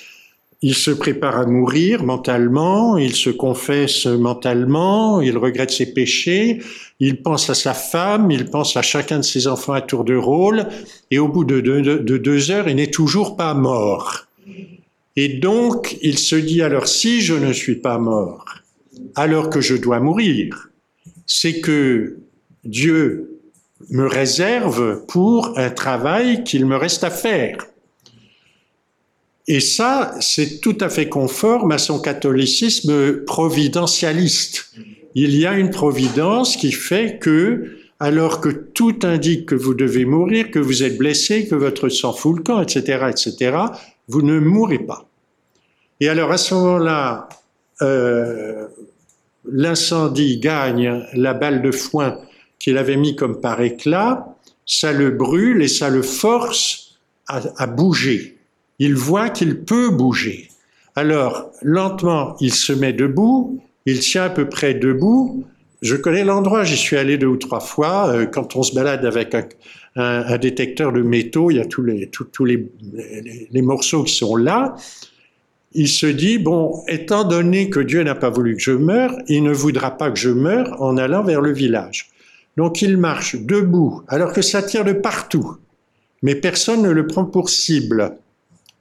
Il 0.62 0.74
se 0.74 0.90
prépare 0.90 1.38
à 1.38 1.46
mourir 1.46 2.04
mentalement, 2.04 2.98
il 2.98 3.14
se 3.14 3.30
confesse 3.30 4.04
mentalement, 4.04 5.22
il 5.22 5.38
regrette 5.38 5.70
ses 5.70 5.94
péchés, 5.94 6.60
il 6.98 7.22
pense 7.22 7.48
à 7.48 7.54
sa 7.54 7.72
femme, 7.72 8.30
il 8.30 8.44
pense 8.50 8.76
à 8.76 8.82
chacun 8.82 9.18
de 9.18 9.24
ses 9.24 9.46
enfants 9.46 9.72
à 9.72 9.80
tour 9.80 10.04
de 10.04 10.14
rôle, 10.14 10.66
et 11.10 11.18
au 11.18 11.28
bout 11.28 11.44
de 11.44 11.60
deux, 11.60 11.80
de 11.80 12.16
deux 12.18 12.50
heures, 12.50 12.68
il 12.68 12.76
n'est 12.76 12.90
toujours 12.90 13.36
pas 13.36 13.54
mort. 13.54 14.26
Et 15.16 15.28
donc, 15.28 15.96
il 16.02 16.18
se 16.18 16.36
dit 16.36 16.62
alors, 16.62 16.88
si 16.88 17.22
je 17.22 17.34
ne 17.34 17.52
suis 17.52 17.76
pas 17.76 17.98
mort, 17.98 18.44
alors 19.16 19.48
que 19.48 19.60
je 19.60 19.74
dois 19.74 19.98
mourir, 19.98 20.68
c'est 21.26 21.60
que 21.60 22.18
Dieu 22.64 23.40
me 23.88 24.06
réserve 24.06 25.04
pour 25.06 25.58
un 25.58 25.70
travail 25.70 26.44
qu'il 26.44 26.66
me 26.66 26.76
reste 26.76 27.02
à 27.02 27.10
faire. 27.10 27.69
Et 29.46 29.60
ça, 29.60 30.14
c'est 30.20 30.60
tout 30.60 30.76
à 30.80 30.88
fait 30.88 31.08
conforme 31.08 31.72
à 31.72 31.78
son 31.78 32.00
catholicisme 32.00 33.24
providentialiste. 33.24 34.72
Il 35.14 35.36
y 35.36 35.46
a 35.46 35.54
une 35.54 35.70
providence 35.70 36.56
qui 36.56 36.72
fait 36.72 37.18
que, 37.18 37.76
alors 37.98 38.40
que 38.40 38.48
tout 38.48 38.98
indique 39.02 39.46
que 39.46 39.54
vous 39.54 39.74
devez 39.74 40.04
mourir, 40.04 40.50
que 40.50 40.58
vous 40.58 40.82
êtes 40.82 40.98
blessé, 40.98 41.48
que 41.48 41.54
votre 41.54 41.88
sang 41.88 42.12
fout 42.12 42.36
le 42.36 42.42
camp, 42.42 42.60
etc., 42.62 43.06
etc., 43.10 43.56
vous 44.08 44.22
ne 44.22 44.38
mourrez 44.38 44.78
pas. 44.78 45.08
Et 46.00 46.08
alors 46.08 46.30
à 46.30 46.38
ce 46.38 46.54
moment-là, 46.54 47.28
euh, 47.82 48.66
l'incendie 49.50 50.38
gagne 50.38 51.04
la 51.14 51.34
balle 51.34 51.62
de 51.62 51.70
foin 51.70 52.18
qu'il 52.58 52.78
avait 52.78 52.96
mis 52.96 53.16
comme 53.16 53.40
par 53.40 53.60
éclat, 53.60 54.36
ça 54.66 54.92
le 54.92 55.10
brûle 55.10 55.62
et 55.62 55.68
ça 55.68 55.90
le 55.90 56.02
force 56.02 56.98
à, 57.26 57.40
à 57.56 57.66
bouger. 57.66 58.39
Il 58.80 58.96
voit 58.96 59.30
qu'il 59.30 59.60
peut 59.60 59.90
bouger. 59.90 60.48
Alors, 60.96 61.52
lentement, 61.62 62.34
il 62.40 62.52
se 62.52 62.72
met 62.72 62.92
debout, 62.92 63.60
il 63.86 64.00
tient 64.00 64.24
à 64.24 64.30
peu 64.30 64.48
près 64.48 64.74
debout. 64.74 65.44
Je 65.80 65.94
connais 65.94 66.24
l'endroit, 66.24 66.64
j'y 66.64 66.76
suis 66.76 66.96
allé 66.96 67.16
deux 67.16 67.28
ou 67.28 67.36
trois 67.36 67.60
fois. 67.60 68.08
Euh, 68.08 68.26
quand 68.26 68.56
on 68.56 68.64
se 68.64 68.74
balade 68.74 69.04
avec 69.04 69.36
un, 69.94 70.38
détecteur 70.38 70.92
de 70.92 71.02
métaux, 71.02 71.52
il 71.52 71.58
y 71.58 71.60
a 71.60 71.64
tous 71.64 71.84
les, 71.84 72.08
tous, 72.08 72.44
les, 72.44 72.68
les 73.50 73.62
morceaux 73.62 74.02
qui 74.02 74.14
sont 74.14 74.34
là 74.34 74.74
il 75.72 75.88
se 75.88 76.06
dit, 76.06 76.38
bon, 76.38 76.82
étant 76.88 77.24
donné 77.24 77.70
que 77.70 77.80
Dieu 77.80 78.02
n'a 78.02 78.14
pas 78.14 78.30
voulu 78.30 78.56
que 78.56 78.62
je 78.62 78.72
meure, 78.72 79.16
il 79.28 79.42
ne 79.42 79.52
voudra 79.52 79.96
pas 79.96 80.10
que 80.10 80.18
je 80.18 80.30
meure 80.30 80.80
en 80.82 80.96
allant 80.96 81.22
vers 81.22 81.40
le 81.40 81.52
village. 81.52 82.10
Donc 82.56 82.82
il 82.82 82.96
marche 82.96 83.36
debout, 83.36 84.02
alors 84.08 84.32
que 84.32 84.42
ça 84.42 84.62
tire 84.62 84.84
de 84.84 84.92
partout. 84.92 85.56
Mais 86.22 86.34
personne 86.34 86.82
ne 86.82 86.90
le 86.90 87.06
prend 87.06 87.24
pour 87.24 87.50
cible. 87.50 88.16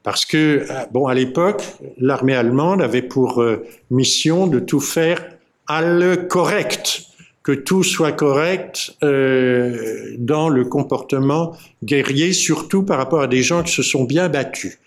Parce 0.03 0.25
que, 0.25 0.65
bon, 0.91 1.07
à 1.07 1.13
l'époque, 1.13 1.61
l'armée 1.97 2.35
allemande 2.35 2.81
avait 2.81 3.01
pour 3.01 3.41
euh, 3.41 3.65
mission 3.91 4.47
de 4.47 4.59
tout 4.59 4.79
faire 4.79 5.23
à 5.67 5.81
le 5.81 6.15
correct, 6.15 7.03
que 7.43 7.51
tout 7.51 7.83
soit 7.83 8.11
correct 8.11 8.95
euh, 9.03 10.15
dans 10.17 10.49
le 10.49 10.65
comportement 10.65 11.55
guerrier, 11.83 12.33
surtout 12.33 12.83
par 12.83 12.97
rapport 12.97 13.21
à 13.21 13.27
des 13.27 13.43
gens 13.43 13.63
qui 13.63 13.73
se 13.73 13.83
sont 13.83 14.03
bien 14.03 14.29
battus. 14.29 14.79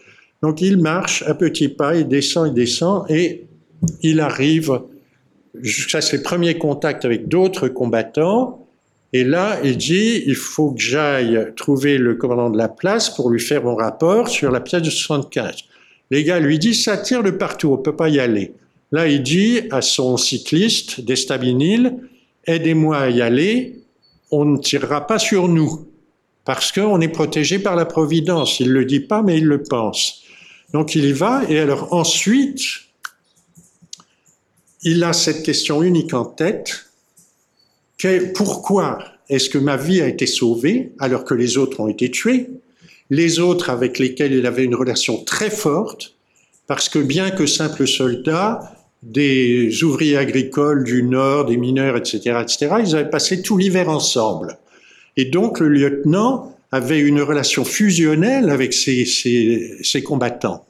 Donc 0.42 0.60
il 0.60 0.78
marche 0.78 1.22
à 1.22 1.34
petits 1.34 1.68
pas, 1.68 1.94
il 1.94 2.08
descend, 2.08 2.48
il 2.48 2.54
descend, 2.54 3.08
et 3.10 3.44
il 4.02 4.20
arrive 4.20 4.80
jusqu'à 5.60 6.00
ses 6.00 6.22
premiers 6.22 6.58
contacts 6.58 7.04
avec 7.04 7.28
d'autres 7.28 7.68
combattants. 7.68 8.61
Et 9.12 9.24
là, 9.24 9.60
il 9.62 9.76
dit, 9.76 10.22
il 10.26 10.34
faut 10.34 10.70
que 10.70 10.80
j'aille 10.80 11.52
trouver 11.54 11.98
le 11.98 12.14
commandant 12.14 12.50
de 12.50 12.56
la 12.56 12.68
place 12.68 13.10
pour 13.10 13.28
lui 13.28 13.40
faire 13.40 13.62
mon 13.62 13.76
rapport 13.76 14.28
sur 14.28 14.50
la 14.50 14.60
pièce 14.60 14.82
de 14.82 14.90
75. 14.90 15.54
Les 16.10 16.24
gars 16.24 16.40
lui 16.40 16.58
disent, 16.58 16.84
ça 16.84 16.96
tire 16.96 17.22
de 17.22 17.30
partout, 17.30 17.72
on 17.72 17.78
peut 17.78 17.96
pas 17.96 18.08
y 18.08 18.18
aller. 18.20 18.54
Là, 18.90 19.08
il 19.08 19.22
dit 19.22 19.60
à 19.70 19.82
son 19.82 20.16
cycliste 20.16 21.00
d'Estabinil, 21.00 21.96
aidez-moi 22.46 22.98
à 22.98 23.10
y 23.10 23.22
aller, 23.22 23.80
on 24.30 24.44
ne 24.44 24.58
tirera 24.58 25.06
pas 25.06 25.18
sur 25.18 25.48
nous, 25.48 25.86
parce 26.44 26.72
qu'on 26.72 27.00
est 27.00 27.08
protégé 27.08 27.58
par 27.58 27.76
la 27.76 27.84
Providence. 27.84 28.60
Il 28.60 28.70
le 28.70 28.84
dit 28.84 29.00
pas, 29.00 29.22
mais 29.22 29.38
il 29.38 29.44
le 29.44 29.62
pense. 29.62 30.22
Donc 30.72 30.94
il 30.94 31.04
y 31.04 31.12
va, 31.12 31.42
et 31.48 31.58
alors 31.58 31.92
ensuite, 31.92 32.62
il 34.82 35.04
a 35.04 35.12
cette 35.12 35.42
question 35.42 35.82
unique 35.82 36.14
en 36.14 36.24
tête, 36.24 36.86
pourquoi 38.34 38.98
est-ce 39.28 39.48
que 39.50 39.58
ma 39.58 39.76
vie 39.76 40.00
a 40.00 40.08
été 40.08 40.26
sauvée 40.26 40.92
alors 40.98 41.24
que 41.24 41.34
les 41.34 41.56
autres 41.56 41.80
ont 41.80 41.88
été 41.88 42.10
tués? 42.10 42.48
Les 43.10 43.40
autres 43.40 43.70
avec 43.70 43.98
lesquels 43.98 44.32
il 44.32 44.46
avait 44.46 44.64
une 44.64 44.74
relation 44.74 45.22
très 45.24 45.50
forte, 45.50 46.14
parce 46.66 46.88
que 46.88 46.98
bien 46.98 47.30
que 47.30 47.46
simple 47.46 47.86
soldat, 47.86 48.60
des 49.02 49.82
ouvriers 49.82 50.16
agricoles 50.16 50.84
du 50.84 51.02
Nord, 51.02 51.46
des 51.46 51.56
mineurs, 51.56 51.96
etc., 51.96 52.38
etc., 52.40 52.76
ils 52.80 52.96
avaient 52.96 53.10
passé 53.10 53.42
tout 53.42 53.58
l'hiver 53.58 53.88
ensemble. 53.88 54.58
Et 55.16 55.26
donc 55.26 55.58
le 55.58 55.68
lieutenant 55.68 56.56
avait 56.70 57.00
une 57.00 57.20
relation 57.20 57.64
fusionnelle 57.64 58.48
avec 58.48 58.72
ses, 58.72 60.02
combattants. 60.04 60.64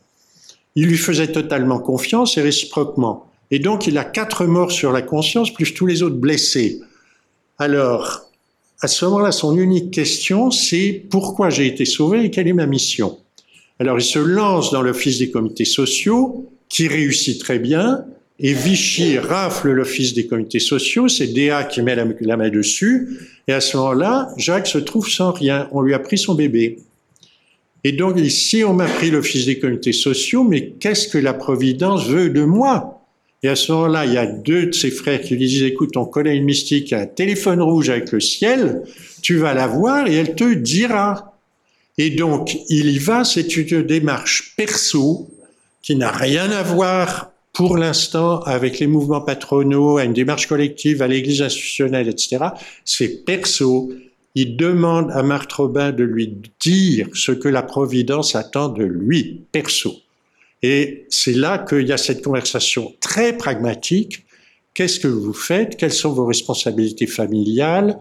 Il 0.75 0.87
lui 0.87 0.99
faisait 0.99 1.31
totalement 1.31 1.79
confiance 1.79 2.37
et 2.39 2.43
réciproquement. 2.43 3.31
Et 3.51 3.59
donc 3.59 3.87
il 3.87 3.99
a 3.99 4.05
quatre 4.05 4.47
morts 4.47 4.73
sur 4.73 4.91
la 4.91 5.03
conscience, 5.03 5.53
plus 5.53 5.75
tous 5.75 5.87
les 5.87 6.03
autres 6.03 6.17
blessés. 6.17 6.81
Alors, 7.59 8.31
à 8.81 8.89
ce 8.89 9.05
moment-là, 9.05 9.31
son 9.33 9.57
unique 9.57 9.93
question, 9.93 10.51
c'est 10.51 11.05
pourquoi 11.11 11.51
j'ai 11.51 11.67
été 11.67 11.85
sauvé 11.85 12.25
et 12.25 12.31
quelle 12.31 12.49
est 12.49 12.53
ma 12.53 12.67
mission. 12.67 13.19
Alors, 13.79 13.99
il 13.99 14.05
se 14.05 14.19
lance 14.19 14.71
dans 14.73 14.83
l'office 14.83 15.19
des 15.19 15.31
comités 15.31 15.65
sociaux, 15.65 16.51
qui 16.69 16.89
réussit 16.89 17.39
très 17.39 17.59
bien, 17.59 18.05
et 18.39 18.55
Vichy 18.55 19.19
rafle 19.19 19.71
l'office 19.71 20.15
des 20.15 20.27
comités 20.27 20.59
sociaux, 20.59 21.07
c'est 21.07 21.29
Déa 21.29 21.65
qui 21.65 21.83
met 21.83 21.95
la, 21.95 22.07
la, 22.21 22.37
main 22.37 22.49
dessus, 22.49 23.19
et 23.47 23.53
à 23.53 23.61
ce 23.61 23.77
moment-là, 23.77 24.31
Jacques 24.37 24.67
se 24.67 24.79
trouve 24.79 25.09
sans 25.09 25.33
rien, 25.33 25.69
on 25.73 25.83
lui 25.83 25.95
a 25.95 25.99
pris 25.99 26.19
son 26.19 26.35
bébé. 26.35 26.79
Et 27.85 27.93
donc 27.93 28.19
ici, 28.19 28.65
on 28.65 28.75
m'a 28.75 28.87
pris 28.87 29.11
l'office 29.11 29.47
des 29.47 29.59
comités 29.59 29.93
sociaux, 29.93 30.45
mais 30.45 30.71
qu'est-ce 30.81 31.09
que 31.09 31.19
la 31.19 31.35
Providence 31.35 32.07
veut 32.07 32.31
de 32.31 32.45
moi? 32.45 33.02
Et 33.43 33.49
à 33.49 33.57
ce 33.57 33.73
moment-là, 33.73 34.07
il 34.07 34.13
y 34.13 34.19
a 34.19 34.27
deux 34.27 34.67
de 34.67 34.73
ses 34.73 34.91
frères 34.91 35.21
qui 35.21 35.35
lui 35.35 35.47
disent, 35.49 35.65
écoute, 35.65 35.97
on 35.97 36.05
connaît 36.05 36.37
une 36.37 36.45
mystique 36.45 36.93
a 36.93 37.01
un 37.01 37.07
téléphone 37.07 37.61
rouge 37.61 37.91
avec 37.91 38.13
le 38.13 38.21
ciel, 38.21 38.83
tu 39.21 39.37
vas 39.37 39.53
la 39.53 39.67
voir 39.67 40.07
et 40.07 40.15
elle 40.15 40.37
te 40.37 40.55
dira. 40.55 41.37
Et 41.99 42.11
donc, 42.11 42.57
il 42.69 42.89
y 42.89 42.99
va, 42.99 43.25
c'est 43.25 43.57
une 43.57 43.83
démarche 43.83 44.55
perso 44.57 45.29
qui 45.83 45.97
n'a 45.97 46.13
rien 46.13 46.51
à 46.53 46.63
voir 46.63 47.33
pour 47.53 47.77
l'instant 47.77 48.41
avec 48.43 48.79
les 48.79 48.87
mouvements 48.87 49.21
patronaux, 49.21 49.99
à 49.99 50.05
une 50.05 50.13
démarche 50.13 50.47
collective, 50.47 51.03
à 51.03 51.09
l'église 51.09 51.43
institutionnelle, 51.43 52.09
etc. 52.09 52.47
C'est 52.85 53.25
perso. 53.25 53.93
il 54.35 54.57
demande 54.57 55.11
à 55.11 55.23
Marthe 55.23 55.53
Robin 55.53 55.93
de 55.93 56.05
lui 56.05 56.33
dire 56.61 57.09
ce 57.13 57.33
que 57.33 57.49
la 57.49 57.63
Providence 57.63 58.35
attend 58.37 58.69
de 58.69 58.85
lui, 58.85 59.43
perso. 59.51 59.97
Et 60.63 61.07
c'est 61.11 61.33
là 61.33 61.59
qu'il 61.59 61.87
y 61.87 61.93
a 61.93 61.97
cette 61.97 62.23
conversation 62.23 62.95
très 63.01 63.37
pragmatique. 63.37 64.25
Qu'est-ce 64.75 65.01
que 65.01 65.09
vous 65.09 65.33
faites? 65.33 65.77
Quelles 65.77 65.93
sont 65.93 66.13
vos 66.13 66.25
responsabilités 66.25 67.07
familiales? 67.07 67.99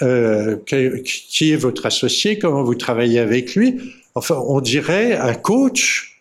Euh, 0.00 0.56
Qui 0.66 1.52
est 1.52 1.56
votre 1.56 1.86
associé? 1.86 2.38
Comment 2.38 2.64
vous 2.64 2.74
travaillez 2.74 3.18
avec 3.18 3.54
lui? 3.54 3.78
Enfin, 4.14 4.42
on 4.46 4.60
dirait 4.60 5.16
un 5.16 5.34
coach. 5.34 6.18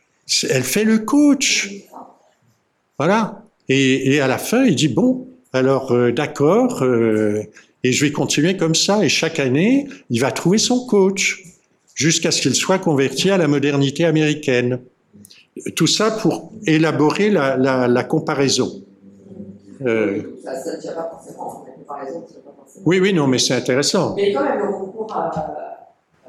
Elle 0.50 0.64
fait 0.64 0.84
le 0.84 1.00
coach. 1.00 1.72
Voilà. 2.98 3.44
Et, 3.70 4.20
à 4.20 4.28
la 4.28 4.38
fin, 4.38 4.66
il 4.66 4.76
dit 4.76 4.90
bon, 4.90 5.28
alors 5.54 5.92
euh, 5.92 6.12
d'accord, 6.12 6.84
euh, 6.84 7.42
et 7.84 7.94
je 7.94 8.06
vais 8.06 8.12
continuer 8.12 8.58
comme 8.58 8.76
ça. 8.76 9.04
Et 9.04 9.10
chaque 9.10 9.40
année, 9.40 9.88
il 10.10 10.20
va 10.20 10.32
trouver 10.32 10.58
son 10.58 10.86
coach 10.86 11.44
jusqu'à 11.96 12.32
ce 12.32 12.42
qu'il 12.42 12.54
soit 12.54 12.80
converti 12.80 13.30
à 13.30 13.38
la 13.38 13.48
modernité 13.48 14.06
américaine. 14.06 14.80
Tout 15.76 15.88
ça 15.88 16.12
pour 16.12 16.52
élaborer 16.66 17.30
la, 17.30 17.58
la, 17.58 17.88
la 17.88 18.04
comparaison. 18.04 18.82
Euh, 19.86 20.22
ça 20.44 20.54
ne 20.54 20.80
tient 20.80 20.94
pas 20.94 21.10
forcément, 21.12 21.66
la 21.68 21.74
comparaison 21.74 22.22
tient 22.22 22.40
pas 22.40 22.54
forcément. 22.58 22.84
Oui, 22.86 23.00
oui, 23.00 23.14
non, 23.14 23.28
mais 23.28 23.38
c'est 23.40 23.56
intéressant. 23.56 24.14
Mais 24.16 24.32
quand 24.34 24.44
même, 24.44 24.60
le 24.60 24.68
recours 24.70 25.12
à 25.14 25.56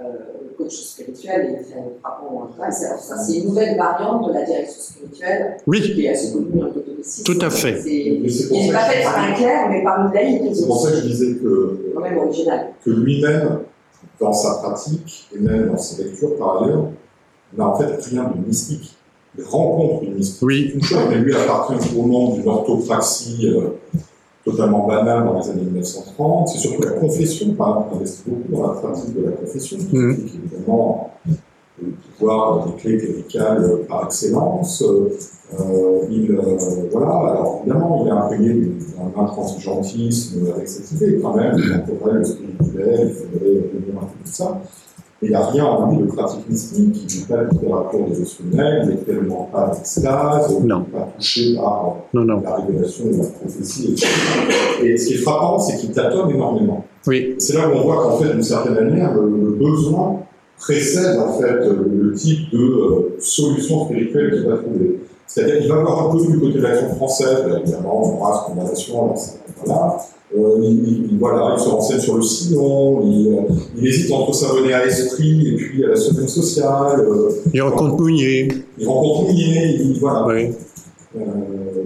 euh, 0.00 0.04
le 0.42 0.56
coach 0.56 0.72
spirituel 0.72 1.56
est 1.60 1.62
très 1.62 1.82
frappant. 2.00 2.50
Ça, 2.70 3.18
c'est 3.18 3.38
une 3.38 3.48
nouvelle 3.48 3.76
variante 3.76 4.28
de 4.28 4.32
la 4.32 4.42
direction 4.44 4.80
spirituelle 4.80 5.56
oui. 5.66 5.80
qui 5.82 6.06
est 6.06 6.10
assez 6.10 6.32
connue 6.32 6.58
dans 6.58 6.66
le. 6.66 6.84
Tout 7.24 7.38
à 7.40 7.50
fait. 7.50 7.80
Il 7.84 8.22
n'est 8.22 8.72
pas 8.72 8.84
fait 8.88 9.02
par 9.02 9.18
un 9.18 9.32
clerc, 9.32 9.68
mais 9.70 9.82
par 9.84 10.06
une 10.06 10.14
laïque. 10.14 10.54
C'est 10.54 10.66
pour 10.66 10.80
ça 10.80 10.90
que 10.90 10.96
je 10.98 11.02
disais 11.02 11.34
que, 11.34 11.92
quand 11.94 12.00
même 12.00 12.18
original. 12.18 12.68
que 12.84 12.90
lui-même, 12.90 13.60
dans 14.20 14.32
sa 14.32 14.54
pratique, 14.62 15.28
et 15.34 15.38
même 15.38 15.68
dans 15.68 15.78
ses 15.78 16.02
lectures 16.04 16.36
par 16.38 16.62
ailleurs, 16.62 16.86
n'a 17.56 17.66
en 17.68 17.76
fait 17.76 18.02
rien 18.04 18.24
de 18.24 18.46
mystique. 18.46 18.96
Rencontre 19.46 20.04
une 20.04 20.14
mystique. 20.14 20.42
Oui. 20.42 20.74
Mais 21.10 21.16
lui 21.18 21.34
appartient 21.34 21.96
au 21.96 22.06
nom 22.06 22.34
d'une 22.34 22.48
orthopraxie 22.48 23.48
euh, 23.48 23.68
totalement 24.44 24.86
banale 24.86 25.24
dans 25.24 25.38
les 25.40 25.48
années 25.50 25.62
1930. 25.62 26.48
C'est 26.48 26.58
surtout 26.58 26.82
la 26.82 26.90
confession, 26.92 27.54
par 27.54 27.68
exemple, 27.70 27.94
investit 27.96 28.22
beaucoup 28.26 28.52
dans 28.52 28.66
la 28.72 28.78
pratique 28.80 29.14
de 29.16 29.24
la 29.24 29.32
confession, 29.32 29.78
qui 29.78 29.96
Mhm. 29.96 30.10
est 30.10 30.54
évidemment 30.54 31.10
le 31.80 31.88
pouvoir 32.18 32.66
des 32.66 32.72
clés 32.74 32.98
cléricales 32.98 33.64
par 33.88 34.04
excellence. 34.04 34.82
Euh, 34.82 35.08
il, 36.10 36.30
euh, 36.32 36.56
voilà, 36.92 37.08
alors 37.08 37.60
évidemment, 37.62 38.02
il 38.04 38.08
est 38.08 38.10
imprégné 38.10 38.54
d'un 38.54 39.22
intransigeantisme 39.22 40.46
avec 40.54 40.68
cette 40.68 40.90
idée 40.92 41.18
quand 41.22 41.34
même, 41.36 41.56
il 41.58 41.82
faudrait 41.86 42.18
le 42.18 42.24
spirituel, 42.24 43.10
il 43.10 43.14
faudrait 43.14 43.54
devenir 43.54 44.02
un 44.02 44.06
peu 44.06 44.18
tout 44.24 44.30
ça. 44.32 44.60
Il 45.22 45.28
n'y 45.28 45.34
a 45.36 45.46
rien 45.46 45.64
en 45.64 45.90
lui 45.92 45.98
de 45.98 46.06
pratique 46.12 46.48
mystique, 46.48 46.96
il 47.14 47.20
n'est 47.20 47.26
pas 47.26 47.44
de 47.44 47.50
littérature 47.50 48.06
dévotionnelle, 48.08 48.80
il 48.84 48.88
n'est 48.90 48.96
tellement 49.02 49.48
pas 49.52 49.70
d'extase, 49.74 50.56
il 50.58 50.64
n'est 50.66 50.72
pas 50.92 51.08
touché 51.16 51.54
par 51.54 51.94
Non, 52.12 52.24
non. 52.24 52.40
la 52.40 52.56
révélation 52.56 53.04
de 53.06 53.18
la 53.18 53.24
prophétie. 53.24 53.92
etc. 53.92 54.08
Et 54.82 54.96
ce 54.96 55.06
qui 55.06 55.14
est 55.14 55.18
frappant, 55.18 55.58
c'est 55.60 55.76
qu'il 55.76 55.92
tâtonne 55.92 56.30
énormément. 56.30 56.84
Oui. 57.06 57.34
C'est 57.38 57.54
là 57.54 57.68
où 57.68 57.72
on 57.78 57.82
voit 57.82 58.02
qu'en 58.02 58.16
fait, 58.18 58.32
d'une 58.32 58.42
certaine 58.42 58.74
manière, 58.74 59.14
le, 59.14 59.22
le 59.28 59.50
besoin 59.52 60.16
précède 60.58 61.18
en 61.18 61.32
fait 61.38 61.58
le 61.68 62.12
type 62.14 62.50
de 62.52 62.58
euh, 62.58 63.16
solution 63.20 63.84
spirituelle 63.86 64.32
qu'il 64.32 64.48
va 64.48 64.56
trouver. 64.58 65.00
C'est-à-dire 65.26 65.58
qu'il 65.60 65.68
va 65.68 65.76
avoir 65.80 66.08
un 66.08 66.12
peu 66.16 66.26
du 66.26 66.38
côté 66.38 66.58
de 66.58 66.62
l'action 66.62 66.94
française, 66.96 67.38
évidemment, 67.62 68.16
on 68.16 68.22
race, 68.22 68.40
condamnation, 68.46 69.04
alors, 69.04 69.16
voilà. 69.64 69.96
Euh, 70.34 70.58
il, 70.62 70.88
il- 70.88 71.12
il- 71.12 71.18
voilà, 71.18 71.54
il 71.56 71.60
se 71.60 71.68
renseigne 71.68 71.98
sur 72.00 72.16
le 72.16 72.22
sillon, 72.22 73.02
il, 73.04 73.34
euh, 73.36 73.54
il 73.76 73.86
hésite 73.86 74.10
entre 74.12 74.34
s'abonner 74.34 74.72
à 74.72 74.84
l'esprit 74.86 75.48
et 75.48 75.56
puis 75.56 75.84
à 75.84 75.88
la 75.88 75.96
semaine 75.96 76.26
sociale, 76.28 77.00
euh, 77.00 77.28
Il 77.52 77.60
rencontre 77.60 78.00
Mounier. 78.00 78.48
il 78.78 78.88
rencontre 78.88 79.24
Mounier, 79.24 79.76
il, 79.78 79.98
voilà. 80.00 80.26
Oui. 80.26 80.48
Euh, 81.14 81.20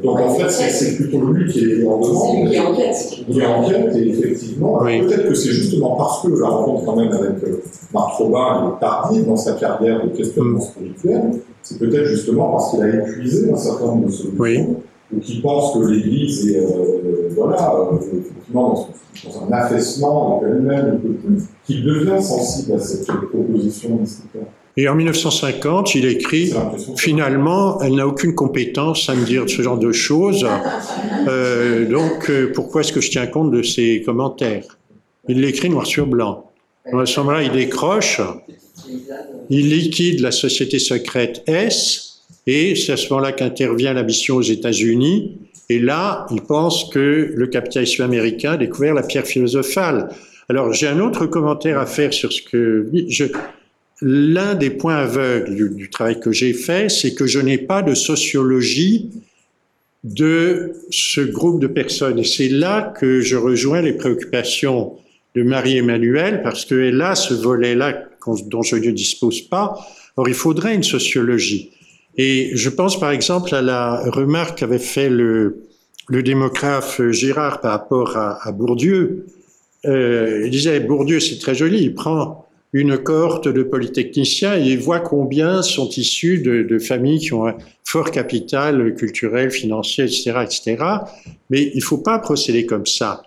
donc 0.04 0.20
en 0.20 0.28
fait, 0.34 0.48
c'est- 0.48 0.94
plutôt 0.94 1.20
lui 1.32 1.50
qui 1.52 1.58
est 1.64 1.84
en 1.84 1.98
demande. 2.00 2.44
lui 2.44 2.50
qui 2.52 2.60
enquête. 2.60 2.96
Il 3.28 3.40
est 3.40 3.46
en 3.46 3.68
quête 3.68 3.96
et 3.96 4.08
effectivement, 4.10 4.78
Oui. 4.80 5.00
peut-être 5.00 5.28
que 5.28 5.34
c'est 5.34 5.48
justement 5.50 5.96
parce 5.96 6.22
que 6.22 6.28
la 6.28 6.46
rencontre 6.48 6.84
quand 6.84 6.94
même 6.96 7.10
avec 7.12 7.42
euh, 7.42 7.60
Marc 7.92 8.12
Robin 8.18 8.74
est 8.76 8.80
tardive 8.80 9.26
dans 9.26 9.36
sa 9.36 9.54
carrière 9.54 10.04
de 10.04 10.10
questionnement 10.16 10.58
Mm. 10.60 10.62
spirituel, 10.62 11.22
c'est 11.64 11.78
peut-être 11.80 12.04
justement 12.06 12.52
parce 12.52 12.70
qu'il 12.70 12.82
a 12.82 12.88
épuisé 12.94 13.50
un 13.52 13.56
certain 13.56 13.86
nombre 13.86 14.06
de 14.06 14.12
solutions 14.12 14.38
Oui. 14.38 14.60
Ou 15.14 15.20
qu'il 15.20 15.40
pense 15.42 15.74
que 15.74 15.86
l'Église 15.86 16.48
est, 16.48 16.58
euh, 16.58 17.28
voilà, 17.36 17.74
euh, 17.74 17.96
effectivement, 17.96 18.88
dans, 19.24 19.30
dans 19.30 19.46
un 19.46 19.52
affaissement 19.52 20.40
peut 20.40 21.12
plus, 21.12 21.44
qu'il 21.64 21.84
devient 21.84 22.22
sensible 22.22 22.74
à 22.74 22.80
cette 22.80 23.06
proposition 23.06 23.96
mystique. 23.96 24.30
Et 24.78 24.88
en 24.88 24.94
1950, 24.94 25.94
il 25.94 26.04
écrit 26.04 26.52
Finalement, 26.96 27.80
elle 27.80 27.94
n'a 27.94 28.06
aucune 28.06 28.34
compétence 28.34 29.08
à 29.08 29.14
me 29.14 29.24
dire 29.24 29.48
ce 29.48 29.62
genre 29.62 29.78
de 29.78 29.90
choses. 29.90 30.46
Euh, 31.28 31.88
donc, 31.88 32.28
euh, 32.28 32.52
pourquoi 32.54 32.82
est-ce 32.82 32.92
que 32.92 33.00
je 33.00 33.10
tiens 33.10 33.26
compte 33.26 33.50
de 33.52 33.62
ses 33.62 34.02
commentaires? 34.02 34.78
Il 35.28 35.40
l'écrit 35.40 35.70
noir 35.70 35.86
sur 35.86 36.06
blanc. 36.06 36.50
À 36.92 37.06
ce 37.06 37.20
moment-là, 37.20 37.42
il 37.42 37.52
décroche, 37.52 38.20
il 39.50 39.70
liquide 39.70 40.20
la 40.20 40.30
société 40.30 40.78
secrète 40.78 41.42
S, 41.46 42.05
et 42.46 42.76
c'est 42.76 42.92
à 42.92 42.96
ce 42.96 43.08
moment-là 43.10 43.32
qu'intervient 43.32 43.92
la 43.92 44.02
mission 44.02 44.36
aux 44.36 44.42
États-Unis. 44.42 45.38
Et 45.68 45.78
là, 45.80 46.26
il 46.30 46.42
pense 46.42 46.88
que 46.90 47.32
le 47.34 47.46
capitalisme 47.48 48.02
américain 48.02 48.52
a 48.52 48.56
découvert 48.56 48.94
la 48.94 49.02
pierre 49.02 49.26
philosophale. 49.26 50.10
Alors, 50.48 50.72
j'ai 50.72 50.86
un 50.86 51.00
autre 51.00 51.26
commentaire 51.26 51.78
à 51.78 51.86
faire 51.86 52.12
sur 52.12 52.32
ce 52.32 52.42
que 52.42 52.88
L'un 54.02 54.54
des 54.54 54.68
points 54.68 54.96
aveugles 54.96 55.56
du, 55.56 55.70
du 55.70 55.88
travail 55.88 56.20
que 56.20 56.30
j'ai 56.30 56.52
fait, 56.52 56.90
c'est 56.90 57.14
que 57.14 57.26
je 57.26 57.38
n'ai 57.38 57.56
pas 57.56 57.80
de 57.80 57.94
sociologie 57.94 59.08
de 60.04 60.72
ce 60.90 61.22
groupe 61.22 61.60
de 61.60 61.66
personnes. 61.66 62.18
Et 62.18 62.24
c'est 62.24 62.50
là 62.50 62.92
que 63.00 63.22
je 63.22 63.36
rejoins 63.36 63.80
les 63.80 63.94
préoccupations 63.94 64.96
de 65.34 65.42
Marie-Emmanuelle, 65.42 66.42
parce 66.42 66.64
qu'elle 66.64 67.00
a 67.00 67.14
ce 67.14 67.34
volet-là 67.34 68.04
dont 68.46 68.62
je 68.62 68.76
ne 68.76 68.90
dispose 68.90 69.40
pas. 69.40 69.78
Or, 70.16 70.28
il 70.28 70.34
faudrait 70.34 70.74
une 70.74 70.82
sociologie. 70.82 71.70
Et 72.18 72.50
je 72.54 72.68
pense 72.70 72.98
par 72.98 73.10
exemple 73.10 73.54
à 73.54 73.62
la 73.62 74.02
remarque 74.10 74.58
qu'avait 74.58 74.78
fait 74.78 75.10
le, 75.10 75.66
le 76.08 76.22
démographe 76.22 77.00
Girard 77.10 77.60
par 77.60 77.72
rapport 77.72 78.16
à, 78.16 78.46
à 78.46 78.52
Bourdieu. 78.52 79.26
Euh, 79.84 80.42
il 80.44 80.50
disait, 80.50 80.80
Bourdieu, 80.80 81.20
c'est 81.20 81.38
très 81.38 81.54
joli, 81.54 81.82
il 81.82 81.94
prend 81.94 82.46
une 82.72 82.98
cohorte 82.98 83.48
de 83.48 83.62
polytechniciens 83.62 84.58
et 84.58 84.72
il 84.72 84.78
voit 84.78 85.00
combien 85.00 85.62
sont 85.62 85.88
issus 85.88 86.38
de, 86.40 86.62
de 86.62 86.78
familles 86.78 87.20
qui 87.20 87.32
ont 87.32 87.46
un 87.46 87.54
fort 87.84 88.10
capital 88.10 88.94
culturel, 88.94 89.50
financier, 89.50 90.04
etc., 90.04 90.32
etc. 90.42 90.84
Mais 91.48 91.70
il 91.74 91.82
faut 91.82 91.98
pas 91.98 92.18
procéder 92.18 92.66
comme 92.66 92.86
ça, 92.86 93.22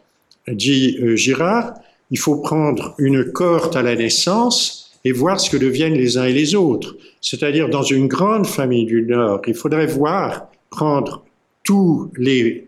dit 0.47 0.97
euh, 1.01 1.15
Girard. 1.15 1.73
Il 2.11 2.17
faut 2.17 2.37
prendre 2.37 2.95
une 2.97 3.31
cohorte 3.31 3.75
à 3.75 3.81
la 3.81 3.95
naissance 3.95 4.78
et 5.05 5.11
voir 5.11 5.39
ce 5.39 5.49
que 5.49 5.57
deviennent 5.57 5.93
les 5.93 6.17
uns 6.17 6.25
et 6.25 6.33
les 6.33 6.55
autres. 6.55 6.97
C'est-à-dire, 7.21 7.69
dans 7.69 7.83
une 7.83 8.07
grande 8.07 8.45
famille 8.45 8.85
du 8.85 9.03
Nord, 9.03 9.41
il 9.47 9.53
faudrait 9.53 9.87
voir, 9.87 10.49
prendre 10.69 11.23
tous 11.63 12.11
les 12.17 12.67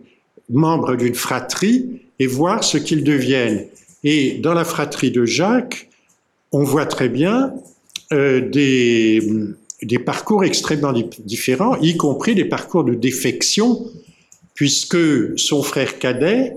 membres 0.49 0.95
d'une 0.95 1.15
fratrie 1.15 2.01
et 2.19 2.27
voir 2.27 2.63
ce 2.63 2.77
qu'ils 2.77 3.03
deviennent. 3.03 3.65
Et 4.03 4.39
dans 4.39 4.53
la 4.53 4.63
fratrie 4.63 5.11
de 5.11 5.25
Jacques, 5.25 5.89
on 6.51 6.63
voit 6.63 6.85
très 6.85 7.09
bien 7.09 7.53
euh, 8.11 8.41
des, 8.49 9.21
parcours 10.05 10.43
extrêmement 10.43 10.91
di- 10.91 11.07
différents, 11.19 11.77
y 11.77 11.95
compris 11.95 12.35
des 12.35 12.45
parcours 12.45 12.83
de 12.83 12.93
défection, 12.93 13.85
puisque 14.53 15.39
son 15.39 15.63
frère 15.63 15.97
cadet, 15.97 16.53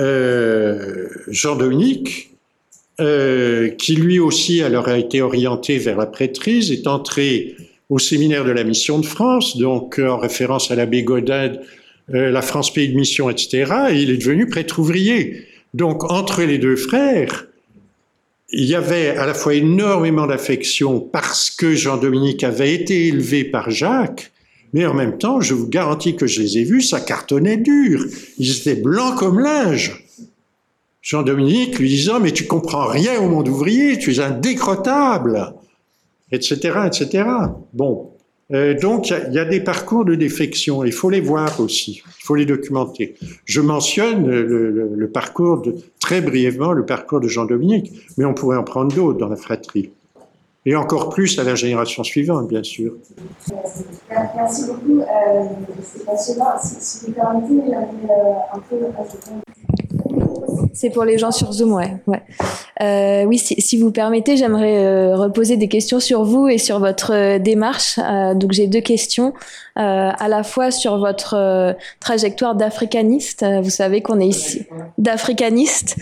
euh, 0.00 1.08
Jean-Dominique, 1.28 2.33
euh, 3.00 3.70
qui 3.70 3.96
lui 3.96 4.20
aussi 4.20 4.62
alors 4.62 4.86
a 4.86 4.98
été 4.98 5.20
orienté 5.20 5.78
vers 5.78 5.96
la 5.96 6.06
prêtrise, 6.06 6.70
est 6.70 6.86
entré 6.86 7.56
au 7.90 7.98
séminaire 7.98 8.44
de 8.44 8.52
la 8.52 8.62
Mission 8.62 9.00
de 9.00 9.06
France, 9.06 9.56
donc 9.56 9.98
euh, 9.98 10.08
en 10.08 10.18
référence 10.18 10.70
à 10.70 10.76
l'abbé 10.76 11.02
Godin, 11.02 11.54
euh, 12.14 12.30
la 12.30 12.42
France 12.42 12.72
pays 12.72 12.88
de 12.88 12.94
mission, 12.94 13.28
etc. 13.30 13.72
Et 13.90 14.02
il 14.02 14.10
est 14.10 14.16
devenu 14.16 14.46
prêtre 14.46 14.78
ouvrier. 14.78 15.44
Donc 15.74 16.04
entre 16.10 16.42
les 16.42 16.58
deux 16.58 16.76
frères, 16.76 17.46
il 18.52 18.64
y 18.64 18.76
avait 18.76 19.08
à 19.08 19.26
la 19.26 19.34
fois 19.34 19.54
énormément 19.54 20.28
d'affection 20.28 21.00
parce 21.00 21.50
que 21.50 21.74
Jean-Dominique 21.74 22.44
avait 22.44 22.74
été 22.74 23.08
élevé 23.08 23.42
par 23.42 23.70
Jacques, 23.70 24.30
mais 24.72 24.86
en 24.86 24.94
même 24.94 25.18
temps, 25.18 25.40
je 25.40 25.54
vous 25.54 25.68
garantis 25.68 26.14
que 26.14 26.28
je 26.28 26.40
les 26.42 26.58
ai 26.58 26.64
vus, 26.64 26.82
ça 26.82 27.00
cartonnait 27.00 27.56
dur. 27.56 28.04
Ils 28.38 28.56
étaient 28.56 28.80
blancs 28.80 29.16
comme 29.16 29.40
linge. 29.40 30.03
Jean-Dominique 31.04 31.78
lui 31.78 31.90
disant, 31.90 32.18
mais 32.18 32.32
tu 32.32 32.46
comprends 32.46 32.86
rien 32.86 33.20
au 33.20 33.28
monde 33.28 33.46
ouvrier, 33.46 33.98
tu 33.98 34.14
es 34.14 34.20
indécrottable, 34.20 35.52
etc., 36.32 36.78
etc. 36.86 37.28
Bon. 37.74 38.10
Euh, 38.52 38.78
donc, 38.78 39.10
il 39.10 39.32
y, 39.32 39.38
a 39.38 39.44
des 39.44 39.60
parcours 39.60 40.04
de 40.04 40.14
défection, 40.14 40.84
il 40.84 40.92
faut 40.92 41.10
les 41.10 41.20
voir 41.20 41.60
aussi, 41.60 42.02
il 42.06 42.24
faut 42.24 42.34
les 42.34 42.44
documenter. 42.46 43.14
Je 43.44 43.60
mentionne 43.60 44.28
le, 44.28 45.10
parcours, 45.12 45.62
très 46.00 46.20
brièvement, 46.20 46.72
le 46.72 46.84
parcours 46.84 47.20
de 47.20 47.28
Jean-Dominique, 47.28 47.92
mais 48.16 48.24
on 48.24 48.34
pourrait 48.34 48.56
en 48.56 48.64
prendre 48.64 48.94
d'autres 48.94 49.18
dans 49.18 49.28
la 49.28 49.36
fratrie. 49.36 49.90
Et 50.66 50.74
encore 50.74 51.10
plus 51.10 51.38
à 51.38 51.44
la 51.44 51.54
génération 51.54 52.02
suivante, 52.02 52.48
bien 52.48 52.62
sûr. 52.62 52.94
Merci 54.10 54.66
beaucoup. 54.66 55.00
Euh, 55.00 55.04
C'est 55.82 56.06
passionnant. 56.06 56.58
Si, 56.62 56.76
si 56.80 57.06
vous 57.06 57.12
permettez, 57.12 57.74
euh, 57.74 58.32
un 58.54 58.58
peu 58.60 58.76
c'est 60.72 60.90
pour 60.90 61.04
les 61.04 61.18
gens 61.18 61.30
sur 61.30 61.52
Zoom, 61.52 61.72
ouais. 61.72 61.96
ouais. 62.06 62.22
Euh, 62.82 63.24
oui, 63.24 63.38
si, 63.38 63.60
si, 63.60 63.78
vous 63.78 63.92
permettez, 63.92 64.36
j'aimerais 64.36 64.84
euh, 64.84 65.16
reposer 65.16 65.56
des 65.56 65.68
questions 65.68 66.00
sur 66.00 66.24
vous 66.24 66.48
et 66.48 66.58
sur 66.58 66.80
votre 66.80 67.12
euh, 67.14 67.38
démarche. 67.38 67.98
Euh, 68.02 68.34
donc 68.34 68.52
j'ai 68.52 68.66
deux 68.66 68.80
questions, 68.80 69.32
à 69.76 70.28
la 70.28 70.44
fois 70.44 70.70
sur 70.70 70.98
votre 70.98 71.74
trajectoire 71.98 72.54
d'africaniste. 72.54 73.44
vous 73.62 73.70
savez 73.70 74.02
qu'on 74.02 74.20
est 74.20 74.28
ici 74.28 74.66
d'africaniste, 74.98 75.96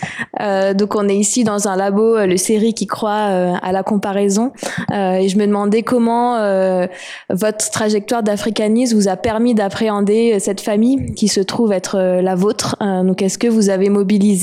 donc 0.75 0.95
on 0.95 1.09
est 1.09 1.17
ici 1.17 1.43
dans 1.43 1.69
un 1.69 1.77
labo, 1.77 2.19
le 2.19 2.37
série 2.37 2.75
qui 2.75 2.87
croit 2.87 3.13
à 3.15 3.73
la 3.73 3.83
comparaison. 3.83 4.53
et 4.93 5.27
je 5.27 5.39
me 5.39 5.47
demandais 5.47 5.83
comment 5.83 6.37
votre 7.31 7.71
trajectoire 7.71 8.23
d'africaniste 8.23 8.93
vous 8.93 9.09
a 9.09 9.17
permis 9.17 9.55
d'appréhender 9.55 10.39
cette 10.39 10.61
famille 10.61 11.15
qui 11.15 11.29
se 11.29 11.41
trouve 11.41 11.73
être 11.73 11.99
la 11.99 12.35
vôtre. 12.35 12.77
donc 12.81 13.23
est-ce 13.23 13.39
que 13.39 13.49
vous 13.49 13.71
avez 13.71 13.89
mobilisé 13.89 14.42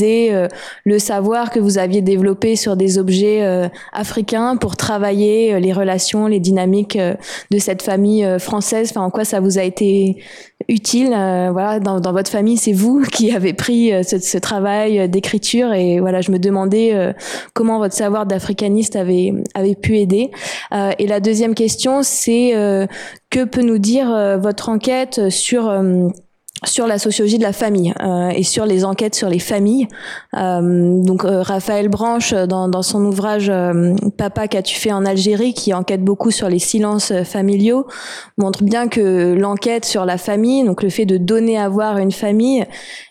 le 0.85 0.99
savoir 0.99 1.49
que 1.51 1.59
vous 1.59 1.77
aviez 1.77 2.01
développé 2.01 2.55
sur 2.55 2.75
des 2.75 2.97
objets 2.97 3.43
euh, 3.43 3.67
africains 3.93 4.57
pour 4.57 4.75
travailler 4.75 5.53
euh, 5.53 5.59
les 5.59 5.73
relations, 5.73 6.27
les 6.27 6.39
dynamiques 6.39 6.95
euh, 6.95 7.13
de 7.51 7.59
cette 7.59 7.81
famille 7.81 8.25
française. 8.39 8.89
Enfin, 8.91 9.01
en 9.01 9.09
quoi 9.09 9.25
ça 9.25 9.39
vous 9.39 9.57
a 9.57 9.63
été 9.63 10.17
utile 10.67 11.09
Voilà, 11.09 11.79
dans, 11.79 12.11
votre 12.11 12.29
famille, 12.29 12.57
c'est 12.57 12.73
vous 12.73 13.01
qui 13.11 13.31
avez 13.31 13.53
pris 13.53 13.91
ce, 14.03 14.37
travail 14.37 15.09
d'écriture 15.09 15.73
et 15.73 15.99
voilà, 15.99 16.21
je 16.21 16.31
me 16.31 16.39
demandais 16.39 17.13
comment 17.53 17.79
votre 17.79 17.95
savoir 17.95 18.25
d'africaniste 18.25 18.95
avait 18.95 19.75
pu 19.81 19.97
aider. 19.97 20.31
et 20.71 21.07
la 21.07 21.19
deuxième 21.19 21.55
question, 21.55 22.01
c'est 22.03 22.51
que 23.29 23.43
peut 23.45 23.61
nous 23.61 23.77
dire 23.79 24.37
votre 24.39 24.69
enquête 24.69 25.29
sur 25.29 25.71
sur 26.65 26.87
la 26.87 26.99
sociologie 26.99 27.37
de 27.37 27.43
la 27.43 27.53
famille 27.53 27.93
euh, 28.01 28.29
et 28.29 28.43
sur 28.43 28.65
les 28.65 28.83
enquêtes 28.85 29.15
sur 29.15 29.29
les 29.29 29.39
familles. 29.39 29.87
Euh, 30.35 31.01
donc 31.01 31.23
euh, 31.25 31.41
Raphaël 31.41 31.87
Branche, 31.87 32.33
dans, 32.33 32.67
dans 32.67 32.81
son 32.81 33.03
ouvrage 33.05 33.51
Papa 34.17 34.47
qu'as-tu 34.47 34.75
fait 34.75 34.91
en 34.91 35.05
Algérie, 35.05 35.53
qui 35.53 35.73
enquête 35.73 36.03
beaucoup 36.03 36.31
sur 36.31 36.49
les 36.49 36.59
silences 36.59 37.13
familiaux, 37.23 37.87
montre 38.37 38.63
bien 38.63 38.87
que 38.87 39.33
l'enquête 39.33 39.85
sur 39.85 40.05
la 40.05 40.17
famille, 40.17 40.63
donc 40.63 40.83
le 40.83 40.89
fait 40.89 41.05
de 41.05 41.17
donner 41.17 41.57
à 41.57 41.69
voir 41.69 41.97
une 41.97 42.11
famille, 42.11 42.65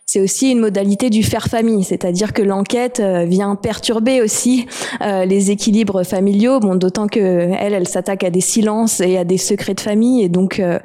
c'est 0.09 0.21
aussi 0.21 0.51
une 0.51 0.61
modalité 0.61 1.11
du 1.11 1.23
faire 1.23 1.49
famille, 1.49 1.85
c'est-à-dire 1.85 2.33
que 2.33 2.41
l'enquête 2.41 2.99
euh, 2.99 3.27
vient 3.27 3.55
perturber 3.57 4.23
aussi 4.23 4.65
euh, 5.03 5.27
les 5.27 5.51
équilibres 5.51 6.03
familiaux, 6.03 6.61
bon, 6.61 6.77
d'autant 6.77 7.09
que 7.09 7.21
elle, 7.21 7.75
elle 7.75 7.87
s'attaque 7.87 8.25
à 8.25 8.31
des 8.31 8.41
silences 8.41 9.01
et 9.01 9.19
à 9.19 9.25
des 9.25 9.37
secrets 9.37 9.75
de 9.75 9.83
famille, 9.83 10.23
et 10.23 10.31
donc, 10.31 10.61
euh, 10.61 10.79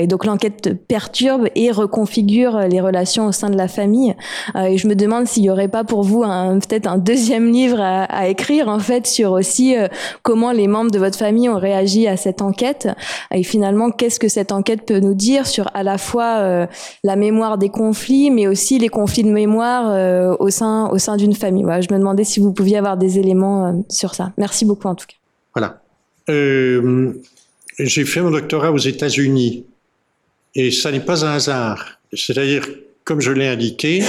et 0.00 0.08
donc 0.08 0.24
l'enquête 0.24 0.84
perturbe 0.88 1.46
et 1.54 1.70
reconfigure 1.70 2.58
les 2.68 2.80
relations 2.80 3.26
au 3.26 3.32
sein 3.32 3.50
de 3.50 3.56
la 3.56 3.68
famille. 3.68 4.16
et 4.56 4.76
je 4.76 4.88
me 4.88 4.96
demande 4.96 5.28
s'il 5.28 5.44
y 5.44 5.50
aurait 5.50 5.68
pas 5.68 5.84
pour 5.84 6.02
vous 6.02 6.22
peut-être 6.22 6.88
un 6.88 6.98
deuxième 6.98 7.52
livre 7.52 7.80
à, 7.80 8.02
à, 8.02 8.26
écrire 8.26 8.66
en 8.66 8.80
fait 8.80 9.06
sur 9.06 9.30
aussi 9.30 9.76
comment 10.22 10.50
les 10.50 10.66
membres 10.66 10.90
de 10.90 10.98
votre 10.98 11.16
famille 11.16 11.48
ont 11.48 11.58
réagi 11.58 12.08
à 12.08 12.16
cette 12.16 12.42
enquête 12.42 12.88
et 13.32 13.44
finalement 13.44 13.90
qu'est-ce 13.90 14.18
que 14.18 14.28
cette 14.28 14.50
enquête 14.50 14.84
peut 14.86 14.98
nous 14.98 15.14
dire 15.14 15.46
sur 15.46 15.70
à 15.74 15.84
la 15.84 15.98
fois 15.98 16.66
la 17.04 17.16
mémoire 17.16 17.56
des 17.56 17.68
conflits, 17.68 18.30
aussi 18.48 18.78
les 18.78 18.88
conflits 18.88 19.24
de 19.24 19.30
mémoire 19.30 19.90
euh, 19.90 20.36
au 20.38 20.50
sein, 20.50 20.88
au 20.90 20.98
sein 20.98 21.16
d'une 21.16 21.34
famille. 21.34 21.62
Voilà, 21.62 21.80
je 21.80 21.88
me 21.92 21.98
demandais 21.98 22.24
si 22.24 22.40
vous 22.40 22.52
pouviez 22.52 22.78
avoir 22.78 22.96
des 22.96 23.18
éléments 23.18 23.66
euh, 23.66 23.72
sur 23.88 24.14
ça. 24.14 24.32
Merci 24.36 24.64
beaucoup 24.64 24.88
en 24.88 24.94
tout 24.94 25.06
cas. 25.06 25.16
Voilà. 25.54 25.82
Euh, 26.28 27.12
j'ai 27.78 28.04
fait 28.04 28.20
mon 28.20 28.30
doctorat 28.30 28.72
aux 28.72 28.78
États-Unis 28.78 29.64
et 30.54 30.70
ça 30.70 30.92
n'est 30.92 31.00
pas 31.00 31.24
un 31.24 31.34
hasard. 31.34 32.00
C'est-à-dire, 32.12 32.68
comme 33.04 33.20
je 33.20 33.32
l'ai 33.32 33.46
indiqué, 33.46 34.02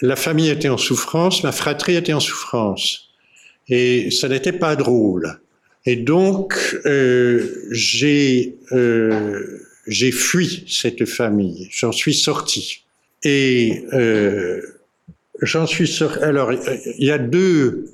la 0.00 0.16
famille 0.16 0.50
était 0.50 0.68
en 0.68 0.76
souffrance, 0.76 1.42
ma 1.44 1.52
fratrie 1.52 1.96
était 1.96 2.12
en 2.12 2.20
souffrance. 2.20 3.10
Et 3.68 4.10
ça 4.10 4.28
n'était 4.28 4.52
pas 4.52 4.76
drôle. 4.76 5.40
Et 5.86 5.96
donc, 5.96 6.54
j'ai 7.70 8.56
j'ai 9.88 10.12
fui 10.12 10.64
cette 10.68 11.06
famille, 11.06 11.68
j'en 11.70 11.92
suis 11.92 12.14
sorti. 12.14 12.84
Et 13.22 13.84
euh, 13.92 14.60
j'en 15.42 15.66
suis 15.66 15.88
sûr. 15.88 16.18
Alors, 16.22 16.52
il 16.52 17.04
y 17.04 17.10
a 17.10 17.18
deux, 17.18 17.86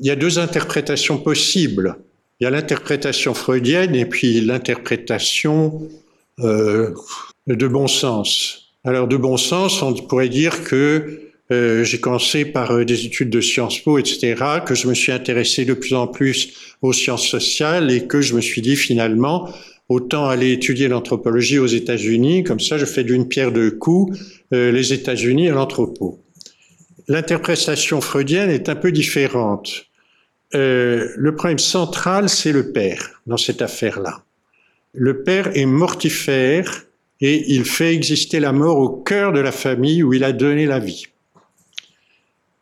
il 0.00 0.06
y 0.06 0.10
a 0.10 0.16
deux 0.16 0.38
interprétations 0.38 1.18
possibles. 1.18 1.96
Il 2.40 2.44
y 2.44 2.46
a 2.46 2.50
l'interprétation 2.50 3.34
freudienne 3.34 3.94
et 3.94 4.06
puis 4.06 4.40
l'interprétation 4.40 5.88
euh, 6.40 6.94
de 7.46 7.68
bon 7.68 7.86
sens. 7.86 8.72
Alors, 8.84 9.08
de 9.08 9.16
bon 9.16 9.36
sens, 9.36 9.82
on 9.82 9.92
pourrait 9.92 10.30
dire 10.30 10.64
que 10.64 11.20
euh, 11.52 11.82
j'ai 11.82 11.98
commencé 11.98 12.44
par 12.44 12.70
euh, 12.70 12.84
des 12.84 13.04
études 13.04 13.30
de 13.30 13.40
Sciences 13.40 13.80
Po, 13.80 13.98
etc., 13.98 14.36
que 14.64 14.74
je 14.74 14.86
me 14.86 14.94
suis 14.94 15.10
intéressé 15.10 15.64
de 15.64 15.74
plus 15.74 15.94
en 15.94 16.06
plus 16.06 16.76
aux 16.80 16.92
sciences 16.92 17.26
sociales 17.26 17.90
et 17.90 18.06
que 18.06 18.20
je 18.20 18.34
me 18.34 18.40
suis 18.40 18.62
dit 18.62 18.76
finalement, 18.76 19.52
autant 19.90 20.28
aller 20.28 20.52
étudier 20.52 20.86
l'anthropologie 20.86 21.58
aux 21.58 21.66
États-Unis, 21.66 22.44
comme 22.44 22.60
ça 22.60 22.78
je 22.78 22.86
fais 22.86 23.04
d'une 23.04 23.28
pierre 23.28 23.52
deux 23.52 23.72
coups 23.72 24.16
euh, 24.54 24.70
les 24.70 24.92
États-Unis 24.92 25.48
et 25.48 25.50
l'entrepôt. 25.50 26.22
L'interprétation 27.08 28.00
freudienne 28.00 28.50
est 28.50 28.68
un 28.68 28.76
peu 28.76 28.92
différente. 28.92 29.86
Euh, 30.54 31.08
le 31.16 31.34
problème 31.34 31.58
central, 31.58 32.28
c'est 32.28 32.52
le 32.52 32.70
père 32.72 33.20
dans 33.26 33.36
cette 33.36 33.62
affaire-là. 33.62 34.22
Le 34.92 35.24
père 35.24 35.56
est 35.56 35.66
mortifère 35.66 36.84
et 37.20 37.52
il 37.52 37.64
fait 37.64 37.92
exister 37.92 38.38
la 38.38 38.52
mort 38.52 38.78
au 38.78 38.90
cœur 38.90 39.32
de 39.32 39.40
la 39.40 39.52
famille 39.52 40.04
où 40.04 40.14
il 40.14 40.22
a 40.22 40.32
donné 40.32 40.66
la 40.66 40.78
vie. 40.78 41.06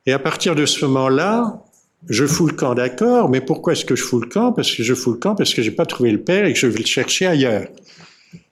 Et 0.06 0.12
à 0.12 0.18
partir 0.18 0.54
de 0.54 0.64
ce 0.64 0.86
moment-là, 0.86 1.62
je 2.08 2.26
fous 2.26 2.46
le 2.46 2.54
camp, 2.54 2.74
d'accord, 2.74 3.28
mais 3.28 3.40
pourquoi 3.40 3.72
est-ce 3.72 3.84
que 3.84 3.96
je 3.96 4.02
fous 4.02 4.20
le 4.20 4.28
camp? 4.28 4.52
Parce 4.52 4.74
que 4.74 4.82
je 4.82 4.94
fous 4.94 5.12
le 5.12 5.18
camp 5.18 5.34
parce 5.34 5.52
que 5.52 5.62
j'ai 5.62 5.70
pas 5.70 5.86
trouvé 5.86 6.10
le 6.12 6.20
père 6.20 6.44
et 6.44 6.52
que 6.52 6.58
je 6.58 6.66
vais 6.66 6.78
le 6.78 6.86
chercher 6.86 7.26
ailleurs. 7.26 7.66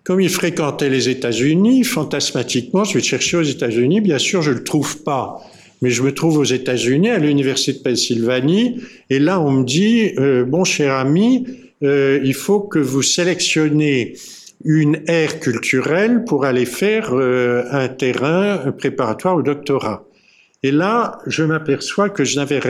Comme 0.05 0.21
il 0.21 0.31
fréquentait 0.31 0.89
les 0.89 1.09
États-Unis, 1.09 1.85
fantasmatiquement, 1.85 2.85
je 2.85 2.95
vais 2.95 3.01
le 3.01 3.05
chercher 3.05 3.39
aux 3.39 3.43
États-Unis. 3.43 4.01
Bien 4.01 4.19
sûr, 4.19 4.43
je 4.43 4.53
le 4.53 4.63
trouve 4.63 5.03
pas, 5.03 5.41
mais 5.83 5.91
je 5.91 6.03
me 6.03 6.13
trouve 6.13 6.39
aux 6.39 6.45
États-Unis, 6.45 7.11
à 7.11 7.19
l'université 7.19 7.79
de 7.79 7.83
Pennsylvanie, 7.83 8.81
et 9.11 9.19
là, 9.19 9.41
on 9.41 9.51
me 9.51 9.65
dit 9.65 10.13
euh, 10.19 10.45
bon, 10.45 10.65
cher 10.65 10.95
ami, 10.95 11.47
euh, 11.83 12.21
il 12.25 12.35
faut 12.35 12.61
que 12.61 12.79
vous 12.79 13.03
sélectionnez 13.03 14.15
une 14.65 15.03
aire 15.07 15.41
culturelle 15.41 16.25
pour 16.25 16.45
aller 16.45 16.67
faire 16.67 17.13
euh, 17.13 17.65
un 17.71 17.89
terrain 17.89 18.73
préparatoire 18.79 19.37
au 19.37 19.43
doctorat. 19.43 20.06
Et 20.67 20.73
là, 20.73 21.21
je 21.29 21.45
m'aperçois 21.45 22.11
que 22.11 22.25
je 22.25 22.35
n'avais 22.35 22.61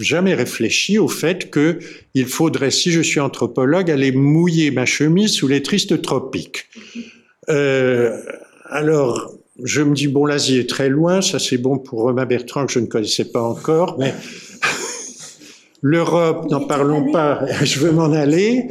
jamais 0.00 0.34
réfléchi 0.34 1.00
au 1.00 1.08
fait 1.08 1.50
que 1.50 1.80
il 2.14 2.26
faudrait, 2.26 2.70
si 2.70 2.92
je 2.92 3.00
suis 3.00 3.18
anthropologue, 3.18 3.90
aller 3.90 4.12
mouiller 4.12 4.70
ma 4.70 4.86
chemise 4.86 5.32
sous 5.32 5.48
les 5.48 5.60
tristes 5.60 6.00
tropiques. 6.00 6.68
Euh, 7.48 8.16
alors, 8.66 9.34
je 9.64 9.82
me 9.82 9.96
dis, 9.96 10.06
bon, 10.06 10.26
l'Asie 10.26 10.58
est 10.58 10.70
très 10.70 10.88
loin, 10.88 11.22
ça 11.22 11.40
c'est 11.40 11.58
bon 11.58 11.78
pour 11.78 12.02
Romain 12.02 12.24
Bertrand 12.24 12.66
que 12.66 12.72
je 12.72 12.78
ne 12.78 12.86
connaissais 12.86 13.32
pas 13.32 13.42
encore, 13.42 13.96
mais 13.98 14.14
l'Europe, 15.82 16.48
n'en 16.52 16.60
parlons 16.60 17.10
pas, 17.10 17.44
je 17.64 17.80
veux 17.80 17.90
m'en 17.90 18.12
aller. 18.12 18.68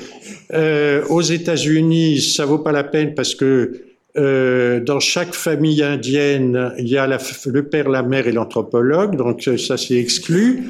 Euh, 0.54 1.04
aux 1.10 1.22
États-Unis, 1.22 2.22
ça 2.22 2.46
vaut 2.46 2.60
pas 2.60 2.72
la 2.72 2.86
peine 2.86 3.14
parce 3.14 3.36
que 3.36 3.89
euh, 4.18 4.80
dans 4.80 5.00
chaque 5.00 5.36
famille 5.36 5.84
indienne, 5.84 6.74
il 6.80 6.88
y 6.88 6.98
a 6.98 7.08
le 7.08 7.62
père, 7.64 7.90
la 7.90 8.02
mère 8.02 8.28
et 8.28 8.32
l'anthropologue, 8.32 9.16
donc 9.16 9.48
euh, 9.48 9.58
ça 9.58 9.78
c'est 9.78 9.96
exclu. 9.96 10.64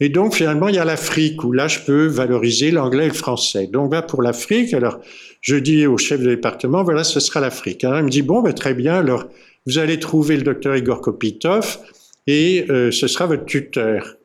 Et 0.00 0.08
donc 0.08 0.34
finalement, 0.34 0.68
il 0.68 0.76
y 0.76 0.78
a 0.78 0.84
l'Afrique, 0.84 1.42
où 1.44 1.52
là 1.52 1.66
je 1.66 1.80
peux 1.80 2.06
valoriser 2.06 2.70
l'anglais 2.70 3.06
et 3.06 3.08
le 3.08 3.14
français. 3.14 3.66
Donc 3.66 3.90
va 3.90 4.02
pour 4.02 4.22
l'Afrique. 4.22 4.74
Alors 4.74 5.00
je 5.40 5.56
dis 5.56 5.86
au 5.86 5.98
chef 5.98 6.20
de 6.20 6.30
département, 6.30 6.84
voilà, 6.84 7.04
ce 7.04 7.20
sera 7.20 7.40
l'Afrique. 7.40 7.82
Alors 7.84 7.98
il 7.98 8.04
me 8.04 8.10
dit, 8.10 8.22
bon, 8.22 8.42
ben, 8.42 8.52
très 8.52 8.74
bien, 8.74 8.94
alors 8.94 9.24
vous 9.66 9.78
allez 9.78 9.98
trouver 9.98 10.36
le 10.36 10.42
docteur 10.42 10.76
Igor 10.76 11.00
Kopitov 11.00 11.78
et 12.26 12.64
euh, 12.70 12.90
ce 12.90 13.08
sera 13.08 13.26
votre 13.26 13.44
tuteur. 13.44 14.16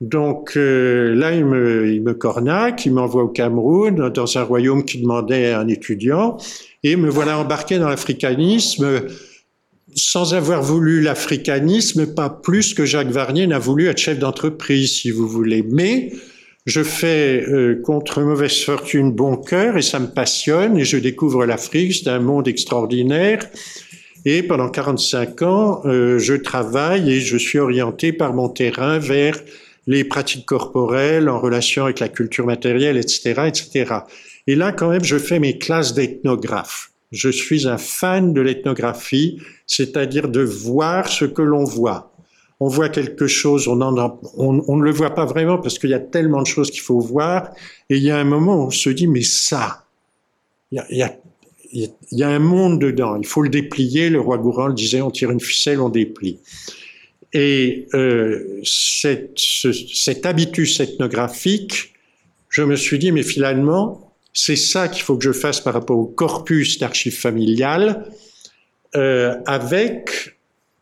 Donc 0.00 0.52
là, 0.54 1.34
il 1.34 1.44
me, 1.44 1.92
il 1.92 2.02
me 2.02 2.14
cornaque, 2.14 2.86
il 2.86 2.92
m'envoie 2.92 3.24
au 3.24 3.28
Cameroun, 3.28 4.10
dans 4.10 4.38
un 4.38 4.44
royaume 4.44 4.84
qui 4.84 5.00
demandait 5.00 5.52
un 5.52 5.66
étudiant. 5.66 6.36
Et 6.84 6.96
me 6.96 7.08
voilà 7.08 7.38
embarqué 7.38 7.78
dans 7.78 7.88
l'africanisme 7.88 9.02
sans 9.94 10.34
avoir 10.34 10.62
voulu 10.62 11.00
l'africanisme, 11.00 12.14
pas 12.14 12.30
plus 12.30 12.74
que 12.74 12.84
Jacques 12.84 13.10
Varnier 13.10 13.46
n'a 13.46 13.58
voulu 13.58 13.88
être 13.88 13.98
chef 13.98 14.18
d'entreprise, 14.18 14.92
si 14.92 15.10
vous 15.10 15.28
voulez. 15.28 15.64
Mais 15.68 16.12
Je 16.66 16.82
fais 16.82 17.46
euh, 17.48 17.80
contre 17.82 18.20
mauvaise 18.20 18.62
fortune 18.62 19.10
bon 19.10 19.38
cœur 19.38 19.78
et 19.78 19.82
ça 19.82 19.98
me 19.98 20.08
passionne 20.08 20.76
et 20.76 20.84
je 20.84 20.98
découvre 20.98 21.46
l'Afrique, 21.46 21.94
c'est 21.94 22.10
un 22.10 22.18
monde 22.18 22.46
extraordinaire. 22.46 23.38
Et 24.26 24.42
pendant 24.42 24.68
45 24.68 25.42
ans, 25.42 25.80
euh, 25.86 26.18
je 26.18 26.34
travaille 26.34 27.10
et 27.10 27.20
je 27.20 27.38
suis 27.38 27.58
orienté 27.58 28.12
par 28.12 28.34
mon 28.34 28.50
terrain 28.50 28.98
vers 28.98 29.40
les 29.86 30.04
pratiques 30.04 30.44
corporelles 30.44 31.30
en 31.30 31.40
relation 31.40 31.84
avec 31.84 32.00
la 32.00 32.10
culture 32.10 32.44
matérielle, 32.44 32.98
etc., 32.98 33.44
etc. 33.46 33.94
Et 34.48 34.54
là, 34.54 34.72
quand 34.72 34.88
même, 34.88 35.04
je 35.04 35.18
fais 35.18 35.38
mes 35.38 35.58
classes 35.58 35.92
d'ethnographe. 35.92 36.90
Je 37.12 37.28
suis 37.28 37.68
un 37.68 37.76
fan 37.76 38.32
de 38.32 38.40
l'ethnographie, 38.40 39.42
c'est-à-dire 39.66 40.30
de 40.30 40.40
voir 40.40 41.08
ce 41.08 41.26
que 41.26 41.42
l'on 41.42 41.64
voit. 41.64 42.14
On 42.58 42.68
voit 42.68 42.88
quelque 42.88 43.26
chose, 43.26 43.68
on, 43.68 43.76
ne 43.76 44.82
le 44.82 44.90
voit 44.90 45.14
pas 45.14 45.26
vraiment 45.26 45.58
parce 45.58 45.78
qu'il 45.78 45.90
y 45.90 45.94
a 45.94 46.00
tellement 46.00 46.40
de 46.40 46.46
choses 46.46 46.70
qu'il 46.70 46.80
faut 46.80 46.98
voir. 46.98 47.50
Et 47.90 47.98
il 47.98 48.02
y 48.02 48.10
a 48.10 48.16
un 48.16 48.24
moment 48.24 48.64
où 48.64 48.66
on 48.68 48.70
se 48.70 48.88
dit, 48.88 49.06
mais 49.06 49.20
ça, 49.20 49.84
il 50.72 50.82
y 50.90 51.02
a, 52.22 52.28
un 52.28 52.38
monde 52.38 52.80
dedans. 52.80 53.16
Il 53.16 53.26
faut 53.26 53.42
le 53.42 53.50
déplier. 53.50 54.08
Le 54.08 54.18
roi 54.18 54.38
Gourand 54.38 54.68
le 54.68 54.74
disait, 54.74 55.02
on 55.02 55.10
tire 55.10 55.30
une 55.30 55.40
ficelle, 55.40 55.78
on 55.78 55.90
déplie. 55.90 56.38
Et 57.34 57.86
euh, 57.92 58.62
cet 58.64 60.24
habitus 60.24 60.80
ethnographique, 60.80 61.92
je 62.48 62.62
me 62.62 62.76
suis 62.76 62.98
dit, 62.98 63.12
mais 63.12 63.22
finalement, 63.22 64.07
c'est 64.32 64.56
ça 64.56 64.88
qu'il 64.88 65.02
faut 65.02 65.16
que 65.16 65.24
je 65.24 65.32
fasse 65.32 65.60
par 65.60 65.74
rapport 65.74 65.98
au 65.98 66.06
corpus 66.06 66.78
d'archives 66.78 67.18
familiales, 67.18 68.04
euh, 68.96 69.36
avec 69.46 70.36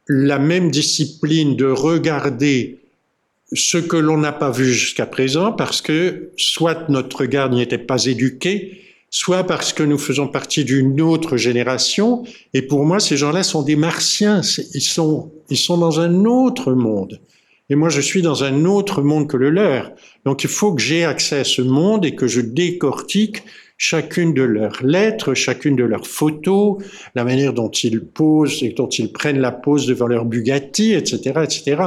la 0.09 0.39
même 0.39 0.71
discipline 0.71 1.57
de 1.57 1.67
regarder 1.67 2.79
ce 3.53 3.79
que 3.79 3.97
l'on 3.97 4.19
n'a 4.19 4.33
pas 4.33 4.51
vu 4.51 4.73
jusqu'à 4.73 5.07
présent, 5.07 5.53
parce 5.53 5.81
que 5.81 6.31
soit 6.37 6.89
notre 6.89 7.21
regard 7.21 7.51
n'y 7.51 7.63
était 7.63 7.79
pas 7.79 8.05
éduqué, 8.05 8.83
soit 9.11 9.45
parce 9.45 9.73
que 9.73 9.83
nous 9.83 9.99
faisons 9.99 10.29
partie 10.29 10.65
d'une 10.65 11.01
autre 11.01 11.37
génération. 11.37 12.25
Et 12.55 12.63
pour 12.63 12.85
moi, 12.85 13.01
ces 13.01 13.17
gens-là 13.17 13.43
sont 13.43 13.63
des 13.63 13.77
martiens. 13.77 14.41
Ils 14.75 14.81
sont, 14.81 15.31
ils 15.49 15.57
sont 15.57 15.79
dans 15.79 16.01
un 16.01 16.25
autre 16.25 16.73
monde. 16.73 17.21
Et 17.69 17.75
moi, 17.75 17.89
je 17.89 18.01
suis 18.01 18.23
dans 18.23 18.45
un 18.45 18.65
autre 18.65 19.03
monde 19.03 19.29
que 19.29 19.37
le 19.37 19.51
leur. 19.51 19.91
Donc, 20.25 20.45
il 20.45 20.51
faut 20.51 20.73
que 20.75 20.81
j'ai 20.81 21.05
accès 21.05 21.41
à 21.41 21.45
ce 21.45 21.63
monde 21.63 22.05
et 22.05 22.15
que 22.15 22.29
je 22.29 22.41
décortique 22.41 23.43
chacune 23.79 24.33
de 24.33 24.43
leurs 24.43 24.83
lettres, 24.83 25.35
chacune 25.35 25.77
de 25.77 25.85
leurs 25.85 26.07
photos, 26.07 26.79
la 27.15 27.25
manière 27.25 27.53
dont 27.53 27.71
ils 27.71 28.01
posent 28.01 28.63
et 28.63 28.71
dont 28.71 28.89
ils 28.89 29.13
prennent 29.13 29.41
la 29.41 29.53
pose 29.53 29.87
devant 29.87 30.07
leur 30.07 30.25
Bugatti, 30.25 30.95
etc., 30.95 31.41
etc. 31.43 31.83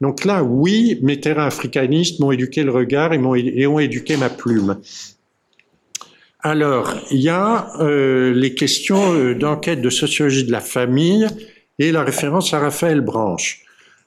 Donc 0.00 0.24
là, 0.24 0.42
oui, 0.42 0.98
mes 1.02 1.20
terrains 1.20 1.46
africanistes 1.46 2.20
m'ont 2.20 2.32
éduqué 2.32 2.62
le 2.62 2.70
regard 2.70 3.12
et, 3.12 3.18
m'ont, 3.18 3.34
et 3.34 3.66
ont 3.66 3.78
éduqué 3.78 4.16
ma 4.16 4.30
plume. 4.30 4.78
Alors, 6.40 6.94
il 7.10 7.20
y 7.20 7.28
a 7.28 7.72
euh, 7.80 8.32
les 8.32 8.54
questions 8.54 9.14
euh, 9.14 9.34
d'enquête 9.34 9.82
de 9.82 9.90
sociologie 9.90 10.44
de 10.44 10.52
la 10.52 10.60
famille 10.60 11.26
et 11.78 11.90
la 11.90 12.04
référence 12.04 12.54
à 12.54 12.60
Raphaël 12.60 13.00
Branche. 13.00 13.65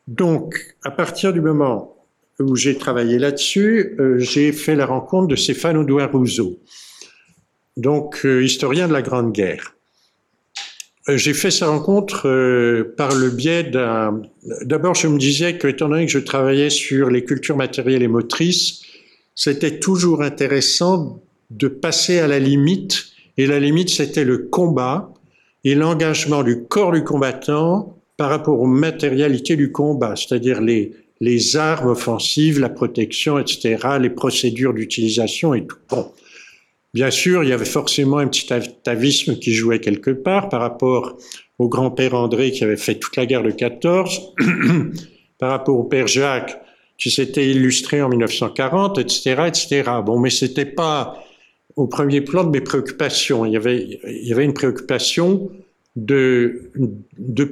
Donc, 0.10 0.76
à 0.84 0.90
partir 0.90 1.34
du 1.34 1.40
moment 1.40 1.96
où 2.40 2.56
j'ai 2.56 2.76
travaillé 2.76 3.20
là-dessus, 3.20 3.96
euh, 4.00 4.18
j'ai 4.18 4.52
fait 4.52 4.74
la 4.76 4.88
rencontre 4.88 5.28
de 5.28 5.36
Stéphane 5.36 5.78
Audouin 5.78 6.08
Rousseau, 6.08 6.58
donc 7.78 8.26
euh, 8.26 8.44
historien 8.44 8.88
de 8.88 8.94
la 8.94 9.04
Grande 9.04 9.32
Guerre. 9.32 9.76
Euh, 11.10 11.18
j'ai 11.18 11.36
fait 11.36 11.52
sa 11.52 11.68
rencontre 11.68 12.24
par 12.98 13.14
le 13.14 13.30
biais 13.30 13.66
d'un... 13.66 14.24
D'abord, 14.64 14.96
je 14.96 15.08
me 15.08 15.20
disais 15.20 15.60
que, 15.60 15.68
étant 15.68 15.90
donné 15.90 16.08
que 16.08 16.12
je 16.12 16.18
travaillais 16.18 16.72
sur 16.72 17.12
les 17.12 17.24
cultures 17.24 17.56
matérielles 17.56 18.02
et 18.02 18.08
motrices, 18.08 18.82
c'était 19.36 19.78
toujours 19.78 20.24
intéressant 20.24 21.22
de 21.52 21.68
passer 21.68 22.18
à 22.18 22.26
la 22.26 22.40
limite, 22.40 23.10
et 23.38 23.46
la 23.46 23.60
limite, 23.60 23.92
c'était 23.92 24.26
le 24.26 24.40
combat 24.40 25.14
et 25.64 25.76
l'engagement 25.76 26.42
du 26.42 26.64
corps 26.64 26.94
du 26.94 27.04
combattant 27.04 27.99
par 28.20 28.30
rapport 28.30 28.60
aux 28.60 28.68
matérialités 28.68 29.56
du 29.56 29.72
combat, 29.72 30.18
c'est-à-dire 30.18 30.60
les, 30.60 30.92
les 31.22 31.56
armes 31.56 31.92
offensives, 31.92 32.60
la 32.60 32.68
protection, 32.68 33.40
etc., 33.40 33.78
les 33.98 34.10
procédures 34.10 34.74
d'utilisation 34.74 35.54
et 35.54 35.66
tout. 35.66 35.78
Bon. 35.90 36.12
Bien 36.94 37.12
sûr, 37.12 37.46
il 37.46 37.50
y 37.50 37.54
avait 37.54 37.64
forcément 37.64 38.18
un 38.18 38.28
petit 38.28 38.52
atavisme 38.52 39.38
qui 39.38 39.54
jouait 39.54 39.80
quelque 39.80 40.12
part 40.12 40.50
par 40.50 40.60
rapport 40.60 41.18
au 41.60 41.70
grand-père 41.70 42.14
André 42.14 42.52
qui 42.52 42.62
avait 42.66 42.76
fait 42.76 42.96
toute 42.96 43.16
la 43.16 43.26
guerre 43.26 43.44
de 43.44 43.52
14, 43.52 44.34
par 45.40 45.52
rapport 45.52 45.80
au 45.80 45.86
père 45.86 46.08
Jacques 46.08 46.60
qui 46.98 47.12
s'était 47.12 47.50
illustré 47.50 48.02
en 48.02 48.10
1940, 48.10 48.98
etc., 48.98 49.44
etc. 49.48 49.92
Bon, 50.06 50.20
mais 50.20 50.30
c'était 50.30 50.66
pas 50.66 51.24
au 51.78 51.88
premier 51.88 52.20
plan 52.20 52.44
de 52.44 52.50
mes 52.50 52.60
préoccupations. 52.60 53.46
Il 53.46 53.54
y 53.54 53.58
avait, 53.58 54.02
il 54.06 54.28
y 54.28 54.34
avait 54.34 54.44
une 54.44 54.54
préoccupation 54.54 55.50
de, 55.96 56.72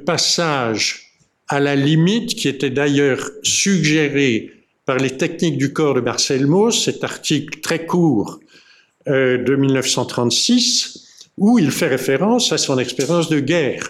passage 0.06 1.12
à 1.48 1.60
la 1.60 1.76
limite 1.76 2.34
qui 2.34 2.48
était 2.48 2.70
d'ailleurs 2.70 3.30
suggérée 3.42 4.50
par 4.84 4.96
les 4.96 5.16
techniques 5.16 5.58
du 5.58 5.72
corps 5.72 5.94
de 5.94 6.00
Marcel 6.00 6.46
Mauss, 6.46 6.84
cet 6.84 7.04
article 7.04 7.60
très 7.60 7.84
court 7.86 8.40
euh, 9.08 9.42
de 9.42 9.54
1936, 9.54 11.26
où 11.36 11.58
il 11.58 11.70
fait 11.70 11.88
référence 11.88 12.52
à 12.52 12.58
son 12.58 12.78
expérience 12.78 13.28
de 13.28 13.40
guerre. 13.40 13.88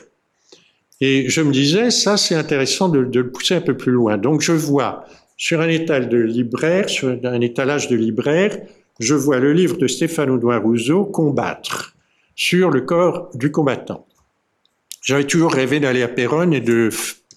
Et 1.01 1.29
je 1.29 1.41
me 1.41 1.53
disais, 1.53 1.91
ça 1.91 2.17
c'est 2.17 2.35
intéressant 2.35 2.89
de, 2.89 3.05
de, 3.05 3.21
le 3.21 3.31
pousser 3.31 3.55
un 3.55 3.61
peu 3.61 3.77
plus 3.77 3.93
loin. 3.93 4.19
Donc 4.19 4.41
je 4.41 4.53
vois 4.53 5.05
sur 5.37 5.61
un 5.61 5.69
étal 5.69 6.09
de 6.09 6.19
libraire, 6.19 6.89
sur 6.89 7.09
un 7.09 7.41
étalage 7.41 7.89
de 7.89 7.97
libraire, 7.97 8.59
je 8.99 9.15
vois 9.15 9.39
le 9.39 9.53
livre 9.53 9.77
de 9.77 9.87
Stéphane 9.87 10.31
Audouin 10.31 10.59
Rousseau, 10.59 11.05
Combattre, 11.05 11.95
sur 12.35 12.71
le 12.71 12.81
corps 12.81 13.31
du 13.35 13.53
combattant. 13.53 14.08
J'avais 15.03 15.25
toujours 15.25 15.53
rêvé 15.53 15.81
d'aller 15.81 16.03
à 16.03 16.09
Péronne 16.09 16.53
et 16.53 16.61
de 16.61 16.91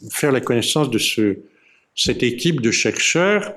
faire 0.10 0.32
la 0.32 0.42
connaissance 0.42 0.90
de 0.90 0.98
ce, 0.98 1.38
cette 1.96 2.24
équipe 2.24 2.62
de 2.62 2.72
chercheurs 2.72 3.54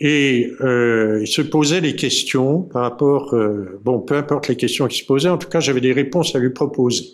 et 0.00 0.50
euh, 0.62 1.18
il 1.20 1.28
se 1.28 1.42
posait 1.42 1.82
des 1.82 1.94
questions 1.94 2.62
par 2.62 2.82
rapport, 2.82 3.34
euh, 3.34 3.78
bon, 3.84 4.00
peu 4.00 4.16
importe 4.16 4.48
les 4.48 4.56
questions 4.56 4.86
qui 4.88 4.98
se 5.00 5.04
posaient, 5.04 5.28
en 5.28 5.36
tout 5.36 5.48
cas, 5.48 5.60
j'avais 5.60 5.82
des 5.82 5.92
réponses 5.92 6.34
à 6.34 6.38
lui 6.38 6.50
proposer. 6.50 7.04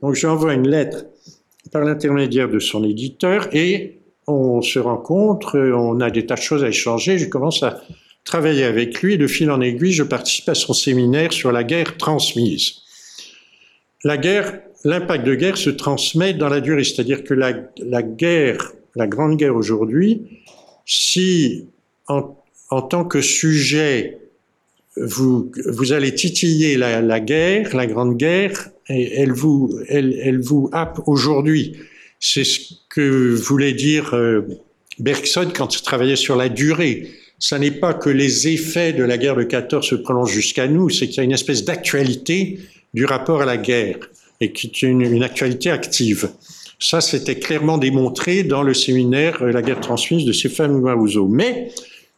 Donc, 0.00 0.14
je 0.14 0.20
lui 0.20 0.26
envoie 0.26 0.54
une 0.54 0.66
lettre 0.66 1.04
par 1.70 1.84
l'intermédiaire 1.84 2.48
de 2.48 2.58
son 2.58 2.82
éditeur 2.82 3.48
et 3.52 3.98
on 4.26 4.62
se 4.62 4.78
rencontre, 4.78 5.58
on 5.58 6.00
a 6.00 6.10
des 6.10 6.24
tas 6.24 6.36
de 6.36 6.40
choses 6.40 6.64
à 6.64 6.68
échanger. 6.68 7.18
Je 7.18 7.26
commence 7.26 7.62
à 7.62 7.82
travailler 8.24 8.64
avec 8.64 9.02
lui 9.02 9.14
et 9.14 9.18
de 9.18 9.26
fil 9.26 9.50
en 9.50 9.60
aiguille, 9.60 9.92
je 9.92 10.02
participe 10.02 10.48
à 10.48 10.54
son 10.54 10.72
séminaire 10.72 11.34
sur 11.34 11.52
la 11.52 11.62
guerre 11.62 11.98
transmise. 11.98 12.76
La 14.02 14.16
guerre, 14.16 14.60
l'impact 14.84 15.24
de 15.24 15.34
guerre 15.34 15.56
se 15.56 15.70
transmet 15.70 16.34
dans 16.34 16.48
la 16.48 16.60
durée, 16.60 16.84
c'est-à-dire 16.84 17.24
que 17.24 17.34
la, 17.34 17.52
la 17.78 18.02
guerre, 18.02 18.72
la 18.96 19.06
grande 19.06 19.36
guerre 19.36 19.56
aujourd'hui, 19.56 20.22
si 20.86 21.66
en, 22.08 22.36
en, 22.70 22.82
tant 22.82 23.04
que 23.04 23.20
sujet, 23.20 24.18
vous, 24.96 25.50
vous 25.66 25.92
allez 25.92 26.14
titiller 26.14 26.76
la, 26.76 27.00
la, 27.00 27.20
guerre, 27.20 27.74
la 27.76 27.86
grande 27.86 28.16
guerre, 28.16 28.70
et 28.88 29.20
elle 29.20 29.32
vous, 29.32 29.78
elle, 29.88 30.18
elle 30.22 30.40
vous 30.40 30.68
happe 30.72 31.00
aujourd'hui. 31.06 31.76
C'est 32.18 32.44
ce 32.44 32.74
que 32.88 33.34
voulait 33.34 33.72
dire 33.72 34.14
euh, 34.14 34.42
Bergson 34.98 35.50
quand 35.54 35.74
il 35.76 35.82
travaillait 35.82 36.16
sur 36.16 36.36
la 36.36 36.48
durée. 36.48 37.08
Ce 37.38 37.54
n'est 37.54 37.70
pas 37.70 37.94
que 37.94 38.10
les 38.10 38.48
effets 38.48 38.92
de 38.92 39.02
la 39.02 39.16
guerre 39.16 39.36
de 39.36 39.44
14 39.44 39.86
se 39.86 39.94
prolongent 39.94 40.32
jusqu'à 40.32 40.68
nous, 40.68 40.90
c'est 40.90 41.06
qu'il 41.06 41.16
y 41.18 41.20
a 41.20 41.24
une 41.24 41.32
espèce 41.32 41.64
d'actualité 41.64 42.58
du 42.92 43.06
rapport 43.06 43.40
à 43.40 43.46
la 43.46 43.56
guerre, 43.56 43.96
et 44.40 44.52
qui 44.52 44.66
est 44.68 44.82
une, 44.82 45.22
actualité 45.22 45.70
active. 45.70 46.30
Ça, 46.78 47.00
c'était 47.00 47.38
clairement 47.38 47.78
démontré 47.78 48.42
dans 48.42 48.62
le 48.62 48.72
séminaire 48.72 49.42
euh, 49.42 49.52
La 49.52 49.62
guerre 49.62 49.80
transmise 49.80 50.24
de 50.24 50.32
Stéphane 50.32 50.72
Mouaouzo. 50.72 51.28
Mais 51.28 51.70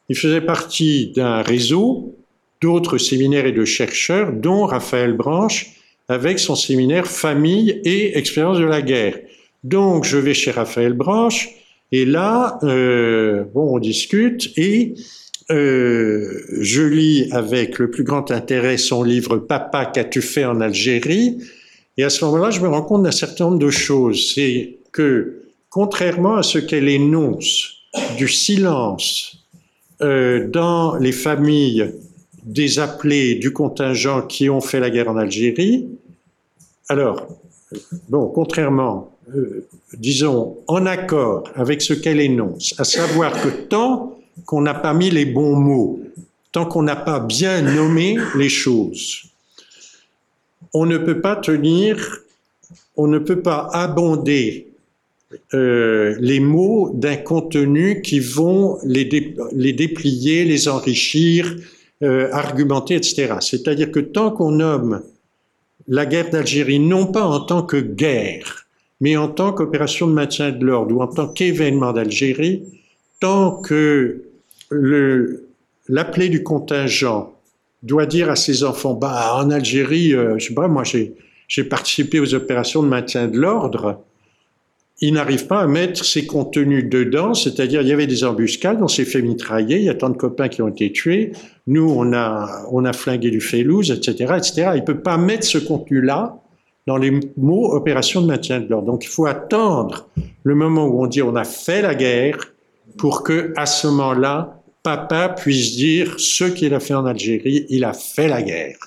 il 0.08 0.16
faisait 0.16 0.40
partie 0.40 1.12
d'un 1.16 1.42
réseau 1.42 2.16
d'autres 2.60 2.96
séminaires 2.96 3.46
et 3.46 3.52
de 3.52 3.64
chercheurs, 3.64 4.32
dont 4.32 4.66
Raphaël 4.66 5.14
Branche, 5.14 5.72
avec 6.08 6.38
son 6.38 6.54
séminaire 6.54 7.06
Famille 7.06 7.80
et 7.84 8.16
expérience 8.16 8.58
de 8.58 8.64
la 8.64 8.82
guerre. 8.82 9.18
Donc, 9.64 10.04
je 10.04 10.16
vais 10.16 10.34
chez 10.34 10.52
Raphaël 10.52 10.92
Branche, 10.92 11.48
et 11.90 12.04
là, 12.04 12.58
euh, 12.62 13.44
bon, 13.52 13.76
on 13.76 13.78
discute, 13.78 14.52
et 14.56 14.94
euh, 15.50 16.40
je 16.60 16.82
lis 16.82 17.28
avec 17.32 17.78
le 17.78 17.90
plus 17.90 18.04
grand 18.04 18.30
intérêt 18.30 18.76
son 18.78 19.02
livre 19.02 19.36
Papa, 19.36 19.86
qu'as-tu 19.86 20.22
fait 20.22 20.44
en 20.44 20.60
Algérie? 20.60 21.38
Et 21.96 22.04
à 22.04 22.10
ce 22.10 22.24
moment-là, 22.24 22.50
je 22.50 22.60
me 22.60 22.68
rends 22.68 22.82
compte 22.82 23.02
d'un 23.02 23.10
certain 23.10 23.44
nombre 23.44 23.58
de 23.58 23.70
choses. 23.70 24.32
C'est 24.34 24.78
que, 24.92 25.42
contrairement 25.70 26.36
à 26.36 26.42
ce 26.42 26.58
qu'elle 26.58 26.88
énonce 26.88 27.74
du 28.16 28.28
silence 28.28 29.36
euh, 30.00 30.48
dans 30.48 30.96
les 30.96 31.12
familles 31.12 31.92
des 32.44 32.78
appelés 32.78 33.36
du 33.36 33.52
contingent 33.52 34.22
qui 34.22 34.50
ont 34.50 34.60
fait 34.60 34.80
la 34.80 34.90
guerre 34.90 35.08
en 35.08 35.16
Algérie, 35.16 35.86
alors, 36.88 37.26
bon, 38.08 38.26
contrairement, 38.28 39.12
euh, 39.34 39.66
disons, 39.96 40.58
en 40.66 40.86
accord 40.86 41.44
avec 41.54 41.80
ce 41.82 41.94
qu'elle 41.94 42.20
énonce, 42.20 42.74
à 42.78 42.84
savoir 42.84 43.40
que 43.40 43.48
tant 43.48 44.18
qu'on 44.46 44.62
n'a 44.62 44.74
pas 44.74 44.94
mis 44.94 45.10
les 45.10 45.24
bons 45.24 45.56
mots 45.56 46.00
tant 46.52 46.66
qu'on 46.66 46.82
n'a 46.82 46.96
pas 46.96 47.18
bien 47.18 47.62
nommé 47.62 48.16
les 48.36 48.50
choses. 48.50 49.22
On 50.74 50.86
ne 50.86 50.98
peut 50.98 51.20
pas 51.20 51.36
tenir, 51.36 52.20
on 52.96 53.06
ne 53.06 53.18
peut 53.18 53.40
pas 53.40 53.68
abonder 53.72 54.68
euh, 55.54 56.16
les 56.20 56.40
mots 56.40 56.90
d'un 56.94 57.16
contenu 57.16 58.02
qui 58.02 58.20
vont 58.20 58.78
les, 58.84 59.04
déplier, 59.04 60.44
les 60.44 60.68
enrichir, 60.68 61.56
euh, 62.02 62.28
argumenter, 62.32 62.96
etc. 62.96 63.34
C'est-à-dire 63.40 63.90
que 63.90 64.00
tant 64.00 64.30
qu'on 64.30 64.52
nomme 64.52 65.02
la 65.88 66.06
guerre 66.06 66.30
d'Algérie 66.30 66.78
non 66.78 67.06
pas 67.06 67.24
en 67.24 67.40
tant 67.40 67.62
que 67.62 67.76
guerre, 67.76 68.66
mais 69.00 69.16
en 69.16 69.28
tant 69.28 69.52
qu'opération 69.52 70.06
de 70.06 70.12
maintien 70.12 70.52
de 70.52 70.64
l'ordre 70.64 70.94
ou 70.94 71.02
en 71.02 71.08
tant 71.08 71.28
qu'événement 71.28 71.92
d'Algérie, 71.92 72.62
tant 73.20 73.52
que 73.52 74.22
l'appelé 75.88 76.28
du 76.28 76.42
contingent 76.42 77.31
doit 77.82 78.06
dire 78.06 78.30
à 78.30 78.36
ses 78.36 78.64
enfants, 78.64 78.94
bah, 78.94 79.34
en 79.36 79.50
Algérie, 79.50 80.14
euh, 80.14 80.38
je 80.38 80.48
sais 80.48 80.54
pas, 80.54 80.68
moi 80.68 80.84
j'ai 80.84 81.64
participé 81.64 82.20
aux 82.20 82.34
opérations 82.34 82.82
de 82.82 82.88
maintien 82.88 83.28
de 83.28 83.38
l'ordre, 83.38 84.04
il 85.00 85.14
n'arrive 85.14 85.48
pas 85.48 85.60
à 85.60 85.66
mettre 85.66 86.04
ses 86.04 86.26
contenus 86.26 86.88
dedans, 86.88 87.34
c'est-à-dire 87.34 87.82
il 87.82 87.88
y 87.88 87.92
avait 87.92 88.06
des 88.06 88.22
embuscades, 88.22 88.80
on 88.80 88.88
s'est 88.88 89.04
fait 89.04 89.20
mitrailler, 89.20 89.78
il 89.78 89.84
y 89.84 89.88
a 89.88 89.94
tant 89.94 90.10
de 90.10 90.16
copains 90.16 90.48
qui 90.48 90.62
ont 90.62 90.68
été 90.68 90.92
tués, 90.92 91.32
nous 91.66 91.90
on 91.90 92.12
a, 92.12 92.92
flingué 92.92 93.30
du 93.30 93.40
Félouz, 93.40 93.90
etc., 93.90 94.34
etc. 94.36 94.70
Il 94.76 94.84
peut 94.84 95.00
pas 95.00 95.16
mettre 95.16 95.44
ce 95.44 95.58
contenu-là 95.58 96.36
dans 96.86 96.98
les 96.98 97.18
mots 97.36 97.74
opération 97.74 98.20
de 98.20 98.26
maintien 98.26 98.60
de 98.60 98.68
l'ordre. 98.68 98.86
Donc 98.86 99.04
il 99.04 99.08
faut 99.08 99.26
attendre 99.26 100.08
le 100.44 100.54
moment 100.54 100.86
où 100.86 101.02
on 101.02 101.06
dit 101.08 101.22
on 101.22 101.34
a 101.34 101.44
fait 101.44 101.82
la 101.82 101.96
guerre 101.96 102.52
pour 102.96 103.24
que 103.24 103.52
à 103.56 103.66
ce 103.66 103.88
moment-là, 103.88 104.61
papa 104.82 105.28
puisse 105.28 105.76
dire 105.76 106.18
ce 106.18 106.44
qu'il 106.44 106.74
a 106.74 106.80
fait 106.80 106.94
en 106.94 107.06
Algérie, 107.06 107.66
il 107.68 107.84
a 107.84 107.92
fait 107.92 108.28
la 108.28 108.42
guerre. 108.42 108.78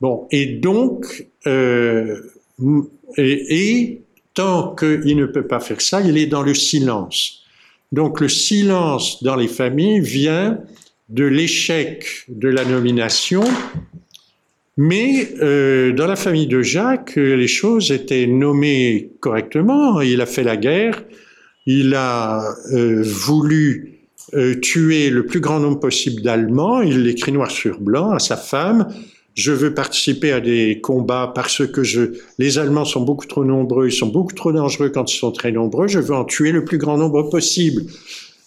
Bon, 0.00 0.26
et 0.30 0.46
donc, 0.46 1.26
euh, 1.46 2.20
et, 3.16 3.78
et 3.78 4.02
tant 4.34 4.74
qu'il 4.74 5.16
ne 5.16 5.26
peut 5.26 5.46
pas 5.46 5.60
faire 5.60 5.80
ça, 5.80 6.00
il 6.00 6.18
est 6.18 6.26
dans 6.26 6.42
le 6.42 6.54
silence. 6.54 7.44
Donc 7.92 8.20
le 8.20 8.28
silence 8.28 9.22
dans 9.22 9.36
les 9.36 9.48
familles 9.48 10.00
vient 10.00 10.58
de 11.08 11.24
l'échec 11.24 12.24
de 12.28 12.48
la 12.48 12.64
nomination, 12.64 13.44
mais 14.76 15.28
euh, 15.40 15.92
dans 15.92 16.06
la 16.06 16.16
famille 16.16 16.48
de 16.48 16.62
Jacques, 16.62 17.14
les 17.16 17.46
choses 17.46 17.92
étaient 17.92 18.26
nommées 18.26 19.10
correctement. 19.20 20.00
Il 20.00 20.20
a 20.20 20.26
fait 20.26 20.42
la 20.42 20.56
guerre, 20.56 21.04
il 21.66 21.94
a 21.94 22.42
euh, 22.72 23.02
voulu 23.04 23.93
euh, 24.32 24.58
tuer 24.58 25.10
le 25.10 25.26
plus 25.26 25.40
grand 25.40 25.60
nombre 25.60 25.80
possible 25.80 26.22
d'Allemands, 26.22 26.80
il 26.80 27.02
l'écrit 27.02 27.32
noir 27.32 27.50
sur 27.50 27.78
blanc 27.78 28.10
à 28.10 28.18
sa 28.18 28.36
femme, 28.36 28.88
je 29.34 29.52
veux 29.52 29.74
participer 29.74 30.32
à 30.32 30.40
des 30.40 30.80
combats 30.80 31.32
parce 31.34 31.66
que 31.66 31.82
je, 31.82 32.12
les 32.38 32.58
Allemands 32.58 32.84
sont 32.84 33.02
beaucoup 33.02 33.26
trop 33.26 33.44
nombreux, 33.44 33.88
ils 33.88 33.92
sont 33.92 34.06
beaucoup 34.06 34.32
trop 34.32 34.52
dangereux 34.52 34.90
quand 34.90 35.12
ils 35.12 35.18
sont 35.18 35.32
très 35.32 35.52
nombreux, 35.52 35.88
je 35.88 35.98
veux 35.98 36.14
en 36.14 36.24
tuer 36.24 36.52
le 36.52 36.64
plus 36.64 36.78
grand 36.78 36.96
nombre 36.96 37.24
possible. 37.24 37.82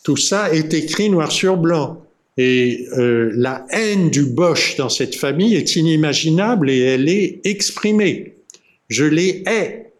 Tout 0.04 0.18
ça 0.18 0.54
est 0.54 0.74
écrit 0.74 1.10
noir 1.10 1.32
sur 1.32 1.58
blanc. 1.58 2.02
Et 2.38 2.88
euh, 2.98 3.32
la 3.36 3.66
haine 3.72 4.10
du 4.10 4.24
Bosch 4.24 4.78
dans 4.78 4.90
cette 4.90 5.16
famille 5.16 5.56
est 5.56 5.76
inimaginable 5.76 6.70
et 6.70 6.80
elle 6.80 7.10
est 7.10 7.42
exprimée. 7.44 8.38
Je 8.88 9.06
les 9.06 9.44
hais. 9.48 9.92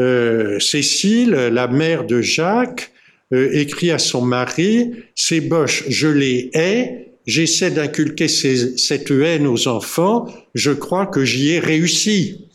Euh, 0.00 0.58
Cécile, 0.58 1.30
la 1.30 1.68
mère 1.68 2.04
de 2.04 2.20
Jacques, 2.20 2.92
euh, 3.32 3.50
écrit 3.52 3.90
à 3.90 3.98
son 3.98 4.22
mari, 4.22 4.92
ces 5.14 5.40
Bosch, 5.40 5.84
je 5.88 6.08
les 6.08 6.50
hais, 6.54 7.14
j'essaie 7.26 7.70
d'inculquer 7.70 8.28
cette 8.28 9.10
haine 9.10 9.46
aux 9.46 9.68
enfants, 9.68 10.26
je 10.54 10.70
crois 10.70 11.06
que 11.06 11.24
j'y 11.24 11.50
ai 11.50 11.58
réussi. 11.58 12.46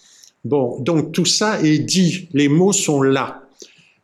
Bon, 0.45 0.80
donc 0.80 1.11
tout 1.11 1.26
ça 1.26 1.61
est 1.61 1.80
dit, 1.80 2.30
les 2.34 2.48
mots 2.48 2.73
sont 2.73 3.02
là. 3.02 3.43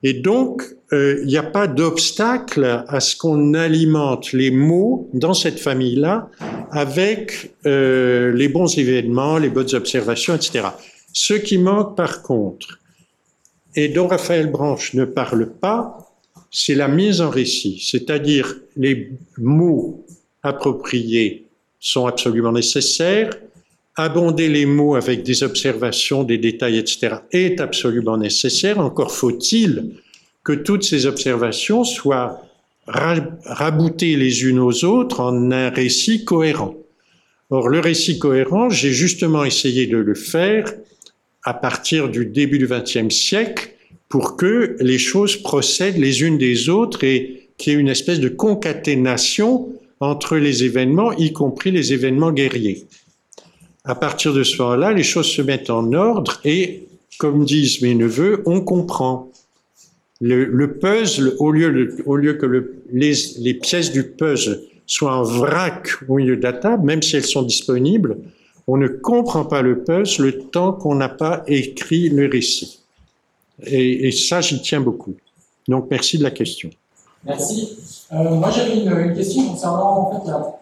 Et 0.04 0.14
donc, 0.14 0.64
euh, 0.94 1.20
il 1.22 1.28
n'y 1.28 1.38
a 1.38 1.44
pas 1.44 1.68
d'obstacle 1.68 2.84
à 2.88 3.00
ce 3.00 3.16
qu'on 3.16 3.54
alimente 3.56 4.32
les 4.32 4.52
mots 4.52 5.10
dans 5.14 5.34
cette 5.34 5.60
famille-là 5.60 6.30
avec 6.72 7.54
euh, 7.66 8.32
les 8.34 8.48
bons 8.48 8.78
événements, 8.78 9.38
les 9.38 9.50
bonnes 9.50 9.74
observations, 9.74 10.36
etc. 10.36 10.68
Ce 11.12 11.34
qui 11.34 11.58
manque 11.58 11.98
par 11.98 12.22
contre, 12.22 12.80
et 13.76 13.90
dont 13.90 14.08
Raphaël 14.08 14.52
Branche 14.52 14.94
ne 14.94 15.06
parle 15.06 15.50
pas, 15.50 16.07
c'est 16.52 16.76
la 16.76 16.88
mise 16.88 17.22
en 17.22 17.30
récit, 17.30 17.84
c'est-à-dire 17.86 18.56
les 18.76 19.12
mots 19.38 20.06
appropriés 20.44 21.46
sont 21.80 22.06
absolument 22.06 22.52
nécessaires. 22.52 23.30
Abonder 23.96 24.48
les 24.48 24.66
mots 24.66 24.96
avec 24.96 25.24
des 25.24 25.44
observations, 25.44 26.24
des 26.24 26.38
détails, 26.38 26.78
etc. 26.78 27.16
est 27.32 27.60
absolument 27.60 28.18
nécessaire. 28.18 28.80
Encore 28.80 29.12
faut-il 29.12 29.96
que 30.44 30.54
toutes 30.54 30.84
ces 30.84 31.06
observations 31.06 31.84
soient 31.84 32.42
raboutées 32.88 34.16
les 34.16 34.44
unes 34.46 34.60
aux 34.60 34.86
autres 34.86 35.20
en 35.20 35.52
un 35.52 35.70
récit 35.70 36.24
cohérent. 36.24 36.76
Or, 37.50 37.70
le 37.70 37.80
récit 37.80 38.20
cohérent, 38.20 38.70
j'ai 38.70 38.92
justement 38.92 39.44
essayé 39.44 39.88
de 39.88 39.98
le 39.98 40.16
faire 40.16 40.72
à 41.44 41.54
partir 41.54 42.10
du 42.10 42.26
début 42.26 42.60
du 42.60 42.68
XXe 42.68 43.14
siècle 43.14 43.74
pour 44.10 44.38
que 44.38 44.78
les 44.80 44.98
choses 44.98 45.36
procèdent 45.36 45.98
les 45.98 46.22
unes 46.22 46.38
des 46.38 46.70
autres 46.70 47.04
et 47.04 47.50
qu'il 47.58 47.74
y 47.74 47.76
ait 47.76 47.80
une 47.80 47.90
espèce 47.90 48.20
de 48.20 48.30
concaténation 48.30 49.70
entre 50.00 50.38
les 50.38 50.64
événements, 50.64 51.12
y 51.14 51.34
compris 51.34 51.72
les 51.72 51.94
événements 51.94 52.32
guerriers. 52.32 52.86
À 53.84 53.96
partir 53.96 54.34
de 54.34 54.44
ce 54.44 54.62
moment-là, 54.62 54.94
les 54.94 55.04
choses 55.04 55.28
se 55.28 55.42
mettent 55.42 55.70
en 55.70 55.94
ordre 55.94 56.40
et, 56.46 56.84
comme 57.18 57.46
disent 57.46 57.82
mes 57.82 57.96
neveux, 57.96 58.44
on 58.46 58.62
comprend. 58.62 59.32
Le, 60.20 60.74
puzzle, 60.74 61.36
au 61.40 61.52
lieu, 61.52 61.70
que 62.34 62.72
les, 62.92 63.14
les, 63.40 63.54
pièces 63.54 63.92
du 63.92 64.04
puzzle 64.04 64.62
soient 64.88 65.16
en 65.16 65.24
vrac 65.24 65.90
au 66.08 66.16
milieu 66.16 66.38
de 66.38 66.44
la 66.44 66.54
table, 66.54 66.86
même 66.86 67.04
si 67.04 67.16
elles 67.16 67.26
sont 67.26 67.44
disponibles, 67.44 68.18
on 68.66 68.78
ne 68.78 68.88
comprend 68.88 69.46
pas 69.46 69.62
le 69.62 69.84
puzzle 69.84 70.26
le 70.26 70.40
temps 70.40 70.74
qu'on 70.74 70.96
n'a 70.96 71.10
pas 71.10 71.44
écrit 71.48 72.10
le 72.10 72.28
récit. 72.28 72.80
Et, 73.66 74.12
ça, 74.12 74.42
j'y 74.42 74.62
tiens 74.62 74.82
beaucoup. 74.82 75.16
Donc, 75.68 75.88
merci 75.90 76.18
de 76.18 76.24
la 76.24 76.32
question. 76.32 76.70
Merci. 77.26 77.78
Euh, 78.14 78.36
moi, 78.36 78.52
j'avais 78.52 78.78
une, 78.78 79.16
question 79.16 79.50
concernant 79.50 80.12
en 80.12 80.12
fait, 80.12 80.32
la 80.32 80.54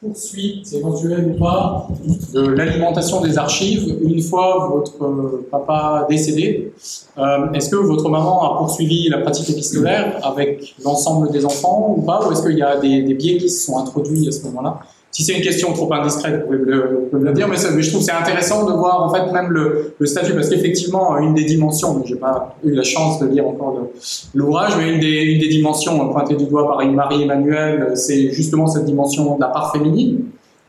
poursuite 0.00 0.72
éventuelle 0.72 1.32
ou 1.34 1.38
pas 1.38 1.88
de 2.34 2.40
l'alimentation 2.40 3.20
des 3.20 3.38
archives 3.38 3.98
une 4.02 4.20
fois 4.20 4.68
votre 4.72 5.02
euh, 5.04 5.46
papa 5.50 6.06
décédé. 6.08 6.72
Euh, 7.18 7.52
est-ce 7.52 7.70
que 7.70 7.76
votre 7.76 8.08
maman 8.08 8.42
a 8.42 8.58
poursuivi 8.58 9.08
la 9.08 9.18
pratique 9.18 9.48
épistolaire 9.50 10.18
avec 10.24 10.74
l'ensemble 10.84 11.30
des 11.30 11.44
enfants 11.44 11.94
ou 11.96 12.02
pas? 12.02 12.26
Ou 12.26 12.32
est-ce 12.32 12.42
qu'il 12.42 12.58
y 12.58 12.62
a 12.62 12.78
des 12.78 13.14
biais 13.14 13.38
qui 13.38 13.48
se 13.48 13.66
sont 13.66 13.78
introduits 13.78 14.28
à 14.28 14.32
ce 14.32 14.42
moment-là? 14.46 14.80
Si 15.12 15.22
c'est 15.22 15.34
une 15.34 15.42
question 15.42 15.74
trop 15.74 15.92
indiscrète, 15.92 16.40
vous 16.40 16.46
pouvez 16.46 16.58
me 16.58 17.24
le, 17.26 17.32
dire, 17.32 17.46
mais, 17.46 17.56
je 17.56 17.90
trouve 17.90 18.02
c'est 18.02 18.12
intéressant 18.12 18.64
de 18.64 18.72
voir 18.72 19.02
en 19.02 19.12
fait 19.12 19.30
même 19.30 19.50
le, 19.50 19.94
statut, 20.06 20.32
parce 20.32 20.48
qu'effectivement, 20.48 21.18
une 21.18 21.34
des 21.34 21.44
dimensions, 21.44 22.02
j'ai 22.06 22.16
pas 22.16 22.56
eu 22.64 22.72
la 22.72 22.82
chance 22.82 23.20
de 23.20 23.26
lire 23.26 23.46
encore 23.46 23.88
l'ouvrage, 24.34 24.72
mais 24.78 24.94
une 24.94 25.00
des, 25.00 25.22
une 25.22 25.38
dimensions 25.38 26.08
pointées 26.08 26.36
du 26.36 26.46
doigt 26.46 26.66
par 26.66 26.84
Marie-Emmanuel, 26.84 27.92
c'est 27.94 28.30
justement 28.30 28.66
cette 28.66 28.86
dimension 28.86 29.36
de 29.36 29.40
la 29.40 29.48
part 29.48 29.70
féminine 29.72 30.24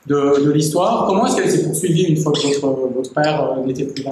de, 0.07 0.51
l'histoire. 0.51 1.05
Comment 1.07 1.25
est-ce 1.25 1.37
qu'elle 1.37 1.49
s'est 1.49 1.63
poursuivie 1.63 2.03
une 2.03 2.17
fois 2.17 2.33
que 2.33 2.59
votre, 2.59 3.13
père 3.13 3.57
euh, 3.57 3.65
n'était 3.65 3.85
plus 3.85 4.03
là? 4.03 4.11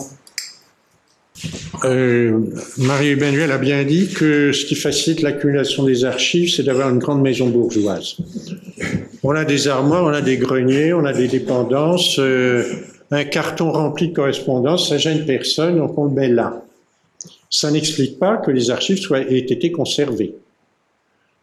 Euh, 1.84 2.39
Marie-Emmanuel 2.77 3.51
a 3.51 3.57
bien 3.57 3.84
dit 3.84 4.09
que 4.09 4.51
ce 4.51 4.65
qui 4.65 4.76
facilite 4.76 5.22
l'accumulation 5.22 5.84
des 5.84 6.05
archives, 6.05 6.53
c'est 6.53 6.63
d'avoir 6.63 6.89
une 6.89 6.99
grande 6.99 7.22
maison 7.22 7.47
bourgeoise. 7.47 8.18
On 9.23 9.31
a 9.31 9.45
des 9.45 9.68
armoires, 9.68 10.03
on 10.03 10.13
a 10.13 10.22
des 10.22 10.38
greniers, 10.38 10.93
on 10.93 11.05
a 11.05 11.13
des 11.13 11.27
dépendances, 11.27 12.19
euh, 12.19 12.63
un 13.09 13.23
carton 13.23 13.72
rempli 13.72 14.09
de 14.09 14.15
correspondances, 14.15 14.89
ça 14.89 14.97
gêne 14.97 15.26
personne, 15.26 15.77
donc 15.77 15.97
on 15.97 16.05
le 16.05 16.11
met 16.11 16.30
là. 16.30 16.63
Ça 17.49 17.72
n'explique 17.72 18.19
pas 18.19 18.38
que 18.38 18.51
les 18.51 18.69
archives 18.69 18.99
soient, 18.99 19.19
aient 19.19 19.38
été 19.38 19.72
conservées. 19.72 20.35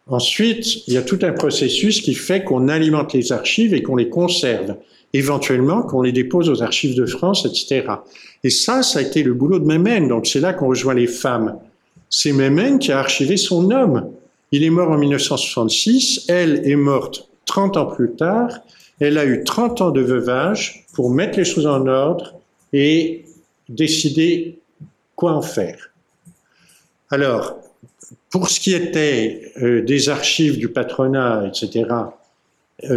Ensuite, 0.07 0.87
il 0.87 0.95
y 0.95 0.97
a 0.97 1.03
tout 1.03 1.19
un 1.21 1.33
processus 1.33 2.01
qui 2.01 2.15
fait 2.15 2.43
qu'on 2.43 2.67
alimente 2.67 3.13
les 3.13 3.31
archives 3.31 3.75
et 3.75 3.83
qu'on 3.83 3.95
les 3.95 4.09
conserve 4.09 4.75
éventuellement 5.13 5.81
qu'on 5.81 6.01
les 6.01 6.11
dépose 6.11 6.49
aux 6.49 6.61
archives 6.61 6.95
de 6.95 7.05
France, 7.05 7.45
etc. 7.45 7.85
Et 8.43 8.49
ça, 8.49 8.83
ça 8.83 8.99
a 8.99 9.01
été 9.01 9.23
le 9.23 9.33
boulot 9.33 9.59
de 9.59 9.65
Mémène. 9.65 10.07
Donc 10.07 10.27
c'est 10.27 10.39
là 10.39 10.53
qu'on 10.53 10.67
rejoint 10.67 10.93
les 10.93 11.07
femmes. 11.07 11.57
C'est 12.09 12.31
Mémène 12.31 12.79
qui 12.79 12.91
a 12.91 12.99
archivé 12.99 13.37
son 13.37 13.71
homme. 13.71 14.09
Il 14.51 14.63
est 14.63 14.69
mort 14.69 14.89
en 14.89 14.97
1966, 14.97 16.25
elle 16.27 16.67
est 16.67 16.75
morte 16.75 17.29
30 17.45 17.77
ans 17.77 17.85
plus 17.85 18.11
tard. 18.11 18.49
Elle 18.99 19.17
a 19.17 19.25
eu 19.25 19.43
30 19.43 19.81
ans 19.81 19.91
de 19.91 20.01
veuvage 20.01 20.85
pour 20.93 21.11
mettre 21.11 21.37
les 21.37 21.45
choses 21.45 21.67
en 21.67 21.85
ordre 21.87 22.33
et 22.73 23.25
décider 23.69 24.59
quoi 25.15 25.33
en 25.33 25.41
faire. 25.41 25.91
Alors, 27.11 27.57
pour 28.29 28.49
ce 28.49 28.59
qui 28.59 28.73
était 28.73 29.53
euh, 29.61 29.81
des 29.81 30.09
archives 30.09 30.57
du 30.57 30.69
patronat, 30.69 31.47
etc., 31.47 31.85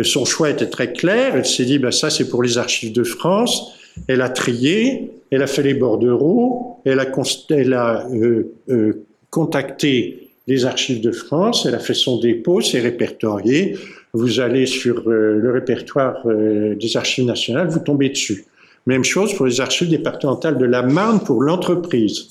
son 0.02 0.24
choix 0.24 0.50
était 0.50 0.68
très 0.68 0.92
clair. 0.92 1.36
Elle 1.36 1.46
s'est 1.46 1.64
dit, 1.64 1.78
ben, 1.78 1.90
ça 1.90 2.10
c'est 2.10 2.28
pour 2.28 2.42
les 2.42 2.58
archives 2.58 2.92
de 2.92 3.04
France. 3.04 3.72
Elle 4.08 4.22
a 4.22 4.28
trié, 4.28 5.10
elle 5.30 5.42
a 5.42 5.46
fait 5.46 5.62
les 5.62 5.74
bordereaux, 5.74 6.80
elle 6.84 7.00
a, 7.00 7.06
elle 7.50 7.74
a 7.74 8.06
euh, 8.10 8.52
euh, 8.70 9.04
contacté 9.30 10.30
les 10.46 10.64
archives 10.64 11.00
de 11.00 11.12
France, 11.12 11.66
elle 11.66 11.74
a 11.74 11.78
fait 11.78 11.94
son 11.94 12.18
dépôt, 12.18 12.60
c'est 12.60 12.80
répertorié. 12.80 13.76
Vous 14.12 14.40
allez 14.40 14.66
sur 14.66 15.08
euh, 15.08 15.38
le 15.38 15.52
répertoire 15.52 16.22
euh, 16.26 16.74
des 16.74 16.96
archives 16.96 17.24
nationales, 17.24 17.68
vous 17.68 17.78
tombez 17.78 18.08
dessus. 18.08 18.44
Même 18.86 19.04
chose 19.04 19.32
pour 19.34 19.46
les 19.46 19.60
archives 19.60 19.88
départementales 19.88 20.58
de 20.58 20.64
la 20.64 20.82
Marne 20.82 21.20
pour 21.20 21.42
l'entreprise. 21.42 22.30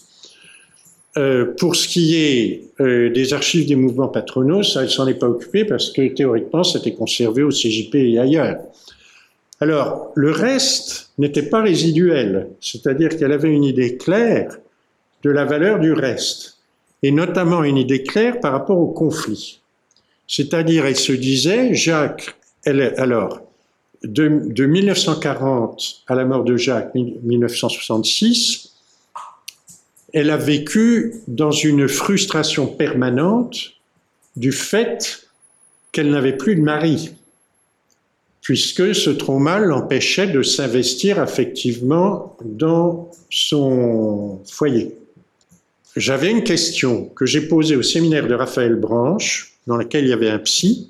Euh, 1.17 1.53
pour 1.57 1.75
ce 1.75 1.89
qui 1.89 2.15
est 2.15 2.71
euh, 2.79 3.09
des 3.09 3.33
archives 3.33 3.67
des 3.67 3.75
mouvements 3.75 4.07
patronaux, 4.07 4.63
ça, 4.63 4.83
elle 4.83 4.89
s'en 4.89 5.07
est 5.07 5.19
pas 5.19 5.27
occupée 5.27 5.65
parce 5.65 5.91
que 5.91 6.07
théoriquement, 6.07 6.63
c'était 6.63 6.93
conservé 6.93 7.43
au 7.43 7.49
CJP 7.49 7.95
et 7.95 8.17
ailleurs. 8.17 8.59
Alors, 9.59 10.11
le 10.15 10.31
reste 10.31 11.11
n'était 11.17 11.43
pas 11.43 11.61
résiduel, 11.61 12.47
c'est-à-dire 12.61 13.09
qu'elle 13.17 13.33
avait 13.33 13.51
une 13.51 13.65
idée 13.65 13.97
claire 13.97 14.57
de 15.23 15.29
la 15.29 15.45
valeur 15.45 15.79
du 15.79 15.91
reste, 15.91 16.57
et 17.03 17.11
notamment 17.11 17.63
une 17.63 17.77
idée 17.77 18.03
claire 18.03 18.39
par 18.39 18.53
rapport 18.53 18.79
au 18.79 18.87
conflit. 18.87 19.59
C'est-à-dire, 20.27 20.85
elle 20.85 20.95
se 20.95 21.11
disait, 21.11 21.75
Jacques, 21.75 22.35
alors, 22.65 23.41
de 24.03 24.65
1940 24.65 26.03
à 26.07 26.15
la 26.15 26.25
mort 26.25 26.43
de 26.43 26.55
Jacques, 26.57 26.95
1966, 26.95 28.70
elle 30.13 30.29
a 30.29 30.37
vécu 30.37 31.13
dans 31.27 31.51
une 31.51 31.87
frustration 31.87 32.67
permanente 32.67 33.73
du 34.35 34.51
fait 34.51 35.27
qu'elle 35.91 36.09
n'avait 36.09 36.37
plus 36.37 36.55
de 36.55 36.61
mari, 36.61 37.11
puisque 38.41 38.95
ce 38.95 39.09
trauma 39.09 39.59
l'empêchait 39.59 40.27
de 40.27 40.41
s'investir 40.41 41.19
affectivement 41.19 42.37
dans 42.43 43.09
son 43.29 44.39
foyer. 44.49 44.95
J'avais 45.95 46.31
une 46.31 46.43
question 46.43 47.05
que 47.15 47.25
j'ai 47.25 47.41
posée 47.41 47.75
au 47.75 47.83
séminaire 47.83 48.27
de 48.27 48.33
Raphaël 48.33 48.75
Branche, 48.75 49.53
dans 49.67 49.77
laquelle 49.77 50.05
il 50.05 50.09
y 50.09 50.13
avait 50.13 50.29
un 50.29 50.39
psy, 50.39 50.87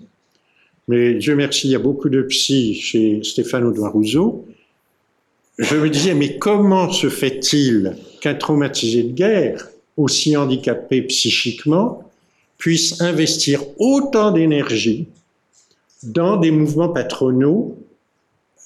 mais 0.88 1.16
Dieu 1.16 1.36
merci, 1.36 1.68
il 1.68 1.72
y 1.72 1.76
a 1.76 1.80
beaucoup 1.80 2.10
de 2.10 2.22
psy 2.24 2.76
chez 2.76 3.24
Stéphane 3.24 3.66
Audouin 3.66 3.90
Rousseau. 3.90 4.46
Je 5.58 5.76
me 5.76 5.90
disais, 5.90 6.14
mais 6.14 6.38
comment 6.38 6.92
se 6.92 7.10
fait-il 7.10 7.96
qu'un 8.22 8.36
traumatisé 8.36 9.04
de 9.04 9.12
guerre, 9.12 9.68
aussi 9.98 10.38
handicapé 10.38 11.02
psychiquement, 11.02 12.04
puisse 12.58 13.02
investir 13.02 13.62
autant 13.80 14.32
d'énergie 14.32 15.08
dans 16.04 16.38
des 16.38 16.52
mouvements 16.52 16.90
patronaux 16.90 17.78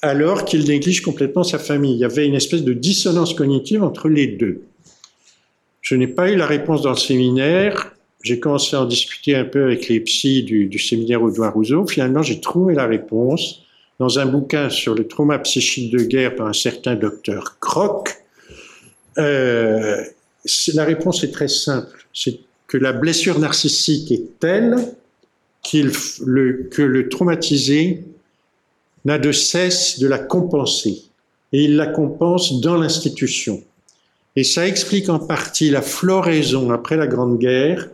alors 0.02 0.46
qu'il 0.46 0.68
néglige 0.68 1.02
complètement 1.02 1.44
sa 1.44 1.58
famille. 1.58 1.94
Il 1.94 2.00
y 2.00 2.06
avait 2.06 2.28
une 2.28 2.36
espèce 2.36 2.64
de 2.64 2.74
dissonance 2.74 3.34
cognitive 3.34 3.84
entre 3.84 4.08
les 4.08 4.28
deux. 4.28 4.62
Je 5.82 5.96
n'ai 5.96 6.08
pas 6.08 6.32
eu 6.32 6.36
la 6.36 6.46
réponse 6.46 6.82
dans 6.82 6.92
le 6.92 6.98
séminaire. 6.98 7.96
J'ai 8.22 8.40
commencé 8.40 8.76
à 8.76 8.82
en 8.82 8.86
discuter 8.86 9.36
un 9.36 9.46
peu 9.46 9.64
avec 9.64 9.88
les 9.88 10.00
psys 10.00 10.44
du, 10.44 10.80
séminaire 10.80 11.22
Audouin 11.22 11.50
Rousseau. 11.50 11.86
Finalement, 11.88 12.24
j'ai 12.24 12.40
trouvé 12.40 12.74
la 12.74 12.88
réponse 12.88 13.62
dans 14.00 14.20
un 14.20 14.26
bouquin 14.26 14.70
sur 14.70 14.96
le 14.96 15.08
trauma 15.08 15.40
psychique 15.40 15.92
de 15.92 16.04
guerre 16.04 16.36
par 16.36 16.48
un 16.48 16.54
certain 16.54 16.96
docteur 16.96 17.58
Croc. 17.60 18.25
Euh, 19.18 20.04
la 20.74 20.84
réponse 20.84 21.24
est 21.24 21.32
très 21.32 21.48
simple. 21.48 22.08
C'est 22.14 22.40
que 22.68 22.78
la 22.78 22.94
blessure 22.94 23.40
narcissique 23.40 24.12
est 24.12 24.40
telle 24.40 24.78
qu'il, 25.62 25.92
que 25.92 26.82
le 26.82 27.10
traumatisé 27.10 28.04
n'a 29.06 29.18
de 29.18 29.32
cesse 29.32 30.00
de 30.00 30.08
la 30.08 30.20
compenser. 30.20 31.04
Et 31.54 31.64
il 31.64 31.76
la 31.76 31.88
compense 31.88 32.60
dans 32.62 32.76
l'institution. 32.76 33.64
Et 34.36 34.44
ça 34.44 34.68
explique 34.68 35.10
en 35.10 35.20
partie 35.20 35.70
la 35.70 35.82
floraison 35.82 36.72
après 36.72 36.98
la 36.98 37.08
Grande 37.08 37.40
Guerre 37.40 37.90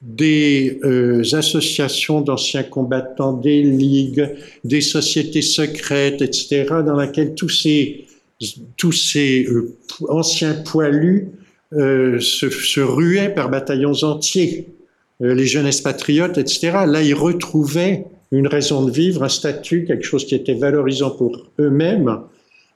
des 0.00 0.78
euh, 0.84 1.24
associations 1.32 2.20
d'anciens 2.20 2.62
combattants, 2.62 3.32
des 3.32 3.62
ligues, 3.62 4.28
des 4.62 4.80
sociétés 4.80 5.42
secrètes, 5.42 6.22
etc., 6.22 6.66
dans 6.86 6.94
laquelle 6.94 7.34
tous 7.34 7.48
ces, 7.48 8.06
tous 8.76 8.92
ces 8.92 9.46
euh, 9.46 9.74
anciens 10.08 10.54
poilus 10.54 11.28
euh, 11.72 12.18
se, 12.20 12.80
ruaient 12.80 13.34
par 13.34 13.50
bataillons 13.50 14.04
entiers, 14.04 14.68
euh, 15.22 15.34
les 15.34 15.46
jeunesses 15.46 15.80
patriotes, 15.80 16.38
etc. 16.38 16.78
Là, 16.86 17.02
ils 17.02 17.14
retrouvaient 17.14 18.06
une 18.30 18.46
raison 18.46 18.84
de 18.84 18.90
vivre, 18.90 19.22
un 19.24 19.28
statut, 19.28 19.84
quelque 19.84 20.04
chose 20.04 20.24
qui 20.24 20.34
était 20.34 20.54
valorisant 20.54 21.10
pour 21.10 21.46
eux-mêmes, 21.58 22.20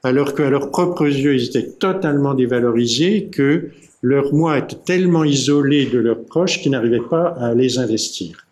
alors 0.03 0.35
qu'à 0.35 0.49
leurs 0.49 0.69
propres 0.69 1.07
yeux, 1.07 1.35
ils 1.35 1.47
étaient 1.47 1.69
totalement 1.69 2.33
dévalorisés, 2.33 3.29
que 3.31 3.69
leur 4.01 4.33
moi 4.33 4.57
était 4.57 4.75
tellement 4.75 5.23
isolé 5.23 5.85
de 5.85 5.99
leurs 5.99 6.25
proches 6.25 6.59
qu'ils 6.59 6.71
n'arrivaient 6.71 7.07
pas 7.09 7.27
à 7.39 7.53
les 7.53 7.77
investir. 7.77 8.45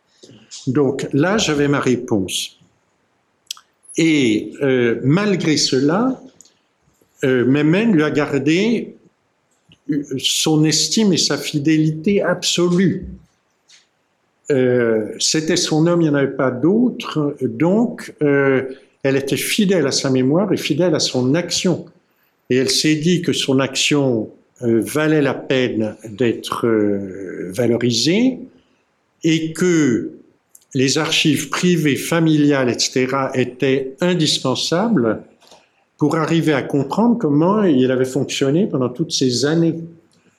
Donc 0.67 1.07
là, 1.11 1.38
j'avais 1.38 1.67
ma 1.67 1.81
réponse. 1.81 2.57
Et 3.97 4.53
malgré 5.03 5.57
cela, 5.57 6.21
euh, 7.23 7.43
lui 7.45 8.03
a 8.03 8.11
gardé 8.11 8.95
son 10.18 10.64
estime 10.64 11.14
et 11.14 11.18
sa 11.18 11.38
fidélité 11.38 12.22
absolue. 12.22 13.06
Euh, 14.49 15.07
C'était 15.19 15.57
son 15.57 15.88
homme, 15.88 16.02
il 16.02 16.06
n'y 16.06 16.10
en 16.10 16.15
avait 16.15 16.35
pas 16.35 16.52
d'autre, 16.52 17.35
donc 17.41 18.14
euh, 18.22 18.64
elle 19.03 19.15
était 19.15 19.38
fidèle 19.38 19.88
à 19.88 19.91
sa 19.91 20.10
mémoire 20.10 20.52
et 20.53 20.57
fidèle 20.57 20.95
à 20.95 20.99
son 20.99 21.35
action. 21.35 21.85
Et 22.49 22.57
elle 22.57 22.69
s'est 22.69 22.95
dit 22.95 23.22
que 23.22 23.34
son 23.34 23.60
action 23.60 24.30
euh, 24.61 24.81
valait 24.81 25.22
la 25.22 25.34
peine 25.34 25.95
d'être 26.07 26.68
euh, 26.68 27.49
valorisée 27.52 28.39
et 29.23 29.53
que 29.53 30.11
les 30.73 30.98
archives 30.98 31.49
privées, 31.49 31.95
familiales, 31.95 32.69
etc., 32.69 33.07
étaient 33.34 33.95
indispensables 34.02 35.23
pour 36.02 36.15
arriver 36.15 36.53
à 36.53 36.64
comprendre 36.64 37.19
comment 37.19 37.61
il 37.61 37.91
avait 37.91 38.06
fonctionné 38.06 38.65
pendant 38.65 38.90
toutes 38.90 39.11
ces 39.11 39.45
années. 39.45 39.76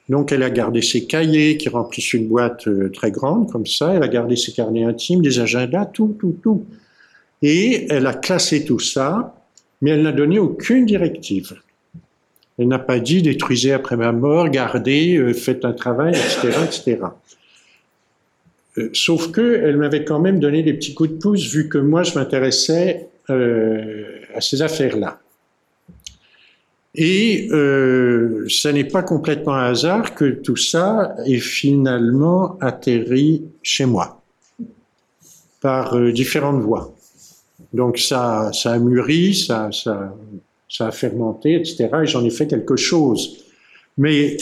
Donc 0.08 0.32
elle 0.32 0.42
a 0.42 0.50
gardé 0.50 0.82
ses 0.82 1.06
cahiers 1.06 1.56
qui 1.56 1.68
remplissent 1.68 2.14
une 2.14 2.26
boîte 2.26 2.66
euh, 2.66 2.90
très 2.90 3.12
grande 3.12 3.48
comme 3.48 3.64
ça, 3.64 3.94
elle 3.94 4.02
a 4.02 4.08
gardé 4.08 4.34
ses 4.34 4.50
carnets 4.50 4.82
intimes, 4.82 5.22
des 5.22 5.38
agendas, 5.38 5.86
tout, 5.86 6.16
tout, 6.18 6.36
tout. 6.42 6.66
Et 7.42 7.86
elle 7.90 8.08
a 8.08 8.14
classé 8.14 8.64
tout 8.64 8.80
ça, 8.80 9.36
mais 9.80 9.92
elle 9.92 10.02
n'a 10.02 10.10
donné 10.10 10.40
aucune 10.40 10.84
directive. 10.84 11.54
Elle 12.58 12.66
n'a 12.66 12.80
pas 12.80 12.98
dit 12.98 13.22
détruisez 13.22 13.72
après 13.72 13.96
ma 13.96 14.10
mort, 14.10 14.48
gardez, 14.48 15.16
euh, 15.16 15.32
faites 15.32 15.64
un 15.64 15.74
travail, 15.74 16.12
etc., 16.12 16.58
etc. 16.64 16.98
Euh, 18.78 18.90
sauf 18.94 19.30
que 19.30 19.62
elle 19.64 19.76
m'avait 19.76 20.04
quand 20.04 20.18
même 20.18 20.40
donné 20.40 20.64
des 20.64 20.72
petits 20.72 20.94
coups 20.94 21.10
de 21.10 21.18
pouce 21.18 21.54
vu 21.54 21.68
que 21.68 21.78
moi 21.78 22.02
je 22.02 22.18
m'intéressais 22.18 23.10
à 23.28 24.40
ces 24.40 24.60
affaires-là. 24.60 25.20
Et 26.94 27.48
euh, 27.52 28.44
ce 28.48 28.68
n'est 28.68 28.84
pas 28.84 29.02
complètement 29.02 29.54
un 29.54 29.70
hasard 29.70 30.14
que 30.14 30.26
tout 30.26 30.56
ça 30.56 31.14
est 31.24 31.38
finalement 31.38 32.58
atterri 32.60 33.44
chez 33.62 33.86
moi 33.86 34.22
par 35.60 35.94
euh, 35.94 36.12
différentes 36.12 36.60
voies. 36.60 36.94
Donc 37.72 37.98
ça, 37.98 38.50
ça 38.52 38.72
a 38.72 38.78
mûri, 38.78 39.34
ça, 39.34 39.70
ça, 39.72 40.14
ça 40.68 40.88
a 40.88 40.90
fermenté, 40.90 41.54
etc. 41.54 41.88
Et 42.02 42.06
j'en 42.06 42.24
ai 42.24 42.30
fait 42.30 42.46
quelque 42.46 42.76
chose. 42.76 43.38
Mais 43.96 44.36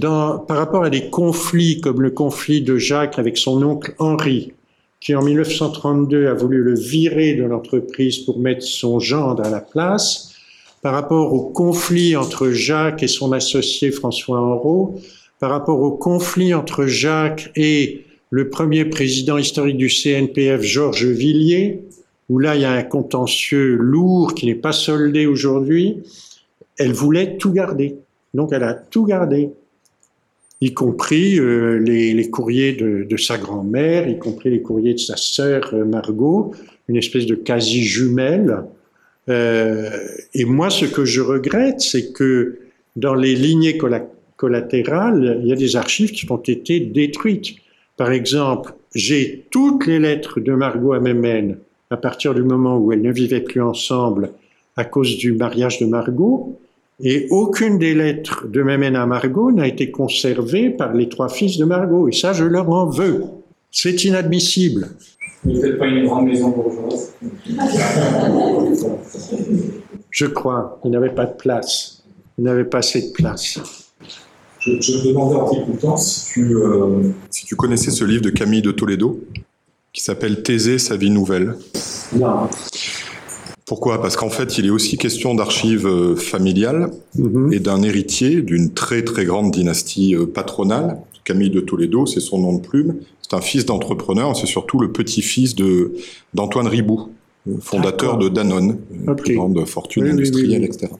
par 0.00 0.46
rapport 0.48 0.84
à 0.84 0.90
des 0.90 1.08
conflits 1.08 1.80
comme 1.80 2.02
le 2.02 2.10
conflit 2.10 2.60
de 2.60 2.76
Jacques 2.76 3.18
avec 3.18 3.38
son 3.38 3.62
oncle 3.62 3.94
Henri, 3.98 4.52
qui 5.00 5.14
en 5.14 5.22
1932 5.22 6.28
a 6.28 6.34
voulu 6.34 6.62
le 6.62 6.74
virer 6.74 7.34
de 7.34 7.44
l'entreprise 7.44 8.18
pour 8.18 8.38
mettre 8.38 8.62
son 8.62 8.98
gendre 8.98 9.44
à 9.44 9.50
la 9.50 9.60
place, 9.60 10.35
par 10.86 10.94
rapport 10.94 11.32
au 11.32 11.40
conflit 11.40 12.14
entre 12.14 12.50
Jacques 12.50 13.02
et 13.02 13.08
son 13.08 13.32
associé 13.32 13.90
François 13.90 14.38
Henrault, 14.38 14.94
par 15.40 15.50
rapport 15.50 15.80
au 15.80 15.90
conflit 15.90 16.54
entre 16.54 16.86
Jacques 16.86 17.50
et 17.56 18.04
le 18.30 18.50
premier 18.50 18.84
président 18.84 19.36
historique 19.36 19.78
du 19.78 19.88
CNPF, 19.88 20.62
Georges 20.62 21.06
Villiers, 21.06 21.82
où 22.28 22.38
là 22.38 22.54
il 22.54 22.62
y 22.62 22.64
a 22.64 22.70
un 22.70 22.84
contentieux 22.84 23.74
lourd 23.74 24.32
qui 24.36 24.46
n'est 24.46 24.54
pas 24.54 24.70
soldé 24.70 25.26
aujourd'hui, 25.26 26.04
elle 26.78 26.92
voulait 26.92 27.36
tout 27.36 27.50
garder. 27.50 27.96
Donc 28.32 28.50
elle 28.52 28.62
a 28.62 28.74
tout 28.74 29.06
gardé, 29.06 29.50
y 30.60 30.72
compris 30.72 31.40
euh, 31.40 31.80
les, 31.80 32.30
courriers 32.30 32.74
de, 32.74 33.02
de 33.02 33.16
sa 33.16 33.38
grand-mère, 33.38 34.08
y 34.08 34.20
compris 34.20 34.50
les 34.50 34.62
courriers 34.62 34.94
de 34.94 35.00
sa 35.00 35.16
sœur 35.16 35.68
euh, 35.72 35.84
Margot, 35.84 36.54
une 36.86 36.96
espèce 36.96 37.26
de 37.26 37.34
quasi-jumelle. 37.34 38.62
Euh, 39.28 39.90
et 40.34 40.44
moi, 40.44 40.70
ce 40.70 40.84
que 40.84 41.04
je 41.04 41.20
regrette, 41.20 41.80
c'est 41.80 42.12
que 42.12 42.58
dans 42.94 43.14
les 43.14 43.34
lignées 43.34 43.78
collatérales, 44.36 45.40
il 45.42 45.48
y 45.48 45.52
a 45.52 45.56
des 45.56 45.76
archives 45.76 46.12
qui 46.12 46.30
ont 46.30 46.36
été 46.36 46.80
détruites. 46.80 47.56
Par 47.96 48.12
exemple, 48.12 48.74
j'ai 48.94 49.46
toutes 49.50 49.86
les 49.86 49.98
lettres 49.98 50.40
de 50.40 50.52
Margot 50.52 50.92
à 50.92 51.00
Mémène 51.00 51.58
à 51.90 51.96
partir 51.96 52.34
du 52.34 52.42
moment 52.42 52.78
où 52.78 52.92
elles 52.92 53.02
ne 53.02 53.12
vivaient 53.12 53.40
plus 53.40 53.62
ensemble 53.62 54.30
à 54.76 54.84
cause 54.84 55.16
du 55.16 55.32
mariage 55.32 55.78
de 55.78 55.86
Margot, 55.86 56.58
et 57.02 57.26
aucune 57.30 57.78
des 57.78 57.94
lettres 57.94 58.46
de 58.46 58.62
Mémène 58.62 58.96
à 58.96 59.06
Margot 59.06 59.52
n'a 59.52 59.66
été 59.66 59.90
conservée 59.90 60.70
par 60.70 60.94
les 60.94 61.08
trois 61.08 61.28
fils 61.28 61.58
de 61.58 61.64
Margot, 61.64 62.08
et 62.08 62.12
ça, 62.12 62.32
je 62.32 62.44
leur 62.44 62.68
en 62.70 62.86
veux. 62.86 63.24
C'est 63.70 64.04
inadmissible. 64.04 64.88
Vous 65.44 65.52
n'êtes 65.52 65.78
pas 65.78 65.86
une 65.86 66.06
grande 66.06 66.26
maison 66.26 66.50
bourgeoise? 66.50 67.05
Je 70.10 70.26
crois, 70.26 70.80
il 70.84 70.90
n'avait 70.90 71.14
pas 71.14 71.26
de 71.26 71.32
place. 71.36 72.02
Il 72.38 72.44
n'avait 72.44 72.64
pas 72.64 72.78
assez 72.78 73.02
de 73.08 73.12
place. 73.12 73.58
Je, 74.60 74.80
je 74.80 74.92
me 74.98 75.08
demandais 75.08 75.36
en 75.36 75.48
t'écoutant 75.48 75.96
si 75.96 76.26
tu, 76.26 76.54
euh, 76.56 77.10
si 77.30 77.46
tu 77.46 77.56
connaissais 77.56 77.90
ce 77.90 78.04
livre 78.04 78.22
de 78.22 78.30
Camille 78.30 78.62
de 78.62 78.72
Toledo 78.72 79.20
qui 79.92 80.02
s'appelle 80.02 80.42
Thésée, 80.42 80.78
sa 80.78 80.96
vie 80.96 81.10
nouvelle. 81.10 81.56
Non. 82.14 82.48
Pourquoi? 83.64 84.00
Parce 84.02 84.16
qu'en 84.16 84.28
fait, 84.28 84.58
il 84.58 84.66
est 84.66 84.70
aussi 84.70 84.96
question 84.98 85.34
d'archives 85.34 85.86
euh, 85.86 86.14
familiales 86.16 86.90
Mhm. 87.16 87.52
et 87.52 87.58
d'un 87.60 87.82
héritier 87.82 88.42
d'une 88.42 88.72
très 88.74 89.02
très 89.02 89.24
grande 89.24 89.50
dynastie 89.52 90.14
euh, 90.14 90.26
patronale. 90.26 90.98
Camille 91.24 91.50
de 91.50 91.60
Toledo, 91.60 92.06
c'est 92.06 92.20
son 92.20 92.38
nom 92.38 92.52
de 92.54 92.60
plume. 92.60 92.96
C'est 93.28 93.34
un 93.36 93.40
fils 93.40 93.66
d'entrepreneur, 93.66 94.36
c'est 94.36 94.46
surtout 94.46 94.78
le 94.78 94.92
petit-fils 94.92 95.54
de 95.56 95.94
d'Antoine 96.34 96.68
Ribou, 96.68 97.08
euh, 97.48 97.54
fondateur 97.60 98.18
de 98.18 98.28
Danone, 98.28 98.78
une 98.92 99.10
Ok. 99.10 99.16
plus 99.24 99.34
grande 99.36 99.64
fortune 99.66 100.04
Oui, 100.04 100.10
industrielle, 100.10 100.60
oui, 100.62 100.68
oui. 100.70 100.76
etc. 100.76 100.92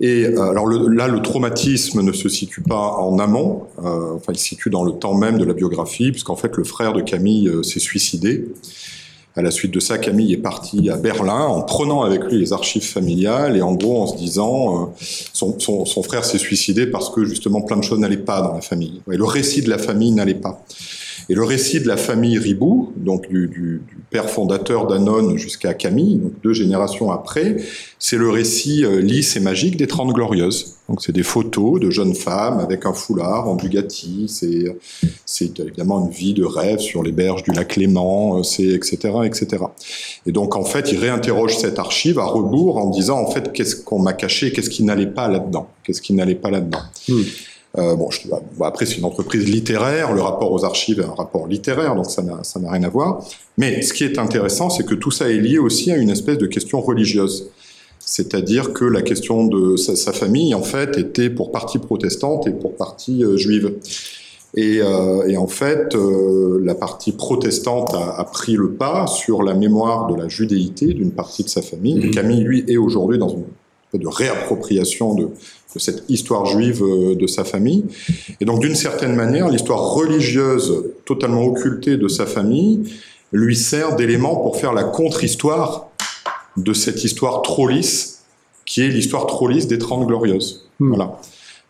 Et 0.00 0.26
euh, 0.26 0.42
alors 0.50 0.66
le- 0.66 0.86
là, 0.88 1.08
le 1.08 1.20
traumatisme 1.22 2.02
ne 2.02 2.12
se 2.12 2.28
situe 2.28 2.62
pas 2.62 2.92
en 3.00 3.18
amont, 3.18 3.64
euh, 3.84 4.14
enfin 4.14 4.32
il 4.32 4.38
se 4.38 4.44
situe 4.44 4.70
dans 4.70 4.84
le 4.84 4.92
temps 4.92 5.14
même 5.14 5.38
de 5.38 5.44
la 5.44 5.54
biographie, 5.54 6.12
puisqu'en 6.12 6.36
fait 6.36 6.56
le 6.56 6.62
frère 6.62 6.92
de 6.92 7.00
Camille 7.00 7.48
euh, 7.48 7.64
s'est 7.64 7.80
suicidé. 7.80 8.44
À 9.34 9.42
la 9.42 9.50
suite 9.52 9.72
de 9.72 9.78
ça, 9.80 9.98
Camille 9.98 10.32
est 10.32 10.36
parti 10.38 10.88
à 10.90 10.96
Berlin 10.96 11.46
en 11.46 11.62
prenant 11.62 12.02
avec 12.02 12.24
lui 12.24 12.38
les 12.38 12.52
archives 12.52 12.82
familiales 12.84 13.56
et 13.56 13.62
en 13.62 13.74
gros 13.74 14.02
en 14.02 14.06
se 14.06 14.16
disant, 14.16 14.82
euh, 14.82 14.86
son, 15.32 15.58
son, 15.58 15.84
son 15.84 16.02
frère 16.04 16.24
s'est 16.24 16.38
suicidé 16.38 16.86
parce 16.86 17.10
que 17.10 17.24
justement 17.24 17.60
plein 17.60 17.76
de 17.76 17.82
choses 17.84 17.98
n'allaient 17.98 18.16
pas 18.16 18.40
dans 18.40 18.54
la 18.54 18.60
famille. 18.60 19.00
Et 19.12 19.16
le 19.16 19.24
récit 19.24 19.62
de 19.62 19.70
la 19.70 19.78
famille 19.78 20.10
n'allait 20.12 20.34
pas. 20.34 20.64
Et 21.28 21.34
le 21.34 21.44
récit 21.44 21.80
de 21.80 21.88
la 21.88 21.96
famille 21.96 22.38
Ribou, 22.38 22.92
donc 22.96 23.28
du, 23.28 23.48
du, 23.48 23.82
du 23.86 23.96
père 24.10 24.30
fondateur 24.30 24.86
d'Annone 24.86 25.36
jusqu'à 25.36 25.74
Camille, 25.74 26.16
donc 26.16 26.32
deux 26.42 26.54
générations 26.54 27.10
après, 27.10 27.56
c'est 27.98 28.16
le 28.16 28.30
récit 28.30 28.84
euh, 28.84 29.00
lisse 29.00 29.36
et 29.36 29.40
magique 29.40 29.76
des 29.76 29.86
Trente 29.86 30.12
Glorieuses. 30.12 30.76
Donc 30.88 31.02
c'est 31.02 31.12
des 31.12 31.22
photos 31.22 31.80
de 31.80 31.90
jeunes 31.90 32.14
femmes 32.14 32.60
avec 32.60 32.86
un 32.86 32.94
foulard 32.94 33.46
en 33.46 33.56
Bugatti, 33.56 34.24
c'est 34.28 34.74
c'est 35.26 35.60
évidemment 35.60 36.06
une 36.06 36.10
vie 36.10 36.32
de 36.32 36.44
rêve 36.44 36.78
sur 36.78 37.02
les 37.02 37.12
berges 37.12 37.42
du 37.42 37.50
lac 37.52 37.76
Léman, 37.76 38.38
euh, 38.38 38.42
c'est 38.42 38.68
etc 38.68 38.96
etc. 39.24 39.64
Et 40.26 40.32
donc 40.32 40.56
en 40.56 40.64
fait 40.64 40.90
il 40.92 40.98
réinterroge 40.98 41.58
cette 41.58 41.78
archive 41.78 42.18
à 42.18 42.24
rebours 42.24 42.78
en 42.78 42.88
disant 42.88 43.18
en 43.18 43.30
fait 43.30 43.52
qu'est-ce 43.52 43.76
qu'on 43.76 43.98
m'a 43.98 44.14
caché, 44.14 44.50
qu'est-ce 44.50 44.70
qui 44.70 44.82
n'allait 44.82 45.06
pas 45.06 45.28
là-dedans, 45.28 45.68
qu'est-ce 45.84 46.00
qui 46.00 46.14
n'allait 46.14 46.34
pas 46.34 46.50
là-dedans. 46.50 46.80
Hmm. 47.06 47.22
Euh, 47.76 47.94
bon, 47.96 48.10
je, 48.10 48.28
bon, 48.28 48.64
après 48.64 48.86
c'est 48.86 48.96
une 48.96 49.04
entreprise 49.04 49.46
littéraire, 49.46 50.14
le 50.14 50.22
rapport 50.22 50.50
aux 50.52 50.64
archives 50.64 51.00
est 51.00 51.04
un 51.04 51.14
rapport 51.14 51.46
littéraire, 51.46 51.94
donc 51.94 52.10
ça 52.10 52.22
n'a 52.22 52.70
rien 52.70 52.82
à 52.82 52.88
voir. 52.88 53.22
Mais 53.58 53.82
ce 53.82 53.92
qui 53.92 54.04
est 54.04 54.18
intéressant, 54.18 54.70
c'est 54.70 54.86
que 54.86 54.94
tout 54.94 55.10
ça 55.10 55.30
est 55.30 55.38
lié 55.38 55.58
aussi 55.58 55.92
à 55.92 55.96
une 55.96 56.10
espèce 56.10 56.38
de 56.38 56.46
question 56.46 56.80
religieuse. 56.80 57.50
C'est-à-dire 58.08 58.72
que 58.72 58.86
la 58.86 59.02
question 59.02 59.46
de 59.46 59.76
sa, 59.76 59.94
sa, 59.94 60.12
famille, 60.14 60.54
en 60.54 60.62
fait, 60.62 60.96
était 60.96 61.28
pour 61.28 61.52
partie 61.52 61.78
protestante 61.78 62.46
et 62.46 62.52
pour 62.52 62.74
partie 62.74 63.22
euh, 63.22 63.36
juive. 63.36 63.74
Et, 64.54 64.80
euh, 64.80 65.28
et, 65.28 65.36
en 65.36 65.46
fait, 65.46 65.94
euh, 65.94 66.58
la 66.64 66.74
partie 66.74 67.12
protestante 67.12 67.92
a, 67.92 68.18
a, 68.18 68.24
pris 68.24 68.54
le 68.54 68.72
pas 68.72 69.06
sur 69.06 69.42
la 69.42 69.52
mémoire 69.52 70.06
de 70.06 70.16
la 70.16 70.26
judéité 70.26 70.94
d'une 70.94 71.12
partie 71.12 71.44
de 71.44 71.50
sa 71.50 71.60
famille. 71.60 71.98
Et 72.02 72.10
Camille, 72.10 72.40
lui, 72.40 72.64
est 72.66 72.78
aujourd'hui 72.78 73.18
dans 73.18 73.28
une 73.28 73.44
de 73.94 74.06
réappropriation 74.06 75.14
de, 75.14 75.24
de, 75.24 75.78
cette 75.78 76.04
histoire 76.08 76.46
juive 76.46 76.82
euh, 76.82 77.14
de 77.14 77.26
sa 77.26 77.44
famille. 77.44 77.84
Et 78.40 78.44
donc, 78.44 78.60
d'une 78.60 78.74
certaine 78.74 79.14
manière, 79.14 79.48
l'histoire 79.48 79.80
religieuse 79.80 80.84
totalement 81.04 81.44
occultée 81.44 81.96
de 81.96 82.08
sa 82.08 82.26
famille 82.26 82.92
lui 83.32 83.56
sert 83.56 83.96
d'élément 83.96 84.36
pour 84.36 84.56
faire 84.56 84.72
la 84.72 84.84
contre-histoire 84.84 85.88
de 86.56 86.72
cette 86.72 87.04
histoire 87.04 87.42
trop 87.42 87.68
lisse, 87.68 88.24
qui 88.64 88.82
est 88.82 88.88
l'histoire 88.88 89.26
trop 89.26 89.48
lisse 89.48 89.66
des 89.66 89.78
Trente 89.78 90.06
Glorieuses. 90.06 90.68
Mmh. 90.80 90.88
Voilà. 90.88 91.18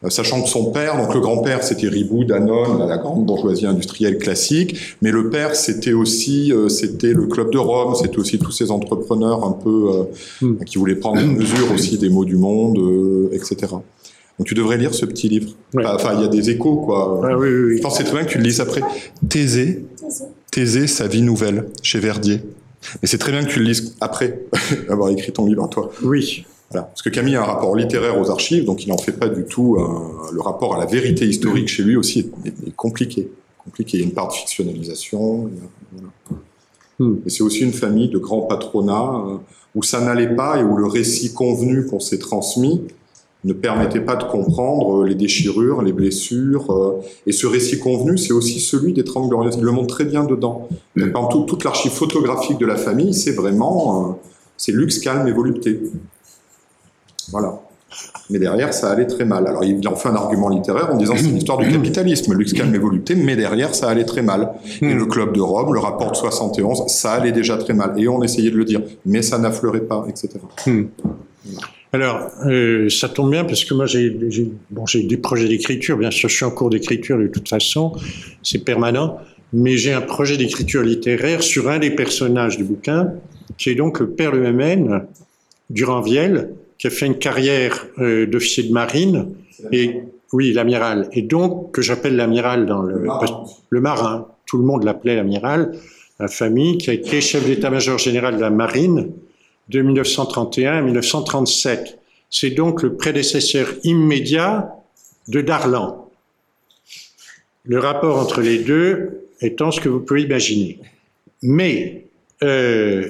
Euh, 0.04 0.10
sachant 0.10 0.42
que 0.42 0.48
son 0.48 0.70
père, 0.70 0.96
donc 0.96 1.12
le 1.12 1.20
grand-père, 1.20 1.64
c'était 1.64 1.88
Ribou, 1.88 2.22
Danone, 2.22 2.86
la 2.88 2.98
grande 2.98 3.26
bourgeoisie 3.26 3.66
industrielle 3.66 4.18
classique, 4.18 4.96
mais 5.02 5.10
le 5.10 5.28
père, 5.28 5.56
c'était 5.56 5.92
aussi, 5.92 6.52
euh, 6.52 6.68
c'était 6.68 7.12
le 7.12 7.26
club 7.26 7.50
de 7.50 7.58
Rome, 7.58 7.96
c'était 7.96 8.18
aussi 8.18 8.38
tous 8.38 8.52
ces 8.52 8.70
entrepreneurs 8.70 9.44
un 9.44 9.50
peu 9.50 9.90
euh, 9.90 10.46
mmh. 10.46 10.64
qui 10.64 10.78
voulaient 10.78 10.94
prendre 10.94 11.20
mesure 11.20 11.72
aussi 11.72 11.98
des 11.98 12.10
maux 12.10 12.24
du 12.24 12.36
monde, 12.36 12.78
etc. 13.32 13.56
Donc 14.38 14.46
tu 14.46 14.54
devrais 14.54 14.76
lire 14.76 14.94
ce 14.94 15.04
petit 15.04 15.28
livre. 15.28 15.50
Ouais. 15.74 15.84
Enfin, 15.84 16.14
il 16.14 16.20
y 16.20 16.24
a 16.24 16.28
des 16.28 16.48
échos, 16.50 16.76
quoi. 16.76 17.20
Ah, 17.24 17.36
oui, 17.36 17.48
oui, 17.48 17.76
Je 17.78 17.82
pense 17.82 17.94
que 17.94 17.98
c'est 17.98 18.04
très 18.04 18.18
bien 18.18 18.24
que 18.24 18.30
tu 18.30 18.38
le 18.38 18.44
lises 18.44 18.60
après. 18.60 18.82
Thésée, 19.28 19.84
Thésée, 20.52 20.86
sa 20.86 21.08
vie 21.08 21.22
nouvelle, 21.22 21.70
chez 21.82 21.98
Verdier. 21.98 22.42
Mais 23.02 23.08
c'est 23.08 23.18
très 23.18 23.32
bien 23.32 23.42
que 23.42 23.50
tu 23.50 23.58
le 23.58 23.64
lises 23.64 23.96
après 24.00 24.44
avoir 24.88 25.10
écrit 25.10 25.32
ton 25.32 25.44
livre 25.46 25.68
toi. 25.68 25.90
Oui. 26.04 26.44
Voilà. 26.70 26.86
Parce 26.86 27.02
que 27.02 27.08
Camille 27.08 27.36
a 27.36 27.42
un 27.42 27.46
rapport 27.46 27.74
littéraire 27.74 28.20
aux 28.20 28.30
archives, 28.30 28.64
donc 28.64 28.84
il 28.84 28.88
n'en 28.88 28.98
fait 28.98 29.12
pas 29.12 29.28
du 29.28 29.44
tout. 29.44 29.78
Un... 29.80 30.32
le 30.32 30.40
rapport 30.40 30.74
à 30.74 30.78
la 30.78 30.86
vérité 30.86 31.26
historique 31.26 31.68
chez 31.68 31.82
lui 31.82 31.96
aussi 31.96 32.30
est, 32.44 32.76
compliqué. 32.76 33.30
compliqué. 33.64 33.98
Il 33.98 34.00
y 34.00 34.04
a 34.04 34.06
une 34.06 34.12
part 34.12 34.28
de 34.28 34.34
fictionnalisation. 34.34 35.50
Voilà. 35.92 36.08
Hmm. 36.98 37.16
Et 37.24 37.30
c'est 37.30 37.42
aussi 37.42 37.60
une 37.60 37.72
famille 37.72 38.08
de 38.08 38.18
grands 38.18 38.42
patronats 38.42 39.24
euh, 39.26 39.36
où 39.74 39.82
ça 39.82 40.00
n'allait 40.00 40.34
pas 40.34 40.58
et 40.58 40.64
où 40.64 40.76
le 40.76 40.86
récit 40.86 41.32
convenu 41.32 41.86
qu'on 41.86 42.00
s'est 42.00 42.18
transmis 42.18 42.82
ne 43.44 43.52
permettait 43.52 44.00
pas 44.00 44.16
de 44.16 44.24
comprendre 44.24 45.04
les 45.04 45.14
déchirures, 45.14 45.82
les 45.82 45.92
blessures. 45.92 46.70
Euh, 46.72 47.00
et 47.26 47.32
ce 47.32 47.46
récit 47.46 47.78
convenu, 47.78 48.18
c'est 48.18 48.32
aussi 48.32 48.58
celui 48.58 48.92
des 48.92 49.04
Trente 49.04 49.28
Glorieuses. 49.28 49.54
Il 49.58 49.64
le 49.64 49.70
montre 49.70 49.94
très 49.94 50.04
bien 50.04 50.24
dedans. 50.24 50.68
Mm. 50.96 51.12
Par 51.12 51.28
tout, 51.28 51.44
toute 51.44 51.64
l'archive 51.64 51.92
photographique 51.92 52.58
de 52.58 52.66
la 52.66 52.76
famille, 52.76 53.14
c'est 53.14 53.32
vraiment... 53.32 54.10
Euh, 54.10 54.12
c'est 54.56 54.72
luxe, 54.72 54.98
calme 54.98 55.28
et 55.28 55.32
volupté. 55.32 55.80
Voilà. 57.30 57.60
Mais 58.30 58.38
derrière, 58.38 58.74
ça 58.74 58.90
allait 58.90 59.06
très 59.06 59.24
mal. 59.24 59.46
Alors, 59.46 59.64
il 59.64 59.86
en 59.88 59.96
fait 59.96 60.10
un 60.10 60.14
argument 60.14 60.50
littéraire 60.50 60.90
en 60.92 60.96
disant 60.96 61.14
c'est 61.16 61.28
l'histoire 61.28 61.58
du 61.58 61.70
capitalisme, 61.70 62.34
luxe, 62.34 62.52
calme 62.52 62.74
et 62.74 63.14
mais 63.14 63.36
derrière, 63.36 63.74
ça 63.74 63.88
allait 63.88 64.04
très 64.04 64.22
mal. 64.22 64.50
Et 64.82 64.92
le 64.92 65.06
Club 65.06 65.34
de 65.34 65.40
Rome, 65.40 65.72
le 65.72 65.80
rapport 65.80 66.10
de 66.10 66.16
71, 66.16 66.86
ça 66.88 67.12
allait 67.12 67.32
déjà 67.32 67.56
très 67.56 67.72
mal. 67.72 67.94
Et 67.98 68.06
on 68.08 68.22
essayait 68.22 68.50
de 68.50 68.56
le 68.56 68.64
dire, 68.64 68.82
mais 69.06 69.22
ça 69.22 69.38
n'affleurait 69.38 69.80
pas, 69.80 70.04
etc. 70.08 70.38
Hmm. 70.66 70.84
Alors, 71.94 72.30
euh, 72.44 72.90
ça 72.90 73.08
tombe 73.08 73.30
bien 73.30 73.44
parce 73.44 73.64
que 73.64 73.72
moi, 73.72 73.86
j'ai 73.86 74.10
bon, 74.70 74.84
des 74.94 75.16
projets 75.16 75.48
d'écriture. 75.48 75.96
Bien 75.96 76.10
sûr, 76.10 76.28
je 76.28 76.34
suis 76.34 76.44
en 76.44 76.50
cours 76.50 76.68
d'écriture 76.68 77.16
de 77.18 77.28
toute 77.28 77.48
façon, 77.48 77.92
c'est 78.42 78.64
permanent. 78.64 79.18
Mais 79.54 79.78
j'ai 79.78 79.94
un 79.94 80.02
projet 80.02 80.36
d'écriture 80.36 80.82
littéraire 80.82 81.42
sur 81.42 81.70
un 81.70 81.78
des 81.78 81.90
personnages 81.90 82.58
du 82.58 82.64
bouquin, 82.64 83.14
qui 83.56 83.70
est 83.70 83.74
donc 83.74 84.00
le 84.00 84.10
père 84.10 84.32
de 84.32 84.40
MN, 84.40 85.06
Duranviel, 85.70 86.50
qui 86.78 86.86
a 86.86 86.90
fait 86.90 87.06
une 87.06 87.18
carrière 87.18 87.86
euh, 87.98 88.26
d'officier 88.26 88.62
de 88.64 88.72
marine. 88.72 89.34
Et 89.72 90.00
oui, 90.32 90.52
l'amiral. 90.52 91.08
Et 91.12 91.22
donc, 91.22 91.72
que 91.72 91.82
j'appelle 91.82 92.16
l'amiral 92.16 92.66
dans 92.66 92.82
le, 92.82 92.98
le 92.98 93.06
marin. 93.06 93.44
le 93.68 93.80
marin. 93.80 94.28
Tout 94.46 94.58
le 94.58 94.64
monde 94.64 94.84
l'appelait 94.84 95.16
l'amiral. 95.16 95.76
La 96.20 96.28
famille 96.28 96.78
qui 96.78 96.90
a 96.90 96.92
été 96.92 97.20
chef 97.20 97.44
d'état-major 97.44 97.98
général 97.98 98.36
de 98.36 98.40
la 98.40 98.50
marine 98.50 99.12
de 99.68 99.82
1931 99.82 100.78
à 100.78 100.82
1937. 100.82 101.98
C'est 102.30 102.50
donc 102.50 102.82
le 102.82 102.94
prédécesseur 102.94 103.68
immédiat 103.84 104.74
de 105.28 105.40
Darlan. 105.40 106.10
Le 107.64 107.78
rapport 107.78 108.18
entre 108.18 108.40
les 108.40 108.58
deux 108.58 109.28
étant 109.40 109.70
ce 109.70 109.80
que 109.80 109.88
vous 109.88 110.00
pouvez 110.00 110.22
imaginer. 110.22 110.78
Mais 111.42 112.04
euh, 112.42 113.08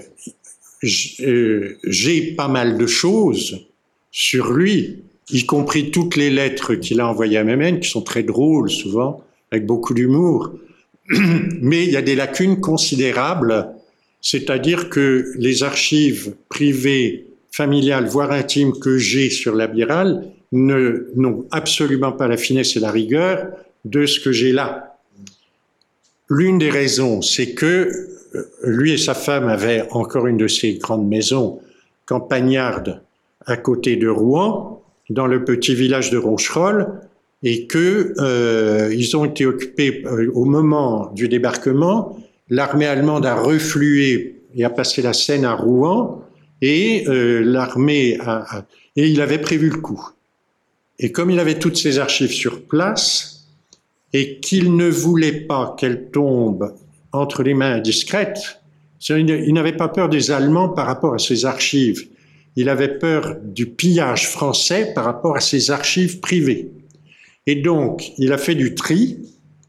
j'ai 0.82 2.34
pas 2.36 2.48
mal 2.48 2.78
de 2.78 2.86
choses 2.86 3.66
sur 4.10 4.52
lui, 4.52 5.02
y 5.30 5.44
compris 5.44 5.90
toutes 5.90 6.16
les 6.16 6.30
lettres 6.30 6.74
qu'il 6.74 7.00
a 7.00 7.08
envoyées 7.08 7.38
à 7.38 7.44
Mémène, 7.44 7.80
qui 7.80 7.88
sont 7.88 8.02
très 8.02 8.22
drôles 8.22 8.70
souvent, 8.70 9.24
avec 9.50 9.66
beaucoup 9.66 9.94
d'humour. 9.94 10.52
Mais 11.08 11.84
il 11.84 11.90
y 11.90 11.96
a 11.96 12.02
des 12.02 12.14
lacunes 12.14 12.60
considérables 12.60 13.74
c'est-à-dire 14.20 14.88
que 14.88 15.32
les 15.36 15.62
archives 15.62 16.34
privées, 16.48 17.26
familiales, 17.50 18.06
voire 18.06 18.32
intimes 18.32 18.72
que 18.78 18.98
j'ai 18.98 19.30
sur 19.30 19.54
l'amiral 19.54 20.30
n'ont 20.52 21.46
absolument 21.50 22.12
pas 22.12 22.28
la 22.28 22.36
finesse 22.36 22.76
et 22.76 22.80
la 22.80 22.90
rigueur 22.90 23.48
de 23.84 24.06
ce 24.06 24.20
que 24.20 24.32
j'ai 24.32 24.52
là. 24.52 24.98
L'une 26.28 26.58
des 26.58 26.70
raisons, 26.70 27.22
c'est 27.22 27.54
que 27.54 27.90
lui 28.64 28.92
et 28.92 28.98
sa 28.98 29.14
femme 29.14 29.48
avaient 29.48 29.86
encore 29.90 30.26
une 30.26 30.36
de 30.36 30.48
ces 30.48 30.74
grandes 30.74 31.06
maisons 31.06 31.60
campagnardes 32.06 33.02
à 33.46 33.56
côté 33.56 33.96
de 33.96 34.08
Rouen, 34.08 34.82
dans 35.10 35.26
le 35.26 35.44
petit 35.44 35.74
village 35.74 36.10
de 36.10 36.18
Roncherolles, 36.18 37.00
et 37.42 37.66
que 37.66 38.14
euh, 38.18 38.92
ils 38.94 39.16
ont 39.16 39.24
été 39.24 39.46
occupés 39.46 40.02
euh, 40.06 40.30
au 40.34 40.44
moment 40.44 41.10
du 41.14 41.28
débarquement 41.28 42.18
l'armée 42.50 42.86
allemande 42.86 43.26
a 43.26 43.34
reflué 43.34 44.42
et 44.54 44.64
a 44.64 44.70
passé 44.70 45.02
la 45.02 45.12
Seine 45.12 45.44
à 45.44 45.54
Rouen, 45.54 46.22
et 46.60 47.04
euh, 47.08 47.40
l'armée 47.44 48.18
a, 48.20 48.64
et 48.96 49.06
il 49.08 49.20
avait 49.20 49.38
prévu 49.38 49.70
le 49.70 49.78
coup. 49.78 50.02
Et 50.98 51.12
comme 51.12 51.30
il 51.30 51.38
avait 51.38 51.58
toutes 51.58 51.76
ses 51.76 51.98
archives 51.98 52.32
sur 52.32 52.62
place, 52.62 53.46
et 54.12 54.38
qu'il 54.40 54.74
ne 54.74 54.88
voulait 54.88 55.40
pas 55.40 55.76
qu'elles 55.78 56.10
tombent 56.10 56.74
entre 57.12 57.42
les 57.42 57.54
mains 57.54 57.74
indiscrètes, 57.74 58.60
il 59.08 59.52
n'avait 59.54 59.76
pas 59.76 59.88
peur 59.88 60.08
des 60.08 60.30
Allemands 60.30 60.68
par 60.68 60.86
rapport 60.86 61.14
à 61.14 61.18
ses 61.18 61.44
archives. 61.44 62.08
Il 62.56 62.68
avait 62.68 62.98
peur 62.98 63.36
du 63.42 63.66
pillage 63.66 64.28
français 64.28 64.92
par 64.94 65.04
rapport 65.04 65.36
à 65.36 65.40
ses 65.40 65.70
archives 65.70 66.20
privées. 66.20 66.70
Et 67.46 67.56
donc, 67.56 68.12
il 68.18 68.32
a 68.32 68.38
fait 68.38 68.56
du 68.56 68.74
tri. 68.74 69.18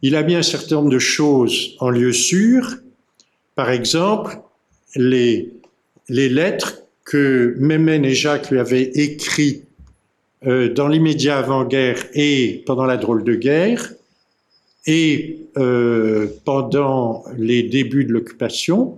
Il 0.02 0.16
a 0.16 0.24
mis 0.24 0.36
un 0.36 0.44
certain 0.44 0.76
nombre 0.76 0.90
de 0.90 1.00
choses 1.00 1.76
en 1.80 1.90
lieu 1.90 2.12
sûr. 2.12 2.78
Par 3.56 3.70
exemple, 3.70 4.40
les, 4.96 5.54
les 6.08 6.30
lettres 6.30 6.82
que 7.06 7.56
Mémène 7.60 8.06
et 8.06 8.14
Jacques 8.14 8.50
lui 8.50 8.60
avaient 8.60 8.92
écrites 8.96 9.66
euh, 10.48 10.74
dans 10.74 10.88
l'immédiat 10.88 11.38
avant-guerre 11.38 12.06
et 12.14 12.64
pendant 12.66 12.86
la 12.86 12.98
drôle 12.98 13.24
de 13.24 13.36
guerre, 13.36 13.94
et 14.86 15.39
euh, 15.58 16.28
pendant 16.46 17.24
les 17.38 17.64
débuts 17.64 18.06
de 18.06 18.12
l'occupation, 18.12 18.98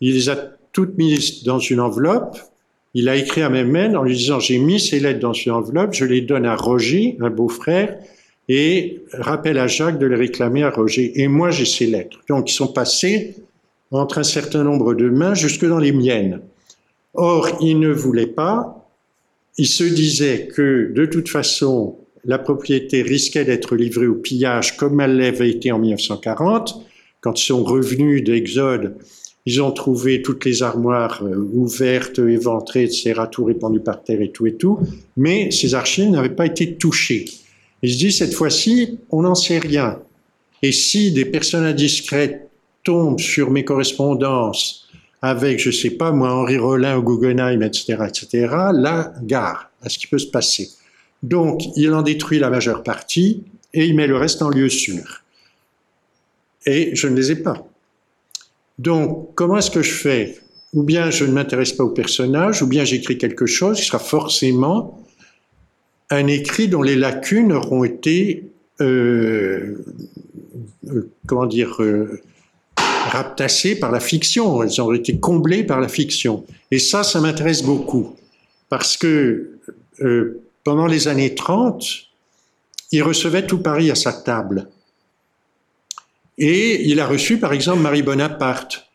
il 0.00 0.14
les 0.14 0.28
a 0.30 0.36
toutes 0.72 0.98
mises 0.98 1.44
dans 1.44 1.58
une 1.58 1.80
enveloppe. 1.80 2.38
Il 2.94 3.08
a 3.08 3.16
écrit 3.16 3.42
à 3.42 3.48
Mémène 3.48 3.96
en 3.96 4.02
lui 4.02 4.16
disant 4.16 4.40
J'ai 4.40 4.58
mis 4.58 4.80
ces 4.80 5.00
lettres 5.00 5.20
dans 5.20 5.32
une 5.32 5.52
enveloppe, 5.52 5.94
je 5.94 6.04
les 6.04 6.20
donne 6.20 6.44
à 6.44 6.56
Roger, 6.56 7.16
un 7.20 7.30
beau-frère, 7.30 7.98
et 8.48 9.02
rappelle 9.12 9.58
à 9.58 9.66
Jacques 9.66 9.98
de 9.98 10.06
les 10.06 10.16
réclamer 10.16 10.62
à 10.62 10.70
Roger. 10.70 11.20
Et 11.20 11.28
moi, 11.28 11.50
j'ai 11.50 11.64
ces 11.64 11.86
lettres. 11.86 12.18
Donc, 12.28 12.50
ils 12.50 12.54
sont 12.54 12.72
passés 12.72 13.36
entre 13.90 14.18
un 14.18 14.24
certain 14.24 14.64
nombre 14.64 14.94
de 14.94 15.08
mains 15.08 15.34
jusque 15.34 15.66
dans 15.66 15.78
les 15.78 15.92
miennes. 15.92 16.40
Or, 17.14 17.48
il 17.60 17.78
ne 17.78 17.90
voulait 17.90 18.26
pas. 18.26 18.88
Il 19.58 19.66
se 19.66 19.84
disait 19.84 20.48
que, 20.54 20.92
de 20.94 21.06
toute 21.06 21.28
façon, 21.28 21.96
la 22.24 22.38
propriété 22.38 23.02
risquait 23.02 23.44
d'être 23.44 23.76
livrée 23.76 24.06
au 24.06 24.14
pillage 24.14 24.76
comme 24.76 25.00
elle 25.00 25.16
l'avait 25.16 25.50
été 25.50 25.72
en 25.72 25.78
1940. 25.78 26.82
Quand 27.20 27.40
ils 27.40 27.44
sont 27.44 27.64
revenus 27.64 28.22
d'Exode, 28.24 28.96
ils 29.44 29.60
ont 29.60 29.72
trouvé 29.72 30.22
toutes 30.22 30.44
les 30.44 30.62
armoires 30.62 31.22
euh, 31.24 31.36
ouvertes, 31.36 32.20
éventrées, 32.20 32.84
etc., 32.84 33.14
tout 33.30 33.44
répandu 33.44 33.80
par 33.80 34.02
terre 34.02 34.20
et 34.20 34.30
tout 34.30 34.46
et 34.46 34.54
tout. 34.54 34.78
Mais 35.16 35.50
ces 35.50 35.74
archives 35.74 36.10
n'avaient 36.10 36.30
pas 36.30 36.46
été 36.46 36.74
touchées. 36.76 37.24
Ils 37.82 37.92
se 37.92 37.98
disent, 37.98 38.18
cette 38.18 38.34
fois-ci, 38.34 38.98
on 39.10 39.22
n'en 39.22 39.34
sait 39.34 39.58
rien. 39.58 39.98
Et 40.62 40.70
si 40.70 41.10
des 41.10 41.24
personnes 41.24 41.64
indiscrètes 41.64 42.48
tombent 42.84 43.18
sur 43.18 43.50
mes 43.50 43.64
correspondances 43.64 44.88
avec, 45.20 45.58
je 45.58 45.70
sais 45.70 45.90
pas, 45.90 46.12
moi, 46.12 46.32
Henri 46.32 46.58
Rollin 46.58 46.98
ou 46.98 47.02
Guggenheim, 47.02 47.62
etc., 47.62 47.96
etc., 48.08 48.28
là, 48.72 49.12
gare 49.22 49.70
à 49.82 49.88
ce 49.88 49.98
qui 49.98 50.06
peut 50.06 50.18
se 50.18 50.26
passer. 50.26 50.70
Donc, 51.22 51.62
il 51.76 51.92
en 51.92 52.02
détruit 52.02 52.38
la 52.38 52.50
majeure 52.50 52.82
partie 52.82 53.44
et 53.74 53.86
il 53.86 53.94
met 53.94 54.06
le 54.06 54.16
reste 54.16 54.42
en 54.42 54.48
lieu 54.48 54.68
sûr. 54.68 55.22
Et 56.66 56.94
je 56.94 57.08
ne 57.08 57.16
les 57.16 57.32
ai 57.32 57.36
pas. 57.36 57.66
Donc, 58.78 59.34
comment 59.34 59.56
est-ce 59.56 59.70
que 59.70 59.82
je 59.82 59.92
fais? 59.92 60.38
Ou 60.74 60.82
bien 60.82 61.10
je 61.10 61.24
ne 61.24 61.32
m'intéresse 61.32 61.72
pas 61.72 61.84
au 61.84 61.90
personnage, 61.90 62.62
ou 62.62 62.66
bien 62.66 62.84
j'écris 62.84 63.18
quelque 63.18 63.46
chose 63.46 63.78
qui 63.78 63.86
sera 63.86 63.98
forcément 63.98 64.98
un 66.10 66.26
écrit 66.26 66.68
dont 66.68 66.82
les 66.82 66.96
lacunes 66.96 67.52
auront 67.52 67.84
été, 67.84 68.50
euh, 68.80 69.76
euh, 70.88 71.10
comment 71.26 71.46
dire, 71.46 71.82
euh, 71.82 72.20
raptassées 72.76 73.78
par 73.78 73.92
la 73.92 74.00
fiction. 74.00 74.62
Elles 74.62 74.80
auront 74.80 74.94
été 74.94 75.18
comblées 75.18 75.64
par 75.64 75.80
la 75.80 75.88
fiction. 75.88 76.44
Et 76.70 76.78
ça, 76.78 77.02
ça 77.02 77.20
m'intéresse 77.20 77.62
beaucoup. 77.62 78.16
Parce 78.68 78.96
que 78.96 79.58
pendant 80.64 80.86
les 80.86 81.08
années 81.08 81.34
30, 81.34 81.84
il 82.92 83.02
recevait 83.02 83.46
tout 83.46 83.58
Paris 83.58 83.90
à 83.90 83.94
sa 83.94 84.12
table. 84.12 84.68
Et 86.38 86.88
il 86.88 87.00
a 87.00 87.06
reçu, 87.06 87.38
par 87.38 87.52
exemple, 87.52 87.80
Marie 87.80 88.02
Bonaparte. 88.02 88.86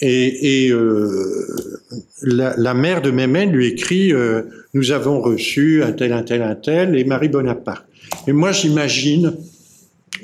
Et, 0.00 0.70
euh, 0.70 1.80
la, 2.22 2.74
mère 2.74 3.02
de 3.02 3.10
Mémène 3.10 3.50
lui 3.50 3.66
écrit 3.66 4.12
euh, 4.12 4.42
Nous 4.72 4.92
avons 4.92 5.20
reçu 5.20 5.82
un 5.82 5.92
tel, 5.92 6.12
un 6.12 6.22
tel, 6.22 6.42
un 6.42 6.54
tel, 6.54 6.96
et 6.96 7.04
Marie 7.04 7.28
Bonaparte. 7.28 7.84
Et 8.28 8.32
moi, 8.32 8.52
j'imagine 8.52 9.34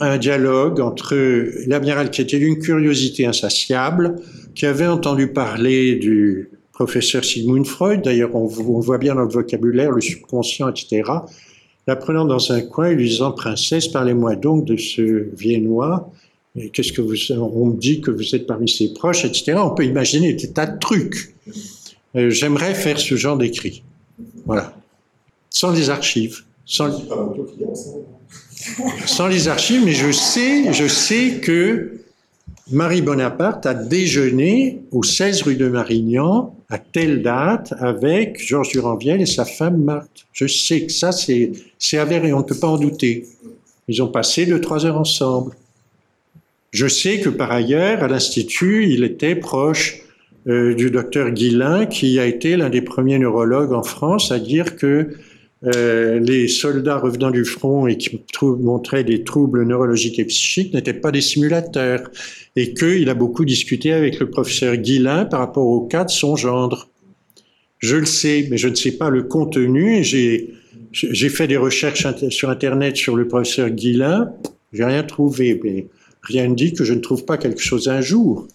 un 0.00 0.16
dialogue 0.18 0.80
entre 0.80 1.16
l'amiral 1.66 2.10
qui 2.10 2.20
était 2.20 2.38
d'une 2.38 2.58
curiosité 2.58 3.26
insatiable, 3.26 4.16
qui 4.54 4.66
avait 4.66 4.86
entendu 4.86 5.28
parler 5.28 5.96
du, 5.96 6.50
professeur 6.74 7.24
Sigmund 7.24 7.66
Freud, 7.66 8.02
d'ailleurs 8.02 8.34
on, 8.34 8.46
voit 8.46 8.98
bien 8.98 9.14
dans 9.14 9.22
le 9.22 9.28
vocabulaire 9.28 9.90
le 9.92 10.00
subconscient, 10.00 10.68
etc., 10.68 11.10
la 11.86 11.96
prenant 11.96 12.24
dans 12.24 12.50
un 12.50 12.62
coin 12.62 12.88
et 12.88 12.94
lui 12.94 13.08
disant 13.08 13.32
Princesse, 13.32 13.88
parlez-moi 13.88 14.36
donc 14.36 14.64
de 14.64 14.76
ce 14.76 15.28
Viennois. 15.36 16.10
Qu'est-ce 16.72 16.92
que 16.92 17.02
vous, 17.02 17.14
on 17.36 17.66
me 17.66 17.76
dit 17.76 18.00
que 18.00 18.10
vous 18.10 18.34
êtes 18.34 18.46
parmi 18.46 18.70
ses 18.70 18.94
proches, 18.94 19.24
etc. 19.24 19.58
On 19.58 19.70
peut 19.70 19.84
imaginer 19.84 20.32
des 20.32 20.50
tas 20.50 20.66
de 20.66 20.78
trucs. 20.78 21.34
Euh, 22.16 22.30
j'aimerais 22.30 22.74
faire 22.74 22.98
ce 22.98 23.16
genre 23.16 23.36
d'écrit. 23.36 23.82
Voilà. 24.46 24.74
Sans 25.50 25.72
les 25.72 25.90
archives. 25.90 26.44
Sans, 26.64 26.90
sans 29.04 29.26
les 29.26 29.48
archives, 29.48 29.84
mais 29.84 29.92
je 29.92 30.10
sais, 30.10 30.72
je 30.72 30.88
sais 30.88 31.40
que 31.42 32.03
Marie 32.70 33.02
Bonaparte 33.02 33.66
a 33.66 33.74
déjeuné 33.74 34.80
au 34.90 35.02
16 35.02 35.42
rue 35.42 35.56
de 35.56 35.68
Marignan 35.68 36.56
à 36.70 36.78
telle 36.78 37.20
date 37.22 37.74
avec 37.78 38.42
Georges 38.42 38.70
Duranviel 38.70 39.20
et 39.20 39.26
sa 39.26 39.44
femme 39.44 39.82
Marthe. 39.82 40.26
Je 40.32 40.46
sais 40.46 40.86
que 40.86 40.92
ça, 40.92 41.12
c'est, 41.12 41.52
avéré, 41.98 42.32
on 42.32 42.38
ne 42.38 42.44
peut 42.44 42.58
pas 42.58 42.68
en 42.68 42.78
douter. 42.78 43.26
Ils 43.86 44.02
ont 44.02 44.08
passé 44.08 44.46
deux, 44.46 44.62
trois 44.62 44.86
heures 44.86 44.96
ensemble. 44.96 45.52
Je 46.70 46.86
sais 46.86 47.20
que 47.20 47.28
par 47.28 47.52
ailleurs, 47.52 48.02
à 48.02 48.08
l'Institut, 48.08 48.88
il 48.88 49.04
était 49.04 49.36
proche 49.36 50.00
euh, 50.48 50.74
du 50.74 50.90
docteur 50.90 51.30
Guillain, 51.32 51.84
qui 51.84 52.18
a 52.18 52.24
été 52.24 52.56
l'un 52.56 52.70
des 52.70 52.82
premiers 52.82 53.18
neurologues 53.18 53.74
en 53.74 53.82
France 53.82 54.32
à 54.32 54.38
dire 54.38 54.76
que 54.76 55.10
euh, 55.66 56.18
les 56.20 56.48
soldats 56.48 56.98
revenant 56.98 57.30
du 57.30 57.44
front 57.44 57.86
et 57.86 57.96
qui 57.96 58.20
montraient 58.42 59.04
des 59.04 59.24
troubles 59.24 59.64
neurologiques 59.64 60.18
et 60.18 60.24
psychiques 60.24 60.74
n'étaient 60.74 60.92
pas 60.92 61.10
des 61.10 61.20
simulateurs 61.20 62.10
et 62.56 62.74
qu'il 62.74 63.08
a 63.08 63.14
beaucoup 63.14 63.44
discuté 63.44 63.92
avec 63.92 64.20
le 64.20 64.28
professeur 64.28 64.76
Guillain 64.76 65.24
par 65.24 65.40
rapport 65.40 65.66
au 65.66 65.86
cas 65.86 66.04
de 66.04 66.10
son 66.10 66.36
gendre. 66.36 66.88
Je 67.78 67.96
le 67.96 68.06
sais, 68.06 68.46
mais 68.50 68.58
je 68.58 68.68
ne 68.68 68.74
sais 68.74 68.92
pas 68.92 69.10
le 69.10 69.22
contenu. 69.22 70.04
J'ai, 70.04 70.54
fait 70.92 71.46
des 71.46 71.56
recherches 71.56 72.06
sur 72.30 72.50
Internet 72.50 72.96
sur 72.96 73.16
le 73.16 73.26
professeur 73.26 73.70
Guillain. 73.70 74.32
J'ai 74.72 74.84
rien 74.84 75.02
trouvé, 75.02 75.60
mais 75.62 75.86
rien 76.22 76.48
ne 76.48 76.54
dit 76.54 76.74
que 76.74 76.84
je 76.84 76.92
ne 76.92 77.00
trouve 77.00 77.24
pas 77.24 77.38
quelque 77.38 77.60
chose 77.60 77.88
un 77.88 78.00
jour 78.00 78.48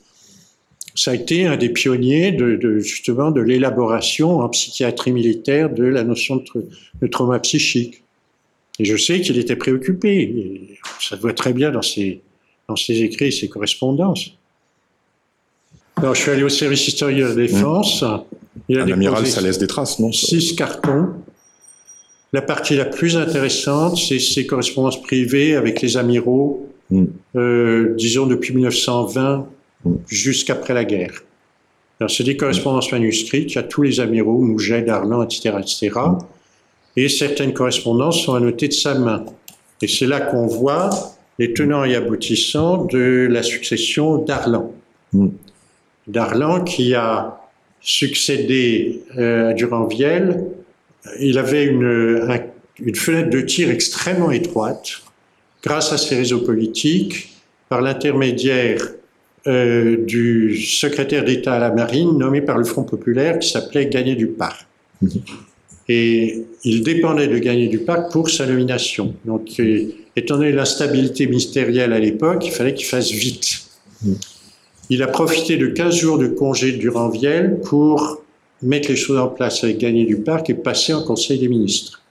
ça 0.95 1.11
a 1.11 1.16
été 1.16 1.45
un 1.45 1.57
des 1.57 1.70
pionniers 1.70 2.32
de, 2.32 2.80
justement 2.80 3.32
de 3.32 3.41
l'élaboration 3.41 4.40
en 4.40 4.49
psychiatrie 4.49 5.11
militaire 5.11 5.70
de 5.70 5.84
la 5.84 6.03
notion 6.03 6.44
de, 7.02 7.07
trauma 7.07 7.40
psychique. 7.40 8.03
Et 8.80 8.86
je 8.86 8.95
sais 8.98 9.22
qu'il 9.22 9.38
était 9.38 9.56
préoccupé. 9.56 10.78
ça 11.02 11.16
se 11.16 11.22
voit 11.22 11.34
très 11.34 11.53
bien 11.53 11.72
dans 11.72 11.82
ses, 11.82 12.22
dans 12.68 12.76
ses 12.76 13.02
écrits 13.02 13.28
et 13.28 13.32
ses 13.32 13.49
correspondances. 13.49 14.34
Alors, 15.98 16.16
je 16.16 16.22
suis 16.22 16.32
allé 16.32 16.44
au 16.44 16.49
service 16.49 16.88
historique 16.88 17.18
de 17.18 17.26
la 17.26 17.36
défense. 17.36 18.06
Il 18.70 18.80
a 18.80 18.86
L'amiral, 18.86 19.28
ça 19.28 19.41
laisse 19.41 19.57
des 19.57 19.68
traces, 19.68 19.99
non? 19.99 20.14
Six 20.14 20.56
cartons. 20.56 21.10
La 22.32 22.41
partie 22.41 22.76
la 22.76 22.86
plus 22.86 23.18
intéressante, 23.18 23.98
c'est 23.98 24.20
ses 24.20 24.45
correspondances 24.45 25.02
privées 25.02 25.56
avec 25.56 25.82
les 25.82 25.98
amiraux, 25.98 26.70
hmm. 26.91 27.06
euh, 27.36 27.95
disons 27.98 28.28
depuis 28.28 28.53
1920 28.53 29.48
jusqu'après 30.07 30.73
la 30.73 30.85
guerre. 30.85 31.23
Alors, 31.99 32.10
c'est 32.10 32.23
des 32.23 32.38
correspondances 32.38 32.91
manuscrites, 32.91 33.51
il 33.51 33.56
y 33.56 33.60
a 33.60 33.64
tous 33.64 33.81
les 33.81 33.99
amiraux, 33.99 34.39
Mouget, 34.39 34.84
Darlan, 34.84 35.23
etc., 35.23 35.56
etc. 35.60 35.91
Et 36.95 37.10
certaines 37.10 37.53
correspondances 37.53 38.23
sont 38.23 38.35
annotées 38.35 38.69
de 38.69 38.73
sa 38.73 38.95
main. 38.95 39.26
Et 39.81 39.88
c'est 39.88 40.06
là 40.06 40.22
qu'on 40.22 40.47
voit 40.47 40.89
les 41.39 41.53
tenants 41.53 41.84
et 41.84 41.95
aboutissants 41.95 42.85
de 42.85 43.27
la 43.30 43.43
succession 43.43 44.18
d'Arlan. 44.18 44.73
Mm. 45.14 45.27
Darlan 46.07 46.64
qui 46.64 46.95
a 46.95 47.39
succédé 47.81 49.03
euh, 49.18 49.51
à 49.51 49.53
Duranviel, 49.53 50.45
il 51.19 51.38
avait 51.38 51.65
une, 51.65 52.41
une 52.80 52.95
fenêtre 52.95 53.30
de 53.30 53.41
tir 53.41 53.69
extrêmement 53.69 54.31
étroite 54.31 55.01
grâce 55.64 55.93
à 55.93 55.97
ses 55.97 56.15
réseaux 56.15 56.39
politiques, 56.39 57.35
par 57.68 57.81
l'intermédiaire 57.81 58.81
euh, 59.48 59.98
du 60.06 60.57
secrétaire 60.57 61.24
d'État 61.24 61.53
à 61.53 61.60
la 61.60 61.72
marine 61.72 62.18
nommé 62.18 62.41
par 62.41 62.57
le 62.57 62.66
Front 62.66 62.84
populaire 62.84 63.40
qui 63.40 63.49
s'appelait 63.49 63.88
Gagné 63.88 64.16
du 64.16 64.28
Parc. 64.28 64.66
Et 65.88 66.44
il 66.64 66.84
dépendait 66.84 67.28
de 67.28 67.38
Gagné 67.38 67.68
du 67.68 67.80
Parc 67.80 68.11
pour 68.11 68.30
sa 68.30 68.45
nomination. 68.45 69.16
Donc, 69.26 69.48
euh, 69.60 69.86
étant 70.16 70.38
donné 70.38 70.52
l'instabilité 70.52 71.26
ministérielle 71.26 71.94
à 71.94 71.99
l'époque, 71.99 72.45
il 72.45 72.52
fallait 72.52 72.74
qu'il 72.74 72.86
fasse 72.86 73.11
vite. 73.11 73.64
il 74.90 75.02
a 75.02 75.07
profité 75.07 75.57
de 75.57 75.68
15 75.68 75.95
jours 75.95 76.18
de 76.18 76.28
congé 76.28 76.74
de 76.74 76.78
Duranviel 76.78 77.60
pour 77.64 78.22
mettre 78.61 78.90
les 78.90 78.95
choses 78.95 79.18
en 79.18 79.30
place 79.30 79.64
avec 79.64 79.78
Gagné 79.78 80.06
du 80.06 80.18
Parc 80.18 80.49
et 80.49 80.53
passer 80.53 80.94
en 80.94 81.03
Conseil 81.03 81.40
des 81.40 81.48
ministres. 81.48 82.02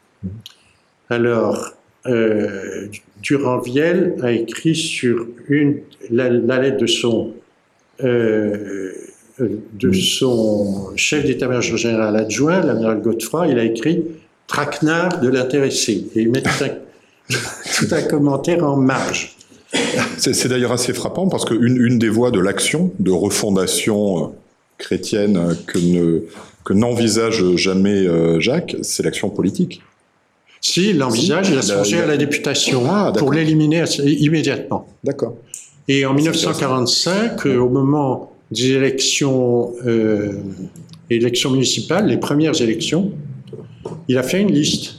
Alors, 1.10 1.72
euh, 2.06 2.88
Duranviel 3.22 4.16
a 4.22 4.32
écrit 4.32 4.74
sur 4.74 5.26
une, 5.48 5.78
la, 6.10 6.28
lettre 6.28 6.78
de 6.78 6.86
son, 6.86 7.32
euh, 8.02 8.92
de 9.38 9.92
son 9.92 10.96
chef 10.96 11.24
d'état-major 11.24 11.76
général 11.76 12.16
adjoint, 12.16 12.60
l'amiral 12.60 13.00
Godefroy, 13.00 13.48
il 13.48 13.58
a 13.58 13.64
écrit 13.64 14.02
Traquenard 14.46 15.20
de 15.20 15.28
l'intéressé. 15.28 16.06
Et 16.14 16.22
il 16.22 16.30
met 16.30 16.42
tout 16.42 17.94
un, 17.94 18.02
commentaire 18.08 18.64
en 18.64 18.76
marge. 18.76 19.36
C'est 20.16 20.48
d'ailleurs 20.48 20.72
assez 20.72 20.94
frappant 20.94 21.28
parce 21.28 21.44
qu'une 21.44 21.76
une 21.76 21.98
des 21.98 22.08
voies 22.08 22.30
de 22.30 22.40
l'action, 22.40 22.92
de 22.98 23.10
refondation 23.10 24.24
euh, 24.24 24.28
chrétienne 24.78 25.56
que 25.66 26.22
que 26.68 26.74
n'envisage 26.74 27.56
jamais 27.56 28.06
euh, 28.06 28.40
Jacques, 28.40 28.76
c'est 28.82 29.02
l'action 29.02 29.30
politique. 29.30 29.80
Si, 30.60 30.90
il 30.90 30.98
l'envisage, 30.98 31.51
il 31.51 31.59
a 31.59 31.62
songé 31.62 32.01
à 32.01 32.06
la 32.06 32.16
députation 32.16 32.82
ah, 32.90 33.12
pour 33.16 33.32
l'éliminer 33.32 33.85
immédiatement. 34.05 34.86
D'accord. 35.05 35.36
Et 35.89 36.05
en 36.05 36.12
1945, 36.14 37.47
euh, 37.47 37.56
au 37.59 37.68
moment 37.70 38.32
des 38.51 38.72
élections, 38.72 39.72
euh, 39.86 40.32
élections 41.09 41.51
municipales, 41.51 42.06
les 42.06 42.18
premières 42.18 42.60
élections, 42.60 43.12
il 44.09 44.18
a 44.18 44.22
fait 44.22 44.40
une 44.40 44.52
liste. 44.52 44.97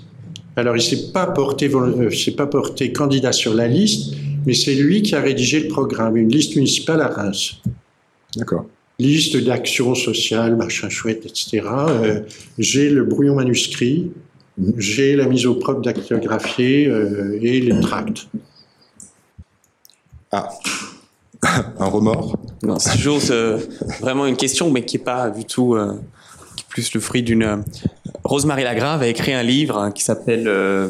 Alors, 0.55 0.75
il 0.75 0.79
ne 0.79 0.83
s'est 0.83 1.11
pas, 1.13 1.27
porté, 1.27 1.69
euh, 1.73 2.09
pas 2.35 2.47
porté 2.47 2.91
candidat 2.91 3.31
sur 3.31 3.53
la 3.53 3.67
liste, 3.67 4.15
mais 4.45 4.53
c'est 4.53 4.73
lui 4.73 5.03
qui 5.03 5.15
a 5.15 5.21
rédigé 5.21 5.59
le 5.59 5.67
programme, 5.67 6.17
une 6.17 6.29
liste 6.29 6.55
municipale 6.55 7.01
à 7.01 7.07
Reims. 7.07 7.61
D'accord. 8.35 8.65
Liste 8.97 9.37
d'actions 9.37 9.95
sociales, 9.95 10.55
machin 10.55 10.89
chouette, 10.89 11.25
etc. 11.25 11.61
J'ai 12.57 12.89
le 12.89 13.05
brouillon 13.05 13.35
manuscrit, 13.35 14.11
j'ai 14.77 15.15
la 15.15 15.25
mise 15.25 15.45
au 15.45 15.55
propre 15.55 15.81
d'actes 15.81 16.11
euh, 16.11 17.39
et 17.41 17.59
les 17.61 17.79
tracts. 17.81 18.27
Ah, 20.31 20.49
un 21.79 21.85
remords 21.85 22.37
C'est 22.79 22.97
toujours 22.97 23.19
vraiment 23.99 24.25
une 24.25 24.37
question, 24.37 24.69
mais 24.69 24.83
qui 24.83 24.97
n'est 24.97 25.03
pas 25.03 25.29
du 25.29 25.45
tout 25.45 25.75
plus 26.69 26.93
le 26.93 26.99
fruit 27.01 27.23
d'une. 27.23 27.43
Euh, 27.43 27.57
Rosemary 28.23 28.63
Lagrave 28.63 29.01
a 29.01 29.07
écrit 29.07 29.33
un 29.33 29.43
livre 29.43 29.77
hein, 29.77 29.91
qui 29.91 30.03
s'appelle. 30.03 30.47
Euh, 30.47 30.89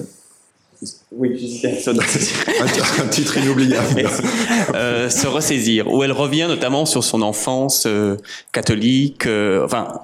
oui, 1.11 1.61
un, 1.87 3.07
titre 3.07 3.37
inoubliable. 3.37 4.07
euh, 4.75 5.09
se 5.09 5.27
ressaisir, 5.27 5.91
où 5.91 6.03
elle 6.03 6.13
revient 6.13 6.45
notamment 6.47 6.85
sur 6.85 7.03
son 7.03 7.21
enfance 7.21 7.83
euh, 7.85 8.15
catholique, 8.53 9.27
enfin 9.63 9.99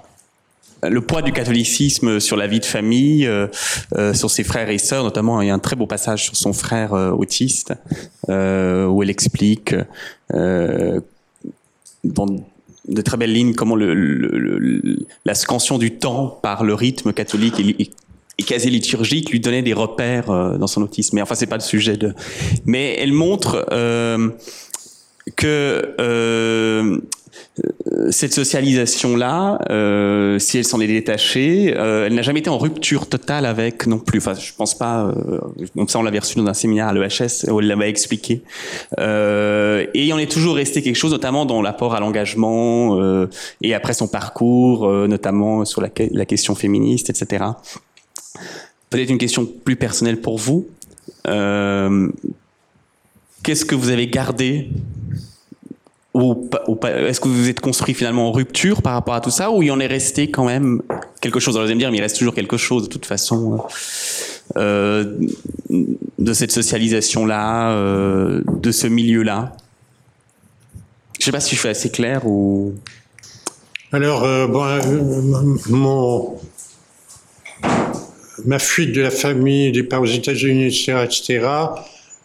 le 0.84 1.02
poids 1.02 1.22
du 1.22 1.32
catholicisme 1.32 2.20
sur 2.20 2.38
la 2.38 2.48
vie 2.48 2.60
de 2.60 2.66
famille, 2.66 3.30
sur 4.14 4.30
ses 4.30 4.44
frères 4.44 4.70
et 4.70 4.78
sœurs, 4.78 5.04
notamment 5.04 5.42
il 5.42 5.48
y 5.48 5.50
a 5.50 5.54
un 5.54 5.60
très 5.60 5.76
beau 5.76 5.88
passage 5.88 6.24
sur 6.24 6.36
son 6.36 6.54
frère 6.54 6.94
autiste, 6.94 7.74
où 8.28 9.04
elle 9.04 9.10
explique 9.10 9.76
dans 12.04 12.28
de 12.88 13.02
très 13.02 13.18
belles 13.18 13.34
lignes, 13.34 13.54
comment 13.54 13.76
le, 13.76 14.98
la 15.26 15.36
scansion 15.36 15.78
du 15.78 15.98
temps 15.98 16.40
par 16.42 16.64
le 16.64 16.74
rythme 16.74 17.14
catholique 17.14 17.60
et, 17.60 18.44
quasi 18.44 18.70
liturgique 18.70 19.32
lui 19.32 19.40
donnait 19.40 19.62
des 19.62 19.74
repères 19.74 20.30
euh, 20.30 20.58
dans 20.58 20.68
son 20.68 20.82
autisme. 20.82 21.16
Mais 21.16 21.22
enfin, 21.22 21.36
c'est 21.36 21.48
pas 21.48 21.56
le 21.56 21.62
sujet 21.62 21.96
de. 21.96 22.14
Mais 22.66 22.96
elle 23.00 23.14
montre 23.14 23.66
euh, 23.72 24.30
que 25.36 25.96
euh, 26.00 27.00
cette 28.10 28.34
socialisation-là, 28.34 29.60
euh, 29.70 30.40
si 30.40 30.58
elle 30.58 30.66
s'en 30.66 30.80
est 30.82 30.88
détachée, 30.88 31.74
euh, 31.76 32.06
elle 32.06 32.14
n'a 32.14 32.22
jamais 32.22 32.40
été 32.40 32.50
en 32.50 32.58
rupture 32.58 33.08
totale 33.08 33.46
avec 33.46 33.88
non 33.88 34.00
plus. 34.00 34.20
Enfin, 34.20 34.34
je 34.34 34.52
pense 34.54 34.78
pas. 34.78 35.06
Euh, 35.06 35.40
ça, 35.88 36.00
on 36.00 36.04
l'avait 36.04 36.20
reçu 36.20 36.38
dans 36.38 36.46
un 36.48 36.54
séminaire 36.54 36.88
à 36.88 36.94
l'EHS 36.94 37.50
où 37.50 37.60
elle 37.60 37.68
l'avait 37.68 37.90
expliqué. 37.90 38.42
Et 38.98 39.90
il 39.94 40.14
en 40.14 40.18
est 40.18 40.32
toujours 40.32 40.56
resté 40.56 40.82
quelque 40.82 40.96
chose, 40.96 41.12
notamment 41.12 41.46
dans 41.46 41.62
l'apport 41.62 41.96
à 41.96 42.00
l'engagement 42.00 43.00
et 43.62 43.74
après 43.74 43.94
son 43.94 44.08
parcours, 44.08 44.90
notamment 45.08 45.66
sur 45.66 45.82
la, 45.82 45.90
question 45.90 46.56
féministe, 46.56 47.10
etc. 47.10 47.46
Peut-être 48.90 49.10
une 49.10 49.18
question 49.18 49.46
plus 49.46 49.76
personnelle 49.76 50.20
pour 50.20 50.38
vous. 50.38 50.68
Qu'est-ce 53.46 53.64
que 53.64 53.76
vous 53.76 53.90
avez 53.90 54.08
gardé 54.08 54.70
ou, 56.16 56.50
est-ce 56.84 57.20
que 57.20 57.28
vous 57.28 57.36
vous 57.36 57.50
êtes 57.50 57.60
construit 57.60 57.94
finalement 57.94 58.30
en 58.30 58.32
rupture 58.32 58.82
par 58.82 58.94
rapport 58.94 59.14
à 59.14 59.22
tout 59.22 59.30
ça 59.30 59.52
ou 59.52 59.62
il 59.62 59.70
en 59.72 59.80
est 59.80 59.86
resté 59.86 60.32
quand 60.32 60.46
même 60.46 60.82
quelque 61.22 61.40
chose? 61.40 61.56
Alors 61.56 61.68
vous 61.68 61.72
allez 61.72 61.76
me 61.76 61.80
dire, 61.80 61.92
mais 61.92 61.98
il 61.98 62.02
reste 62.02 62.18
toujours 62.18 62.34
quelque 62.34 62.58
chose 62.58 62.86
de 62.86 62.88
toute 62.88 63.06
façon 63.06 63.64
euh, 64.58 65.20
de 65.70 66.34
cette 66.34 66.52
socialisation-là, 66.52 67.74
euh, 67.74 68.42
de 68.48 68.72
ce 68.72 68.88
milieu-là. 68.88 69.56
Je 71.20 71.26
sais 71.26 71.32
pas 71.32 71.40
si 71.40 71.54
je 71.54 71.60
suis 71.60 71.70
assez 71.70 71.92
clair 71.92 72.26
ou. 72.26 72.74
Alors, 73.92 74.24
euh, 74.24 74.48
bon, 74.48 74.64
euh, 74.64 75.56
mon, 75.70 76.40
ma 78.44 78.58
fuite 78.58 78.92
de 78.92 79.02
la 79.02 79.12
famille, 79.12 79.72
des 79.72 79.84
parents 79.84 80.02
aux 80.02 80.08
États-Unis, 80.08 80.66
etc., 80.66 81.04
etc., 81.04 81.48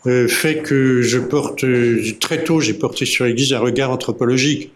euh, 0.07 0.29
fait 0.29 0.59
que 0.59 1.03
je 1.03 1.19
porte, 1.19 1.65
euh, 1.65 2.03
très 2.21 2.43
tôt, 2.43 2.61
j'ai 2.61 2.73
porté 2.73 3.05
sur 3.05 3.27
l'Église 3.27 3.53
un 3.53 3.59
regard 3.59 3.91
anthropologique. 3.91 4.73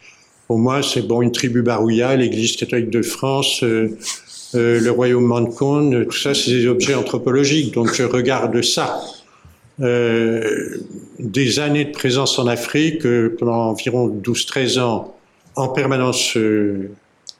Pour 0.47 0.59
moi, 0.59 0.83
c'est 0.83 1.01
bon, 1.03 1.23
une 1.23 1.33
tribu 1.33 1.63
barouilla, 1.63 2.15
l'Église 2.17 2.57
catholique 2.57 2.91
de 2.91 3.01
France, 3.01 3.63
euh, 3.63 3.89
le 4.53 4.91
royaume 4.91 5.25
Mancon, 5.25 6.05
tout 6.05 6.17
ça, 6.17 6.35
c'est 6.35 6.51
des 6.51 6.67
objets 6.67 6.95
anthropologiques. 6.95 7.73
Donc, 7.75 7.95
je 7.95 8.03
regarde 8.03 8.61
ça. 8.63 9.01
des 11.19 11.59
années 11.59 11.87
de 11.87 11.93
présence 11.93 12.39
en 12.39 12.47
Afrique, 12.47 13.03
pendant 13.39 13.71
environ 13.71 14.09
12-13 14.09 14.79
ans, 14.79 15.17
en 15.57 15.69
permanence 15.69 16.37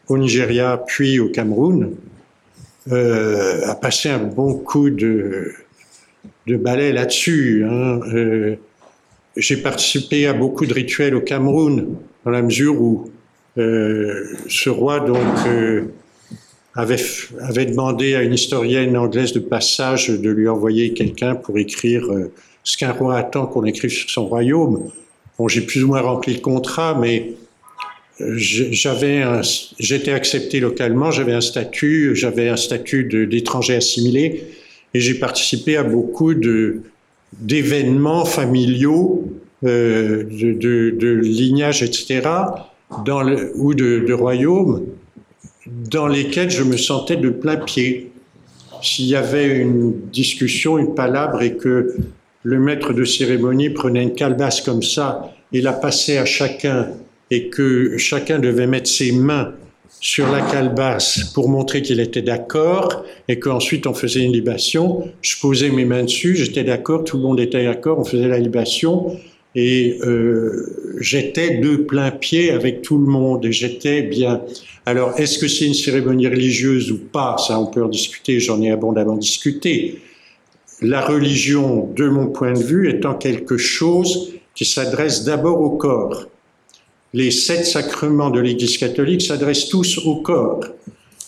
au 0.09 0.19
Nigeria, 0.19 0.83
puis 0.87 1.21
au 1.21 1.29
Cameroun, 1.29 1.95
a 2.91 3.75
passé 3.77 4.09
un 4.09 4.19
bon 4.19 4.55
coup 4.55 4.91
de 4.91 5.53
de 6.47 6.57
ballet 6.57 6.93
là-dessus. 6.93 7.65
Hein. 7.69 8.01
Euh, 8.13 8.57
j'ai 9.37 9.57
participé 9.57 10.27
à 10.27 10.33
beaucoup 10.33 10.67
de 10.67 10.75
rituels 10.75 11.15
au 11.15 11.21
Cameroun, 11.21 11.97
dans 12.25 12.31
la 12.31 12.43
mesure 12.43 12.81
où 12.81 13.11
euh, 13.59 14.25
ce 14.49 14.71
roi 14.71 15.01
donc 15.01 15.17
euh, 15.47 15.85
avait, 16.75 17.03
avait 17.41 17.67
demandé 17.67 18.15
à 18.15 18.23
une 18.23 18.35
historienne 18.35 18.97
anglaise 18.97 19.33
de 19.33 19.41
passage 19.41 20.09
de 20.09 20.31
lui 20.31 20.49
envoyer 20.49 20.93
quelqu'un 20.93 21.35
pour 21.35 21.59
écrire 21.59 22.05
ce 22.63 22.77
qu'un 22.77 22.93
roi 22.93 23.17
attend 23.17 23.47
qu'on 23.47 23.65
écrive 23.65 23.91
sur 23.91 24.11
son 24.11 24.27
royaume. 24.27 24.91
Bon, 25.39 25.49
j'ai 25.49 25.63
plus 25.63 25.83
ou 25.83 25.89
moins 25.89 26.01
rempli 26.01 26.35
le 26.35 26.41
contrat, 26.41 26.97
mais 27.01 27.33
j'avais 28.21 29.25
j'étais 29.81 30.13
accepté 30.13 30.61
localement, 30.61 31.11
j'avais 31.11 31.33
un 31.33 31.41
statut, 31.41 32.15
j'avais 32.15 32.49
un 32.49 32.57
statut 32.57 33.05
d'étranger 33.27 33.75
assimilé 33.75 34.45
et 34.95 35.01
j'ai 35.01 35.15
participé 35.15 35.77
à 35.77 35.83
beaucoup 35.83 36.35
de 36.35 36.81
d'événements 37.41 38.25
familiaux, 38.25 39.29
euh, 39.65 40.23
de, 40.23 40.53
de, 40.53 40.91
de, 40.97 41.09
lignage, 41.09 41.83
etc., 41.83 42.23
dans 43.05 43.23
le, 43.23 43.51
ou 43.57 43.75
de, 43.75 44.05
de 44.07 44.13
royaumes, 44.13 44.87
dans 45.67 46.07
lesquels 46.07 46.51
je 46.51 46.63
me 46.63 46.77
sentais 46.77 47.17
de 47.17 47.29
plein 47.31 47.57
pied. 47.57 48.13
S'il 48.83 49.07
y 49.07 49.17
avait 49.17 49.57
une 49.57 49.95
discussion, 50.13 50.79
une 50.79 50.95
palabre, 50.95 51.43
et 51.43 51.57
que 51.57 51.97
le 52.45 52.59
maître 52.61 52.93
de 52.93 53.05
cérémonie 53.05 53.71
prenait 53.71 54.05
une 54.05 54.15
calebasse 54.15 54.61
comme 54.61 54.83
ça 54.83 55.35
et 55.53 55.61
la 55.61 55.73
passait 55.73 56.19
à 56.19 56.25
chacun, 56.25 56.91
et 57.33 57.49
que 57.49 57.97
chacun 57.99 58.39
devait 58.39 58.69
mettre 58.69 58.89
ses 58.89 59.11
mains 59.11 59.55
sur 60.01 60.31
la 60.31 60.41
calebasse 60.43 61.33
pour 61.35 61.49
montrer 61.49 61.83
qu'il 61.83 62.01
était 62.01 62.23
d'accord 62.23 63.05
et 63.29 63.39
qu'ensuite 63.39 63.87
on 63.87 63.95
faisait 63.95 64.21
une 64.21 64.33
libation. 64.33 65.11
Je 65.23 65.41
posais 65.41 65.71
mes 65.71 65.85
mains 65.85 66.05
dessus, 66.05 66.37
j'étais 66.37 66.65
d'accord, 66.65 67.05
tout 67.05 67.17
le 67.17 67.23
monde 67.23 67.41
était 67.41 67.65
d'accord, 67.65 67.99
on 67.99 68.05
faisait 68.05 68.29
la 68.29 68.39
libation 68.39 69.17
et 69.55 69.99
euh, 70.03 70.97
j'étais 71.01 71.59
de 71.59 71.77
plein 71.77 72.11
pied 72.11 72.51
avec 72.51 72.83
tout 72.83 72.99
le 72.99 73.07
monde 73.07 73.45
et 73.45 73.53
j'étais 73.53 74.03
bien. 74.03 74.43
Alors, 74.85 75.19
est-ce 75.19 75.39
que 75.39 75.49
c'est 75.49 75.67
une 75.67 75.75
cérémonie 75.75 76.27
religieuse 76.27 76.91
ou 76.91 76.99
pas? 76.99 77.37
Ça, 77.39 77.59
on 77.59 77.67
peut 77.67 77.83
en 77.83 77.89
discuter, 77.89 78.41
j'en 78.41 78.61
ai 78.61 78.71
abondamment 78.71 79.17
discuté. 79.17 80.01
La 80.83 81.01
religion, 81.01 81.89
de 81.97 82.09
mon 82.09 82.27
point 82.27 82.53
de 82.53 82.63
vue, 82.63 82.91
étant 82.91 83.15
quelque 83.15 83.57
chose 83.57 84.35
qui 84.55 84.65
s'adresse 84.65 85.25
d'abord 85.25 85.61
au 85.61 85.71
corps 85.71 86.27
les 87.15 87.31
sept 87.31 87.65
sacrements 87.65 88.31
de 88.31 88.41
l'Église 88.41 88.77
catholique 88.77 89.23
s'adressent 89.23 89.69
tous 89.69 89.99
au 90.05 90.17
corps. 90.17 90.65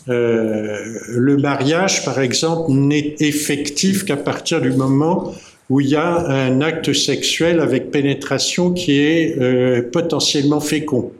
Euh, 0.08 0.78
le 1.08 1.36
mariage, 1.36 2.04
par 2.04 2.20
exemple, 2.20 2.72
n'est 2.72 3.14
effectif 3.20 4.04
qu'à 4.04 4.16
partir 4.16 4.60
du 4.60 4.72
moment 4.72 5.32
où 5.70 5.80
il 5.80 5.88
y 5.88 5.96
a 5.96 6.26
un 6.28 6.60
acte 6.60 6.92
sexuel 6.92 7.60
avec 7.60 7.92
pénétration 7.92 8.72
qui 8.72 8.98
est 8.98 9.40
euh, 9.40 9.82
potentiellement 9.92 10.60
fécond. 10.60 11.12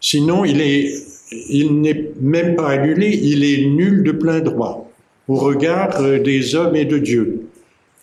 Sinon, 0.00 0.46
il 0.46 0.62
est, 0.62 0.94
il 1.50 1.80
n'est 1.80 2.10
même 2.20 2.56
pas 2.56 2.68
annulé, 2.68 3.20
il 3.22 3.44
est 3.44 3.66
nul 3.66 4.02
de 4.02 4.12
plein 4.12 4.40
droit 4.40 4.90
au 5.28 5.36
regard 5.36 6.00
euh, 6.00 6.18
des 6.18 6.54
hommes 6.54 6.74
et 6.74 6.86
de 6.86 6.96
Dieu. 6.96 7.42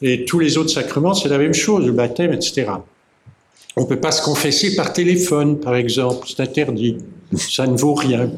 Et 0.03 0.26
tous 0.26 0.38
les 0.38 0.60
autres 0.60 0.69
sacrements, 0.69 1.15
c'est 1.15 1.30
la 1.30 1.40
même 1.40 1.56
chose, 1.56 1.88
le 1.88 1.91
baptême, 1.91 2.34
etc. 2.34 2.68
On 3.78 3.82
ne 3.82 3.86
peut 3.86 3.99
pas 3.99 4.12
se 4.12 4.24
confesser 4.24 4.76
par 4.76 4.91
téléphone, 4.91 5.60
par 5.60 5.76
exemple, 5.76 6.26
c'est 6.28 6.41
interdit. 6.41 6.98
Ça 7.36 7.68
ne 7.68 7.78
vaut 7.78 7.94
rien. 7.94 8.32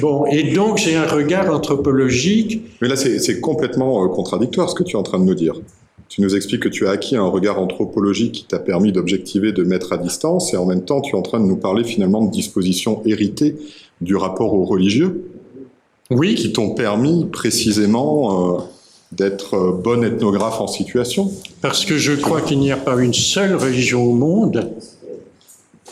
Bon, 0.00 0.26
et 0.26 0.52
donc 0.52 0.78
j'ai 0.78 0.96
un 0.96 1.06
regard 1.06 1.54
anthropologique. 1.54 2.60
Mais 2.82 2.88
là, 2.88 2.96
c'est 2.96 3.40
complètement 3.40 4.04
euh, 4.04 4.08
contradictoire 4.08 4.68
ce 4.68 4.74
que 4.74 4.82
tu 4.82 4.96
es 4.96 4.98
en 4.98 5.04
train 5.04 5.20
de 5.20 5.24
nous 5.24 5.34
dire. 5.34 5.54
Tu 6.08 6.22
nous 6.22 6.34
expliques 6.34 6.62
que 6.62 6.68
tu 6.68 6.88
as 6.88 6.90
acquis 6.90 7.16
un 7.16 7.26
regard 7.26 7.60
anthropologique 7.60 8.32
qui 8.32 8.44
t'a 8.46 8.58
permis 8.58 8.90
d'objectiver, 8.90 9.52
de 9.52 9.62
mettre 9.62 9.92
à 9.92 9.98
distance, 9.98 10.52
et 10.54 10.56
en 10.56 10.66
même 10.66 10.84
temps, 10.84 11.00
tu 11.00 11.14
es 11.14 11.18
en 11.18 11.22
train 11.22 11.38
de 11.38 11.46
nous 11.46 11.56
parler 11.56 11.84
finalement 11.84 12.24
de 12.24 12.32
dispositions 12.32 13.00
héritées 13.06 13.56
du 14.00 14.16
rapport 14.16 14.54
au 14.54 14.64
religieux, 14.64 15.30
Oui, 16.10 16.34
qui 16.34 16.52
t'ont 16.52 16.74
permis 16.74 17.26
précisément 17.26 18.56
euh, 18.56 18.60
d'être 19.16 19.54
euh, 19.54 19.72
bon 19.72 20.02
ethnographe 20.04 20.60
en 20.60 20.66
situation. 20.66 21.30
parce 21.60 21.84
que 21.84 21.96
je 21.96 22.12
crois 22.12 22.40
qu'il 22.40 22.58
n'y 22.58 22.72
a 22.72 22.76
pas 22.76 22.96
une 23.02 23.14
seule 23.14 23.54
religion 23.54 24.02
au 24.02 24.12
monde 24.12 24.70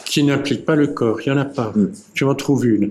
qui 0.04 0.22
n'implique 0.24 0.64
pas 0.64 0.74
le 0.74 0.88
corps. 0.88 1.18
Il 1.24 1.32
n'y 1.32 1.38
en 1.38 1.40
a 1.42 1.44
pas. 1.44 1.72
Mm. 1.74 1.90
Tu 2.14 2.24
m'en 2.24 2.34
trouves 2.34 2.66
une. 2.66 2.90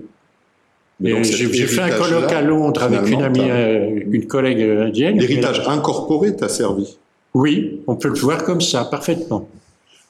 J'ai 1.00 1.66
fait 1.66 1.80
un 1.80 1.90
colloque 1.98 2.30
à 2.32 2.42
Londres 2.42 2.82
avec 2.82 3.08
une 3.08 3.22
amie, 3.22 3.40
euh, 3.50 4.00
une 4.10 4.26
collègue 4.26 4.60
euh, 4.60 4.86
indienne. 4.86 5.18
L'héritage 5.18 5.62
incorporé 5.66 6.36
t'a 6.36 6.48
servi. 6.48 6.96
Oui, 7.34 7.80
on 7.86 7.96
peut 7.96 8.08
le 8.08 8.14
voir 8.18 8.44
comme 8.44 8.60
ça, 8.60 8.84
parfaitement. 8.84 9.48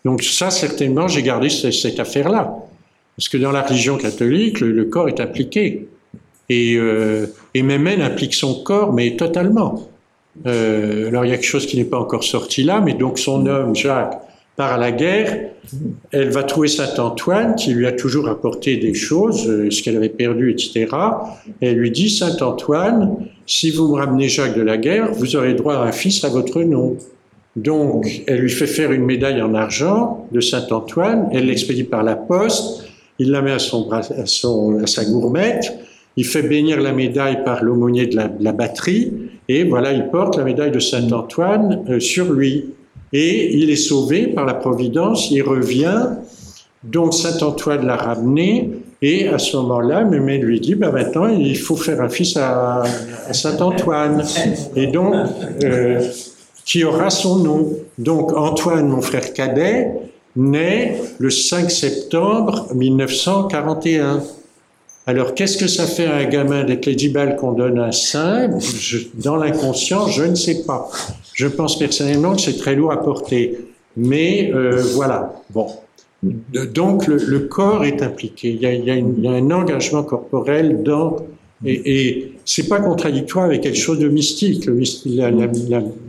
Donc 0.04 0.22
ça, 0.22 0.50
certainement, 0.50 1.08
j'ai 1.08 1.22
gardé 1.22 1.48
ce- 1.48 1.70
cette 1.70 1.98
affaire-là. 2.00 2.54
Parce 3.16 3.28
que 3.28 3.36
dans 3.38 3.52
la 3.52 3.62
religion 3.62 3.96
catholique, 3.96 4.60
le, 4.60 4.72
le 4.72 4.84
corps 4.86 5.08
est 5.08 5.20
impliqué. 5.20 5.88
Et, 6.48 6.74
euh, 6.76 7.26
et 7.54 7.62
implique 7.62 8.34
son 8.34 8.62
corps, 8.62 8.92
mais 8.92 9.16
totalement. 9.16 9.88
Euh, 10.46 11.08
alors 11.08 11.24
il 11.24 11.30
y 11.30 11.32
a 11.32 11.36
quelque 11.36 11.46
chose 11.46 11.66
qui 11.66 11.76
n'est 11.76 11.84
pas 11.84 11.98
encore 11.98 12.24
sorti 12.24 12.62
là, 12.62 12.80
mais 12.80 12.94
donc 12.94 13.18
son 13.18 13.46
homme, 13.46 13.74
Jacques, 13.74 14.18
part 14.56 14.72
à 14.72 14.78
la 14.78 14.92
guerre. 14.92 15.50
Elle 16.10 16.30
va 16.30 16.42
trouver 16.42 16.68
Saint 16.68 16.98
Antoine, 16.98 17.54
qui 17.54 17.72
lui 17.72 17.86
a 17.86 17.92
toujours 17.92 18.28
apporté 18.28 18.76
des 18.76 18.94
choses, 18.94 19.48
euh, 19.48 19.70
ce 19.70 19.82
qu'elle 19.82 19.96
avait 19.96 20.08
perdu, 20.08 20.50
etc. 20.50 20.86
Et 21.60 21.68
elle 21.68 21.76
lui 21.76 21.90
dit, 21.90 22.10
Saint 22.10 22.36
Antoine, 22.42 23.16
si 23.46 23.70
vous 23.70 23.88
me 23.88 23.94
ramenez 23.94 24.28
Jacques 24.28 24.56
de 24.56 24.62
la 24.62 24.76
guerre, 24.76 25.12
vous 25.12 25.36
aurez 25.36 25.54
droit 25.54 25.76
à 25.76 25.82
un 25.82 25.92
fils 25.92 26.24
à 26.24 26.28
votre 26.28 26.62
nom. 26.62 26.96
Donc, 27.56 28.22
elle 28.26 28.40
lui 28.40 28.50
fait 28.50 28.66
faire 28.66 28.92
une 28.92 29.04
médaille 29.04 29.42
en 29.42 29.54
argent 29.54 30.26
de 30.32 30.40
Saint-Antoine, 30.40 31.28
elle 31.32 31.46
l'expédie 31.46 31.84
par 31.84 32.02
la 32.02 32.16
poste, 32.16 32.84
il 33.18 33.30
la 33.30 33.42
met 33.42 33.52
à, 33.52 33.58
son 33.58 33.86
bras, 33.86 34.00
à, 34.00 34.26
son, 34.26 34.82
à 34.82 34.86
sa 34.86 35.04
gourmette, 35.04 35.72
il 36.16 36.24
fait 36.24 36.42
bénir 36.42 36.80
la 36.80 36.92
médaille 36.92 37.44
par 37.44 37.62
l'aumônier 37.62 38.06
de 38.06 38.16
la, 38.16 38.28
de 38.28 38.42
la 38.42 38.52
batterie, 38.52 39.12
et 39.54 39.64
voilà, 39.64 39.92
il 39.92 40.08
porte 40.08 40.38
la 40.38 40.44
médaille 40.44 40.70
de 40.70 40.78
Saint-Antoine 40.78 41.84
euh, 41.90 42.00
sur 42.00 42.32
lui. 42.32 42.70
Et 43.12 43.54
il 43.54 43.68
est 43.68 43.76
sauvé 43.76 44.28
par 44.28 44.46
la 44.46 44.54
Providence, 44.54 45.30
il 45.30 45.42
revient, 45.42 46.06
donc 46.82 47.12
Saint-Antoine 47.12 47.86
l'a 47.86 47.96
ramené, 47.96 48.70
et 49.02 49.28
à 49.28 49.38
ce 49.38 49.58
moment-là, 49.58 50.04
Mémé 50.04 50.38
lui 50.38 50.58
dit, 50.60 50.74
bah 50.74 50.90
maintenant, 50.90 51.26
il 51.26 51.58
faut 51.58 51.76
faire 51.76 52.00
un 52.00 52.08
fils 52.08 52.38
à, 52.38 52.84
Saint-Antoine. 53.32 54.24
Et 54.74 54.86
donc, 54.86 55.14
euh, 55.62 56.00
qui 56.64 56.84
aura 56.84 57.10
son 57.10 57.36
nom. 57.36 57.72
Donc 57.98 58.32
Antoine, 58.32 58.88
mon 58.88 59.02
frère 59.02 59.34
cadet, 59.34 59.92
naît 60.34 60.98
le 61.18 61.28
5 61.28 61.70
septembre 61.70 62.68
1941. 62.74 64.22
Alors 65.06 65.34
qu'est-ce 65.34 65.56
que 65.56 65.66
ça 65.66 65.86
fait 65.86 66.06
à 66.06 66.14
un 66.16 66.24
gamin 66.24 66.64
d'être 66.64 66.86
l'édibal 66.86 67.36
qu'on 67.36 67.52
donne 67.52 67.78
un 67.78 67.92
saint 67.92 68.48
Je- 68.60 68.98
Dans 69.14 69.36
l'inconscient, 69.36 70.06
je 70.08 70.24
ne 70.24 70.34
sais 70.34 70.62
pas. 70.64 70.88
Je 71.34 71.46
pense 71.48 71.78
personnellement 71.78 72.36
que 72.36 72.40
c'est 72.40 72.56
très 72.56 72.74
lourd 72.76 72.92
à 72.92 73.02
porter. 73.02 73.58
Mais 73.96 74.50
euh, 74.54 74.82
voilà, 74.94 75.42
bon. 75.50 75.66
Donc 76.22 77.08
le, 77.08 77.40
corps 77.40 77.84
est 77.84 78.00
impliqué. 78.00 78.50
Il 78.50 78.60
y 78.62 78.66
a, 78.66 78.72
il 78.72 78.84
y 78.84 78.90
a 78.90 78.96
il 78.96 79.24
y 79.24 79.26
a 79.26 79.32
un 79.32 79.50
engagement 79.50 80.04
corporel 80.04 80.82
dans 80.84 81.16
et, 81.64 82.32
c'est 82.44 82.68
pas 82.68 82.80
contradictoire 82.80 83.44
avec 83.44 83.60
quelque 83.62 83.78
chose 83.78 83.98
de 83.98 84.08
mystique. 84.08 84.66
Le, 84.66 84.74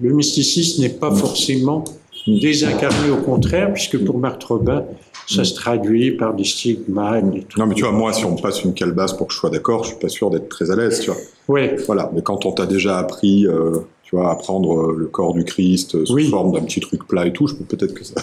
mysticisme 0.01 0.81
n'est 0.81 0.89
pas 0.89 1.11
forcément 1.11 1.83
désincarné, 2.25 3.11
au 3.11 3.17
contraire, 3.17 3.71
puisque 3.73 4.03
pour 4.03 4.17
Marthe 4.17 4.43
Robin, 4.43 4.83
ça 5.27 5.43
se 5.43 5.53
traduit 5.53 6.11
par 6.11 6.33
des 6.33 6.43
stigmates. 6.43 7.23
et 7.35 7.41
tout. 7.43 7.59
Non, 7.59 7.65
mais 7.67 7.75
tu 7.75 7.83
vois, 7.83 7.91
moi, 7.91 8.13
si 8.13 8.25
on 8.25 8.31
me 8.35 8.41
passe 8.41 8.63
une 8.63 8.73
calebasse 8.73 9.13
pour 9.13 9.27
que 9.27 9.33
je 9.33 9.39
sois 9.39 9.49
d'accord, 9.49 9.83
je 9.83 9.89
suis 9.89 9.99
pas 9.99 10.09
sûr 10.09 10.29
d'être 10.29 10.49
très 10.49 10.69
à 10.71 10.75
l'aise, 10.75 10.99
tu 10.99 11.11
vois. 11.11 11.19
Ouais, 11.47 11.75
Voilà. 11.87 12.11
Mais 12.13 12.21
quand 12.21 12.45
on 12.45 12.51
t'a 12.51 12.65
déjà 12.65 12.97
appris, 12.97 13.45
euh, 13.47 13.79
tu 14.03 14.15
vois, 14.15 14.31
à 14.31 14.35
prendre 14.35 14.73
euh, 14.91 14.95
le 14.97 15.05
corps 15.07 15.33
du 15.33 15.43
Christ 15.43 15.95
euh, 15.95 16.05
sous 16.05 16.13
Oui. 16.13 16.29
forme 16.29 16.53
d'un 16.53 16.61
petit 16.61 16.79
truc 16.79 17.05
plat 17.07 17.25
et 17.25 17.33
tout, 17.33 17.47
je 17.47 17.55
peux 17.55 17.63
peut-être 17.65 17.93
que 17.93 18.03
ça. 18.05 18.15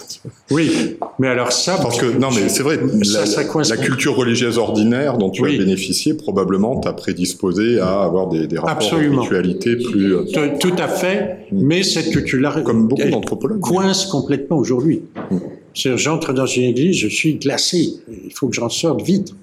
oui. 0.51 0.97
Mais 1.19 1.27
alors 1.27 1.51
ça, 1.51 1.77
Parce 1.81 1.99
que, 1.99 2.17
non, 2.17 2.29
mais 2.35 2.49
c'est 2.49 2.63
vrai, 2.63 2.79
Ça, 3.03 3.19
la, 3.21 3.25
ça 3.27 3.43
coince. 3.43 3.69
la 3.69 3.77
culture 3.77 4.15
religieuse 4.15 4.57
ordinaire 4.57 5.17
dont 5.19 5.29
tu 5.29 5.43
Oui. 5.43 5.55
as 5.55 5.57
bénéficié, 5.59 6.13
probablement 6.15 6.79
t'a 6.79 6.93
prédisposé 6.93 7.79
à 7.79 8.01
avoir 8.03 8.27
des, 8.27 8.47
des 8.47 8.57
rapports 8.57 8.71
Absolument. 8.77 9.17
de 9.17 9.21
ritualité 9.21 9.75
plus. 9.75 10.15
euh, 10.15 10.23
tout, 10.59 10.69
tout 10.69 10.75
à 10.81 10.87
fait. 10.87 11.45
Mais 11.51 11.83
cette 11.83 12.09
culture-là, 12.09 12.61
comme 12.65 12.87
beaucoup 12.87 13.09
d'anthropologues. 13.09 13.59
coince 13.59 14.05
complètement 14.07 14.57
aujourd'hui. 14.57 15.01
C'est-à-dire, 15.29 15.41
J'entre 15.73 16.33
dans 16.33 16.45
une 16.45 16.63
église, 16.63 16.97
je 16.97 17.07
suis 17.07 17.35
glacé. 17.35 18.01
Il 18.25 18.33
faut 18.33 18.47
que 18.47 18.55
j'en 18.55 18.69
sorte 18.69 19.01
vite. 19.01 19.33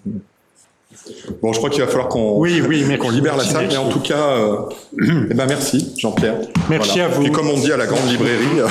Bon, 1.43 1.53
je 1.53 1.59
crois 1.59 1.71
qu'il 1.71 1.81
va 1.81 1.89
falloir 1.89 2.09
qu'on 2.09 2.39
oui, 2.39 2.63
oui, 2.67 2.85
libère 3.13 3.37
la 3.37 3.45
salle, 3.45 3.69
mais 3.69 3.77
en 3.77 3.89
tout 3.89 4.01
cas, 4.01 4.37
euh, 4.37 4.57
eh 5.31 5.35
ben, 5.35 5.47
merci 5.47 5.95
Jean-Pierre. 5.97 6.37
Merci 6.69 7.01
à 7.01 7.09
vous. 7.09 7.25
Et 7.25 7.31
comme 7.31 7.49
on 7.49 7.59
dit 7.59 7.73
à 7.73 7.77
la 7.77 7.87
grande 7.87 8.09
librairie, 8.09 8.61
euh, 8.61 8.67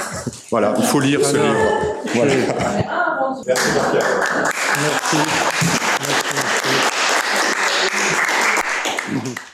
voilà, 0.50 0.74
il 0.78 0.84
faut 0.84 1.00
lire 1.00 1.24
ce 1.24 1.36
livre. 1.36 1.56
Merci 2.14 3.68
Jean-Pierre. 3.74 4.06
Merci. 4.82 5.16
merci. 6.06 6.36
merci. 9.14 9.51